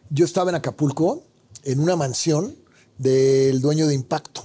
Yo 0.09 0.25
estaba 0.25 0.51
en 0.51 0.55
Acapulco, 0.55 1.23
en 1.63 1.79
una 1.79 1.95
mansión 1.95 2.55
del 2.97 3.61
dueño 3.61 3.87
de 3.87 3.95
Impacto, 3.95 4.43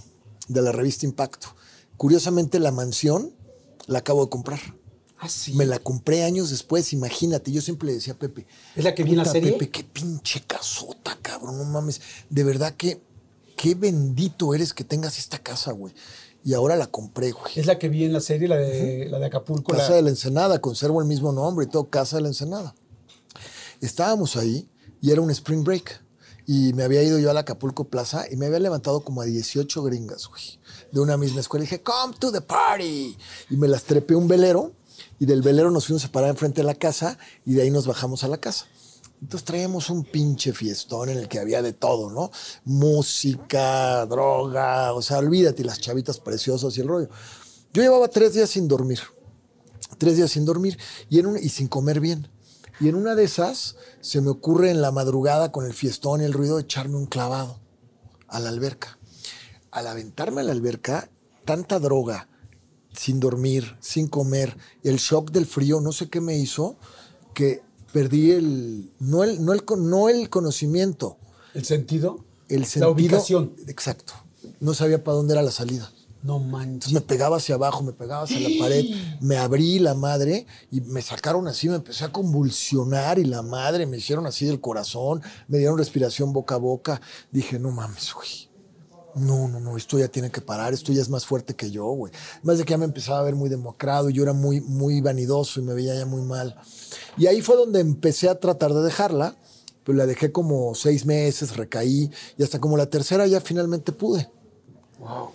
de 0.48 0.62
la 0.62 0.72
revista 0.72 1.04
Impacto. 1.06 1.48
Curiosamente, 1.96 2.58
la 2.58 2.72
mansión 2.72 3.32
la 3.86 3.98
acabo 4.00 4.24
de 4.24 4.30
comprar. 4.30 4.60
Ah, 5.18 5.28
sí. 5.28 5.52
Me 5.54 5.66
la 5.66 5.78
compré 5.78 6.24
años 6.24 6.50
después, 6.50 6.92
imagínate. 6.92 7.52
Yo 7.52 7.60
siempre 7.60 7.88
le 7.88 7.94
decía 7.94 8.14
a 8.14 8.18
Pepe. 8.18 8.46
¿Es 8.74 8.84
la 8.84 8.94
que 8.94 9.04
vi 9.04 9.10
en 9.10 9.18
la 9.18 9.22
"Puta, 9.24 9.32
serie? 9.32 9.52
Pepe, 9.52 9.70
qué 9.70 9.84
pinche 9.84 10.42
casota, 10.46 11.18
cabrón, 11.22 11.58
no 11.58 11.64
mames. 11.64 12.00
De 12.30 12.44
verdad 12.44 12.74
que 12.76 13.00
qué 13.56 13.74
bendito 13.74 14.54
eres 14.54 14.72
que 14.72 14.84
tengas 14.84 15.18
esta 15.18 15.38
casa, 15.38 15.72
güey. 15.72 15.94
Y 16.44 16.52
ahora 16.54 16.76
la 16.76 16.86
compré, 16.86 17.30
güey. 17.32 17.52
Es 17.56 17.66
la 17.66 17.78
que 17.78 17.88
vi 17.88 18.04
en 18.04 18.12
la 18.12 18.20
serie, 18.20 18.48
la 18.48 18.56
de, 18.56 19.08
la 19.08 19.18
de 19.18 19.26
Acapulco. 19.26 19.72
Casa 19.72 19.90
la- 19.90 19.96
de 19.96 20.02
la 20.02 20.10
Ensenada, 20.10 20.60
conservo 20.60 21.00
el 21.00 21.06
mismo 21.06 21.32
nombre 21.32 21.64
y 21.66 21.68
todo, 21.70 21.88
Casa 21.88 22.16
de 22.16 22.22
la 22.22 22.28
Ensenada. 22.28 22.74
Estábamos 23.80 24.36
ahí 24.36 24.68
y 25.00 25.10
era 25.10 25.20
un 25.20 25.30
spring 25.30 25.64
break. 25.64 26.02
Y 26.46 26.74
me 26.74 26.82
había 26.82 27.02
ido 27.02 27.18
yo 27.18 27.30
a 27.30 27.34
la 27.34 27.40
Acapulco 27.40 27.84
Plaza 27.84 28.26
y 28.30 28.36
me 28.36 28.44
había 28.46 28.58
levantado 28.60 29.00
como 29.00 29.22
a 29.22 29.24
18 29.24 29.82
gringas, 29.82 30.26
güey, 30.28 30.42
de 30.92 31.00
una 31.00 31.16
misma 31.16 31.40
escuela. 31.40 31.64
Y 31.64 31.66
dije, 31.68 31.82
come 31.82 32.14
to 32.18 32.30
the 32.30 32.42
party. 32.42 33.16
Y 33.48 33.56
me 33.56 33.66
las 33.66 33.84
trepé 33.84 34.14
un 34.14 34.28
velero 34.28 34.72
y 35.18 35.24
del 35.24 35.40
velero 35.40 35.70
nos 35.70 35.86
fuimos 35.86 36.04
a 36.04 36.12
parar 36.12 36.28
enfrente 36.28 36.60
de 36.60 36.66
la 36.66 36.74
casa 36.74 37.16
y 37.46 37.54
de 37.54 37.62
ahí 37.62 37.70
nos 37.70 37.86
bajamos 37.86 38.24
a 38.24 38.28
la 38.28 38.36
casa. 38.36 38.66
Entonces 39.20 39.44
traíamos 39.44 39.88
un 39.90 40.04
pinche 40.04 40.52
fiestón 40.52 41.08
en 41.08 41.18
el 41.18 41.28
que 41.28 41.38
había 41.38 41.62
de 41.62 41.72
todo, 41.72 42.10
¿no? 42.10 42.30
Música, 42.64 44.04
droga, 44.06 44.92
o 44.92 45.00
sea, 45.00 45.18
olvídate, 45.18 45.64
las 45.64 45.80
chavitas 45.80 46.20
preciosas 46.20 46.76
y 46.76 46.82
el 46.82 46.88
rollo. 46.88 47.08
Yo 47.72 47.82
llevaba 47.82 48.08
tres 48.08 48.34
días 48.34 48.50
sin 48.50 48.68
dormir 48.68 49.00
tres 49.94 50.16
días 50.16 50.30
sin 50.30 50.44
dormir 50.44 50.78
y, 51.08 51.18
en 51.18 51.48
sin 51.48 51.68
comer 51.68 52.00
bien. 52.00 52.28
Y 52.80 52.88
en 52.88 52.96
una 52.96 53.14
de 53.14 53.24
esas 53.24 53.76
se 54.00 54.20
me 54.20 54.30
ocurre 54.30 54.70
en 54.70 54.82
la 54.82 54.90
madrugada 54.90 55.52
con 55.52 55.64
el 55.64 55.74
fiestón 55.74 56.20
y 56.20 56.24
el 56.24 56.32
ruido 56.32 56.58
echarme 56.58 56.96
un 56.96 57.06
clavado 57.06 57.60
a 58.28 58.40
la 58.40 58.48
alberca. 58.48 58.98
Al 59.70 59.86
aventarme 59.86 60.40
a 60.40 60.44
la 60.44 60.52
alberca, 60.52 61.10
tanta 61.44 61.78
droga, 61.78 62.28
sin 62.92 63.20
dormir, 63.20 63.76
sin 63.80 64.08
comer, 64.08 64.56
el 64.82 64.96
shock 64.96 65.30
del 65.30 65.46
frío, 65.46 65.80
no 65.80 65.92
sé 65.92 66.08
qué 66.08 66.20
me 66.20 66.36
hizo, 66.36 66.76
que 67.32 67.62
perdí 67.94 68.32
el, 68.32 68.90
no 68.98 69.22
el, 69.22 69.44
no 69.44 69.52
el, 69.52 69.62
no 69.78 70.08
el 70.08 70.28
conocimiento, 70.28 71.16
¿El 71.54 71.64
sentido? 71.64 72.24
el 72.48 72.66
sentido. 72.66 72.88
La 72.88 72.92
ubicación. 72.92 73.54
Exacto. 73.68 74.14
No 74.58 74.74
sabía 74.74 75.02
para 75.04 75.16
dónde 75.16 75.34
era 75.34 75.42
la 75.42 75.52
salida. 75.52 75.90
No 76.24 76.40
manches. 76.40 76.72
Entonces 76.72 76.92
me 76.94 77.00
pegaba 77.02 77.36
hacia 77.36 77.54
abajo, 77.54 77.84
me 77.84 77.92
pegaba 77.92 78.24
hacia 78.24 78.40
la 78.40 78.48
pared, 78.58 78.84
me 79.20 79.36
abrí 79.36 79.78
la 79.78 79.94
madre 79.94 80.46
y 80.72 80.80
me 80.80 81.02
sacaron 81.02 81.46
así, 81.46 81.68
me 81.68 81.76
empecé 81.76 82.04
a 82.04 82.12
convulsionar 82.12 83.20
y 83.20 83.24
la 83.24 83.42
madre 83.42 83.86
me 83.86 83.98
hicieron 83.98 84.26
así 84.26 84.44
del 84.44 84.60
corazón, 84.60 85.22
me 85.46 85.58
dieron 85.58 85.78
respiración 85.78 86.32
boca 86.32 86.56
a 86.56 86.58
boca. 86.58 87.00
Dije, 87.30 87.60
no 87.60 87.70
mames, 87.70 88.12
güey. 88.12 88.48
No, 89.16 89.48
no, 89.48 89.60
no, 89.60 89.76
esto 89.76 89.98
ya 89.98 90.08
tiene 90.08 90.30
que 90.30 90.40
parar, 90.40 90.74
esto 90.74 90.92
ya 90.92 91.00
es 91.00 91.08
más 91.08 91.24
fuerte 91.24 91.54
que 91.54 91.70
yo, 91.70 91.84
güey. 91.86 92.12
Más 92.42 92.58
de 92.58 92.64
que 92.64 92.72
ya 92.72 92.78
me 92.78 92.84
empezaba 92.84 93.20
a 93.20 93.22
ver 93.22 93.34
muy 93.34 93.48
democrado, 93.48 94.10
yo 94.10 94.22
era 94.22 94.32
muy, 94.32 94.60
muy 94.60 95.00
vanidoso 95.00 95.60
y 95.60 95.62
me 95.62 95.74
veía 95.74 95.94
ya 95.94 96.06
muy 96.06 96.22
mal. 96.22 96.56
Y 97.16 97.26
ahí 97.26 97.40
fue 97.40 97.56
donde 97.56 97.80
empecé 97.80 98.28
a 98.28 98.40
tratar 98.40 98.72
de 98.74 98.82
dejarla, 98.82 99.36
pero 99.84 99.96
la 99.96 100.06
dejé 100.06 100.32
como 100.32 100.74
seis 100.74 101.06
meses, 101.06 101.56
recaí 101.56 102.10
y 102.36 102.42
hasta 102.42 102.58
como 102.58 102.76
la 102.76 102.86
tercera 102.86 103.26
ya 103.26 103.40
finalmente 103.40 103.92
pude. 103.92 104.28
Wow. 104.98 105.30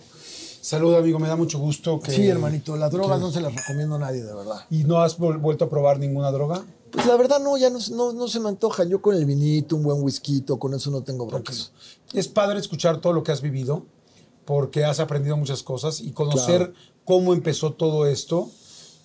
Salud, 0.60 0.94
amigo, 0.94 1.18
me 1.18 1.26
da 1.26 1.36
mucho 1.36 1.58
gusto 1.58 2.00
que... 2.00 2.12
Sí, 2.12 2.28
hermanito, 2.28 2.76
las 2.76 2.92
drogas 2.92 3.18
no 3.18 3.32
se 3.32 3.40
las 3.40 3.54
recomiendo 3.54 3.96
a 3.96 3.98
nadie, 3.98 4.22
de 4.22 4.34
verdad. 4.34 4.66
¿Y 4.70 4.84
no 4.84 5.00
has 5.00 5.16
vuelto 5.18 5.64
a 5.64 5.70
probar 5.70 5.98
ninguna 5.98 6.30
droga? 6.30 6.64
Pues 6.90 7.06
la 7.06 7.16
verdad 7.16 7.40
no, 7.40 7.56
ya 7.56 7.70
no, 7.70 7.78
no, 7.92 8.12
no 8.12 8.28
se 8.28 8.40
me 8.40 8.48
antoja. 8.48 8.84
Yo 8.84 9.00
con 9.00 9.14
el 9.14 9.24
vinito, 9.24 9.76
un 9.76 9.82
buen 9.84 10.02
whisky, 10.02 10.42
con 10.42 10.74
eso 10.74 10.90
no 10.90 11.02
tengo 11.02 11.26
broncas. 11.26 11.72
Es 12.12 12.28
padre 12.28 12.58
escuchar 12.58 13.00
todo 13.00 13.12
lo 13.12 13.22
que 13.22 13.32
has 13.32 13.40
vivido, 13.42 13.84
porque 14.44 14.84
has 14.84 14.98
aprendido 15.00 15.36
muchas 15.36 15.62
cosas 15.62 16.00
y 16.00 16.10
conocer 16.12 16.58
Claro. 16.58 16.72
cómo 17.04 17.32
empezó 17.32 17.72
todo 17.74 18.06
esto 18.06 18.50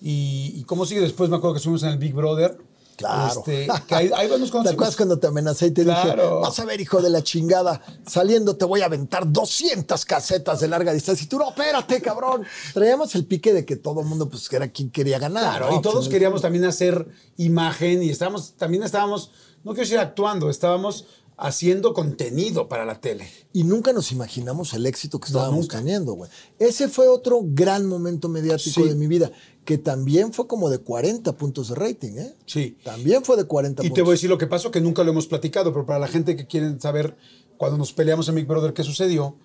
y, 0.02 0.52
y 0.56 0.64
cómo 0.64 0.84
sigue 0.86 1.00
después. 1.00 1.30
Me 1.30 1.36
acuerdo 1.36 1.54
que 1.54 1.58
estuvimos 1.58 1.82
en 1.84 1.90
el 1.90 1.98
Big 1.98 2.12
Brother. 2.14 2.58
Claro. 2.96 3.40
Este, 3.46 3.68
que 3.86 3.94
ahí, 3.94 4.10
ahí 4.16 4.28
nos 4.28 4.50
¿Te 4.50 4.58
acuerdas 4.70 4.96
cuando 4.96 5.18
te 5.18 5.26
amenacé 5.26 5.66
y 5.66 5.70
te 5.70 5.84
Claro. 5.84 6.10
dije, 6.22 6.40
vas 6.40 6.58
a 6.58 6.64
ver, 6.64 6.80
hijo 6.80 7.00
de 7.02 7.10
la 7.10 7.22
chingada, 7.22 7.82
saliendo 8.06 8.56
te 8.56 8.64
voy 8.64 8.80
a 8.80 8.86
aventar 8.86 9.30
200 9.30 10.04
casetas 10.04 10.60
de 10.60 10.68
larga 10.68 10.92
distancia? 10.92 11.24
Y 11.24 11.28
tú, 11.28 11.38
no, 11.38 11.50
espérate, 11.50 12.00
cabrón. 12.00 12.42
Traíamos 12.74 13.14
el 13.14 13.26
pique 13.26 13.52
de 13.52 13.64
que 13.64 13.76
todo 13.76 14.00
el 14.00 14.06
mundo, 14.06 14.28
pues, 14.28 14.50
era 14.52 14.68
quien 14.68 14.90
quería 14.90 15.18
ganar. 15.18 15.42
Claro, 15.58 15.70
¿no? 15.72 15.78
y 15.78 15.82
todos 15.82 15.96
Pues, 15.96 16.08
queríamos 16.08 16.42
también 16.42 16.64
hacer 16.64 17.06
imagen 17.36 18.02
y 18.02 18.10
estábamos, 18.10 18.54
también 18.56 18.82
estábamos, 18.82 19.30
no 19.64 19.72
quiero 19.72 19.82
decir 19.84 19.98
actuando, 19.98 20.48
estábamos 20.50 21.04
haciendo 21.38 21.92
contenido 21.92 22.66
para 22.66 22.86
la 22.86 22.98
tele. 22.98 23.30
Y 23.52 23.64
nunca 23.64 23.92
nos 23.92 24.10
imaginamos 24.10 24.72
el 24.72 24.86
éxito 24.86 25.20
que 25.20 25.26
estábamos 25.26 25.68
teniendo, 25.68 26.14
güey. 26.14 26.30
Ese 26.58 26.88
fue 26.88 27.08
otro 27.08 27.40
gran 27.42 27.84
momento 27.86 28.30
mediático 28.30 28.80
Sí. 28.82 28.88
de 28.88 28.94
mi 28.94 29.06
vida, 29.06 29.30
que 29.66 29.78
también 29.78 30.32
fue 30.32 30.46
como 30.46 30.70
de 30.70 30.78
40 30.78 31.36
puntos 31.36 31.68
de 31.68 31.74
rating, 31.74 32.12
¿eh? 32.16 32.34
Sí. 32.46 32.78
También 32.84 33.24
fue 33.24 33.36
de 33.36 33.44
40 33.44 33.82
Y 33.82 33.84
te 33.84 33.88
puntos. 33.90 34.04
voy 34.04 34.12
a 34.12 34.14
decir 34.14 34.30
lo 34.30 34.38
que 34.38 34.46
pasó, 34.46 34.70
que 34.70 34.80
nunca 34.80 35.02
lo 35.02 35.10
hemos 35.10 35.26
platicado, 35.26 35.72
pero 35.72 35.84
para 35.84 35.98
la 35.98 36.06
gente 36.06 36.36
que 36.36 36.46
quiere 36.46 36.78
saber 36.80 37.16
cuando 37.58 37.76
nos 37.76 37.92
peleamos 37.92 38.28
en 38.28 38.36
Big 38.36 38.46
Brother 38.46 38.72
qué 38.72 38.84
sucedió, 38.84 39.36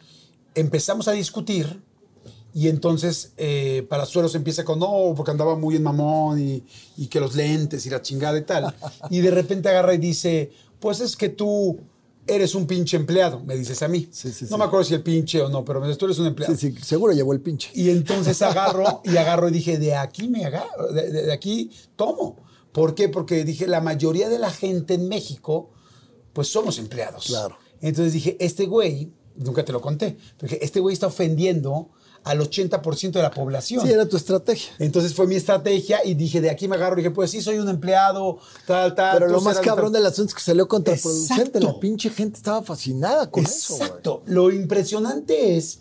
empezamos 0.54 1.08
a 1.08 1.14
discutir 1.14 1.82
y 2.54 2.68
entonces 2.68 3.34
eh, 3.38 3.86
Palazuelos 3.90 4.36
empieza 4.36 4.64
con 4.64 4.78
no, 4.78 5.14
porque 5.18 5.32
andaba 5.32 5.56
muy 5.56 5.76
en 5.76 5.84
mamón 5.84 6.40
y, 6.40 6.64
y 6.98 7.08
que 7.08 7.20
los 7.20 7.34
lentes 7.34 7.86
y 7.88 7.90
la 7.90 8.02
chingada 8.04 8.38
y 8.38 8.44
tal. 8.44 8.76
Y 9.10 9.22
de 9.22 9.32
repente 9.32 9.70
agarra 9.70 9.96
y 9.96 9.98
dice, 9.98 10.52
pues 10.80 11.00
es 11.00 11.16
que 11.16 11.30
tú 11.30 11.80
eres 12.28 12.56
un 12.56 12.68
pinche 12.68 12.98
empleado, 12.98 13.40
me 13.44 13.56
dices 13.56 13.82
a 13.82 13.88
mí. 13.88 14.08
Sí, 14.12 14.32
sí, 14.32 14.46
no 14.46 14.56
sí. 14.56 14.58
me 14.58 14.64
acuerdo 14.66 14.84
si 14.86 14.94
el 14.94 15.02
pinche 15.04 15.42
o 15.42 15.50
no, 15.50 15.66
pero 15.66 15.80
me 15.80 15.88
dices, 15.88 15.98
tú 15.98 16.06
eres 16.06 16.20
un 16.20 16.28
empleado. 16.28 16.56
Sí, 16.56 16.72
sí, 16.72 16.78
seguro 16.84 17.14
llevó 17.14 17.34
el 17.34 17.42
pinche. 17.42 17.70
Y 17.74 17.90
entonces 17.90 18.42
agarro 18.42 19.02
y 19.04 19.18
agarro 19.18 19.50
y 19.50 19.52
dije, 19.52 19.78
de 19.78 19.96
aquí 19.96 20.28
me 20.28 20.46
agarro, 20.46 20.92
de, 20.94 21.10
de- 21.12 21.24
de 21.24 21.34
aquí 21.34 21.72
tomo. 21.96 22.38
¿Por 22.72 22.96
qué? 22.96 23.10
Porque 23.10 23.44
dije, 23.44 23.68
la 23.68 23.82
mayoría 23.82 24.30
de 24.30 24.40
la 24.40 24.50
gente 24.52 24.94
en 24.94 25.08
México, 25.10 25.72
pues 26.34 26.48
somos 26.48 26.78
empleados. 26.80 27.26
Claro. 27.28 27.58
Entonces 27.82 28.14
dije, 28.14 28.38
este 28.40 28.66
güey, 28.66 29.12
nunca 29.36 29.66
te 29.66 29.72
lo 29.74 29.82
conté, 29.82 30.18
pero 30.38 30.52
dije, 30.52 30.64
este 30.64 30.80
güey 30.80 30.94
está 30.94 31.08
ofendiendo 31.08 31.90
al 32.24 32.40
80% 32.40 33.12
de 33.12 33.22
la 33.22 33.32
población. 33.32 33.86
Sí, 33.86 33.92
era 33.92 34.08
tu 34.08 34.18
estrategia. 34.18 34.72
Entonces 34.80 35.14
fue 35.14 35.28
mi 35.28 35.36
estrategia 35.36 36.06
y 36.06 36.14
dije, 36.14 36.42
de 36.42 36.50
aquí 36.50 36.68
me 36.68 36.76
agarro 36.76 36.94
y 36.94 36.98
dije, 36.98 37.12
pues 37.12 37.32
sí, 37.32 37.42
soy 37.42 37.58
un 37.58 37.70
empleado, 37.70 38.40
tal, 38.68 38.94
tal. 38.94 39.20
Pero 39.20 39.32
lo 39.32 39.42
más 39.42 39.60
cabrón 39.60 39.92
del 39.92 40.06
asunto 40.06 40.30
es 40.30 40.36
que 40.36 40.42
salió 40.42 40.68
contraproducente. 40.68 41.44
Exacto. 41.44 41.60
La 41.60 41.80
pinche 41.80 42.10
gente 42.10 42.38
estaba 42.38 42.62
fascinada 42.62 43.30
con 43.30 43.44
eso. 43.44 43.76
Exacto. 43.76 44.24
Lo 44.26 44.52
impresionante 44.52 45.58
es 45.58 45.80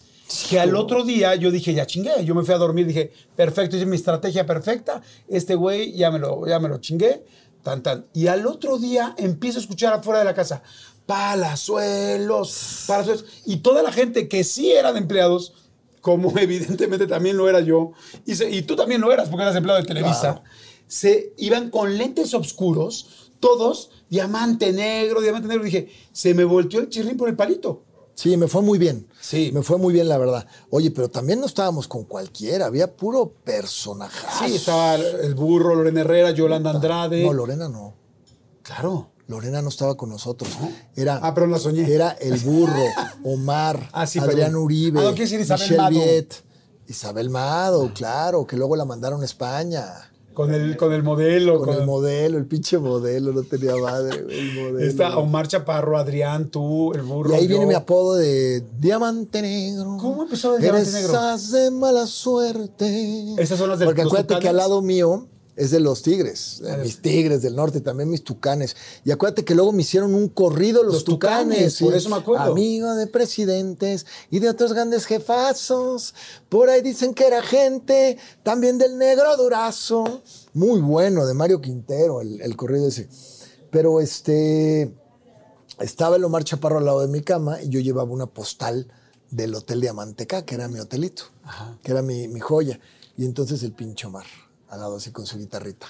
que 0.49 0.61
al 0.61 0.77
otro 0.77 1.05
día 1.05 1.35
yo 1.35 1.51
dije, 1.51 1.75
ya 1.75 1.87
chingué. 1.87 2.25
Yo 2.25 2.35
me 2.35 2.43
fui 2.43 2.55
a 2.55 2.59
dormir, 2.59 2.87
dije, 2.87 3.13
perfecto, 3.37 3.77
hice 3.77 3.87
mi 3.87 3.97
estrategia 3.97 4.47
perfecta. 4.47 5.03
Este 5.29 5.55
güey 5.55 5.93
ya 5.93 6.11
me 6.11 6.19
lo, 6.19 6.47
ya 6.47 6.59
me 6.59 6.69
lo 6.69 6.79
chingué. 6.79 7.25
Tan, 7.63 7.83
tan. 7.83 8.07
Y 8.15 8.29
al 8.29 8.47
otro 8.47 8.79
día 8.79 9.15
empiezo 9.19 9.59
a 9.59 9.63
escuchar 9.63 9.93
afuera 9.93 10.21
de 10.21 10.25
la 10.25 10.35
casa, 10.35 10.63
palazuelos, 11.05 12.85
palazuelos. 12.87 13.27
Y 13.45 13.59
toda 13.59 13.83
la 13.83 13.93
gente 13.93 14.29
que 14.29 14.45
sí 14.45 14.73
eran 14.73 14.97
empleados, 14.97 15.53
como 16.01 16.33
evidentemente 16.39 17.07
también 17.07 17.37
lo 17.37 17.49
era 17.49 17.61
yo, 17.61 17.93
y, 18.27 18.35
se- 18.35 18.51
y 18.51 18.63
tú 18.63 18.77
también 18.77 19.01
lo 19.01 19.13
eras 19.13 19.29
porque 19.29 19.43
eras 19.43 19.57
empleado 19.57 19.81
de 19.81 19.87
Televisa, 19.87 20.43
se 20.87 21.35
iban 21.39 21.71
con 21.71 21.97
lentes 21.99 22.35
oscuros, 22.35 23.31
todos, 23.39 23.91
diamante 24.11 24.73
negro, 24.73 25.21
diamante 25.21 25.49
negro. 25.49 25.65
Dije, 25.65 25.89
se 26.13 26.35
me 26.35 26.45
volteó 26.45 26.81
el 26.81 26.89
chirrín 26.89 27.17
por 27.17 27.29
el 27.29 27.37
palito. 27.37 27.85
Sí, 28.15 28.37
me 28.37 28.49
fue 28.49 28.61
muy 28.61 28.79
bien. 28.79 29.07
Sí. 29.19 29.51
Me 29.55 29.63
fue 29.63 29.79
muy 29.79 29.95
bien, 29.95 30.07
la 30.09 30.19
verdad. 30.19 30.47
Oye, 30.69 30.91
pero 30.91 31.09
también 31.09 31.41
no 31.41 31.47
estábamos 31.47 31.89
con 31.89 32.05
cualquiera. 32.05 32.67
Había 32.67 32.95
puro 32.95 33.33
personaje. 33.45 34.27
Sí, 34.47 34.57
estaba 34.57 34.97
el 34.97 35.35
burro, 35.35 35.75
Lorena 35.75 36.03
Herrera, 36.03 36.31
Yolanda 36.33 36.71
Andrade. 36.71 37.25
No, 37.25 37.33
Lorena 37.33 37.69
no. 37.69 37.95
claro. 38.63 39.11
Lorena 39.31 39.63
no 39.63 39.69
estaba 39.69 39.97
con 39.97 40.09
nosotros. 40.11 40.51
Era, 40.97 41.21
Ah, 41.23 41.33
pero 41.33 41.47
la 41.47 41.59
soñé. 41.61 41.89
Era 41.89 42.11
el 42.21 42.37
burro, 42.41 42.83
Omar, 43.25 43.89
Ah, 43.93 44.05
sí, 44.07 44.19
Adrián 44.19 44.49
perdón. 44.49 44.65
Uribe, 44.65 44.99
Ah, 45.01 45.05
no, 45.05 45.09
quiere 45.11 45.23
decir 45.25 45.41
Isabel 45.41 45.63
Michelle 45.63 45.79
Mado. 45.79 45.91
Viet. 45.91 46.35
Isabel 46.89 47.31
Mado, 47.31 47.93
claro, 47.95 48.45
que 48.45 48.57
luego 48.57 48.75
la 48.75 48.85
mandaron 48.85 49.23
a 49.23 49.25
España. 49.25 49.85
Con 50.35 50.53
el, 50.53 50.77
con 50.77 50.93
el 50.93 51.03
modelo. 51.05 51.61
Con, 51.61 51.69
el 51.75 51.85
modelo, 51.87 52.39
el 52.39 52.47
pinche 52.47 52.79
modelo, 52.79 53.33
no 53.33 53.43
tenía 53.45 53.77
madre, 53.77 54.23
güey, 54.23 54.39
el 54.41 54.55
modelo. 54.73 54.81
Está 54.81 55.17
Omar 55.19 55.47
Chaparro, 55.47 55.97
Adrián, 55.97 56.49
tú, 56.51 56.93
el 56.95 57.03
burro. 57.03 57.31
Y 57.31 57.35
ahí 57.37 57.47
viene 57.47 57.67
mi 57.67 57.75
apodo 57.75 58.17
de 58.17 58.65
Diamante 58.81 59.43
Negro. 59.43 59.97
¿Cómo 60.01 60.25
empezó 60.25 60.57
el 60.57 60.63
Diamante 60.63 60.91
Negro? 60.91 61.19
as 61.19 61.51
de 61.53 61.71
mala 61.71 62.07
suerte. 62.07 63.35
Esas 63.39 63.59
son 63.59 63.69
las 63.71 63.79
de 63.79 63.85
Porque 63.85 64.03
acuérdate 64.03 64.39
que 64.41 64.49
al 64.49 64.57
lado 64.57 64.83
mío 64.83 65.27
es 65.57 65.71
de 65.71 65.81
los 65.81 66.03
tigres, 66.03 66.61
de 66.63 66.77
mis 66.79 67.03
tigres 67.03 67.43
del 67.43 67.57
norte, 67.57 67.81
también 67.81 68.09
mis 68.09 68.25
tucanes. 68.25 68.77
Y 69.05 69.11
acuérdate 69.11 69.45
que 69.45 69.55
luego 69.55 69.73
me 69.73 69.83
hicieron 69.83 70.15
un 70.15 70.29
corrido 70.29 70.83
los, 70.83 70.95
Los 70.95 71.05
tucanes, 71.05 71.79
por 71.79 71.95
eso 71.95 72.09
me 72.09 72.17
acuerdo. 72.17 72.45
Amigo 72.53 72.95
de 72.95 73.07
presidentes 73.07 74.07
y 74.31 74.39
de 74.39 74.49
otros 74.49 74.73
grandes 74.73 75.07
jefazos. 75.07 76.15
Por 76.49 76.71
ahí 76.71 76.81
dicen 76.83 77.15
que 77.15 77.27
era 77.27 77.43
gente 77.43 78.17
también 78.43 78.79
del 78.79 78.97
negro 78.97 79.37
durazo. 79.37 80.23
Muy 80.55 80.81
bueno, 80.81 81.27
de 81.27 81.35
Mario 81.35 81.61
Quintero, 81.61 82.21
el, 82.21 82.41
el 82.41 82.57
corrido 82.57 82.89
ese. 82.89 83.09
Pero 83.71 84.01
este 84.01 84.93
estaba 85.81 86.17
el 86.17 86.25
Omar 86.25 86.45
Chaparro 86.45 86.79
al 86.79 86.85
lado 86.85 87.01
de 87.01 87.09
mi 87.09 87.23
cama 87.23 87.63
y 87.63 87.69
yo 87.71 87.81
llevaba 87.81 88.11
una 88.11 88.27
postal 88.27 88.87
del 89.31 89.55
Hotel 89.55 89.81
Diamanteca, 89.81 90.45
que 90.45 90.55
era 90.55 90.69
mi 90.69 90.79
hotelito, 90.79 91.25
que 91.83 91.93
era 91.93 92.03
mi, 92.03 92.29
mi 92.29 92.41
joya. 92.41 92.81
Y 93.17 93.25
entonces 93.25 93.63
el 93.63 93.73
pinche 93.73 94.07
Omar, 94.07 94.27
al 94.71 94.81
lado 94.81 94.97
así 94.97 95.11
con 95.11 95.27
su 95.27 95.39
guitarrita. 95.39 95.87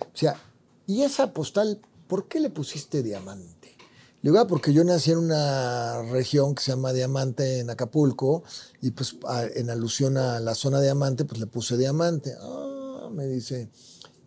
O 0.00 0.16
sea, 0.16 0.40
¿y 0.86 1.02
esa 1.02 1.32
postal, 1.32 1.80
por 2.08 2.28
qué 2.28 2.40
le 2.40 2.50
pusiste 2.50 3.02
diamante? 3.02 3.76
Le 4.22 4.30
digo, 4.30 4.38
"Ah, 4.40 4.46
porque 4.46 4.72
yo 4.72 4.84
nací 4.84 5.10
en 5.10 5.18
una 5.18 6.02
región 6.02 6.54
que 6.54 6.62
se 6.62 6.70
llama 6.72 6.92
Diamante 6.92 7.58
en 7.60 7.70
Acapulco 7.70 8.44
y 8.80 8.92
pues 8.92 9.16
a- 9.26 9.44
en 9.44 9.68
alusión 9.70 10.16
a 10.16 10.38
la 10.40 10.54
zona 10.54 10.80
Diamante, 10.80 11.24
pues 11.24 11.40
le 11.40 11.46
puse 11.46 11.76
diamante. 11.76 12.34
Ah, 12.40 13.08
me 13.12 13.26
dice, 13.26 13.68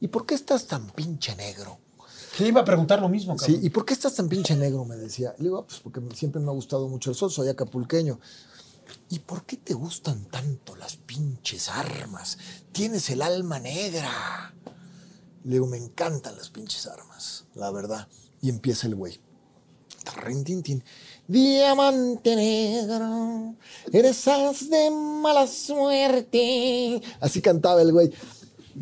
¿y 0.01 0.07
por 0.09 0.25
qué 0.25 0.35
estás 0.35 0.67
tan 0.67 0.87
pinche 0.91 1.35
negro? 1.37 1.79
Te 2.37 2.45
iba 2.45 2.59
a 2.59 2.65
preguntar 2.65 2.99
lo 2.99 3.07
mismo, 3.07 3.39
Sí, 3.39 3.45
cabrón. 3.45 3.65
¿y 3.65 3.69
por 3.69 3.85
qué 3.85 3.93
estás 3.93 4.13
tan 4.15 4.27
pinche 4.27 4.57
negro? 4.57 4.83
Me 4.83 4.97
decía. 4.97 5.33
Le 5.37 5.45
digo, 5.45 5.59
"Ah, 5.59 5.65
pues 5.65 5.79
porque 5.79 6.01
siempre 6.13 6.41
me 6.41 6.49
ha 6.49 6.53
gustado 6.53 6.89
mucho 6.89 7.09
el 7.09 7.15
sol, 7.15 7.31
soy 7.31 7.47
acapulqueño. 7.47 8.19
¿Y 9.09 9.19
por 9.19 9.45
qué 9.45 9.57
te 9.57 9.73
gustan 9.73 10.25
tanto 10.25 10.75
las 10.75 10.95
pinches 10.97 11.69
armas? 11.69 12.37
Tienes 12.71 13.09
el 13.09 13.21
alma 13.21 13.59
negra. 13.59 14.53
Le 15.43 15.53
digo, 15.53 15.67
me 15.67 15.77
encantan 15.77 16.35
las 16.37 16.49
pinches 16.49 16.87
armas, 16.87 17.45
la 17.53 17.71
verdad. 17.71 18.07
Y 18.41 18.49
empieza 18.49 18.87
el 18.87 18.95
güey. 18.95 19.19
Diamante 21.27 22.35
negro, 22.35 23.55
eres 23.91 24.27
as 24.27 24.69
de 24.69 24.91
mala 24.91 25.47
suerte. 25.47 27.01
Así 27.19 27.41
cantaba 27.41 27.81
el 27.81 27.91
güey. 27.91 28.11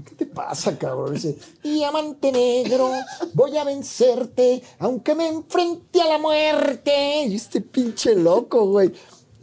¿Qué 0.06 0.16
te 0.16 0.26
pasa, 0.26 0.78
cabrón? 0.78 1.14
Dice, 1.14 1.38
diamante 1.64 2.32
negro, 2.32 2.92
voy 3.34 3.56
a 3.58 3.64
vencerte, 3.64 4.64
aunque 4.80 5.14
me 5.14 5.28
enfrente 5.28 6.02
a 6.02 6.08
la 6.08 6.18
muerte. 6.18 7.26
Y 7.28 7.36
este 7.36 7.62
pinche 7.62 8.16
loco, 8.16 8.68
güey. 8.68 8.92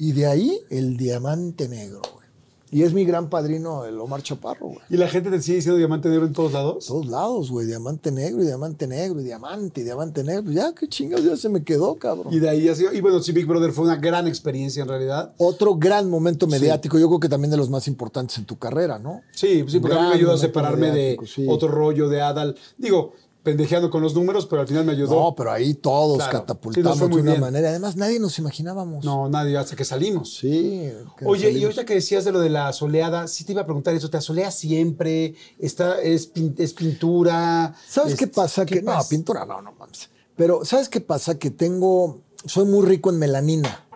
Y 0.01 0.13
de 0.13 0.27
ahí 0.27 0.59
el 0.71 0.97
diamante 0.97 1.69
negro, 1.69 2.01
güey. 2.15 2.27
Y 2.73 2.85
es 2.85 2.95
mi 2.95 3.05
gran 3.05 3.29
padrino, 3.29 3.85
el 3.85 4.01
Omar 4.01 4.23
Chaparro, 4.23 4.69
güey. 4.69 4.79
¿Y 4.89 4.97
la 4.97 5.09
gente 5.09 5.29
te 5.29 5.43
sigue 5.43 5.57
diciendo 5.57 5.77
diamante 5.77 6.09
negro 6.09 6.25
en 6.25 6.33
todos 6.33 6.55
lados? 6.55 6.87
Todos 6.87 7.07
lados, 7.07 7.51
güey. 7.51 7.67
Diamante 7.67 8.11
negro 8.11 8.43
y 8.43 8.47
diamante 8.47 8.87
negro 8.87 9.21
y 9.21 9.25
diamante 9.25 9.83
y 9.83 9.85
diamante 9.85 10.25
negro. 10.25 10.51
Ya, 10.53 10.73
qué 10.73 10.89
chingados, 10.89 11.27
ya 11.27 11.37
se 11.37 11.51
me 11.51 11.63
quedó, 11.65 11.97
cabrón. 11.97 12.33
Y 12.33 12.39
de 12.39 12.49
ahí 12.49 12.67
ha 12.67 12.75
sido. 12.75 12.95
Y 12.95 13.03
bueno, 13.03 13.21
sí, 13.21 13.33
Big 13.33 13.45
Brother 13.45 13.73
fue 13.73 13.85
una 13.85 13.97
gran 13.97 14.27
experiencia 14.27 14.83
en 14.83 14.89
realidad. 14.89 15.35
Otro 15.37 15.75
gran 15.75 16.09
momento 16.09 16.47
mediático, 16.47 16.99
yo 16.99 17.09
creo 17.09 17.21
que 17.21 17.29
también 17.29 17.51
de 17.51 17.59
los 17.59 17.69
más 17.69 17.87
importantes 17.87 18.39
en 18.39 18.47
tu 18.47 18.57
carrera, 18.57 18.99
¿no? 18.99 19.21
Sí, 19.33 19.67
sí, 19.69 19.81
porque 19.81 19.99
a 19.99 20.01
mí 20.01 20.09
me 20.09 20.15
ayudó 20.15 20.33
a 20.33 20.39
separarme 20.39 20.93
de 20.93 21.19
sí. 21.27 21.45
otro 21.47 21.69
rollo 21.69 22.09
de 22.09 22.23
Adal. 22.23 22.57
Digo, 22.79 23.13
pendejeando 23.43 23.91
con 23.91 24.03
los 24.03 24.15
números, 24.15 24.47
pero 24.47 24.63
al 24.63 24.69
final 24.69 24.85
me 24.85 24.93
ayudó. 24.93 25.15
No, 25.15 25.35
pero 25.35 25.51
ahí 25.53 25.75
todos 25.75 26.19
Claro. 26.19 26.41
Catapultamos 26.41 26.99
de 26.99 27.05
una 27.07 27.23
bien. 27.23 27.41
manera. 27.41 27.69
Además, 27.71 27.97
nadie 27.97 28.19
nos 28.21 28.39
imaginábamos. 28.39 29.05
No, 29.05 29.29
nadie, 29.29 29.57
hasta 29.57 29.77
que 29.77 29.85
salimos. 29.85 30.35
Sí. 30.37 30.93
que 31.19 31.25
Oye, 31.25 31.45
y 31.49 31.53
salimos. 31.53 31.65
ahorita 31.65 31.85
que 31.87 31.95
decías 31.95 32.25
de 32.25 32.33
lo 32.33 32.41
de 32.41 32.51
la 32.51 32.73
soleada, 32.73 33.27
sí 33.29 33.45
te 33.45 33.53
iba 33.53 33.63
a 33.63 33.67
preguntar 33.67 33.95
eso, 33.95 34.11
¿te 34.11 34.19
asoleas 34.19 34.55
siempre? 34.55 35.35
¿Está, 35.59 36.01
es, 36.03 36.33
pin- 36.35 36.55
es 36.59 36.75
pintura? 36.75 37.75
¿Sabes 37.89 38.13
Es- 38.15 38.19
qué 38.19 38.27
pasa? 38.27 38.67
¿qué 38.67 38.77
que, 38.77 38.83
No, 38.83 38.99
pintura 39.09 39.45
no, 39.47 39.63
no 39.63 39.73
mames. 39.73 40.11
Pero, 40.37 40.65
¿sabes 40.65 40.89
qué 40.89 41.01
pasa? 41.01 41.39
Que 41.39 41.51
tengo. 41.51 42.21
Soy 42.47 42.65
muy 42.67 42.87
rico 42.87 43.11
en 43.11 43.19
melanina. 43.19 43.87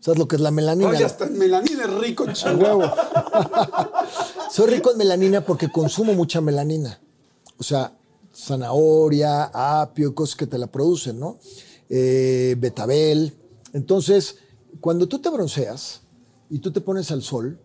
¿Sabes 0.00 0.18
lo 0.18 0.26
que 0.26 0.34
es 0.36 0.42
la 0.42 0.50
melanina? 0.50 0.90
Oye, 0.90 1.04
hasta 1.04 1.26
en 1.26 1.38
melanina 1.38 1.84
es 1.84 1.94
rico, 1.94 2.24
huevo. 2.58 2.82
Soy 4.50 4.66
rico 4.68 4.90
en 4.92 4.98
melanina 4.98 5.44
porque 5.44 5.70
consumo 5.70 6.12
mucha 6.14 6.40
melanina. 6.40 7.00
O 7.58 7.62
sea, 7.62 7.92
zanahoria, 8.34 9.44
apio, 9.52 10.14
cosas 10.14 10.36
que 10.36 10.46
te 10.46 10.58
la 10.58 10.66
producen, 10.66 11.18
¿no? 11.18 11.38
Eh, 11.88 12.56
betabel. 12.58 13.34
Entonces, 13.72 14.36
cuando 14.80 15.08
tú 15.08 15.18
te 15.18 15.30
bronceas 15.30 16.02
y 16.50 16.58
tú 16.58 16.72
te 16.72 16.80
pones 16.80 17.10
al 17.10 17.22
sol 17.22 17.58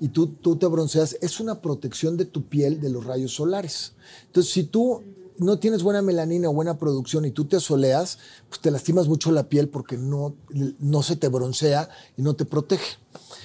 y 0.00 0.08
tú, 0.08 0.28
tú 0.28 0.56
te 0.56 0.66
bronceas, 0.66 1.16
es 1.20 1.40
una 1.40 1.60
protección 1.60 2.16
de 2.16 2.24
tu 2.24 2.44
piel 2.44 2.80
de 2.80 2.90
los 2.90 3.04
rayos 3.04 3.34
solares. 3.34 3.92
Entonces, 4.26 4.52
si 4.52 4.64
tú 4.64 5.02
no 5.38 5.58
tienes 5.58 5.82
buena 5.82 6.02
melanina 6.02 6.48
o 6.48 6.52
buena 6.52 6.78
producción 6.78 7.24
y 7.24 7.30
tú 7.30 7.44
te 7.44 7.56
asoleas, 7.56 8.18
pues 8.48 8.60
te 8.60 8.70
lastimas 8.70 9.08
mucho 9.08 9.32
la 9.32 9.48
piel 9.48 9.68
porque 9.68 9.96
no, 9.96 10.34
no 10.78 11.02
se 11.02 11.16
te 11.16 11.28
broncea 11.28 11.88
y 12.16 12.22
no 12.22 12.34
te 12.34 12.44
protege. 12.44 12.96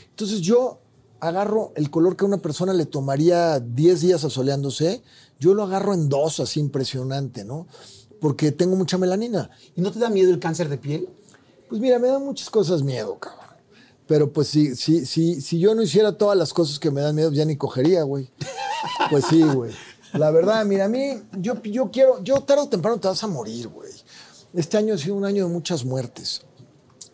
Entonces 0.10 0.42
yo 0.42 0.80
agarro 1.20 1.72
el 1.76 1.90
color 1.90 2.16
que 2.16 2.26
a 2.26 2.28
una 2.28 2.38
persona 2.38 2.74
le 2.74 2.86
tomaría 2.86 3.60
10 3.60 4.02
días 4.02 4.24
asoleándose, 4.24 5.04
yo 5.40 5.54
lo 5.54 5.64
agarro 5.64 5.94
en 5.94 6.10
dos, 6.10 6.40
así 6.40 6.60
impresionante, 6.60 7.44
¿no? 7.46 7.68
Porque 8.20 8.52
tengo 8.52 8.76
mucha 8.76 8.98
melanina. 8.98 9.50
¿Y 9.76 9.82
no 9.82 9.92
te 9.92 10.00
da 10.00 10.10
miedo 10.10 10.32
el 10.32 10.40
cáncer 10.40 10.70
de 10.70 10.78
piel? 10.78 11.10
Pues 11.70 11.82
mira, 11.82 12.00
me 12.00 12.08
dan 12.08 12.24
muchas 12.24 12.50
cosas 12.50 12.82
miedo, 12.82 13.20
cabrón. 13.20 13.48
Pero 14.08 14.32
pues 14.32 14.48
si, 14.48 14.76
si, 14.76 15.06
si, 15.06 15.42
si 15.42 15.60
yo 15.60 15.76
no 15.76 15.82
hiciera 15.82 16.18
todas 16.18 16.38
las 16.38 16.54
cosas 16.54 16.80
que 16.80 16.90
me 16.90 17.02
dan 17.02 17.16
miedo, 17.16 17.32
ya 17.32 17.46
ni 17.46 17.58
cogería, 17.58 18.04
güey. 18.04 18.32
Pues 19.10 19.26
sí, 19.26 19.42
güey. 19.44 19.74
La 20.14 20.32
verdad, 20.32 20.66
mira, 20.66 20.86
a 20.86 20.88
mí, 20.88 21.22
yo, 21.40 21.62
yo 21.64 21.92
quiero, 21.92 22.24
yo 22.24 22.42
tarde 22.42 22.64
o 22.64 22.70
temprano 22.70 23.00
te 23.00 23.08
vas 23.08 23.24
a 23.24 23.28
morir, 23.28 23.68
güey. 23.68 23.92
Este 24.54 24.78
año 24.78 24.94
ha 24.94 24.98
sido 24.98 25.16
un 25.16 25.26
año 25.26 25.48
de 25.48 25.54
muchas 25.54 25.84
muertes. 25.84 26.42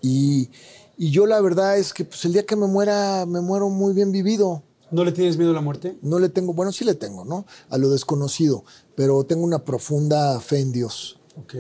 Y, 0.01 0.49
y 0.97 1.09
yo 1.09 1.25
la 1.25 1.41
verdad 1.41 1.77
es 1.77 1.93
que 1.93 2.05
pues 2.05 2.23
el 2.25 2.33
día 2.33 2.45
que 2.45 2.55
me 2.55 2.67
muera, 2.67 3.25
me 3.25 3.41
muero 3.41 3.69
muy 3.69 3.93
bien 3.93 4.11
vivido. 4.11 4.63
¿No 4.93 5.03
le 5.03 5.11
tienes 5.11 5.37
miedo 5.37 5.49
a 5.49 5.55
la 5.55 5.61
muerte? 5.61 5.97
No 6.03 6.19
le 6.19 6.29
tengo, 6.29 6.53
bueno, 6.53 6.71
sí 6.71 6.85
le 6.85 6.93
tengo, 6.93 7.25
¿no? 7.25 7.47
A 7.69 7.79
lo 7.79 7.89
desconocido, 7.89 8.63
pero 8.95 9.23
tengo 9.23 9.43
una 9.43 9.65
profunda 9.65 10.39
fe 10.39 10.59
en 10.59 10.71
Dios. 10.71 11.19
Ok. 11.35 11.55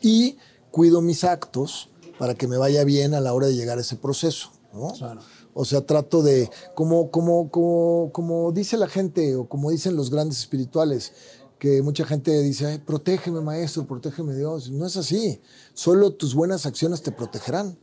Y 0.00 0.38
cuido 0.70 1.02
mis 1.02 1.22
actos 1.22 1.90
para 2.18 2.34
que 2.34 2.48
me 2.48 2.56
vaya 2.56 2.84
bien 2.84 3.12
a 3.12 3.20
la 3.20 3.34
hora 3.34 3.46
de 3.46 3.54
llegar 3.54 3.76
a 3.76 3.82
ese 3.82 3.96
proceso, 3.96 4.52
¿no? 4.72 4.92
Claro. 4.94 5.20
O 5.52 5.66
sea, 5.66 5.82
trato 5.82 6.22
de, 6.22 6.50
como, 6.74 7.10
como, 7.10 7.50
como, 7.50 8.10
como 8.10 8.52
dice 8.52 8.78
la 8.78 8.88
gente 8.88 9.36
o 9.36 9.48
como 9.48 9.70
dicen 9.70 9.94
los 9.94 10.08
grandes 10.08 10.38
espirituales, 10.38 11.12
que 11.58 11.82
mucha 11.82 12.06
gente 12.06 12.40
dice, 12.42 12.66
Ay, 12.66 12.78
protégeme 12.78 13.42
maestro, 13.42 13.86
protégeme 13.86 14.34
Dios. 14.34 14.70
No 14.70 14.86
es 14.86 14.96
así. 14.96 15.42
Solo 15.74 16.14
tus 16.14 16.34
buenas 16.34 16.64
acciones 16.64 17.02
te 17.02 17.12
protegerán. 17.12 17.76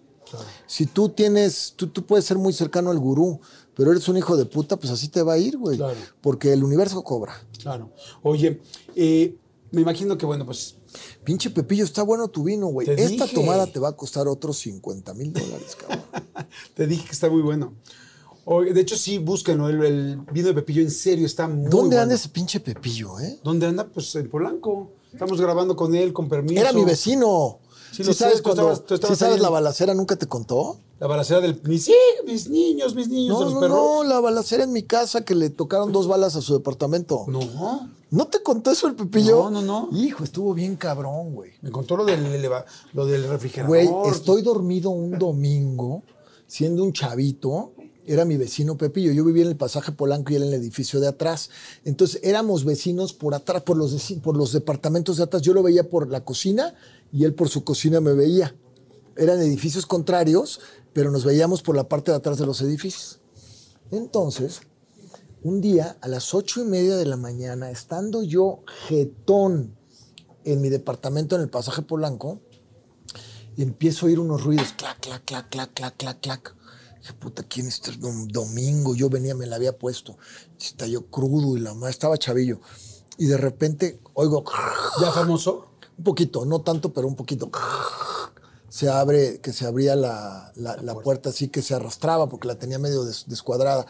Si 0.65 0.85
tú 0.85 1.09
tienes, 1.09 1.73
tú, 1.75 1.87
tú 1.87 2.05
puedes 2.05 2.25
ser 2.25 2.37
muy 2.37 2.51
cercano 2.51 2.89
al 2.89 2.99
gurú, 2.99 3.39
pero 3.75 3.91
eres 3.91 4.07
un 4.07 4.17
hijo 4.17 4.35
de 4.37 4.45
puta, 4.45 4.77
pues 4.77 4.91
así 4.91 5.07
te 5.09 5.21
va 5.21 5.33
a 5.33 5.37
ir, 5.37 5.57
güey. 5.57 5.77
Claro. 5.77 5.97
Porque 6.21 6.53
el 6.53 6.63
universo 6.63 7.03
cobra. 7.03 7.33
Claro. 7.61 7.89
Oye, 8.23 8.61
eh, 8.95 9.35
me 9.71 9.81
imagino 9.81 10.17
que, 10.17 10.25
bueno, 10.25 10.45
pues 10.45 10.75
Pinche 11.23 11.49
Pepillo, 11.49 11.83
está 11.83 12.03
bueno 12.03 12.27
tu 12.29 12.43
vino, 12.43 12.67
güey. 12.67 12.89
Esta 12.89 13.25
dije. 13.25 13.35
tomada 13.35 13.67
te 13.67 13.79
va 13.79 13.89
a 13.89 13.95
costar 13.97 14.27
otros 14.27 14.57
50 14.59 15.13
mil 15.13 15.33
dólares, 15.33 15.75
cabrón. 15.75 16.05
te 16.73 16.87
dije 16.87 17.05
que 17.05 17.11
está 17.11 17.29
muy 17.29 17.41
bueno. 17.41 17.73
Oye, 18.45 18.73
de 18.73 18.81
hecho, 18.81 18.95
sí, 18.95 19.17
búsquenlo. 19.17 19.67
El, 19.67 19.83
el 19.83 20.17
vino 20.31 20.47
de 20.49 20.53
Pepillo 20.53 20.81
en 20.81 20.91
serio 20.91 21.25
está 21.25 21.47
muy 21.47 21.63
¿Dónde 21.69 21.87
bueno. 21.95 22.01
anda 22.03 22.15
ese 22.15 22.29
pinche 22.29 22.59
Pepillo, 22.59 23.19
eh? 23.19 23.39
¿Dónde 23.43 23.65
anda? 23.65 23.87
Pues 23.87 24.13
en 24.15 24.29
Polanco. 24.29 24.91
Estamos 25.11 25.41
grabando 25.41 25.75
con 25.75 25.95
él, 25.95 26.13
con 26.13 26.29
permiso. 26.29 26.61
Era 26.61 26.71
mi 26.71 26.85
vecino. 26.85 27.59
Sí, 27.91 27.97
Sí, 27.97 28.03
lo 28.03 28.13
sé, 28.13 28.19
sabes 28.25 28.41
cuando, 28.41 28.63
estabas- 28.71 28.85
tú 28.85 28.93
estabas 28.95 29.17
sí 29.17 29.23
sabes 29.23 29.39
la 29.41 29.49
balacera 29.49 29.93
nunca 29.93 30.15
te 30.17 30.27
contó? 30.27 30.77
La 30.99 31.07
balacera 31.07 31.41
del... 31.41 31.59
Mis, 31.63 31.89
mis 32.25 32.49
niños, 32.49 32.95
mis 32.95 33.09
niños 33.09 33.37
de 33.39 33.43
No, 33.45 33.45
los 33.45 33.53
no, 33.55 33.59
perros. 33.59 33.77
no, 33.77 34.03
la 34.05 34.19
balacera 34.21 34.63
en 34.63 34.71
mi 34.71 34.83
casa 34.83 35.25
que 35.25 35.35
le 35.35 35.49
tocaron 35.49 35.91
dos 35.91 36.07
balas 36.07 36.35
a 36.37 36.41
su 36.41 36.53
departamento. 36.53 37.25
No. 37.27 37.89
¿No 38.11 38.27
te 38.27 38.41
contó 38.41 38.71
eso 38.71 38.87
el 38.87 38.95
Pepillo? 38.95 39.49
No, 39.49 39.61
no, 39.61 39.89
no. 39.91 39.97
Hijo, 39.97 40.23
estuvo 40.23 40.53
bien 40.53 40.77
cabrón, 40.77 41.33
güey. 41.33 41.51
Me 41.61 41.69
contó 41.71 41.97
lo 41.97 42.05
del, 42.05 42.25
eleva- 42.27 42.63
lo 42.93 43.05
del 43.05 43.27
refrigerador. 43.27 43.67
Güey, 43.69 43.89
estoy 44.11 44.41
dormido 44.41 44.89
un 44.91 45.19
domingo, 45.19 46.03
siendo 46.47 46.83
un 46.83 46.93
chavito. 46.93 47.73
Era 48.07 48.23
mi 48.23 48.37
vecino 48.37 48.77
Pepillo. 48.77 49.11
Yo 49.11 49.25
vivía 49.25 49.43
en 49.43 49.49
el 49.49 49.57
pasaje 49.57 49.91
Polanco 49.91 50.31
y 50.31 50.35
él 50.35 50.43
en 50.43 50.49
el 50.49 50.53
edificio 50.61 50.99
de 51.01 51.07
atrás. 51.07 51.49
Entonces 51.83 52.21
éramos 52.23 52.63
vecinos 52.63 53.11
por 53.11 53.33
atrás, 53.33 53.63
por 53.63 53.75
los, 53.75 54.13
por 54.23 54.37
los 54.37 54.53
departamentos 54.53 55.17
de 55.17 55.23
atrás. 55.23 55.41
Yo 55.41 55.53
lo 55.53 55.63
veía 55.63 55.89
por 55.89 56.07
la 56.09 56.23
cocina 56.23 56.73
y 57.11 57.25
él 57.25 57.33
por 57.33 57.49
su 57.49 57.65
cocina 57.65 57.99
me 57.99 58.13
veía. 58.13 58.55
Eran 59.17 59.39
edificios 59.41 59.85
contrarios, 59.85 60.59
pero 60.95 61.11
nos 61.11 61.25
veíamos 61.25 61.61
por 61.61 61.75
la 61.75 61.89
parte 61.89 62.09
de 62.11 62.17
atrás 62.17 62.37
de 62.37 62.45
los 62.45 62.61
edificios. 62.61 63.19
Entonces, 63.91 64.61
Un 65.43 65.61
día, 65.61 65.95
a 66.01 66.07
las 66.07 66.33
ocho 66.33 66.59
y 66.61 66.63
media 66.65 66.95
de 66.95 67.05
la 67.05 67.17
mañana, 67.17 67.69
estando 67.69 68.23
yo 68.23 68.63
jetón 68.87 69.77
en 70.43 70.59
mi 70.61 70.69
departamento 70.69 71.35
en 71.35 71.43
el 71.43 71.49
pasaje 71.49 71.83
Polanco, 71.83 72.39
empiezo 73.55 74.05
a 74.05 74.09
oír 74.09 74.19
unos 74.19 74.43
ruidos, 74.43 74.73
clac, 74.75 74.99
clac, 75.01 75.23
clac, 75.23 75.49
clac, 75.49 75.71
clac, 75.75 75.95
clac, 75.97 76.19
clac. 76.19 76.55
Dije, 76.99 77.13
puta, 77.13 77.43
¿quién 77.43 77.67
es 77.67 77.75
este 77.75 77.91
dom- 77.91 78.25
domingo? 78.31 78.95
Yo 78.95 79.07
venía, 79.09 79.35
me 79.35 79.45
la 79.45 79.57
había 79.57 79.77
puesto. 79.77 80.17
Está 80.59 80.87
yo 80.87 81.05
crudo 81.11 81.55
y 81.55 81.59
la 81.59 81.75
madre, 81.75 81.91
estaba 81.91 82.17
chavillo. 82.17 82.59
Y 83.19 83.27
de 83.27 83.37
repente 83.37 83.99
oigo, 84.15 84.43
¿Ya 84.99 85.11
famoso? 85.11 85.67
un 85.95 86.03
poquito, 86.03 86.43
no 86.45 86.61
tanto, 86.61 86.91
pero 86.91 87.07
un 87.07 87.15
poquito. 87.15 87.51
Se 88.75 88.89
abre, 88.89 89.39
que 89.39 89.53
se 89.53 89.65
abría 89.65 89.95
la, 89.95 90.51
la- 90.57 90.75
la 90.81 90.95
puerta 90.95 91.29
así 91.29 91.47
que 91.47 91.61
se 91.61 91.73
arrastraba 91.73 92.27
porque 92.27 92.49
la 92.49 92.55
tenía 92.59 92.77
medio 92.77 93.05
des- 93.05 93.23
descuadrada. 93.25 93.85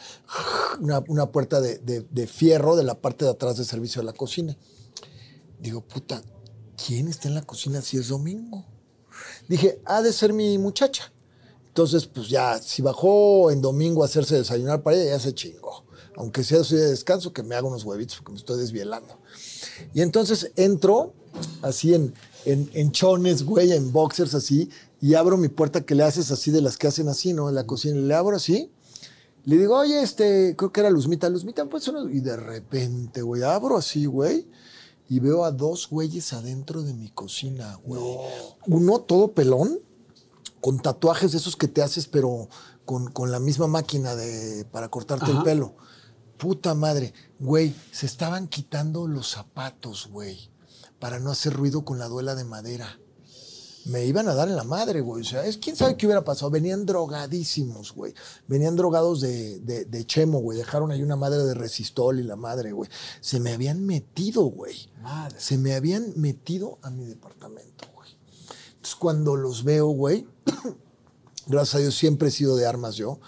Una, 0.79 1.03
una 1.07 1.31
puerta 1.31 1.59
de, 1.59 1.79
de- 1.79 2.05
de 2.11 2.27
fierro 2.27 2.75
de 2.75 2.83
la 2.83 2.93
parte 2.93 3.25
de 3.25 3.31
atrás 3.31 3.57
de 3.57 3.65
servicio 3.65 4.01
de 4.03 4.05
la 4.05 4.13
cocina. 4.13 4.55
Digo, 5.59 5.81
puta, 5.81 6.21
¿quién 6.85 7.07
está 7.07 7.27
en 7.29 7.33
la 7.33 7.41
cocina 7.41 7.81
si 7.81 7.97
es 7.97 8.09
domingo? 8.09 8.63
Dije, 9.49 9.81
ha 9.85 10.03
de 10.03 10.13
ser 10.13 10.33
mi 10.33 10.55
muchacha. 10.59 11.11
Entonces, 11.67 12.05
pues 12.05 12.29
ya, 12.29 12.59
si 12.59 12.83
bajó 12.83 13.49
en 13.49 13.63
domingo 13.63 14.03
a 14.03 14.05
hacerse 14.05 14.35
desayunar 14.35 14.83
para 14.83 14.97
ella, 14.97 15.11
ya 15.17 15.19
se 15.19 15.33
chingó. 15.33 15.83
Aunque 16.15 16.43
sea 16.43 16.63
su 16.63 16.75
día 16.75 16.83
de 16.83 16.91
descanso, 16.91 17.33
que 17.33 17.41
me 17.41 17.55
haga 17.55 17.67
unos 17.67 17.85
huevitos 17.85 18.17
porque 18.17 18.33
me 18.33 18.37
estoy 18.37 18.59
desvielando. 18.59 19.17
Y 19.95 20.01
entonces 20.01 20.51
entro 20.55 21.13
así 21.63 21.95
en, 21.95 22.13
en, 22.45 22.69
en 22.73 22.91
chones, 22.91 23.43
güey, 23.43 23.71
en 23.71 23.91
boxers 23.91 24.33
así, 24.35 24.69
y 25.01 25.13
abro 25.13 25.37
mi 25.37 25.49
puerta 25.49 25.85
que 25.85 25.95
le 25.95 26.03
haces 26.03 26.31
así 26.31 26.51
de 26.51 26.61
las 26.61 26.77
que 26.77 26.87
hacen 26.87 27.09
así, 27.09 27.33
¿no? 27.33 27.49
En 27.49 27.55
la 27.55 27.67
cocina. 27.67 27.99
Le 27.99 28.13
abro 28.13 28.37
así. 28.37 28.71
Le 29.43 29.57
digo, 29.57 29.77
oye, 29.77 30.01
este, 30.01 30.55
creo 30.55 30.71
que 30.71 30.79
era 30.79 30.89
Luzmita. 30.89 31.29
Luzmita, 31.29 31.65
pues 31.65 31.87
uno. 31.87 32.09
Y 32.09 32.21
de 32.21 32.35
repente, 32.35 33.21
güey, 33.21 33.43
abro 33.43 33.77
así, 33.77 34.05
güey. 34.05 34.47
Y 35.07 35.19
veo 35.19 35.45
a 35.45 35.51
dos 35.51 35.87
güeyes 35.89 36.33
adentro 36.33 36.81
de 36.81 36.95
mi 36.95 37.09
cocina, 37.09 37.79
güey. 37.83 38.01
Uno 38.65 39.01
todo 39.01 39.33
pelón, 39.33 39.79
con 40.61 40.79
tatuajes 40.79 41.33
de 41.33 41.37
esos 41.37 41.55
que 41.55 41.67
te 41.67 41.83
haces, 41.83 42.07
pero 42.07 42.49
con, 42.85 43.11
con 43.11 43.31
la 43.31 43.39
misma 43.39 43.67
máquina 43.67 44.15
de, 44.15 44.65
para 44.65 44.89
cortarte 44.89 45.29
el 45.29 45.43
pelo. 45.43 45.75
Puta 46.37 46.73
madre, 46.73 47.13
güey, 47.39 47.75
se 47.91 48.07
estaban 48.07 48.47
quitando 48.47 49.07
los 49.07 49.29
zapatos, 49.29 50.07
güey, 50.11 50.49
para 51.05 51.19
no 51.19 51.29
hacer 51.29 51.53
ruido 51.53 51.85
con 51.85 51.99
la 51.99 52.07
duela 52.07 52.33
de 52.33 52.45
madera. 52.45 52.99
Me 53.85 54.05
iban 54.05 54.27
a 54.27 54.33
dar 54.33 54.47
en 54.47 54.55
la 54.55 54.63
madre, 54.63 55.01
güey. 55.01 55.21
O 55.21 55.23
sea, 55.23 55.45
es 55.45 55.57
quién 55.57 55.75
sabe 55.75 55.97
qué 55.97 56.07
hubiera 56.07 56.23
pasado. 56.23 56.49
Venían 56.49 56.83
drogadísimos, 56.83 57.93
güey. 57.93 58.15
Venían 58.47 58.75
drogados 58.75 59.21
de, 59.21 59.59
de, 59.59 59.85
de 59.85 60.07
chemo, 60.07 60.39
güey. 60.39 60.57
Dejaron 60.57 60.89
ahí 60.89 61.03
una 61.03 61.15
madre 61.15 61.43
de 61.43 61.53
resistol 61.53 62.19
y 62.19 62.23
la 62.23 62.35
madre, 62.35 62.71
güey. 62.71 62.89
Se 63.21 63.39
me 63.39 63.53
habían 63.53 63.85
metido, 63.85 64.45
güey. 64.45 64.89
Madre. 65.03 65.39
Se 65.39 65.59
me 65.59 65.75
habían 65.75 66.11
metido 66.15 66.79
a 66.81 66.89
mi 66.89 67.05
departamento, 67.05 67.85
güey. 67.93 68.09
Entonces, 68.69 68.95
cuando 68.95 69.35
los 69.35 69.63
veo, 69.63 69.89
güey, 69.89 70.27
gracias 71.45 71.75
a 71.75 71.79
Dios 71.81 71.95
siempre 71.95 72.29
he 72.29 72.31
sido 72.31 72.55
de 72.55 72.65
armas 72.65 72.95
yo. 72.95 73.19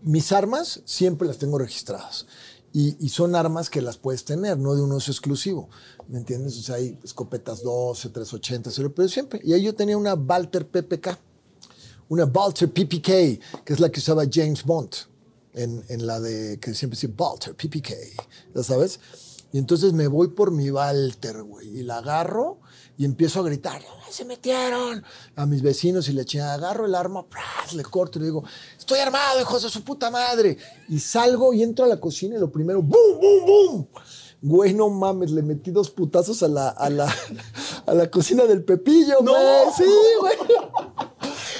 Mis 0.00 0.32
armas 0.32 0.80
siempre 0.86 1.28
las 1.28 1.36
tengo 1.36 1.58
registradas. 1.58 2.24
Y, 2.72 2.96
y 3.04 3.10
son 3.10 3.34
armas 3.34 3.68
que 3.68 3.82
las 3.82 3.98
puedes 3.98 4.24
tener, 4.24 4.56
no 4.56 4.74
de 4.74 4.80
un 4.80 4.92
uso 4.92 5.10
exclusivo. 5.10 5.68
¿Me 6.08 6.18
entiendes? 6.18 6.58
O 6.58 6.62
sea, 6.62 6.76
hay 6.76 6.98
escopetas 7.04 7.62
12, 7.62 8.08
380, 8.08 8.70
0, 8.72 8.92
pero 8.96 9.08
siempre. 9.08 9.40
Y 9.44 9.52
ahí 9.52 9.62
yo 9.62 9.74
tenía 9.74 9.96
una 9.96 10.14
Walter 10.14 10.66
PPK, 10.66 11.18
una 12.08 12.24
Walter 12.24 12.70
PPK, 12.72 13.62
que 13.64 13.72
es 13.72 13.78
la 13.78 13.90
que 13.90 14.00
usaba 14.00 14.24
James 14.30 14.64
Bond 14.64 14.90
en, 15.52 15.84
en 15.88 16.06
la 16.06 16.18
de 16.18 16.58
que 16.60 16.72
siempre 16.74 16.98
dice 16.98 17.12
Walter 17.16 17.54
PPK, 17.54 17.90
¿ya 18.54 18.62
sabes? 18.62 19.00
Y 19.52 19.58
entonces 19.58 19.92
me 19.92 20.06
voy 20.08 20.28
por 20.28 20.50
mi 20.50 20.70
Walter, 20.70 21.42
güey, 21.42 21.78
y 21.78 21.82
la 21.82 21.98
agarro 21.98 22.58
y 22.98 23.04
empiezo 23.04 23.40
a 23.40 23.44
gritar, 23.44 23.80
"¡Ay, 24.06 24.12
se 24.12 24.24
metieron! 24.24 25.02
A 25.36 25.46
mis 25.46 25.62
vecinos 25.62 26.08
y 26.08 26.12
le 26.12 26.22
eché, 26.22 26.40
agarro 26.40 26.86
el 26.86 26.94
arma, 26.94 27.26
¡pras! 27.26 27.72
le 27.74 27.82
corto 27.82 28.18
y 28.18 28.22
le 28.22 28.26
digo, 28.26 28.44
estoy 28.78 28.98
armado, 28.98 29.40
hijos 29.40 29.62
de 29.62 29.70
su 29.70 29.82
puta 29.84 30.10
madre. 30.10 30.56
Y 30.88 30.98
salgo 30.98 31.52
y 31.54 31.62
entro 31.62 31.84
a 31.84 31.88
la 31.88 31.98
cocina 32.00 32.36
y 32.36 32.38
lo 32.38 32.50
primero, 32.50 32.82
¡boom, 32.82 33.20
boom, 33.20 33.46
boom! 33.46 33.88
Güey, 34.40 34.72
no 34.72 34.88
mames, 34.88 35.32
le 35.32 35.42
metí 35.42 35.70
dos 35.72 35.90
putazos 35.90 36.42
a 36.44 36.48
la, 36.48 36.68
a 36.68 36.88
la, 36.90 37.12
a 37.86 37.94
la 37.94 38.10
cocina 38.10 38.44
del 38.44 38.64
Pepillo, 38.64 39.16
¡No! 39.20 39.32
güey. 39.32 39.74
Sí, 39.76 39.84
güey. 40.20 40.34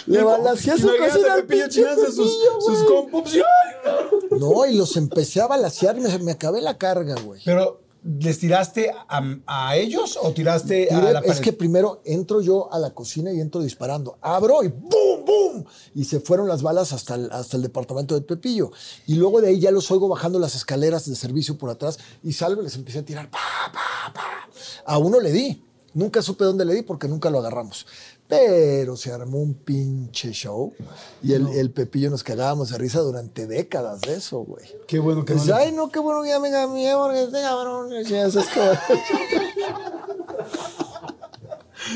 Le 0.07 0.23
balancé 0.23 0.71
a 0.71 0.77
su 0.79 0.87
cocina 0.87 1.35
al 1.35 1.45
Pepillo 1.45 1.65
pinche 1.65 1.83
sus, 2.07 2.17
Pepillo, 2.17 2.61
sus 2.61 2.85
compus. 2.85 3.35
¡ay! 3.35 4.29
No, 4.39 4.65
y 4.65 4.75
los 4.75 4.97
empecé 4.97 5.41
a 5.41 5.47
balasear 5.49 5.97
me, 5.97 6.19
me 6.21 6.33
acabé 6.33 6.63
la 6.63 6.79
carga, 6.79 7.17
güey. 7.21 7.43
Pero, 7.45 7.81
¿les 8.03 8.39
tiraste 8.39 8.91
a, 8.91 9.23
a 9.47 9.77
ellos 9.77 10.19
o 10.21 10.33
tiraste 10.33 10.89
a 10.91 11.01
la 11.01 11.21
pared? 11.21 11.31
es 11.31 11.41
que 11.41 11.53
primero 11.53 12.01
entro 12.05 12.41
yo 12.41 12.73
a 12.73 12.79
la 12.79 12.91
cocina 12.91 13.33
y 13.33 13.41
entro 13.41 13.61
disparando. 13.61 14.19
Abro 14.21 14.63
y 14.63 14.69
¡boom, 14.69 15.25
boom! 15.27 15.65
Y 15.95 16.05
se 16.05 16.21
fueron 16.21 16.49
las 16.49 16.63
balas 16.63 16.93
hasta 16.93 17.15
el, 17.15 17.31
hasta 17.33 17.57
el 17.57 17.63
departamento 17.63 18.15
del 18.15 18.25
Pepillo. 18.25 18.71
Y 19.07 19.15
luego 19.15 19.41
de 19.41 19.49
ahí 19.49 19.61
ya 19.61 19.71
los 19.71 19.91
oigo 19.91 20.09
bajando 20.09 20.39
las 20.39 20.55
escaleras 20.55 21.09
de 21.09 21.17
servicio 21.17 21.59
por 21.59 21.71
atrás 21.71 21.99
y 22.23 22.33
salgo 22.33 22.63
y 22.63 22.65
les 22.65 22.77
empecé 22.77 23.01
a 23.01 23.05
tirar. 23.05 23.31
Pa, 23.31 23.39
pa, 23.73 24.13
pa. 24.13 24.49
A 24.85 24.99
uno 24.99 25.21
le 25.21 25.33
di. 25.33 25.65
Nunca 25.95 26.23
supe 26.23 26.45
dónde 26.45 26.65
le 26.65 26.75
di 26.75 26.83
porque 26.83 27.09
nunca 27.09 27.31
lo 27.31 27.39
agarramos. 27.39 27.87
Pero 28.29 28.95
se 28.97 29.11
armó 29.11 29.39
un 29.39 29.55
pinche 29.55 30.33
show 30.33 30.75
y 31.23 31.33
el, 31.33 31.49
el 31.49 31.71
Pepillo 31.71 32.11
nos 32.11 32.23
cagábamos 32.23 32.69
de 32.69 32.77
risa 32.77 33.01
durante 33.01 33.47
décadas 33.47 34.03
de 34.03 34.17
eso, 34.17 34.41
güey. 34.41 34.67
Qué 34.87 34.99
bueno 34.99 35.25
que 35.25 35.33
Dice, 35.33 35.47
le- 35.47 35.55
ay, 35.55 35.73
no, 35.73 35.89
qué 35.91 35.99
bueno 35.99 36.23
que 36.23 36.29
ya 36.29 36.39
me 36.39 36.51
cambié 36.51 36.93
porque 36.95 37.23
este 37.25 37.41
cabrón. 37.41 37.91
Eso 37.95 38.41
es 38.41 38.47
como- 38.49 38.73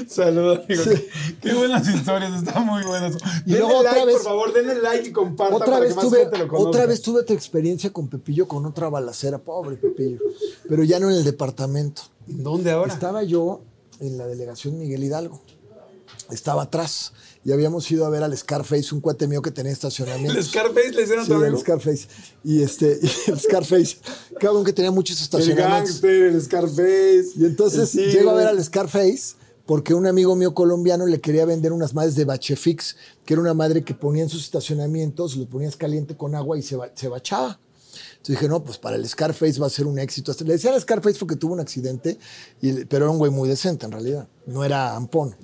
Saludos, 0.08 0.60
amigo. 0.64 0.84
Qué 1.42 1.52
buenas 1.52 1.86
historias, 1.86 2.32
están 2.42 2.64
muy 2.66 2.82
buenas. 2.84 3.14
Y 3.44 3.50
denle 3.52 3.58
luego 3.66 3.78
otra 3.80 3.92
like, 3.92 4.06
vez- 4.06 4.14
por 4.16 4.24
favor, 4.24 4.52
denle 4.54 4.80
like 4.80 5.08
y 5.08 5.12
compartan 5.12 5.54
otra 5.54 5.66
para 5.66 5.80
vez 5.80 5.88
que 5.90 5.96
más 5.96 6.04
tuve 6.06 6.18
gente 6.20 6.38
lo 6.38 6.48
conozca. 6.48 6.68
otra 6.70 6.86
vez 6.86 7.02
tuve 7.02 7.20
otra 7.20 7.34
experiencia 7.34 7.92
con 7.92 8.08
Pepillo 8.08 8.48
con 8.48 8.64
otra 8.64 8.88
balacera, 8.88 9.38
pobre 9.38 9.76
Pepillo, 9.76 10.18
pero 10.68 10.82
ya 10.84 10.98
no 10.98 11.10
en 11.10 11.16
el 11.16 11.24
departamento. 11.24 12.02
¿En 12.26 12.42
dónde 12.42 12.70
ahora? 12.70 12.90
Estaba 12.92 13.22
yo 13.22 13.60
en 14.00 14.16
la 14.16 14.26
delegación 14.26 14.78
Miguel 14.78 15.04
Hidalgo. 15.04 15.40
Estaba 16.32 16.62
atrás 16.62 17.12
y 17.44 17.52
habíamos 17.52 17.90
ido 17.90 18.06
a 18.06 18.10
ver 18.10 18.22
al 18.22 18.36
Scarface, 18.36 18.94
un 18.94 19.00
cuate 19.00 19.26
mío 19.26 19.42
que 19.42 19.50
tenía 19.50 19.72
estacionamiento. 19.72 20.32
¿El 20.38 20.44
Scarface 20.44 20.90
le 20.92 21.02
hicieron 21.02 21.26
Sí, 21.26 21.32
al 21.32 21.42
amigo? 21.44 21.58
Scarface. 21.60 22.08
Y 22.44 22.62
este, 22.62 22.98
y 23.26 23.30
el 23.30 23.40
Scarface, 23.40 23.96
cabrón 24.40 24.64
que 24.64 24.72
tenía 24.72 24.90
muchos 24.90 25.18
El 25.18 25.22
estacionamientos. 25.24 26.00
gangster, 26.00 26.22
el 26.22 26.42
Scarface. 26.42 27.26
Y 27.36 27.44
entonces 27.44 27.94
el 27.94 28.10
llego 28.12 28.30
a 28.30 28.34
ver 28.34 28.46
al 28.48 28.62
Scarface 28.64 29.34
porque 29.66 29.94
un 29.94 30.06
amigo 30.06 30.34
mío 30.34 30.54
colombiano 30.54 31.06
le 31.06 31.20
quería 31.20 31.44
vender 31.44 31.72
unas 31.72 31.94
madres 31.94 32.14
de 32.16 32.24
Bachefix, 32.24 32.96
que 33.24 33.34
era 33.34 33.40
una 33.40 33.54
madre 33.54 33.82
que 33.84 33.94
ponía 33.94 34.22
en 34.24 34.28
sus 34.28 34.42
estacionamientos, 34.44 35.36
lo 35.36 35.46
ponías 35.48 35.76
caliente 35.76 36.16
con 36.16 36.34
agua 36.34 36.58
y 36.58 36.62
se, 36.62 36.74
ba- 36.76 36.90
se 36.94 37.06
bachaba. 37.08 37.60
Entonces 38.12 38.36
dije, 38.36 38.48
no, 38.48 38.62
pues 38.64 38.78
para 38.78 38.96
el 38.96 39.08
Scarface 39.08 39.60
va 39.60 39.66
a 39.66 39.70
ser 39.70 39.86
un 39.86 39.98
éxito. 39.98 40.30
Hasta 40.32 40.44
le 40.44 40.54
decía 40.54 40.72
al 40.74 40.80
Scarface 40.80 41.18
porque 41.18 41.36
tuvo 41.36 41.52
un 41.54 41.60
accidente, 41.60 42.18
y- 42.60 42.84
pero 42.86 43.04
era 43.04 43.10
un 43.12 43.18
güey 43.18 43.30
muy 43.30 43.48
decente 43.48 43.86
en 43.86 43.92
realidad, 43.92 44.28
no 44.46 44.64
era 44.64 44.94
ampón. 44.96 45.36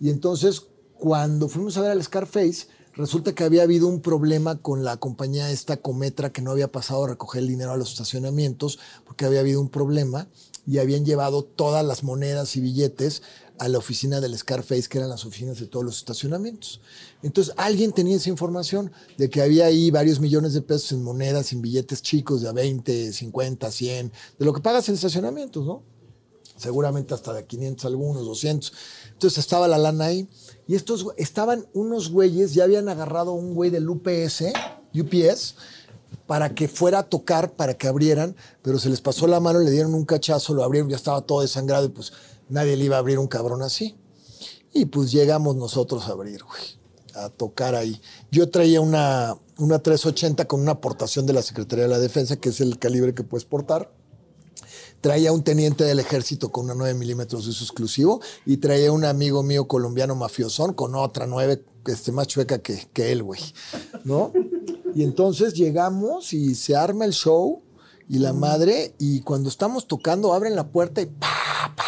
Y 0.00 0.08
entonces, 0.08 0.62
cuando 0.94 1.48
fuimos 1.48 1.76
a 1.76 1.82
ver 1.82 1.90
al 1.90 2.02
Scarface, 2.02 2.66
resulta 2.94 3.34
que 3.34 3.44
había 3.44 3.62
habido 3.62 3.86
un 3.86 4.00
problema 4.00 4.56
con 4.56 4.82
la 4.82 4.96
compañía 4.96 5.50
esta 5.50 5.76
Cometra 5.76 6.32
que 6.32 6.42
no 6.42 6.50
había 6.50 6.72
pasado 6.72 7.04
a 7.04 7.08
recoger 7.08 7.42
el 7.42 7.48
dinero 7.48 7.72
a 7.72 7.76
los 7.76 7.92
estacionamientos 7.92 8.78
porque 9.04 9.26
había 9.26 9.40
habido 9.40 9.60
un 9.60 9.68
problema 9.68 10.26
y 10.66 10.78
habían 10.78 11.04
llevado 11.04 11.44
todas 11.44 11.84
las 11.84 12.02
monedas 12.02 12.56
y 12.56 12.60
billetes 12.60 13.22
a 13.58 13.68
la 13.68 13.76
oficina 13.76 14.20
del 14.20 14.36
Scarface, 14.38 14.88
que 14.88 14.96
eran 14.96 15.10
las 15.10 15.26
oficinas 15.26 15.60
de 15.60 15.66
todos 15.66 15.84
los 15.84 15.98
estacionamientos. 15.98 16.80
Entonces, 17.22 17.52
alguien 17.58 17.92
tenía 17.92 18.16
esa 18.16 18.30
información 18.30 18.90
de 19.18 19.28
que 19.28 19.42
había 19.42 19.66
ahí 19.66 19.90
varios 19.90 20.18
millones 20.18 20.54
de 20.54 20.62
pesos 20.62 20.92
en 20.92 21.02
monedas, 21.02 21.52
en 21.52 21.60
billetes 21.60 22.00
chicos 22.00 22.40
de 22.40 22.48
a 22.48 22.52
20, 22.52 23.12
50, 23.12 23.70
100, 23.70 24.12
de 24.38 24.44
lo 24.46 24.54
que 24.54 24.62
pagas 24.62 24.88
en 24.88 24.94
estacionamientos, 24.94 25.66
¿no? 25.66 25.82
Seguramente 26.60 27.14
hasta 27.14 27.32
de 27.32 27.46
500 27.46 27.84
algunos, 27.86 28.24
200. 28.24 28.72
Entonces 29.12 29.38
estaba 29.38 29.66
la 29.66 29.78
lana 29.78 30.06
ahí. 30.06 30.28
Y 30.66 30.74
estos 30.74 31.06
estaban 31.16 31.66
unos 31.72 32.10
güeyes, 32.10 32.54
ya 32.54 32.64
habían 32.64 32.88
agarrado 32.88 33.32
un 33.32 33.54
güey 33.54 33.70
del 33.70 33.88
UPS, 33.88 34.44
UPS, 34.94 35.54
para 36.26 36.54
que 36.54 36.68
fuera 36.68 37.00
a 37.00 37.02
tocar, 37.04 37.52
para 37.52 37.74
que 37.74 37.88
abrieran, 37.88 38.36
pero 38.62 38.78
se 38.78 38.90
les 38.90 39.00
pasó 39.00 39.26
la 39.26 39.40
mano, 39.40 39.60
le 39.60 39.70
dieron 39.70 39.94
un 39.94 40.04
cachazo, 40.04 40.54
lo 40.54 40.62
abrieron, 40.62 40.90
ya 40.90 40.96
estaba 40.96 41.22
todo 41.22 41.40
desangrado 41.40 41.86
y 41.86 41.88
pues 41.88 42.12
nadie 42.48 42.76
le 42.76 42.84
iba 42.84 42.96
a 42.96 42.98
abrir 42.98 43.18
un 43.18 43.26
cabrón 43.26 43.62
así. 43.62 43.96
Y 44.72 44.84
pues 44.84 45.10
llegamos 45.10 45.56
nosotros 45.56 46.08
a 46.08 46.12
abrir, 46.12 46.44
güey, 46.44 46.62
a 47.14 47.30
tocar 47.30 47.74
ahí. 47.74 48.00
Yo 48.30 48.50
traía 48.50 48.80
una, 48.80 49.36
una 49.58 49.80
380 49.80 50.46
con 50.46 50.60
una 50.60 50.72
aportación 50.72 51.26
de 51.26 51.32
la 51.32 51.42
Secretaría 51.42 51.84
de 51.84 51.90
la 51.90 51.98
Defensa, 51.98 52.36
que 52.36 52.50
es 52.50 52.60
el 52.60 52.78
calibre 52.78 53.14
que 53.14 53.24
puedes 53.24 53.44
portar 53.44 53.90
traía 55.00 55.32
un 55.32 55.42
teniente 55.42 55.84
del 55.84 55.98
ejército 55.98 56.50
con 56.50 56.66
una 56.66 56.74
9 56.74 56.94
milímetros 56.94 57.44
de 57.44 57.50
uso 57.50 57.64
exclusivo 57.64 58.20
y 58.44 58.58
traía 58.58 58.92
un 58.92 59.04
amigo 59.04 59.42
mío 59.42 59.66
colombiano 59.66 60.14
mafiosón 60.14 60.74
con 60.74 60.94
otra 60.94 61.26
9 61.26 61.64
este, 61.86 62.12
más 62.12 62.26
chueca 62.26 62.58
que, 62.58 62.88
que 62.92 63.12
él, 63.12 63.22
güey, 63.22 63.40
¿no? 64.04 64.32
Y 64.94 65.02
entonces 65.02 65.54
llegamos 65.54 66.32
y 66.32 66.54
se 66.54 66.76
arma 66.76 67.04
el 67.04 67.12
show 67.12 67.62
y 68.08 68.18
la 68.18 68.32
madre, 68.32 68.94
y 68.98 69.20
cuando 69.20 69.48
estamos 69.48 69.86
tocando, 69.86 70.34
abren 70.34 70.56
la 70.56 70.66
puerta 70.66 71.00
y 71.00 71.06
pa, 71.06 71.28
pa, 71.76 71.84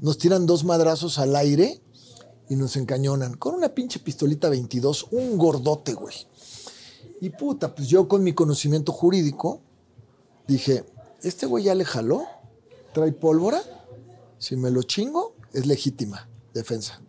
nos 0.00 0.18
tiran 0.18 0.44
dos 0.44 0.64
madrazos 0.64 1.20
al 1.20 1.36
aire 1.36 1.80
y 2.48 2.56
nos 2.56 2.76
encañonan 2.76 3.34
con 3.34 3.54
una 3.54 3.68
pinche 3.68 4.00
pistolita 4.00 4.48
22, 4.48 5.06
un 5.12 5.38
gordote, 5.38 5.94
güey. 5.94 6.16
Y 7.20 7.30
puta, 7.30 7.74
pues 7.74 7.86
yo 7.86 8.08
con 8.08 8.24
mi 8.24 8.32
conocimiento 8.32 8.90
jurídico 8.90 9.60
dije, 10.48 10.84
este 11.22 11.46
güey 11.46 11.64
ya 11.64 11.74
le 11.74 11.84
jaló, 11.84 12.26
trae 12.92 13.12
pólvora, 13.12 13.60
si 14.38 14.56
me 14.56 14.70
lo 14.70 14.82
chingo, 14.82 15.34
es 15.52 15.66
legítima 15.66 16.28
defensa. 16.54 17.00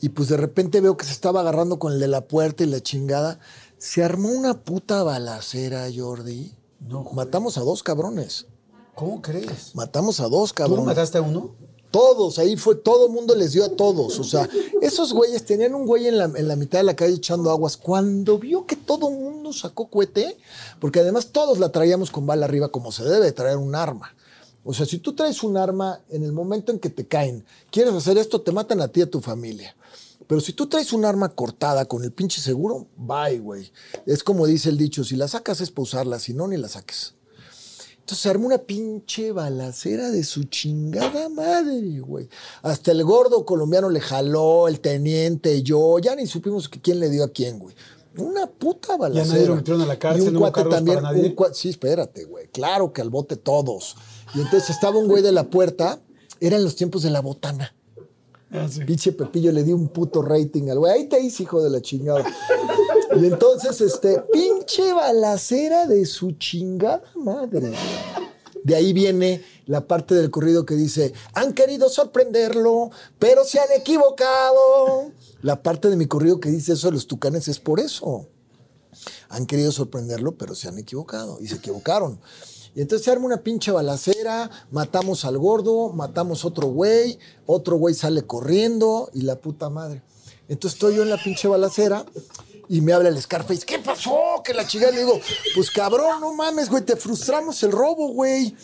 Y 0.00 0.10
pues 0.10 0.28
de 0.28 0.36
repente 0.36 0.80
veo 0.80 0.96
que 0.96 1.06
se 1.06 1.12
estaba 1.12 1.40
agarrando 1.40 1.78
con 1.78 1.92
el 1.92 2.00
de 2.00 2.08
la 2.08 2.26
puerta 2.28 2.62
y 2.62 2.66
la 2.66 2.80
chingada. 2.80 3.38
Se 3.78 4.02
armó 4.04 4.28
una 4.30 4.62
puta 4.62 5.02
balacera, 5.02 5.86
Jordi. 5.94 6.54
No, 6.80 7.04
Matamos 7.14 7.56
a 7.56 7.62
dos 7.62 7.82
cabrones. 7.82 8.46
¿Cómo 8.94 9.22
crees? 9.22 9.74
Matamos 9.74 10.20
a 10.20 10.28
dos 10.28 10.50
¿Tú 10.50 10.56
cabrones. 10.56 10.84
mataste 10.84 11.18
a 11.18 11.22
uno? 11.22 11.54
Todos, 11.94 12.40
ahí 12.40 12.56
fue, 12.56 12.74
todo 12.74 13.06
el 13.06 13.12
mundo 13.12 13.36
les 13.36 13.52
dio 13.52 13.64
a 13.64 13.68
todos. 13.68 14.18
O 14.18 14.24
sea, 14.24 14.48
esos 14.82 15.12
güeyes 15.12 15.44
tenían 15.44 15.76
un 15.76 15.86
güey 15.86 16.08
en 16.08 16.18
la, 16.18 16.24
en 16.24 16.48
la 16.48 16.56
mitad 16.56 16.80
de 16.80 16.82
la 16.82 16.96
calle 16.96 17.14
echando 17.14 17.52
aguas. 17.52 17.76
Cuando 17.76 18.36
vio 18.36 18.66
que 18.66 18.74
todo 18.74 19.10
el 19.10 19.14
mundo 19.14 19.52
sacó 19.52 19.86
cohete, 19.86 20.36
porque 20.80 20.98
además 20.98 21.28
todos 21.28 21.60
la 21.60 21.68
traíamos 21.68 22.10
con 22.10 22.26
bala 22.26 22.46
arriba 22.46 22.70
como 22.70 22.90
se 22.90 23.04
debe 23.04 23.30
traer 23.30 23.58
un 23.58 23.76
arma. 23.76 24.12
O 24.64 24.74
sea, 24.74 24.86
si 24.86 24.98
tú 24.98 25.14
traes 25.14 25.44
un 25.44 25.56
arma 25.56 26.00
en 26.08 26.24
el 26.24 26.32
momento 26.32 26.72
en 26.72 26.80
que 26.80 26.90
te 26.90 27.06
caen, 27.06 27.44
quieres 27.70 27.94
hacer 27.94 28.18
esto, 28.18 28.40
te 28.40 28.50
matan 28.50 28.80
a 28.80 28.88
ti 28.88 28.98
y 28.98 29.04
a 29.04 29.10
tu 29.10 29.20
familia. 29.20 29.76
Pero 30.26 30.40
si 30.40 30.52
tú 30.52 30.66
traes 30.66 30.92
un 30.92 31.04
arma 31.04 31.28
cortada 31.28 31.84
con 31.84 32.02
el 32.02 32.10
pinche 32.10 32.40
seguro, 32.40 32.88
bye, 32.96 33.38
güey. 33.38 33.70
Es 34.04 34.24
como 34.24 34.48
dice 34.48 34.68
el 34.68 34.78
dicho, 34.78 35.04
si 35.04 35.14
la 35.14 35.28
sacas 35.28 35.60
es 35.60 35.70
para 35.70 35.84
usarla, 35.84 36.18
si 36.18 36.34
no, 36.34 36.48
ni 36.48 36.56
la 36.56 36.68
saques. 36.68 37.14
Entonces 38.04 38.22
se 38.22 38.28
armó 38.28 38.48
una 38.48 38.58
pinche 38.58 39.32
balacera 39.32 40.10
de 40.10 40.24
su 40.24 40.44
chingada 40.44 41.30
madre, 41.30 42.00
güey. 42.00 42.28
Hasta 42.60 42.92
el 42.92 43.02
gordo 43.02 43.46
colombiano 43.46 43.88
le 43.88 43.98
jaló, 44.00 44.68
el 44.68 44.80
teniente, 44.80 45.62
yo, 45.62 45.98
ya 46.00 46.14
ni 46.14 46.26
supimos 46.26 46.68
que 46.68 46.82
quién 46.82 47.00
le 47.00 47.08
dio 47.08 47.24
a 47.24 47.28
quién, 47.30 47.58
güey. 47.58 47.74
Una 48.18 48.46
puta 48.46 48.98
balacera. 48.98 49.32
nadie 49.36 49.46
lo 49.46 49.56
metieron 49.56 49.80
a 49.80 49.86
la 49.86 49.98
cárcel, 49.98 50.22
Y 50.24 50.26
un 50.28 50.34
no 50.34 50.40
cuate 50.40 50.64
también, 50.64 50.98
para 50.98 51.12
nadie? 51.14 51.28
un 51.30 51.34
cua- 51.34 51.54
sí, 51.54 51.70
espérate, 51.70 52.26
güey. 52.26 52.46
Claro 52.48 52.92
que 52.92 53.00
al 53.00 53.08
bote 53.08 53.36
todos. 53.36 53.96
Y 54.34 54.40
entonces 54.42 54.68
estaba 54.68 54.98
un 54.98 55.08
güey 55.08 55.22
de 55.22 55.32
la 55.32 55.44
puerta, 55.48 55.98
eran 56.40 56.62
los 56.62 56.76
tiempos 56.76 57.04
de 57.04 57.10
la 57.10 57.20
botana. 57.20 57.74
Ah, 58.50 58.68
sí. 58.68 58.80
Pepillo 59.12 59.50
le 59.50 59.64
di 59.64 59.72
un 59.72 59.88
puto 59.88 60.20
rating 60.20 60.68
al 60.68 60.78
güey. 60.78 60.92
Ahí 60.92 61.08
te 61.08 61.18
hice, 61.22 61.44
hijo 61.44 61.62
de 61.62 61.70
la 61.70 61.80
chingada. 61.80 62.22
Y 63.16 63.26
entonces, 63.26 63.80
este, 63.80 64.20
pinche 64.32 64.92
balacera 64.92 65.86
de 65.86 66.04
su 66.06 66.32
chingada 66.32 67.02
madre. 67.14 67.72
De 68.64 68.74
ahí 68.74 68.92
viene 68.92 69.44
la 69.66 69.86
parte 69.86 70.14
del 70.14 70.30
corrido 70.30 70.64
que 70.64 70.74
dice, 70.74 71.12
han 71.34 71.52
querido 71.52 71.88
sorprenderlo, 71.88 72.90
pero 73.18 73.44
se 73.44 73.60
han 73.60 73.70
equivocado. 73.76 75.12
La 75.42 75.62
parte 75.62 75.90
de 75.90 75.96
mi 75.96 76.06
corrido 76.06 76.40
que 76.40 76.48
dice 76.48 76.72
eso 76.72 76.88
de 76.88 76.94
los 76.94 77.06
tucanes 77.06 77.46
es 77.48 77.60
por 77.60 77.78
eso. 77.78 78.26
Han 79.28 79.46
querido 79.46 79.70
sorprenderlo, 79.70 80.36
pero 80.36 80.54
se 80.54 80.68
han 80.68 80.78
equivocado. 80.78 81.38
Y 81.40 81.48
se 81.48 81.56
equivocaron. 81.56 82.18
Y 82.74 82.80
entonces 82.80 83.04
se 83.04 83.12
arma 83.12 83.26
una 83.26 83.42
pinche 83.42 83.70
balacera, 83.70 84.50
matamos 84.70 85.24
al 85.24 85.38
gordo, 85.38 85.90
matamos 85.90 86.44
otro 86.44 86.66
güey, 86.68 87.18
otro 87.46 87.76
güey 87.76 87.94
sale 87.94 88.22
corriendo 88.22 89.10
y 89.12 89.22
la 89.22 89.36
puta 89.36 89.70
madre. 89.70 90.02
Entonces 90.48 90.76
estoy 90.76 90.96
yo 90.96 91.02
en 91.02 91.10
la 91.10 91.22
pinche 91.22 91.46
balacera 91.46 92.04
y 92.68 92.80
me 92.80 92.92
habla 92.92 93.08
el 93.08 93.20
Scarface, 93.20 93.64
¿qué 93.66 93.78
pasó? 93.78 94.42
Que 94.44 94.54
la 94.54 94.66
chica 94.66 94.90
le 94.90 94.98
digo, 94.98 95.20
pues 95.54 95.70
cabrón, 95.70 96.20
no 96.20 96.32
mames, 96.34 96.68
güey, 96.70 96.84
te 96.84 96.96
frustramos 96.96 97.62
el 97.62 97.72
robo, 97.72 98.08
güey. 98.08 98.54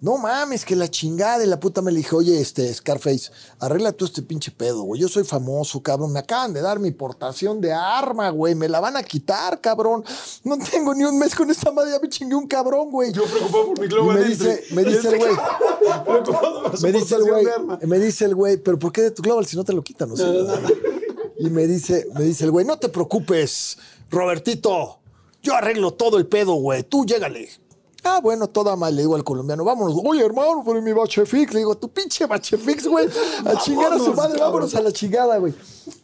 No 0.00 0.18
mames, 0.18 0.64
que 0.64 0.76
la 0.76 0.88
chingada 0.88 1.38
de 1.38 1.46
la 1.46 1.58
puta 1.58 1.80
me 1.80 1.90
le 1.90 1.98
dije, 1.98 2.14
oye, 2.14 2.38
este 2.40 2.72
Scarface, 2.72 3.30
arregla 3.58 3.92
tú 3.92 4.04
este 4.04 4.22
pinche 4.22 4.50
pedo, 4.50 4.82
güey. 4.82 5.00
Yo 5.00 5.08
soy 5.08 5.24
famoso, 5.24 5.82
cabrón. 5.82 6.12
Me 6.12 6.18
acaban 6.18 6.52
de 6.52 6.60
dar 6.60 6.78
mi 6.78 6.90
portación 6.90 7.60
de 7.60 7.72
arma, 7.72 8.28
güey. 8.30 8.54
Me 8.54 8.68
la 8.68 8.78
van 8.78 8.96
a 8.96 9.02
quitar, 9.02 9.60
cabrón. 9.60 10.04
No 10.44 10.58
tengo 10.58 10.94
ni 10.94 11.04
un 11.04 11.18
mes 11.18 11.34
con 11.34 11.50
esta 11.50 11.72
madre, 11.72 11.92
ya 11.92 11.98
me 11.98 12.08
chingué 12.08 12.36
un 12.36 12.46
cabrón, 12.46 12.90
güey. 12.90 13.12
Yo 13.12 13.24
preocupado 13.24 13.66
por 13.66 13.80
mi 13.80 13.86
Y 13.86 13.88
global 13.88 14.18
me 14.18 14.24
dice, 14.24 14.64
me 14.72 14.84
dice 14.84 15.08
el 15.08 15.18
güey, 15.18 15.32
me 16.82 16.92
dice 16.92 17.14
el 17.14 17.22
güey, 17.22 17.46
me 17.82 17.98
dice 17.98 18.24
el 18.26 18.34
güey, 18.34 18.56
pero 18.58 18.78
¿por 18.78 18.92
qué 18.92 19.02
de 19.02 19.10
tu 19.10 19.22
global 19.22 19.46
si 19.46 19.56
no 19.56 19.64
te 19.64 19.72
lo 19.72 19.82
quitan? 19.82 20.10
O 20.12 20.16
sea, 20.16 20.26
Y 21.38 21.50
me 21.50 21.66
dice, 21.66 22.06
me 22.14 22.24
dice 22.24 22.44
el 22.44 22.50
güey, 22.50 22.64
no 22.64 22.78
te 22.78 22.88
preocupes, 22.88 23.78
Robertito, 24.10 24.98
yo 25.42 25.54
arreglo 25.54 25.92
todo 25.94 26.18
el 26.18 26.26
pedo, 26.26 26.54
güey, 26.54 26.82
tú 26.82 27.04
llégale. 27.04 27.48
Ah, 28.08 28.20
bueno, 28.22 28.46
toda 28.46 28.76
mal, 28.76 28.94
le 28.94 29.02
digo 29.02 29.16
al 29.16 29.24
colombiano, 29.24 29.64
vámonos. 29.64 30.00
Oye, 30.04 30.24
hermano, 30.24 30.62
por 30.64 30.80
mi 30.80 30.92
bache 30.92 31.26
fix. 31.26 31.52
Le 31.52 31.58
digo, 31.60 31.76
tu 31.76 31.88
pinche 31.88 32.24
bache 32.26 32.56
fix, 32.56 32.86
güey. 32.86 33.08
A 33.44 33.58
chingar 33.64 33.92
a 33.92 33.98
su 33.98 34.14
madre, 34.14 34.38
vámonos 34.38 34.76
a 34.76 34.80
la 34.80 34.92
chingada, 34.92 35.38
güey. 35.38 35.52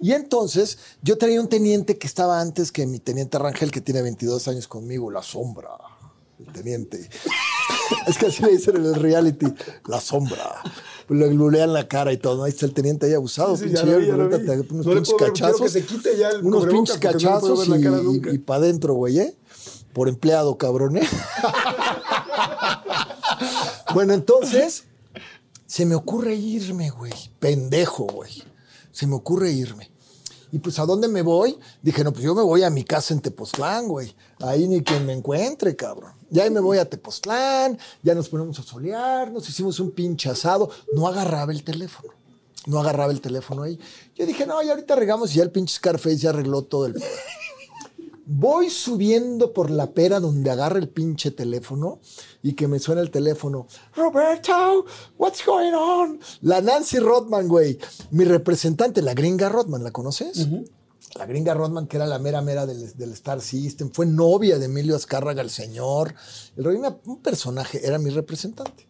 Y 0.00 0.12
entonces, 0.12 0.78
yo 1.00 1.16
traía 1.16 1.40
un 1.40 1.48
teniente 1.48 1.98
que 1.98 2.08
estaba 2.08 2.40
antes 2.40 2.72
que 2.72 2.86
mi 2.86 2.98
teniente 2.98 3.38
Rangel, 3.38 3.70
que 3.70 3.80
tiene 3.80 4.02
22 4.02 4.48
años 4.48 4.66
conmigo, 4.66 5.12
la 5.12 5.22
sombra. 5.22 5.70
El 6.46 6.52
teniente. 6.52 7.08
es 8.06 8.18
que 8.18 8.26
así 8.26 8.42
le 8.42 8.52
dicen 8.52 8.76
en 8.76 8.86
el 8.86 8.94
reality, 8.94 9.46
la 9.86 10.00
sombra. 10.00 10.62
Le 11.08 11.28
glulean 11.28 11.72
la 11.72 11.88
cara 11.88 12.12
y 12.12 12.16
todo. 12.16 12.44
Ahí 12.44 12.50
está 12.50 12.66
el 12.66 12.72
teniente 12.72 13.06
ahí 13.06 13.14
abusado, 13.14 13.56
Sí, 13.56 13.64
sí, 13.64 13.70
pinche 13.70 13.98
vi, 13.98 14.10
unos 14.10 14.30
No 14.30 14.30
pinches 14.30 14.86
ver, 14.86 15.02
quiero 15.04 15.16
cachazos. 15.18 15.60
que 15.60 15.68
se 15.68 15.84
quite 15.84 16.16
ya 16.16 16.30
el 16.30 16.44
unos 16.44 16.66
pinches 16.66 16.96
no 16.96 17.00
cachazos 17.00 17.66
y, 17.66 17.70
nunca. 17.70 18.32
y, 18.32 18.38
para 18.38 18.64
adentro, 18.64 18.94
güey, 18.94 19.18
¿eh? 19.18 19.36
Por 19.92 20.08
empleado, 20.08 20.56
cabrón, 20.56 20.96
¿eh? 20.96 21.06
bueno, 23.94 24.14
entonces, 24.14 24.84
se 25.66 25.84
me 25.84 25.94
ocurre 25.94 26.34
irme, 26.34 26.90
güey. 26.90 27.12
Pendejo, 27.38 28.04
güey. 28.04 28.42
Se 28.90 29.06
me 29.06 29.14
ocurre 29.14 29.52
irme. 29.52 29.90
Y 30.52 30.58
pues, 30.58 30.78
¿a 30.78 30.84
dónde 30.84 31.08
me 31.08 31.22
voy? 31.22 31.58
Dije, 31.82 32.04
no, 32.04 32.12
pues 32.12 32.24
yo 32.24 32.34
me 32.34 32.42
voy 32.42 32.62
a 32.62 32.70
mi 32.70 32.84
casa 32.84 33.14
en 33.14 33.20
Tepoztlán, 33.20 33.88
güey. 33.88 34.14
Ahí 34.40 34.68
ni 34.68 34.82
quien 34.82 35.06
me 35.06 35.14
encuentre, 35.14 35.74
cabrón. 35.74 36.12
Ya 36.32 36.48
me 36.48 36.60
voy 36.60 36.78
a 36.78 36.88
Tepoztlán, 36.88 37.78
ya 38.02 38.14
nos 38.14 38.30
ponemos 38.30 38.58
a 38.58 38.62
solear, 38.62 39.30
nos 39.30 39.46
hicimos 39.46 39.78
un 39.80 39.90
pinche 39.90 40.30
asado. 40.30 40.70
No 40.94 41.06
agarraba 41.06 41.52
el 41.52 41.62
teléfono. 41.62 42.14
No 42.66 42.80
agarraba 42.80 43.12
el 43.12 43.20
teléfono 43.20 43.64
ahí. 43.64 43.78
Yo 44.14 44.24
dije, 44.24 44.46
no, 44.46 44.62
ya 44.62 44.70
ahorita 44.70 44.96
regamos 44.96 45.34
y 45.34 45.38
ya 45.38 45.42
el 45.42 45.50
pinche 45.50 45.76
Scarface 45.76 46.16
ya 46.16 46.30
arregló 46.30 46.62
todo 46.62 46.86
el... 46.86 46.94
Voy 48.24 48.70
subiendo 48.70 49.52
por 49.52 49.70
la 49.70 49.90
pera 49.90 50.20
donde 50.20 50.50
agarra 50.50 50.78
el 50.78 50.88
pinche 50.88 51.32
teléfono 51.32 51.98
y 52.42 52.54
que 52.54 52.66
me 52.66 52.78
suena 52.78 53.02
el 53.02 53.10
teléfono. 53.10 53.66
Roberto, 53.94 54.86
what's 55.18 55.44
going 55.44 55.72
on? 55.72 56.18
La 56.40 56.62
Nancy 56.62 56.98
Rodman, 56.98 57.46
güey. 57.46 57.78
Mi 58.10 58.24
representante, 58.24 59.02
la 59.02 59.12
gringa 59.12 59.50
Rodman, 59.50 59.84
¿la 59.84 59.90
conoces? 59.90 60.48
La 61.14 61.26
gringa 61.26 61.52
Rodman, 61.52 61.86
que 61.86 61.96
era 61.96 62.06
la 62.06 62.18
mera 62.18 62.40
mera 62.40 62.64
del, 62.64 62.96
del 62.96 63.12
Star 63.12 63.40
System, 63.40 63.90
fue 63.92 64.06
novia 64.06 64.58
de 64.58 64.64
Emilio 64.64 64.96
Azcárraga, 64.96 65.42
el 65.42 65.50
señor. 65.50 66.14
El 66.56 66.64
rey, 66.64 66.78
un 67.04 67.22
personaje, 67.22 67.86
era 67.86 67.98
mi 67.98 68.10
representante. 68.10 68.86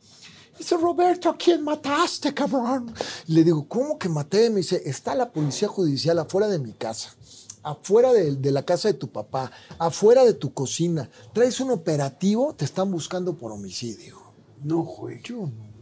Dice, 0.57 0.77
Roberto, 0.77 1.31
¿a 1.31 1.37
quién 1.37 1.65
mataste, 1.65 2.33
cabrón? 2.33 2.95
Y 3.27 3.33
le 3.35 3.43
digo, 3.43 3.67
¿cómo 3.67 3.99
que 3.99 4.09
maté? 4.09 4.51
Me 4.51 4.59
dice, 4.59 4.83
está 4.85 5.15
la 5.15 5.33
policía 5.33 5.67
judicial 5.67 6.19
afuera 6.21 6.47
de 6.47 6.61
mi 6.61 6.73
casa, 6.73 7.17
afuera 7.65 8.13
de, 8.13 8.37
de 8.37 8.53
la 8.53 8.65
casa 8.65 8.89
de 8.89 8.95
tu 8.95 9.11
papá, 9.11 9.51
afuera 9.79 10.25
de 10.25 10.35
tu 10.35 10.55
cocina. 10.55 11.11
Traes 11.33 11.59
un 11.59 11.73
operativo, 11.73 12.55
te 12.55 12.65
están 12.65 12.93
buscando 12.93 13.37
por 13.37 13.51
homicidio. 13.51 14.23
No, 14.63 14.85
güey. 14.85 15.21
Yo 15.25 15.39
no. 15.39 15.73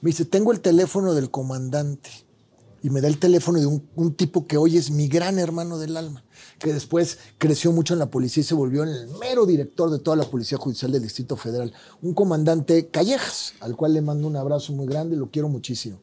Me 0.00 0.10
dice, 0.10 0.24
tengo 0.24 0.52
el 0.52 0.60
teléfono 0.60 1.14
del 1.14 1.30
comandante. 1.30 2.10
Y 2.84 2.90
me 2.90 3.00
da 3.00 3.08
el 3.08 3.18
teléfono 3.18 3.58
de 3.58 3.64
un, 3.64 3.88
un 3.94 4.14
tipo 4.14 4.46
que 4.46 4.58
hoy 4.58 4.76
es 4.76 4.90
mi 4.90 5.08
gran 5.08 5.38
hermano 5.38 5.78
del 5.78 5.96
alma, 5.96 6.22
que 6.58 6.70
después 6.70 7.18
creció 7.38 7.72
mucho 7.72 7.94
en 7.94 7.98
la 7.98 8.10
policía 8.10 8.42
y 8.42 8.44
se 8.44 8.54
volvió 8.54 8.82
el 8.82 9.08
mero 9.18 9.46
director 9.46 9.90
de 9.90 9.98
toda 9.98 10.18
la 10.18 10.24
Policía 10.24 10.58
Judicial 10.58 10.92
del 10.92 11.02
Distrito 11.02 11.34
Federal. 11.38 11.72
Un 12.02 12.12
comandante 12.12 12.88
Callejas, 12.88 13.54
al 13.60 13.74
cual 13.74 13.94
le 13.94 14.02
mando 14.02 14.26
un 14.26 14.36
abrazo 14.36 14.74
muy 14.74 14.86
grande, 14.86 15.16
lo 15.16 15.30
quiero 15.30 15.48
muchísimo. 15.48 15.98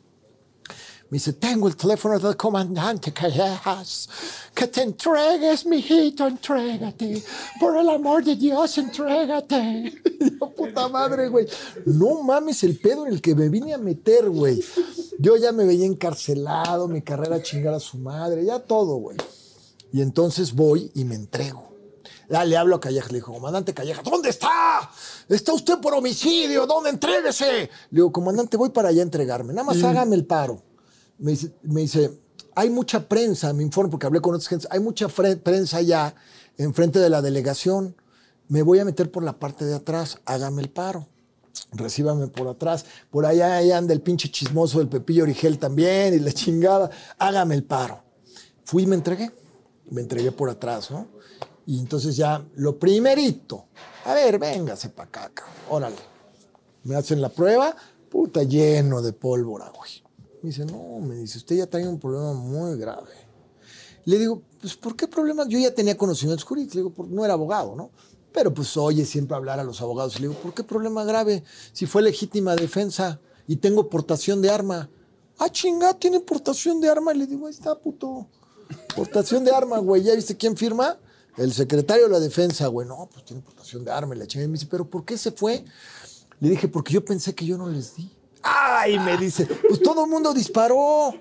Me 1.11 1.17
dice, 1.17 1.33
tengo 1.33 1.67
el 1.67 1.75
teléfono 1.75 2.17
del 2.17 2.37
comandante 2.37 3.11
Callejas. 3.11 4.07
Que 4.55 4.67
te 4.67 4.83
entregues, 4.83 5.65
mijito, 5.65 6.25
entrégate. 6.25 7.21
Por 7.59 7.75
el 7.75 7.89
amor 7.89 8.23
de 8.23 8.37
Dios, 8.37 8.77
entrégate. 8.77 9.93
Yo, 10.39 10.49
puta 10.55 10.87
madre, 10.87 11.27
güey. 11.27 11.47
No 11.85 12.23
mames 12.23 12.63
el 12.63 12.79
pedo 12.79 13.05
en 13.05 13.11
el 13.11 13.21
que 13.21 13.35
me 13.35 13.49
vine 13.49 13.73
a 13.73 13.77
meter, 13.77 14.29
güey. 14.29 14.63
Yo 15.19 15.35
ya 15.35 15.51
me 15.51 15.65
veía 15.65 15.85
encarcelado, 15.85 16.87
mi 16.87 17.01
carrera 17.01 17.43
chingada 17.43 17.75
a 17.75 17.81
su 17.81 17.97
madre, 17.97 18.45
ya 18.45 18.59
todo, 18.59 18.95
güey. 18.95 19.17
Y 19.91 20.01
entonces 20.01 20.53
voy 20.55 20.91
y 20.95 21.03
me 21.03 21.15
entrego. 21.15 21.75
Ya 22.29 22.45
le 22.45 22.55
hablo 22.55 22.77
a 22.77 22.79
Callejas, 22.79 23.11
le 23.11 23.17
digo, 23.17 23.33
comandante 23.33 23.73
Callejas, 23.73 24.05
¿dónde 24.05 24.29
está? 24.29 24.89
Está 25.27 25.51
usted 25.51 25.77
por 25.81 25.93
homicidio, 25.93 26.65
¿dónde? 26.65 26.91
Entréguese. 26.91 27.51
Le 27.51 27.69
digo, 27.89 28.13
comandante, 28.13 28.55
voy 28.55 28.69
para 28.69 28.87
allá 28.87 29.01
a 29.01 29.03
entregarme, 29.03 29.51
nada 29.51 29.65
más 29.65 29.83
hágame 29.83 30.15
el 30.15 30.25
paro. 30.25 30.70
Me 31.21 31.31
dice, 31.81 32.19
hay 32.55 32.69
mucha 32.69 33.07
prensa, 33.07 33.53
me 33.53 33.63
informo 33.63 33.91
porque 33.91 34.07
hablé 34.07 34.19
con 34.19 34.33
otras 34.33 34.47
gentes, 34.47 34.67
hay 34.71 34.79
mucha 34.79 35.07
prensa 35.07 35.77
allá 35.77 36.15
enfrente 36.57 36.99
de 36.99 37.09
la 37.09 37.21
delegación. 37.21 37.95
me 38.47 38.63
voy 38.63 38.79
a 38.79 38.85
meter 38.85 39.09
por 39.09 39.23
la 39.23 39.39
parte 39.39 39.63
de 39.63 39.75
atrás, 39.75 40.17
hágame 40.25 40.61
el 40.61 40.69
paro. 40.69 41.07
Recíbame 41.73 42.27
por 42.27 42.47
atrás. 42.47 42.85
Por 43.09 43.25
allá, 43.25 43.59
anda 43.77 43.93
el 43.93 44.01
pinche 44.01 44.29
chismoso 44.29 44.79
del 44.79 44.89
Pepillo 44.89 45.23
Origel 45.23 45.57
también 45.57 46.13
y 46.13 46.19
la 46.19 46.31
chingada. 46.31 46.89
Hágame 47.17 47.55
el 47.55 47.63
paro. 47.63 48.03
Fui 48.65 48.83
y 48.83 48.87
me 48.87 48.95
entregué. 48.95 49.31
Me 49.89 50.01
entregué 50.01 50.31
por 50.31 50.49
atrás, 50.49 50.91
¿no? 50.91 51.07
Y 51.65 51.79
entonces 51.79 52.15
ya, 52.15 52.43
lo 52.55 52.77
primerito, 52.79 53.65
a 54.05 54.13
ver, 54.13 54.39
véngase 54.39 54.89
para 54.89 55.07
acá, 55.07 55.31
cabrón, 55.33 55.55
órale. 55.69 55.95
Me 56.83 56.95
hacen 56.95 57.21
la 57.21 57.29
prueba, 57.29 57.75
puta, 58.09 58.43
lleno 58.43 59.01
de 59.01 59.13
pólvora, 59.13 59.71
güey. 59.75 60.00
Me 60.41 60.49
dice, 60.49 60.65
no, 60.65 60.99
me 60.99 61.15
dice, 61.15 61.37
usted 61.37 61.57
ya 61.57 61.67
trae 61.67 61.87
un 61.87 61.99
problema 61.99 62.33
muy 62.33 62.77
grave. 62.77 63.11
Le 64.05 64.17
digo, 64.17 64.41
pues, 64.59 64.75
¿por 64.75 64.95
qué 64.95 65.07
problema? 65.07 65.47
Yo 65.47 65.59
ya 65.59 65.73
tenía 65.73 65.95
conocimientos 65.95 66.43
jurídicos, 66.43 66.75
le 66.75 66.81
digo, 66.81 67.07
no 67.09 67.23
era 67.23 67.33
abogado, 67.33 67.75
¿no? 67.75 67.91
Pero 68.33 68.53
pues 68.53 68.77
oye 68.77 69.05
siempre 69.05 69.35
hablar 69.35 69.59
a 69.59 69.63
los 69.63 69.81
abogados. 69.81 70.19
Le 70.19 70.27
digo, 70.27 70.39
¿por 70.39 70.53
qué 70.53 70.63
problema 70.63 71.03
grave? 71.03 71.43
Si 71.73 71.85
fue 71.85 72.01
legítima 72.01 72.55
defensa 72.55 73.19
y 73.47 73.57
tengo 73.57 73.89
portación 73.89 74.41
de 74.41 74.49
arma. 74.49 74.89
Ah, 75.37 75.49
chinga, 75.49 75.93
tiene 75.95 76.19
portación 76.21 76.79
de 76.79 76.89
arma. 76.89 77.13
Le 77.13 77.27
digo, 77.27 77.47
ahí 77.47 77.53
está, 77.53 77.77
puto. 77.77 78.27
Portación 78.95 79.43
de 79.43 79.51
arma, 79.51 79.79
güey. 79.79 80.03
¿Ya 80.03 80.15
viste 80.15 80.37
quién 80.37 80.55
firma? 80.55 80.97
El 81.35 81.51
secretario 81.51 82.05
de 82.05 82.11
la 82.11 82.19
defensa, 82.19 82.67
güey. 82.67 82.87
No, 82.87 83.09
pues 83.11 83.25
tiene 83.25 83.41
portación 83.41 83.83
de 83.83 83.91
arma. 83.91 84.15
Y 84.15 84.19
la 84.19 84.27
chinga. 84.27 84.47
Me 84.47 84.53
dice, 84.53 84.67
¿pero 84.69 84.89
por 84.89 85.03
qué 85.03 85.17
se 85.17 85.31
fue? 85.31 85.65
Le 86.39 86.49
dije, 86.49 86.67
porque 86.69 86.93
yo 86.93 87.03
pensé 87.03 87.35
que 87.35 87.45
yo 87.45 87.57
no 87.57 87.67
les 87.67 87.95
di. 87.95 88.09
¡Ay! 88.43 88.97
Me 88.99 89.17
dice, 89.17 89.45
pues 89.67 89.81
todo 89.81 90.05
el 90.05 90.09
mundo 90.09 90.33
disparó. 90.33 91.13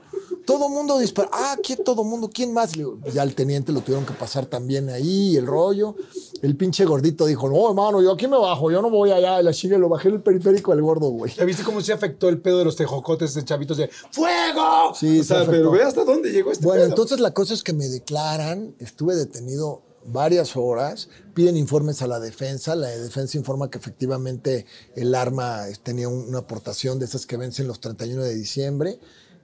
Todo 0.47 0.67
el 0.67 0.73
mundo 0.73 0.99
disparó. 0.99 1.29
Ah, 1.33 1.57
¿quién 1.63 1.85
todo 1.85 2.03
el 2.03 2.09
mundo? 2.09 2.31
¿Quién 2.33 2.53
más? 2.53 2.73
Le 2.77 2.83
digo, 2.85 2.99
pues 3.01 3.15
ya 3.15 3.23
el 3.23 3.35
teniente 3.35 3.73
lo 3.73 3.81
tuvieron 3.83 4.07
que 4.07 4.13
pasar 4.15 4.47
también 4.47 4.89
ahí, 4.89 5.37
el 5.37 5.47
rollo. 5.47 5.95
El 6.43 6.57
pinche 6.57 6.85
gordito 6.87 7.27
dijo, 7.27 7.49
no, 7.49 7.69
hermano, 7.69 8.01
yo 8.03 8.13
aquí 8.13 8.27
me 8.27 8.39
bajo, 8.39 8.71
yo 8.71 8.81
no 8.83 8.91
voy 8.91 9.11
allá. 9.13 9.43
La 9.43 9.53
chinga 9.53 9.77
lo 9.79 9.89
bajé 9.89 10.09
en 10.09 10.15
el 10.17 10.23
periférico 10.23 10.73
al 10.73 10.81
gordo, 10.83 11.09
güey. 11.11 11.33
¿Ya 11.35 11.45
viste 11.45 11.63
cómo 11.63 11.81
se 11.83 11.93
afectó 11.93 12.29
el 12.29 12.41
pedo 12.41 12.59
de 12.59 12.65
los 12.65 12.75
tejocotes 12.77 13.35
de 13.35 13.45
chavitos 13.45 13.77
de 13.77 13.89
¡Fuego! 14.11 14.95
Sí, 14.95 15.21
o 15.21 15.25
sea, 15.25 15.37
se 15.37 15.43
afectó. 15.43 15.51
pero 15.53 15.71
ve 15.73 15.83
hasta 15.83 16.05
dónde 16.05 16.31
llegó 16.33 16.51
este 16.51 16.65
Bueno, 16.65 16.81
pedo. 16.83 16.89
entonces 16.91 17.21
la 17.21 17.33
cosa 17.33 17.55
es 17.55 17.63
que 17.63 17.73
me 17.75 17.87
declaran, 17.89 18.75
estuve 18.79 19.15
detenido 19.17 19.83
varias 20.07 20.57
horas, 20.57 21.09
piden 21.35 21.57
informes 21.57 22.03
a 22.03 22.07
la 22.07 22.21
defensa, 22.21 22.75
la 22.75 22.89
defensa 22.89 23.37
informa 23.39 23.71
que 23.71 23.79
efectivamente 23.79 24.67
el 24.97 25.15
arma 25.15 25.65
tenía 25.83 26.09
un- 26.09 26.29
una 26.29 26.39
aportación 26.39 26.99
de 26.99 27.05
esas 27.07 27.27
que 27.27 27.37
vencen 27.37 27.67
los 27.67 27.81
31 27.81 28.23
de 28.23 28.35
diciembre. 28.35 28.99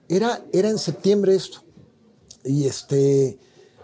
Era, 0.09 0.43
era 0.53 0.69
en 0.69 0.77
septiembre 0.79 1.35
esto. 1.35 1.63
Y 2.43 2.65
este, 2.65 3.37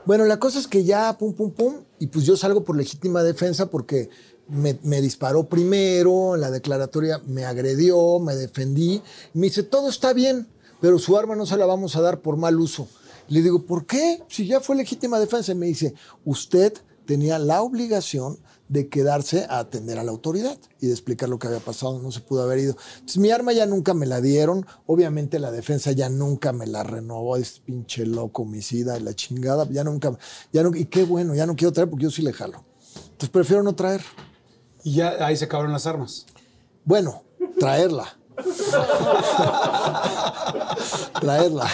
bueno, 0.05 0.25
la 0.25 0.39
cosa 0.39 0.59
es 0.59 0.67
que 0.67 0.83
ya, 0.83 1.17
pum, 1.17 1.33
pum, 1.33 1.51
pum, 1.51 1.75
y 1.99 2.07
pues 2.07 2.25
yo 2.25 2.35
salgo 2.37 2.63
por 2.63 2.75
legítima 2.77 3.23
defensa 3.23 3.67
porque 3.67 4.09
me, 4.47 4.77
me 4.83 5.01
disparó 5.01 5.45
primero, 5.47 6.35
en 6.35 6.41
la 6.41 6.51
declaratoria 6.51 7.19
me 7.25 7.45
agredió, 7.45 8.19
me 8.19 8.35
defendí, 8.35 9.01
me 9.33 9.47
dice, 9.47 9.63
todo 9.63 9.89
está 9.89 10.11
bien, 10.13 10.47
pero 10.81 10.99
su 10.99 11.17
arma 11.17 11.35
no 11.35 11.45
se 11.45 11.55
la 11.57 11.65
vamos 11.65 11.95
a 11.95 12.01
dar 12.01 12.21
por 12.21 12.35
mal 12.37 12.59
uso. 12.59 12.87
Le 13.27 13.41
digo, 13.41 13.65
¿por 13.65 13.85
qué? 13.85 14.23
Si 14.27 14.47
ya 14.47 14.59
fue 14.59 14.75
legítima 14.75 15.19
defensa. 15.19 15.51
Y 15.51 15.55
me 15.55 15.67
dice, 15.67 15.93
usted 16.25 16.73
tenía 17.05 17.39
la 17.39 17.61
obligación 17.61 18.37
de 18.69 18.89
quedarse 18.89 19.45
a 19.49 19.59
atender 19.59 19.99
a 19.99 20.03
la 20.03 20.11
autoridad 20.11 20.57
y 20.79 20.87
de 20.87 20.93
explicar 20.93 21.29
lo 21.29 21.37
que 21.37 21.47
había 21.47 21.59
pasado, 21.59 21.99
no 21.99 22.11
se 22.11 22.21
pudo 22.21 22.43
haber 22.43 22.59
ido. 22.59 22.75
Entonces 22.95 23.17
mi 23.17 23.29
arma 23.29 23.53
ya 23.53 23.65
nunca 23.65 23.93
me 23.93 24.05
la 24.05 24.21
dieron, 24.21 24.65
obviamente 24.87 25.37
la 25.37 25.51
defensa 25.51 25.91
ya 25.91 26.09
nunca 26.09 26.53
me 26.53 26.65
la 26.65 26.83
renovó, 26.83 27.37
es 27.37 27.59
pinche 27.59 28.05
loco, 28.05 28.43
homicida, 28.43 28.99
la 28.99 29.13
chingada, 29.13 29.67
ya 29.69 29.83
nunca, 29.83 30.17
ya 30.51 30.63
no, 30.63 30.75
y 30.75 30.85
qué 30.85 31.03
bueno, 31.03 31.35
ya 31.35 31.45
no 31.45 31.55
quiero 31.55 31.71
traer 31.71 31.89
porque 31.89 32.05
yo 32.05 32.11
sí 32.11 32.21
le 32.21 32.33
jalo. 32.33 32.63
Entonces 32.95 33.29
prefiero 33.29 33.63
no 33.63 33.75
traer. 33.75 34.01
Y 34.83 34.95
ya 34.95 35.25
ahí 35.25 35.37
se 35.37 35.45
acabaron 35.45 35.71
las 35.71 35.85
armas. 35.85 36.25
Bueno, 36.83 37.23
traerla. 37.59 38.17
traerla. 41.21 41.69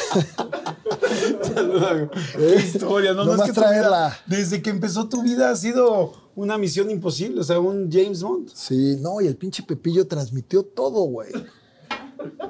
Qué 2.38 2.56
historia, 2.56 3.14
no, 3.14 3.26
no 3.26 3.32
es 3.32 3.38
Nomás 3.38 3.46
que 3.48 3.52
vida- 3.52 3.62
traerla. 3.62 4.18
desde 4.28 4.62
que 4.62 4.70
empezó 4.70 5.08
tu 5.10 5.22
vida 5.22 5.50
ha 5.50 5.56
sido 5.56 6.14
una 6.36 6.58
misión 6.58 6.90
imposible, 6.90 7.42
o 7.42 7.44
sea, 7.44 7.60
un 7.60 7.90
James 7.92 8.22
Bond. 8.24 8.50
Sí, 8.54 8.98
no, 9.02 9.22
y 9.22 9.28
el 9.28 9.36
pinche 9.36 9.64
Pepillo 9.64 10.08
transmitió 10.08 10.64
todo, 10.64 11.02
güey. 11.04 11.32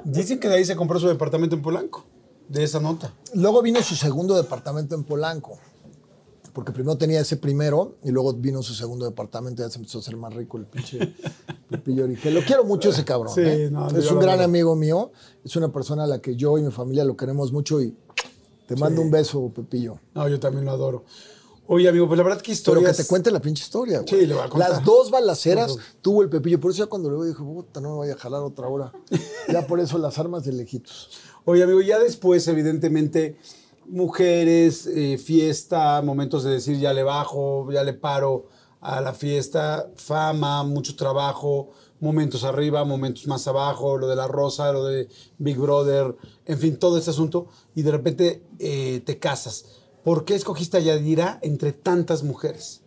Dicen 0.04 0.38
que 0.40 0.48
de 0.48 0.56
ahí 0.56 0.64
se 0.64 0.76
compró 0.76 0.98
su 0.98 1.08
departamento 1.08 1.54
en 1.56 1.62
Polanco, 1.62 2.04
de 2.48 2.62
esa 2.64 2.80
nota. 2.80 3.12
Luego 3.34 3.62
vino 3.62 3.82
su 3.82 3.94
segundo 3.94 4.36
departamento 4.36 4.94
en 4.94 5.04
Polanco. 5.04 5.58
Porque 6.52 6.72
primero 6.72 6.98
tenía 6.98 7.20
ese 7.20 7.36
primero 7.36 7.94
y 8.02 8.10
luego 8.10 8.32
vino 8.32 8.60
su 8.60 8.74
segundo 8.74 9.04
departamento 9.04 9.62
y 9.62 9.64
ya 9.66 9.70
se 9.70 9.78
empezó 9.78 9.98
a 9.98 10.00
hacer 10.00 10.16
más 10.16 10.34
rico 10.34 10.58
el 10.58 10.66
pinche 10.66 10.98
Pepillo 11.70 12.02
Origel. 12.02 12.34
Lo 12.34 12.42
quiero 12.42 12.64
mucho 12.64 12.90
ese 12.90 13.04
cabrón. 13.04 13.32
Sí, 13.32 13.42
¿eh? 13.44 13.68
no, 13.70 13.86
es 13.88 14.10
un 14.10 14.18
gran 14.18 14.40
amigo 14.40 14.74
mío. 14.74 15.12
Es 15.44 15.54
una 15.54 15.68
persona 15.72 16.02
a 16.02 16.06
la 16.08 16.20
que 16.20 16.34
yo 16.34 16.58
y 16.58 16.62
mi 16.62 16.72
familia 16.72 17.04
lo 17.04 17.16
queremos 17.16 17.52
mucho 17.52 17.80
y 17.80 17.96
te 18.70 18.76
mando 18.76 19.02
un 19.02 19.10
beso, 19.10 19.50
Pepillo. 19.52 19.98
No, 20.14 20.28
yo 20.28 20.38
también 20.38 20.64
lo 20.64 20.70
adoro. 20.70 21.04
Oye, 21.66 21.88
amigo, 21.88 22.06
pues 22.06 22.16
la 22.18 22.22
verdad 22.22 22.38
que 22.38 22.44
Pero 22.44 22.54
historias... 22.54 22.96
que 22.96 23.02
te 23.02 23.08
cuente 23.08 23.32
la 23.32 23.40
pinche 23.40 23.64
historia, 23.64 23.98
güey. 23.98 24.08
Sí, 24.08 24.26
le 24.26 24.34
voy 24.34 24.44
a 24.44 24.48
contar. 24.48 24.70
Las 24.70 24.84
dos 24.84 25.10
balaceras 25.10 25.76
tuvo 26.00 26.22
el 26.22 26.28
Pepillo. 26.28 26.60
Por 26.60 26.70
eso 26.70 26.84
ya 26.84 26.86
cuando 26.86 27.08
luego 27.08 27.24
dije, 27.24 27.42
puta, 27.42 27.80
no 27.80 27.94
me 27.94 27.98
vaya 27.98 28.14
a 28.14 28.16
jalar 28.16 28.42
otra 28.42 28.68
hora. 28.68 28.92
Ya 29.52 29.66
por 29.66 29.80
eso 29.80 29.98
las 29.98 30.16
armas 30.20 30.44
de 30.44 30.52
lejitos. 30.52 31.10
Oye, 31.44 31.64
amigo, 31.64 31.80
ya 31.80 31.98
después, 31.98 32.46
evidentemente, 32.46 33.36
mujeres, 33.86 34.86
eh, 34.86 35.18
fiesta, 35.18 36.00
momentos 36.02 36.44
de 36.44 36.52
decir 36.52 36.78
ya 36.78 36.92
le 36.92 37.02
bajo, 37.02 37.72
ya 37.72 37.82
le 37.82 37.94
paro 37.94 38.46
a 38.80 39.00
la 39.00 39.14
fiesta, 39.14 39.90
fama, 39.96 40.62
mucho 40.62 40.94
trabajo, 40.94 41.70
momentos 42.00 42.44
arriba, 42.44 42.84
momentos 42.84 43.26
más 43.26 43.46
abajo, 43.46 43.96
lo 43.98 44.08
de 44.08 44.16
la 44.16 44.26
rosa, 44.26 44.72
lo 44.72 44.84
de 44.86 45.08
Big 45.38 45.56
Brother, 45.58 46.16
en 46.46 46.58
fin, 46.58 46.76
todo 46.78 46.98
este 46.98 47.10
asunto, 47.10 47.46
y 47.74 47.82
de 47.82 47.90
repente 47.92 48.42
eh, 48.58 49.02
te 49.04 49.18
casas. 49.18 49.64
¿Por 50.04 50.24
qué 50.24 50.34
escogiste 50.34 50.78
a 50.78 50.80
Yadira 50.80 51.38
entre 51.42 51.72
tantas 51.72 52.22
mujeres? 52.22 52.80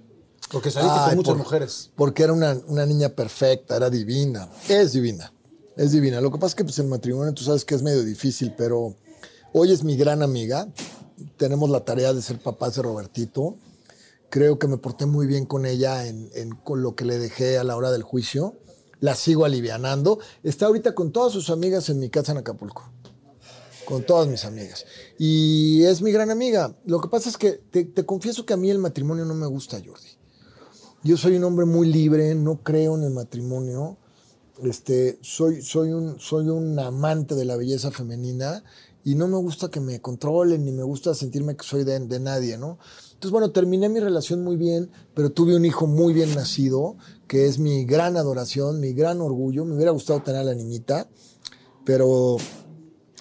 Porque 0.52 0.72
saliste 0.72 0.98
Ay, 0.99 1.07
con 1.10 1.15
muchas 1.18 1.31
por- 1.34 1.38
mujeres. 1.38 1.91
Porque 1.95 2.23
era 2.23 2.34
una, 2.34 2.60
una 2.68 2.85
niña 2.85 3.10
perfecta, 3.10 3.76
era 3.76 3.90
divina. 3.90 4.49
Es 4.68 4.94
divina. 4.94 5.31
Es 5.77 5.91
divina. 5.91 6.22
Lo 6.22 6.31
que 6.31 6.38
pasa 6.38 6.48
es 6.48 6.56
que 6.56 6.64
pues, 6.64 6.77
el 6.80 6.88
matrimonio 6.88 7.34
tú 7.34 7.44
sabes 7.44 7.65
que 7.65 7.76
es 7.76 7.81
medio 7.81 8.03
difícil, 8.03 8.53
pero 8.57 8.95
hoy 9.53 9.72
es 9.72 9.84
mi 9.84 9.95
gran 9.95 10.22
amiga. 10.22 10.68
Tenemos 11.38 11.69
la 11.69 11.85
tarea 11.85 12.14
de 12.14 12.22
ser 12.22 12.40
papás 12.40 12.76
de 12.76 12.81
Robertito. 12.81 13.57
Creo 14.30 14.57
que 14.60 14.68
me 14.68 14.77
porté 14.77 15.06
muy 15.06 15.27
bien 15.27 15.45
con 15.45 15.65
ella 15.65 16.07
en, 16.07 16.30
en- 16.34 16.56
con 16.56 16.81
lo 16.84 16.95
que 16.95 17.06
le 17.06 17.18
dejé 17.19 17.57
a 17.60 17.64
la 17.64 17.76
hora 17.77 17.91
del 17.91 18.03
juicio. 18.03 18.56
La 19.04 19.16
sigo 19.16 19.44
alivianando. 19.44 20.20
Está 20.44 20.68
ahorita 20.68 20.96
con 20.96 21.12
todas 21.12 21.34
sus 21.34 21.50
amigas 21.50 21.90
en 21.90 22.00
mi 22.00 22.10
casa 22.10 22.32
en 22.32 22.38
Acapulco 22.38 22.90
con 23.84 24.06
todas 24.06 24.30
mis 24.30 24.46
amigas. 24.46 24.86
Y 25.20 25.84
es 25.84 26.02
mi 26.02 26.14
gran 26.14 26.32
amiga. 26.32 26.74
Lo 26.86 27.02
que 27.02 27.10
pasa 27.10 27.28
es 27.28 27.36
que 27.36 27.52
te, 27.52 27.84
te 27.84 28.06
confieso 28.06 28.46
que 28.46 28.54
a 28.54 28.58
mí 28.58 28.70
el 28.70 28.80
matrimonio 28.80 29.26
no 29.26 29.34
me 29.34 29.46
gusta, 29.46 29.78
Jordi. 29.86 30.08
Yo 31.04 31.18
soy 31.18 31.36
un 31.36 31.44
hombre 31.44 31.66
muy 31.66 31.92
libre, 31.92 32.34
no 32.34 32.64
creo 32.64 32.96
en 32.96 33.04
el 33.04 33.10
matrimonio. 33.12 33.98
Este, 34.64 35.20
soy, 35.22 35.62
soy, 35.62 35.92
un, 35.92 36.18
soy 36.18 36.48
un 36.48 36.80
amante 36.80 37.36
de 37.36 37.44
la 37.44 37.58
belleza 37.58 37.92
femenina 37.92 38.64
y 39.04 39.16
no 39.16 39.28
me 39.28 39.36
gusta 39.36 39.70
que 39.70 39.82
me 39.82 40.00
controlen 40.00 40.64
ni 40.64 40.72
me 40.72 40.84
gusta 40.84 41.14
sentirme 41.14 41.58
que 41.58 41.66
soy 41.66 41.84
de, 41.84 42.00
de 42.00 42.20
nadie, 42.22 42.58
¿no? 42.58 42.80
Entonces, 43.24 43.32
bueno, 43.32 43.52
terminé 43.52 43.90
mi 43.90 44.00
relación 44.00 44.44
muy 44.44 44.56
bien, 44.56 44.90
pero 45.14 45.32
tuve 45.32 45.56
un 45.56 45.66
hijo 45.66 45.88
muy 45.88 46.14
bien 46.14 46.34
nacido, 46.36 46.96
que 47.34 47.47
es 47.47 47.57
mi 47.57 47.84
gran 47.84 48.15
adoración, 48.15 48.80
mi 48.80 48.93
gran 48.93 49.19
orgullo. 49.19 49.65
Me 49.65 49.73
hubiera 49.73 49.89
gustado 49.89 50.22
tener 50.22 50.41
a 50.41 50.43
la 50.43 50.53
niñita, 50.53 51.10
pero 51.84 52.38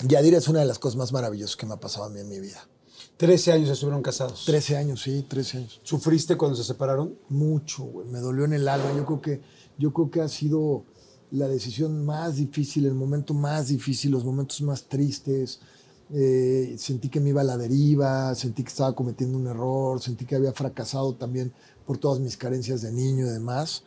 Yadira 0.07 0.37
es 0.37 0.49
una 0.49 0.61
de 0.61 0.67
las 0.67 0.79
cosas 0.79 0.97
más 0.97 1.15
maravillosas 1.15 1.57
que 1.57 1.65
me 1.65 1.73
ha 1.73 1.81
pasado 1.81 2.05
a 2.05 2.11
mí 2.11 2.21
en 2.21 2.29
mi 2.29 2.39
vida. 2.39 2.69
13 3.17 3.53
años 3.53 3.71
estuvieron 3.71 4.03
casados. 4.03 4.45
13 4.45 4.77
años, 4.77 5.01
sí, 5.01 5.25
13 5.27 5.57
años. 5.57 5.81
¿Sufriste 5.83 6.37
cuando 6.37 6.59
se 6.59 6.65
separaron? 6.65 7.17
Mucho, 7.31 7.85
güey. 7.85 8.07
Me 8.07 8.19
dolió 8.19 8.45
en 8.45 8.53
el 8.53 8.69
alma. 8.69 8.93
Yo 8.95 9.07
creo 9.07 9.23
que, 9.23 9.41
yo 9.79 9.95
creo 9.95 10.11
que 10.11 10.21
ha 10.21 10.29
sido 10.29 10.85
la 11.31 11.49
decisión 11.49 12.05
más 12.05 12.37
difícil, 12.37 12.85
el 12.85 12.95
momento 12.95 13.33
más 13.33 13.69
difícil, 13.69 14.11
los 14.11 14.27
momentos 14.27 14.61
más 14.61 14.91
tristes. 14.91 15.61
Eh, 16.13 16.75
sentí 16.77 17.09
que 17.09 17.19
me 17.19 17.31
iba 17.31 17.41
a 17.41 17.45
la 17.45 17.57
deriva, 17.57 18.35
sentí 18.35 18.63
que 18.63 18.69
estaba 18.69 18.95
cometiendo 18.95 19.39
un 19.39 19.47
error, 19.47 20.03
sentí 20.03 20.27
que 20.27 20.35
había 20.35 20.53
fracasado 20.53 21.15
también 21.15 21.55
por 21.87 21.97
todas 21.97 22.21
mis 22.21 22.37
carencias 22.37 22.83
de 22.83 22.93
niño 22.93 23.25
y 23.25 23.31
demás. 23.31 23.85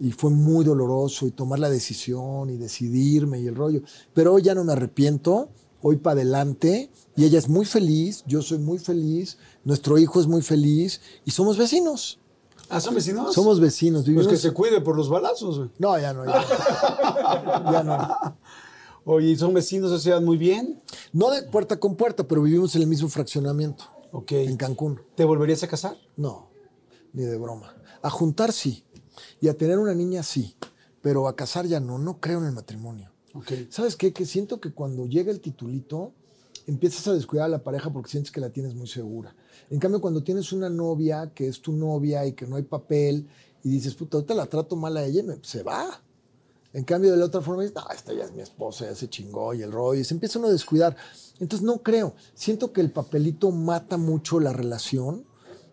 Y 0.00 0.12
fue 0.12 0.30
muy 0.30 0.64
doloroso 0.64 1.26
y 1.26 1.30
tomar 1.32 1.58
la 1.58 1.68
decisión 1.70 2.50
y 2.50 2.56
decidirme 2.56 3.40
y 3.40 3.46
el 3.46 3.56
rollo. 3.56 3.82
Pero 4.14 4.34
hoy 4.34 4.42
ya 4.42 4.54
no 4.54 4.64
me 4.64 4.72
arrepiento, 4.72 5.48
hoy 5.82 5.96
para 5.96 6.14
adelante. 6.14 6.90
Y 7.16 7.24
ella 7.24 7.38
es 7.38 7.48
muy 7.48 7.64
feliz, 7.64 8.22
yo 8.26 8.42
soy 8.42 8.58
muy 8.58 8.78
feliz, 8.78 9.38
nuestro 9.64 9.98
hijo 9.98 10.20
es 10.20 10.26
muy 10.26 10.42
feliz 10.42 11.00
y 11.24 11.32
somos 11.32 11.58
vecinos. 11.58 12.20
Ah, 12.70 12.80
¿son 12.80 12.94
vecinos? 12.94 13.34
Somos 13.34 13.60
vecinos. 13.60 14.00
Pues 14.02 14.06
Vivimos... 14.08 14.28
que 14.28 14.36
se 14.36 14.52
cuide 14.52 14.80
por 14.80 14.96
los 14.96 15.08
balazos, 15.08 15.58
güey. 15.58 15.70
No, 15.78 15.98
ya 15.98 16.12
no, 16.12 16.24
ya 16.26 16.32
no. 16.34 17.72
Ya 17.72 17.82
no. 17.82 18.36
Oye, 19.04 19.28
¿y 19.30 19.36
son 19.36 19.54
vecinos, 19.54 20.02
se 20.02 20.08
llevan 20.10 20.24
muy 20.26 20.36
bien? 20.36 20.82
No 21.14 21.30
de 21.30 21.42
puerta 21.44 21.80
con 21.80 21.96
puerta, 21.96 22.28
pero 22.28 22.42
vivimos 22.42 22.74
en 22.76 22.82
el 22.82 22.88
mismo 22.88 23.08
fraccionamiento, 23.08 23.84
Ok. 24.12 24.32
en 24.32 24.56
Cancún. 24.58 25.00
¿Te 25.14 25.24
volverías 25.24 25.62
a 25.62 25.68
casar? 25.68 25.96
No, 26.16 26.50
ni 27.14 27.22
de 27.22 27.38
broma. 27.38 27.74
A 28.02 28.10
juntar 28.10 28.52
sí. 28.52 28.84
Y 29.40 29.48
a 29.48 29.56
tener 29.56 29.78
una 29.78 29.94
niña 29.94 30.22
sí, 30.22 30.56
pero 31.00 31.28
a 31.28 31.36
casar 31.36 31.66
ya 31.66 31.80
no, 31.80 31.98
no 31.98 32.20
creo 32.20 32.40
en 32.40 32.46
el 32.46 32.52
matrimonio. 32.52 33.10
¿Sabes 33.70 33.96
qué? 33.96 34.12
Que 34.12 34.26
siento 34.26 34.60
que 34.60 34.72
cuando 34.72 35.06
llega 35.06 35.30
el 35.30 35.40
titulito, 35.40 36.12
empiezas 36.66 37.06
a 37.08 37.14
descuidar 37.14 37.46
a 37.46 37.48
la 37.48 37.62
pareja 37.62 37.90
porque 37.90 38.10
sientes 38.10 38.32
que 38.32 38.40
la 38.40 38.50
tienes 38.50 38.74
muy 38.74 38.88
segura. 38.88 39.34
En 39.70 39.78
cambio, 39.78 40.00
cuando 40.00 40.22
tienes 40.22 40.52
una 40.52 40.68
novia 40.68 41.32
que 41.34 41.48
es 41.48 41.60
tu 41.60 41.72
novia 41.72 42.26
y 42.26 42.32
que 42.32 42.46
no 42.46 42.56
hay 42.56 42.62
papel 42.62 43.28
y 43.62 43.70
dices, 43.70 43.94
puta, 43.94 44.16
ahorita 44.16 44.34
la 44.34 44.46
trato 44.46 44.76
mal 44.76 44.96
a 44.96 45.04
ella, 45.04 45.22
se 45.42 45.62
va. 45.62 46.02
En 46.72 46.84
cambio, 46.84 47.10
de 47.10 47.16
la 47.16 47.26
otra 47.26 47.40
forma, 47.40 47.62
dices, 47.62 47.76
no, 47.76 47.88
esta 47.90 48.12
ya 48.12 48.24
es 48.24 48.32
mi 48.32 48.42
esposa, 48.42 48.84
ya 48.86 48.94
se 48.94 49.08
chingó 49.08 49.54
y 49.54 49.62
el 49.62 49.72
rollo, 49.72 50.00
y 50.00 50.04
se 50.04 50.14
empieza 50.14 50.38
uno 50.38 50.48
a 50.48 50.52
descuidar. 50.52 50.96
Entonces, 51.38 51.64
no 51.64 51.82
creo. 51.82 52.14
Siento 52.34 52.72
que 52.72 52.80
el 52.80 52.90
papelito 52.90 53.50
mata 53.50 53.96
mucho 53.96 54.38
la 54.40 54.52
relación, 54.52 55.24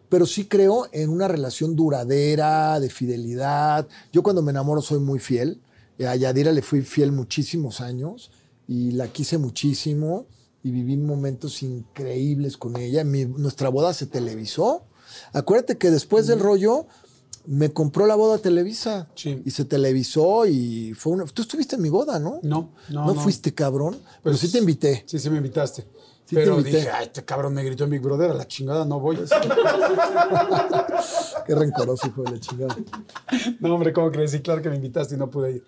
pero 0.10 0.26
sí 0.26 0.46
creo 0.46 0.88
en 0.92 1.10
una 1.10 1.28
relación 1.28 1.76
duradera, 1.76 2.80
de 2.80 2.90
fidelidad. 2.90 3.88
Yo 4.12 4.24
cuando 4.24 4.42
me 4.42 4.52
enamoro 4.52 4.82
soy 4.82 5.00
muy 5.00 5.20
fiel. 5.20 5.62
Eh, 5.98 6.08
A 6.08 6.16
Yadira 6.16 6.52
le 6.52 6.62
fui 6.62 6.82
fiel 6.82 7.12
muchísimos 7.12 7.82
años 7.82 8.32
y 8.68 8.92
la 8.92 9.08
quise 9.08 9.38
muchísimo 9.38 10.26
y 10.64 10.72
viví 10.72 10.98
momentos 10.98 11.62
increíbles 11.64 12.58
con 12.58 12.76
ella. 12.78 13.04
Mi- 13.04 13.26
nuestra 13.26 13.70
boda 13.70 13.94
se 13.94 14.06
televisó. 14.08 14.84
Acuérdate 15.34 15.78
que 15.78 15.92
después 15.92 16.28
del 16.28 16.40
rollo 16.40 16.88
me 17.48 17.72
compró 17.72 18.08
la 18.08 18.16
boda 18.16 18.40
Televisa 18.40 19.08
Sí. 19.14 19.40
y 19.46 19.52
se 19.52 19.66
televisó 19.66 20.48
y 20.48 20.94
fue 20.96 21.14
una... 21.14 21.26
Tú 21.26 21.44
estuviste 21.44 21.76
en 21.76 21.84
mi 21.84 21.90
boda, 21.90 22.20
¿no? 22.20 22.40
No, 22.42 22.72
no, 22.90 23.06
¿No, 23.06 23.14
no. 23.14 23.22
fuiste 23.22 23.54
cabrón, 23.54 23.98
pero 24.24 24.34
Pues, 24.36 24.40
sí 24.40 24.52
te 24.52 24.58
invité. 24.58 25.04
Sí, 25.06 25.20
sí 25.20 25.30
me 25.30 25.38
invitaste. 25.38 25.86
Sí 26.28 26.36
Pero 26.36 26.62
dije, 26.62 26.90
ay, 26.90 27.06
este 27.06 27.24
cabrón 27.24 27.54
me 27.54 27.64
gritó 27.64 27.84
en 27.84 27.92
Big 27.92 28.02
Brother, 28.02 28.32
a 28.32 28.34
la 28.34 28.48
chingada 28.48 28.84
no 28.84 29.00
voy. 29.00 29.16
Qué 31.46 31.56
rencoroso, 31.56 32.08
hijo 32.08 32.24
de 32.24 32.32
la 32.32 32.40
chingada. 32.40 32.76
no, 33.60 33.76
hombre, 33.76 33.94
¿cómo 33.94 34.12
crees? 34.12 34.32
Sí, 34.32 34.40
claro 34.42 34.62
que 34.62 34.70
me 34.70 34.76
invitaste 34.76 35.16
y 35.16 35.18
no 35.18 35.30
pude 35.30 35.52
ir. 35.58 35.64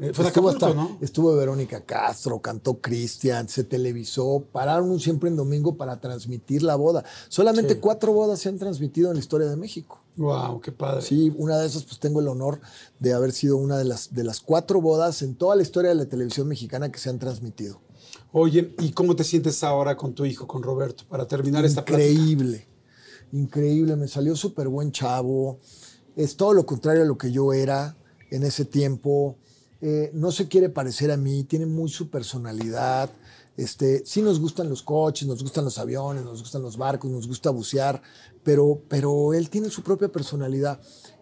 Eh, 0.00 0.12
fue 0.14 0.26
Estuvo, 0.26 0.48
Acapulco, 0.50 0.66
hasta- 0.66 0.74
¿no? 0.80 0.98
estuvo 1.00 1.34
Verónica 1.34 1.80
Castro, 1.84 2.40
cantó 2.40 2.78
Cristian, 2.80 3.48
se 3.48 3.64
televisó, 3.64 4.44
pararon 4.52 5.00
siempre 5.00 5.28
en 5.28 5.34
domingo 5.34 5.76
para 5.76 6.00
transmitir 6.00 6.62
la 6.62 6.76
boda. 6.76 7.02
Solamente 7.28 7.74
Sí. 7.74 7.80
cuatro 7.80 8.12
bodas 8.12 8.38
se 8.38 8.48
han 8.48 8.58
transmitido 8.58 9.08
en 9.08 9.14
la 9.14 9.20
historia 9.20 9.48
de 9.48 9.56
México. 9.56 10.00
Wow, 10.16 10.60
qué 10.60 10.70
padre. 10.70 11.02
Sí, 11.02 11.32
una 11.36 11.58
de 11.58 11.66
esas, 11.66 11.82
pues 11.82 11.98
tengo 11.98 12.20
el 12.20 12.28
honor 12.28 12.60
de 13.00 13.12
haber 13.12 13.32
sido 13.32 13.56
una 13.56 13.76
de 13.76 13.84
las, 13.84 14.14
de 14.14 14.22
las 14.22 14.40
cuatro 14.40 14.80
bodas 14.80 15.22
en 15.22 15.34
toda 15.34 15.56
la 15.56 15.62
historia 15.62 15.88
de 15.90 15.96
la 15.96 16.06
televisión 16.06 16.46
mexicana 16.46 16.92
que 16.92 17.00
se 17.00 17.10
han 17.10 17.18
transmitido. 17.18 17.80
Oye, 18.32 18.74
¿y 18.80 18.92
cómo 18.92 19.16
te 19.16 19.24
sientes 19.24 19.64
ahora 19.64 19.96
con 19.96 20.14
tu 20.14 20.24
hijo, 20.24 20.46
con 20.46 20.62
Roberto, 20.62 21.04
para 21.08 21.26
terminar 21.26 21.64
esta 21.64 21.84
plática? 21.84 22.08
Increíble, 22.08 22.66
increíble, 23.32 23.96
me 23.96 24.06
salió 24.06 24.36
súper 24.36 24.68
buen 24.68 24.92
chavo, 24.92 25.58
es 26.14 26.36
todo 26.36 26.52
lo 26.52 26.66
contrario 26.66 27.02
a 27.02 27.06
lo 27.06 27.16
que 27.16 27.32
yo 27.32 27.52
era 27.52 27.96
en 28.30 28.42
ese 28.42 28.64
tiempo, 28.64 29.36
Eh, 29.80 30.10
no 30.12 30.32
se 30.32 30.48
quiere 30.48 30.70
parecer 30.70 31.12
a 31.12 31.16
mí, 31.16 31.44
tiene 31.44 31.64
muy 31.64 31.88
su 31.88 32.10
personalidad, 32.10 33.10
este, 33.56 34.02
sí 34.04 34.22
nos 34.22 34.40
gustan 34.40 34.68
los 34.68 34.82
coches, 34.82 35.28
nos 35.28 35.40
gustan 35.40 35.64
los 35.64 35.78
aviones, 35.78 36.24
nos 36.24 36.40
gustan 36.40 36.62
los 36.62 36.76
barcos, 36.76 37.08
nos 37.12 37.28
gusta 37.28 37.50
bucear, 37.50 38.02
pero, 38.42 38.82
pero 38.88 39.34
él 39.34 39.48
tiene 39.50 39.70
su 39.70 39.82
propia 39.82 40.08
personalidad. 40.08 40.80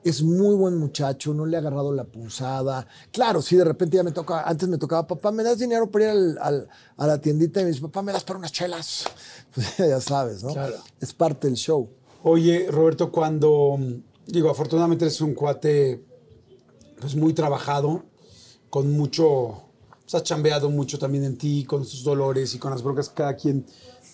Es 0.09 0.23
muy 0.23 0.55
buen 0.55 0.77
muchacho, 0.79 1.35
no 1.35 1.47
le 1.47 1.57
ha 1.57 1.61
agarrado 1.61 1.93
la 1.93 2.05
punzada. 2.05 2.87
Claro, 3.11 3.43
sí, 3.43 3.57
de 3.57 3.65
repente 3.65 3.97
ya 3.97 4.05
me 4.05 4.13
toca, 4.13 4.43
antes 4.43 4.69
me 4.69 4.79
tocaba, 4.79 5.07
papá, 5.07 5.33
¿me 5.33 5.43
das 5.43 5.59
dinero 5.59 5.91
para 5.91 6.05
ir 6.05 6.11
al- 6.13 6.39
al- 6.41 6.69
a 6.97 7.07
la 7.09 7.21
tiendita? 7.21 7.61
Y 7.61 7.65
me 7.65 7.71
dice, 7.71 7.83
papá, 7.83 8.03
¿me 8.03 8.13
das 8.13 8.23
para 8.23 8.39
unas 8.39 8.53
chelas? 8.53 9.05
Pues 9.55 9.77
ya 9.79 10.01
sabes, 10.01 10.45
¿no? 10.45 10.53
Claro. 10.53 10.77
Es 11.01 11.13
parte 11.13 11.49
del 11.49 11.57
show. 11.57 11.89
Oye, 12.23 12.69
Roberto, 12.71 13.11
cuando, 13.11 13.79
digo, 14.27 14.51
afortunadamente 14.51 15.05
eres 15.07 15.21
un 15.21 15.35
cuate 15.35 16.05
pues 17.01 17.17
muy 17.17 17.33
trabajado, 17.33 18.05
con 18.71 18.93
mucho, 18.93 19.63
pues 20.03 20.15
has 20.15 20.23
chambeado 20.23 20.71
mucho 20.71 20.99
también 20.99 21.25
en 21.25 21.37
ti, 21.37 21.65
con 21.65 21.83
tus 21.83 22.05
dolores 22.05 22.55
y 22.55 22.59
con 22.59 22.71
las 22.71 22.83
broncas 22.83 23.09
que 23.09 23.15
cada 23.17 23.35
quien 23.35 23.67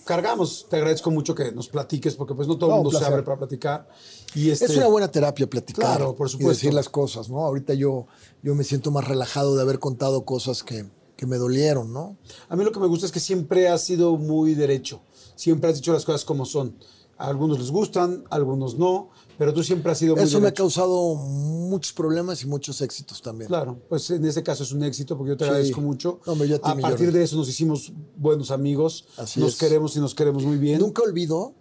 cargamos. 0.04 0.66
Te 0.68 0.76
agradezco 0.76 1.10
mucho 1.10 1.34
que 1.34 1.52
nos 1.52 1.68
platiques, 1.68 2.14
porque 2.14 2.34
pues 2.34 2.48
no 2.48 2.56
todo 2.56 2.70
el 2.70 2.76
No, 2.76 2.82
mundo 2.82 2.90
un 2.98 3.02
se 3.04 3.04
abre 3.10 3.22
para 3.22 3.38
platicar. 3.38 3.88
Y 4.34 4.50
este, 4.50 4.66
Es 4.66 4.76
una 4.76 4.86
buena 4.86 5.08
terapia 5.10 5.48
platicar 5.48 5.84
Claro, 5.96 6.14
por 6.14 6.28
y 6.28 6.30
supuesto. 6.30 6.50
decir 6.52 6.74
las 6.74 6.88
cosas, 6.88 7.28
¿no? 7.28 7.40
Ahorita 7.44 7.74
yo, 7.74 8.06
yo 8.42 8.54
me 8.54 8.64
siento 8.64 8.90
más 8.90 9.06
relajado 9.06 9.54
de 9.56 9.62
haber 9.62 9.78
contado 9.78 10.24
cosas 10.24 10.62
que, 10.62 10.86
que 11.16 11.26
me 11.26 11.36
dolieron, 11.36 11.92
¿no? 11.92 12.16
A 12.48 12.56
mí 12.56 12.64
lo 12.64 12.72
que 12.72 12.80
me 12.80 12.86
gusta 12.86 13.06
es 13.06 13.12
que 13.12 13.20
siempre 13.20 13.68
has 13.68 13.82
sido 13.82 14.16
muy 14.16 14.54
derecho. 14.54 15.00
Siempre 15.34 15.70
has 15.70 15.76
dicho 15.76 15.92
las 15.92 16.04
cosas 16.04 16.24
como 16.24 16.44
son. 16.44 16.76
A 17.18 17.26
algunos 17.28 17.58
les 17.58 17.70
gustan, 17.70 18.24
a 18.30 18.36
algunos 18.36 18.76
no, 18.78 19.10
pero 19.42 19.52
tú 19.52 19.64
siempre 19.64 19.90
has 19.90 19.98
sido 19.98 20.14
muy 20.14 20.22
Eso 20.24 20.38
me 20.38 20.46
ha 20.46 20.50
derecho. 20.50 20.62
causado 20.62 21.16
muchos 21.16 21.92
problemas 21.92 22.40
y 22.44 22.46
muchos 22.46 22.80
éxitos 22.80 23.20
también. 23.20 23.48
Claro, 23.48 23.76
pues 23.88 24.08
en 24.10 24.24
ese 24.24 24.40
caso 24.44 24.62
es 24.62 24.70
un 24.70 24.84
éxito 24.84 25.16
porque 25.18 25.30
yo 25.30 25.36
te 25.36 25.44
Sí. 25.44 25.50
agradezco 25.50 25.80
mucho. 25.80 26.20
No, 26.24 26.32
hombre, 26.34 26.46
yo 26.46 26.56
a 26.62 26.74
ti 26.76 26.80
partir 26.80 27.10
de 27.10 27.24
eso 27.24 27.36
nos 27.36 27.48
hicimos 27.48 27.92
buenos 28.16 28.52
amigos. 28.52 29.04
Así 29.16 29.40
nos 29.40 29.54
es. 29.54 29.58
queremos 29.58 29.96
y 29.96 30.00
nos 30.00 30.14
queremos 30.14 30.44
muy 30.44 30.58
bien. 30.58 30.78
Nunca 30.78 31.02
olvido 31.02 31.54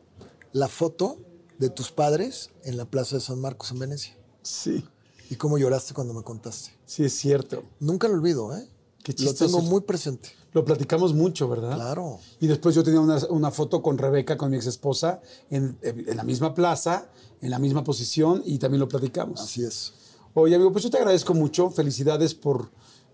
la 0.53 0.67
foto 0.67 1.17
de 1.57 1.69
tus 1.71 1.91
padres 1.91 2.51
en 2.63 2.77
la 2.77 2.85
Plaza 2.85 3.15
de 3.15 3.21
San 3.21 3.39
Marcos 3.41 3.71
en 3.71 3.79
Venecia. 3.79 4.15
Sí, 4.43 4.83
Y 5.31 5.35
cómo 5.37 5.57
lloraste 5.57 5.93
cuando 5.95 6.13
me 6.13 6.21
contaste. 6.23 6.71
sí 6.85 7.03
es 7.05 7.13
cierto. 7.17 7.63
Nunca 7.79 8.07
lo 8.07 8.13
olvido, 8.13 8.55
¿eh? 8.55 8.67
Qué 9.03 9.15
Lo 9.23 9.33
tengo 9.33 9.61
muy 9.61 9.81
presente. 9.81 10.29
Lo 10.53 10.63
platicamos 10.63 11.13
mucho, 11.15 11.47
¿verdad? 11.49 11.73
Claro. 11.73 12.19
Y 12.39 12.45
después 12.45 12.75
yo 12.75 12.83
tenía 12.83 12.99
una, 12.99 13.17
una 13.29 13.49
foto 13.49 13.81
con 13.81 13.97
Rebeca, 13.97 14.37
con 14.37 14.51
mi 14.51 14.57
ex 14.57 14.67
esposa, 14.67 15.21
en, 15.49 15.75
en 15.81 16.15
la 16.17 16.23
misma 16.23 16.53
plaza, 16.53 17.09
en 17.41 17.49
la 17.49 17.59
misma 17.59 17.83
posición 17.83 18.41
y 18.45 18.57
también 18.59 18.79
lo 18.79 18.87
platicamos. 18.87 19.41
Así 19.41 19.63
es. 19.63 19.93
Oye, 20.33 20.55
amigo, 20.55 20.71
pues 20.71 20.83
yo 20.83 20.89
te 20.89 20.97
agradezco 20.97 21.33
mucho. 21.33 21.69
Felicidades 21.71 22.33
por, 22.35 22.69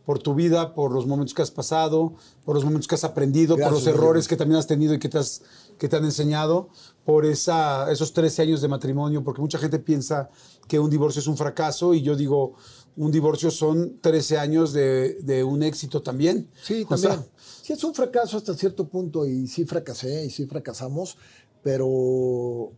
por 0.06 0.20
tu 0.20 0.36
vida, 0.36 0.74
por 0.76 0.92
los 0.92 1.08
momentos 1.08 1.34
que 1.34 1.42
has 1.42 1.52
pasado, 1.52 2.14
por 2.46 2.56
los 2.56 2.64
momentos 2.64 2.88
que 2.88 2.96
has 2.96 3.04
aprendido, 3.04 3.56
por 3.56 3.60
Gracias, 3.72 3.86
los 3.86 3.94
errores 3.94 4.24
Diego. 4.26 4.30
que 4.30 4.36
también 4.38 4.60
has 4.60 4.68
tenido 4.68 4.94
y 4.94 5.00
que 5.00 5.10
te, 5.10 5.18
has- 5.18 5.42
que 5.78 5.88
te 5.90 5.96
han 5.96 6.06
enseñado, 6.06 6.70
por 7.06 7.26
esa, 7.26 7.92
esos 7.92 8.12
13 8.14 8.42
años 8.44 8.62
de 8.62 8.68
matrimonio, 8.68 9.24
porque 9.24 9.42
mucha 9.42 9.58
gente 9.58 9.80
piensa 9.80 10.30
que 10.68 10.78
un 10.80 10.90
divorcio 10.90 11.20
es 11.22 11.28
un 11.28 11.38
fracaso 11.38 11.94
y 11.94 12.02
yo 12.02 12.16
digo, 12.16 12.54
un 12.98 13.12
divorcio 13.12 13.50
son 13.52 14.00
13 14.02 14.38
años 14.38 14.74
de, 14.74 15.16
de 15.22 15.44
un 15.44 15.64
éxito 15.64 16.02
también. 16.02 16.50
Sí, 16.62 16.86
O 16.90 16.98
sea, 16.98 17.12
también. 17.12 17.32
sí, 17.64 17.74
es 17.74 17.84
un 17.84 17.94
fracaso 17.94 18.38
hasta 18.38 18.54
cierto 18.56 18.88
punto 18.90 19.26
y 19.26 19.48
sí 19.48 19.66
fracasé 19.66 20.26
y 20.26 20.30
sí 20.30 20.46
fracasamos, 20.48 21.18
pero 21.64 22.72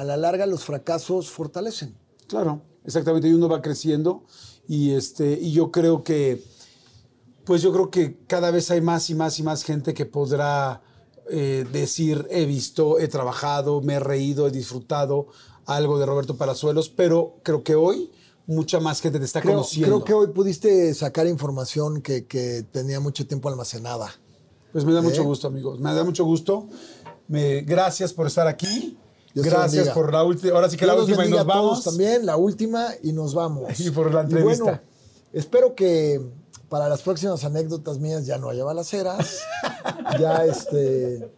a 0.00 0.04
la 0.04 0.16
larga 0.16 0.46
los 0.46 0.64
fracasos 0.64 1.30
fortalecen. 1.30 1.94
Claro, 2.26 2.62
exactamente, 2.84 3.28
y 3.28 3.32
uno 3.32 3.48
va 3.48 3.62
creciendo 3.62 4.24
y 4.66 4.90
este 4.92 5.38
y 5.40 5.52
yo 5.52 5.70
creo 5.70 6.04
que 6.04 6.42
pues 7.44 7.62
yo 7.62 7.72
creo 7.72 7.90
que 7.90 8.18
cada 8.26 8.50
vez 8.50 8.70
hay 8.70 8.80
más 8.80 9.08
y 9.10 9.14
más 9.14 9.38
y 9.38 9.42
más 9.42 9.62
gente 9.64 9.94
que 9.94 10.04
podrá 10.04 10.82
eh, 11.30 11.66
decir 11.72 12.26
he 12.30 12.44
visto, 12.44 12.98
he 12.98 13.08
trabajado, 13.08 13.80
me 13.80 13.94
he 13.94 14.00
reído, 14.00 14.46
he 14.46 14.50
disfrutado 14.50 15.28
algo 15.64 15.98
de 15.98 16.06
Roberto 16.06 16.36
Palazuelos, 16.36 16.88
pero 16.90 17.36
creo 17.42 17.62
que 17.62 17.74
hoy 17.74 18.10
mucha 18.46 18.80
más 18.80 19.00
gente 19.00 19.18
te 19.18 19.24
está 19.26 19.40
Creo, 19.40 19.54
conociendo. 19.54 19.86
creo 19.86 20.04
que 20.04 20.14
hoy 20.14 20.26
pudiste 20.34 20.92
sacar 20.94 21.26
información 21.26 22.00
que, 22.00 22.26
que 22.26 22.64
tenía 22.70 23.00
mucho 23.00 23.26
tiempo 23.26 23.48
almacenada. 23.48 24.10
Pues 24.72 24.84
me 24.84 24.92
da 24.92 25.02
mucho 25.02 25.22
¿Eh? 25.22 25.24
gusto, 25.24 25.48
amigos. 25.48 25.80
Me 25.80 25.94
da 25.94 26.04
mucho 26.04 26.24
gusto. 26.24 26.66
Me, 27.26 27.60
gracias 27.62 28.12
por 28.12 28.26
estar 28.26 28.46
aquí. 28.46 28.96
Dios 29.42 29.54
gracias 29.54 29.88
por 29.90 30.12
la 30.12 30.22
última. 30.24 30.54
Ahora 30.54 30.68
sí 30.70 30.76
que 30.76 30.84
Dios 30.84 30.96
la 30.96 31.02
última 31.02 31.26
y 31.26 31.30
nos 31.30 31.40
a 31.40 31.44
todos 31.44 31.56
vamos. 31.56 31.84
también, 31.84 32.26
la 32.26 32.36
última 32.36 32.88
y 33.02 33.12
nos 33.12 33.34
vamos. 33.34 33.78
Y 33.80 33.90
por 33.90 34.12
la 34.12 34.22
entrevista. 34.22 34.62
bueno, 34.64 34.80
espero 35.32 35.74
que 35.74 36.20
para 36.68 36.88
las 36.88 37.02
próximas 37.02 37.44
anécdotas 37.44 37.98
mías 37.98 38.26
ya 38.26 38.38
no 38.38 38.50
haya 38.50 38.64
balaceras, 38.64 39.38
ya 40.20 40.44
este 40.44 41.30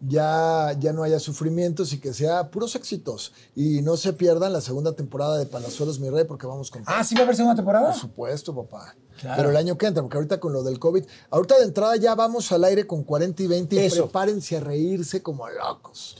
ya, 0.00 0.76
ya 0.78 0.92
no 0.92 1.02
haya 1.02 1.18
sufrimientos 1.18 1.92
y 1.92 1.98
que 2.00 2.12
sea 2.12 2.50
puros 2.50 2.74
éxitos. 2.74 3.32
Y 3.54 3.82
no 3.82 3.96
se 3.96 4.12
pierdan 4.12 4.52
la 4.52 4.60
segunda 4.60 4.92
temporada 4.92 5.38
de 5.38 5.46
Palazuelos 5.46 6.00
Mi 6.00 6.10
Rey 6.10 6.24
porque 6.24 6.46
vamos 6.46 6.70
con 6.70 6.82
Ah, 6.86 7.02
¿sí 7.04 7.14
va 7.14 7.22
a 7.22 7.24
haber 7.24 7.36
segunda 7.36 7.56
temporada? 7.56 7.92
por 7.92 8.00
supuesto, 8.00 8.54
papá. 8.54 8.94
Claro. 9.20 9.36
Pero 9.38 9.50
el 9.50 9.56
año 9.56 9.78
que 9.78 9.86
entra, 9.86 10.02
porque 10.02 10.18
ahorita 10.18 10.38
con 10.40 10.52
lo 10.52 10.62
del 10.62 10.78
COVID, 10.78 11.04
ahorita 11.30 11.56
de 11.58 11.64
entrada 11.64 11.96
ya 11.96 12.14
vamos 12.14 12.52
al 12.52 12.64
aire 12.64 12.86
con 12.86 13.02
40 13.02 13.42
y 13.42 13.46
20 13.46 13.76
y 13.76 13.78
Eso. 13.78 14.02
prepárense 14.04 14.58
a 14.58 14.60
reírse 14.60 15.22
como 15.22 15.48
locos. 15.48 16.16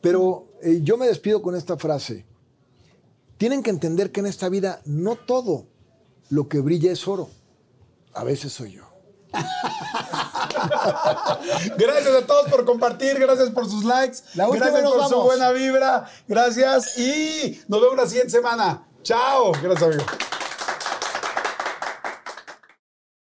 Pero 0.00 0.46
eh, 0.62 0.80
yo 0.82 0.96
me 0.96 1.06
despido 1.06 1.42
con 1.42 1.54
esta 1.54 1.76
frase. 1.76 2.24
Tienen 3.36 3.62
que 3.62 3.70
entender 3.70 4.10
que 4.10 4.20
en 4.20 4.26
esta 4.26 4.48
vida 4.48 4.80
no 4.84 5.16
todo 5.16 5.66
lo 6.30 6.48
que 6.48 6.60
brilla 6.60 6.92
es 6.92 7.06
oro. 7.06 7.28
A 8.14 8.24
veces 8.24 8.52
soy 8.52 8.72
yo. 8.72 8.84
Gracias 11.78 12.14
a 12.14 12.26
todos 12.26 12.50
por 12.50 12.64
compartir, 12.64 13.18
gracias 13.18 13.50
por 13.50 13.68
sus 13.68 13.84
likes, 13.84 14.18
La 14.34 14.48
gracias 14.48 14.82
por 14.82 15.08
su 15.08 15.20
buena 15.20 15.50
vibra, 15.50 16.10
gracias 16.26 16.98
y 16.98 17.60
nos 17.68 17.80
vemos 17.80 17.96
la 17.96 18.06
siguiente 18.06 18.30
semana. 18.30 18.86
Chao, 19.02 19.52
gracias 19.62 19.82
amigo. 19.82 20.04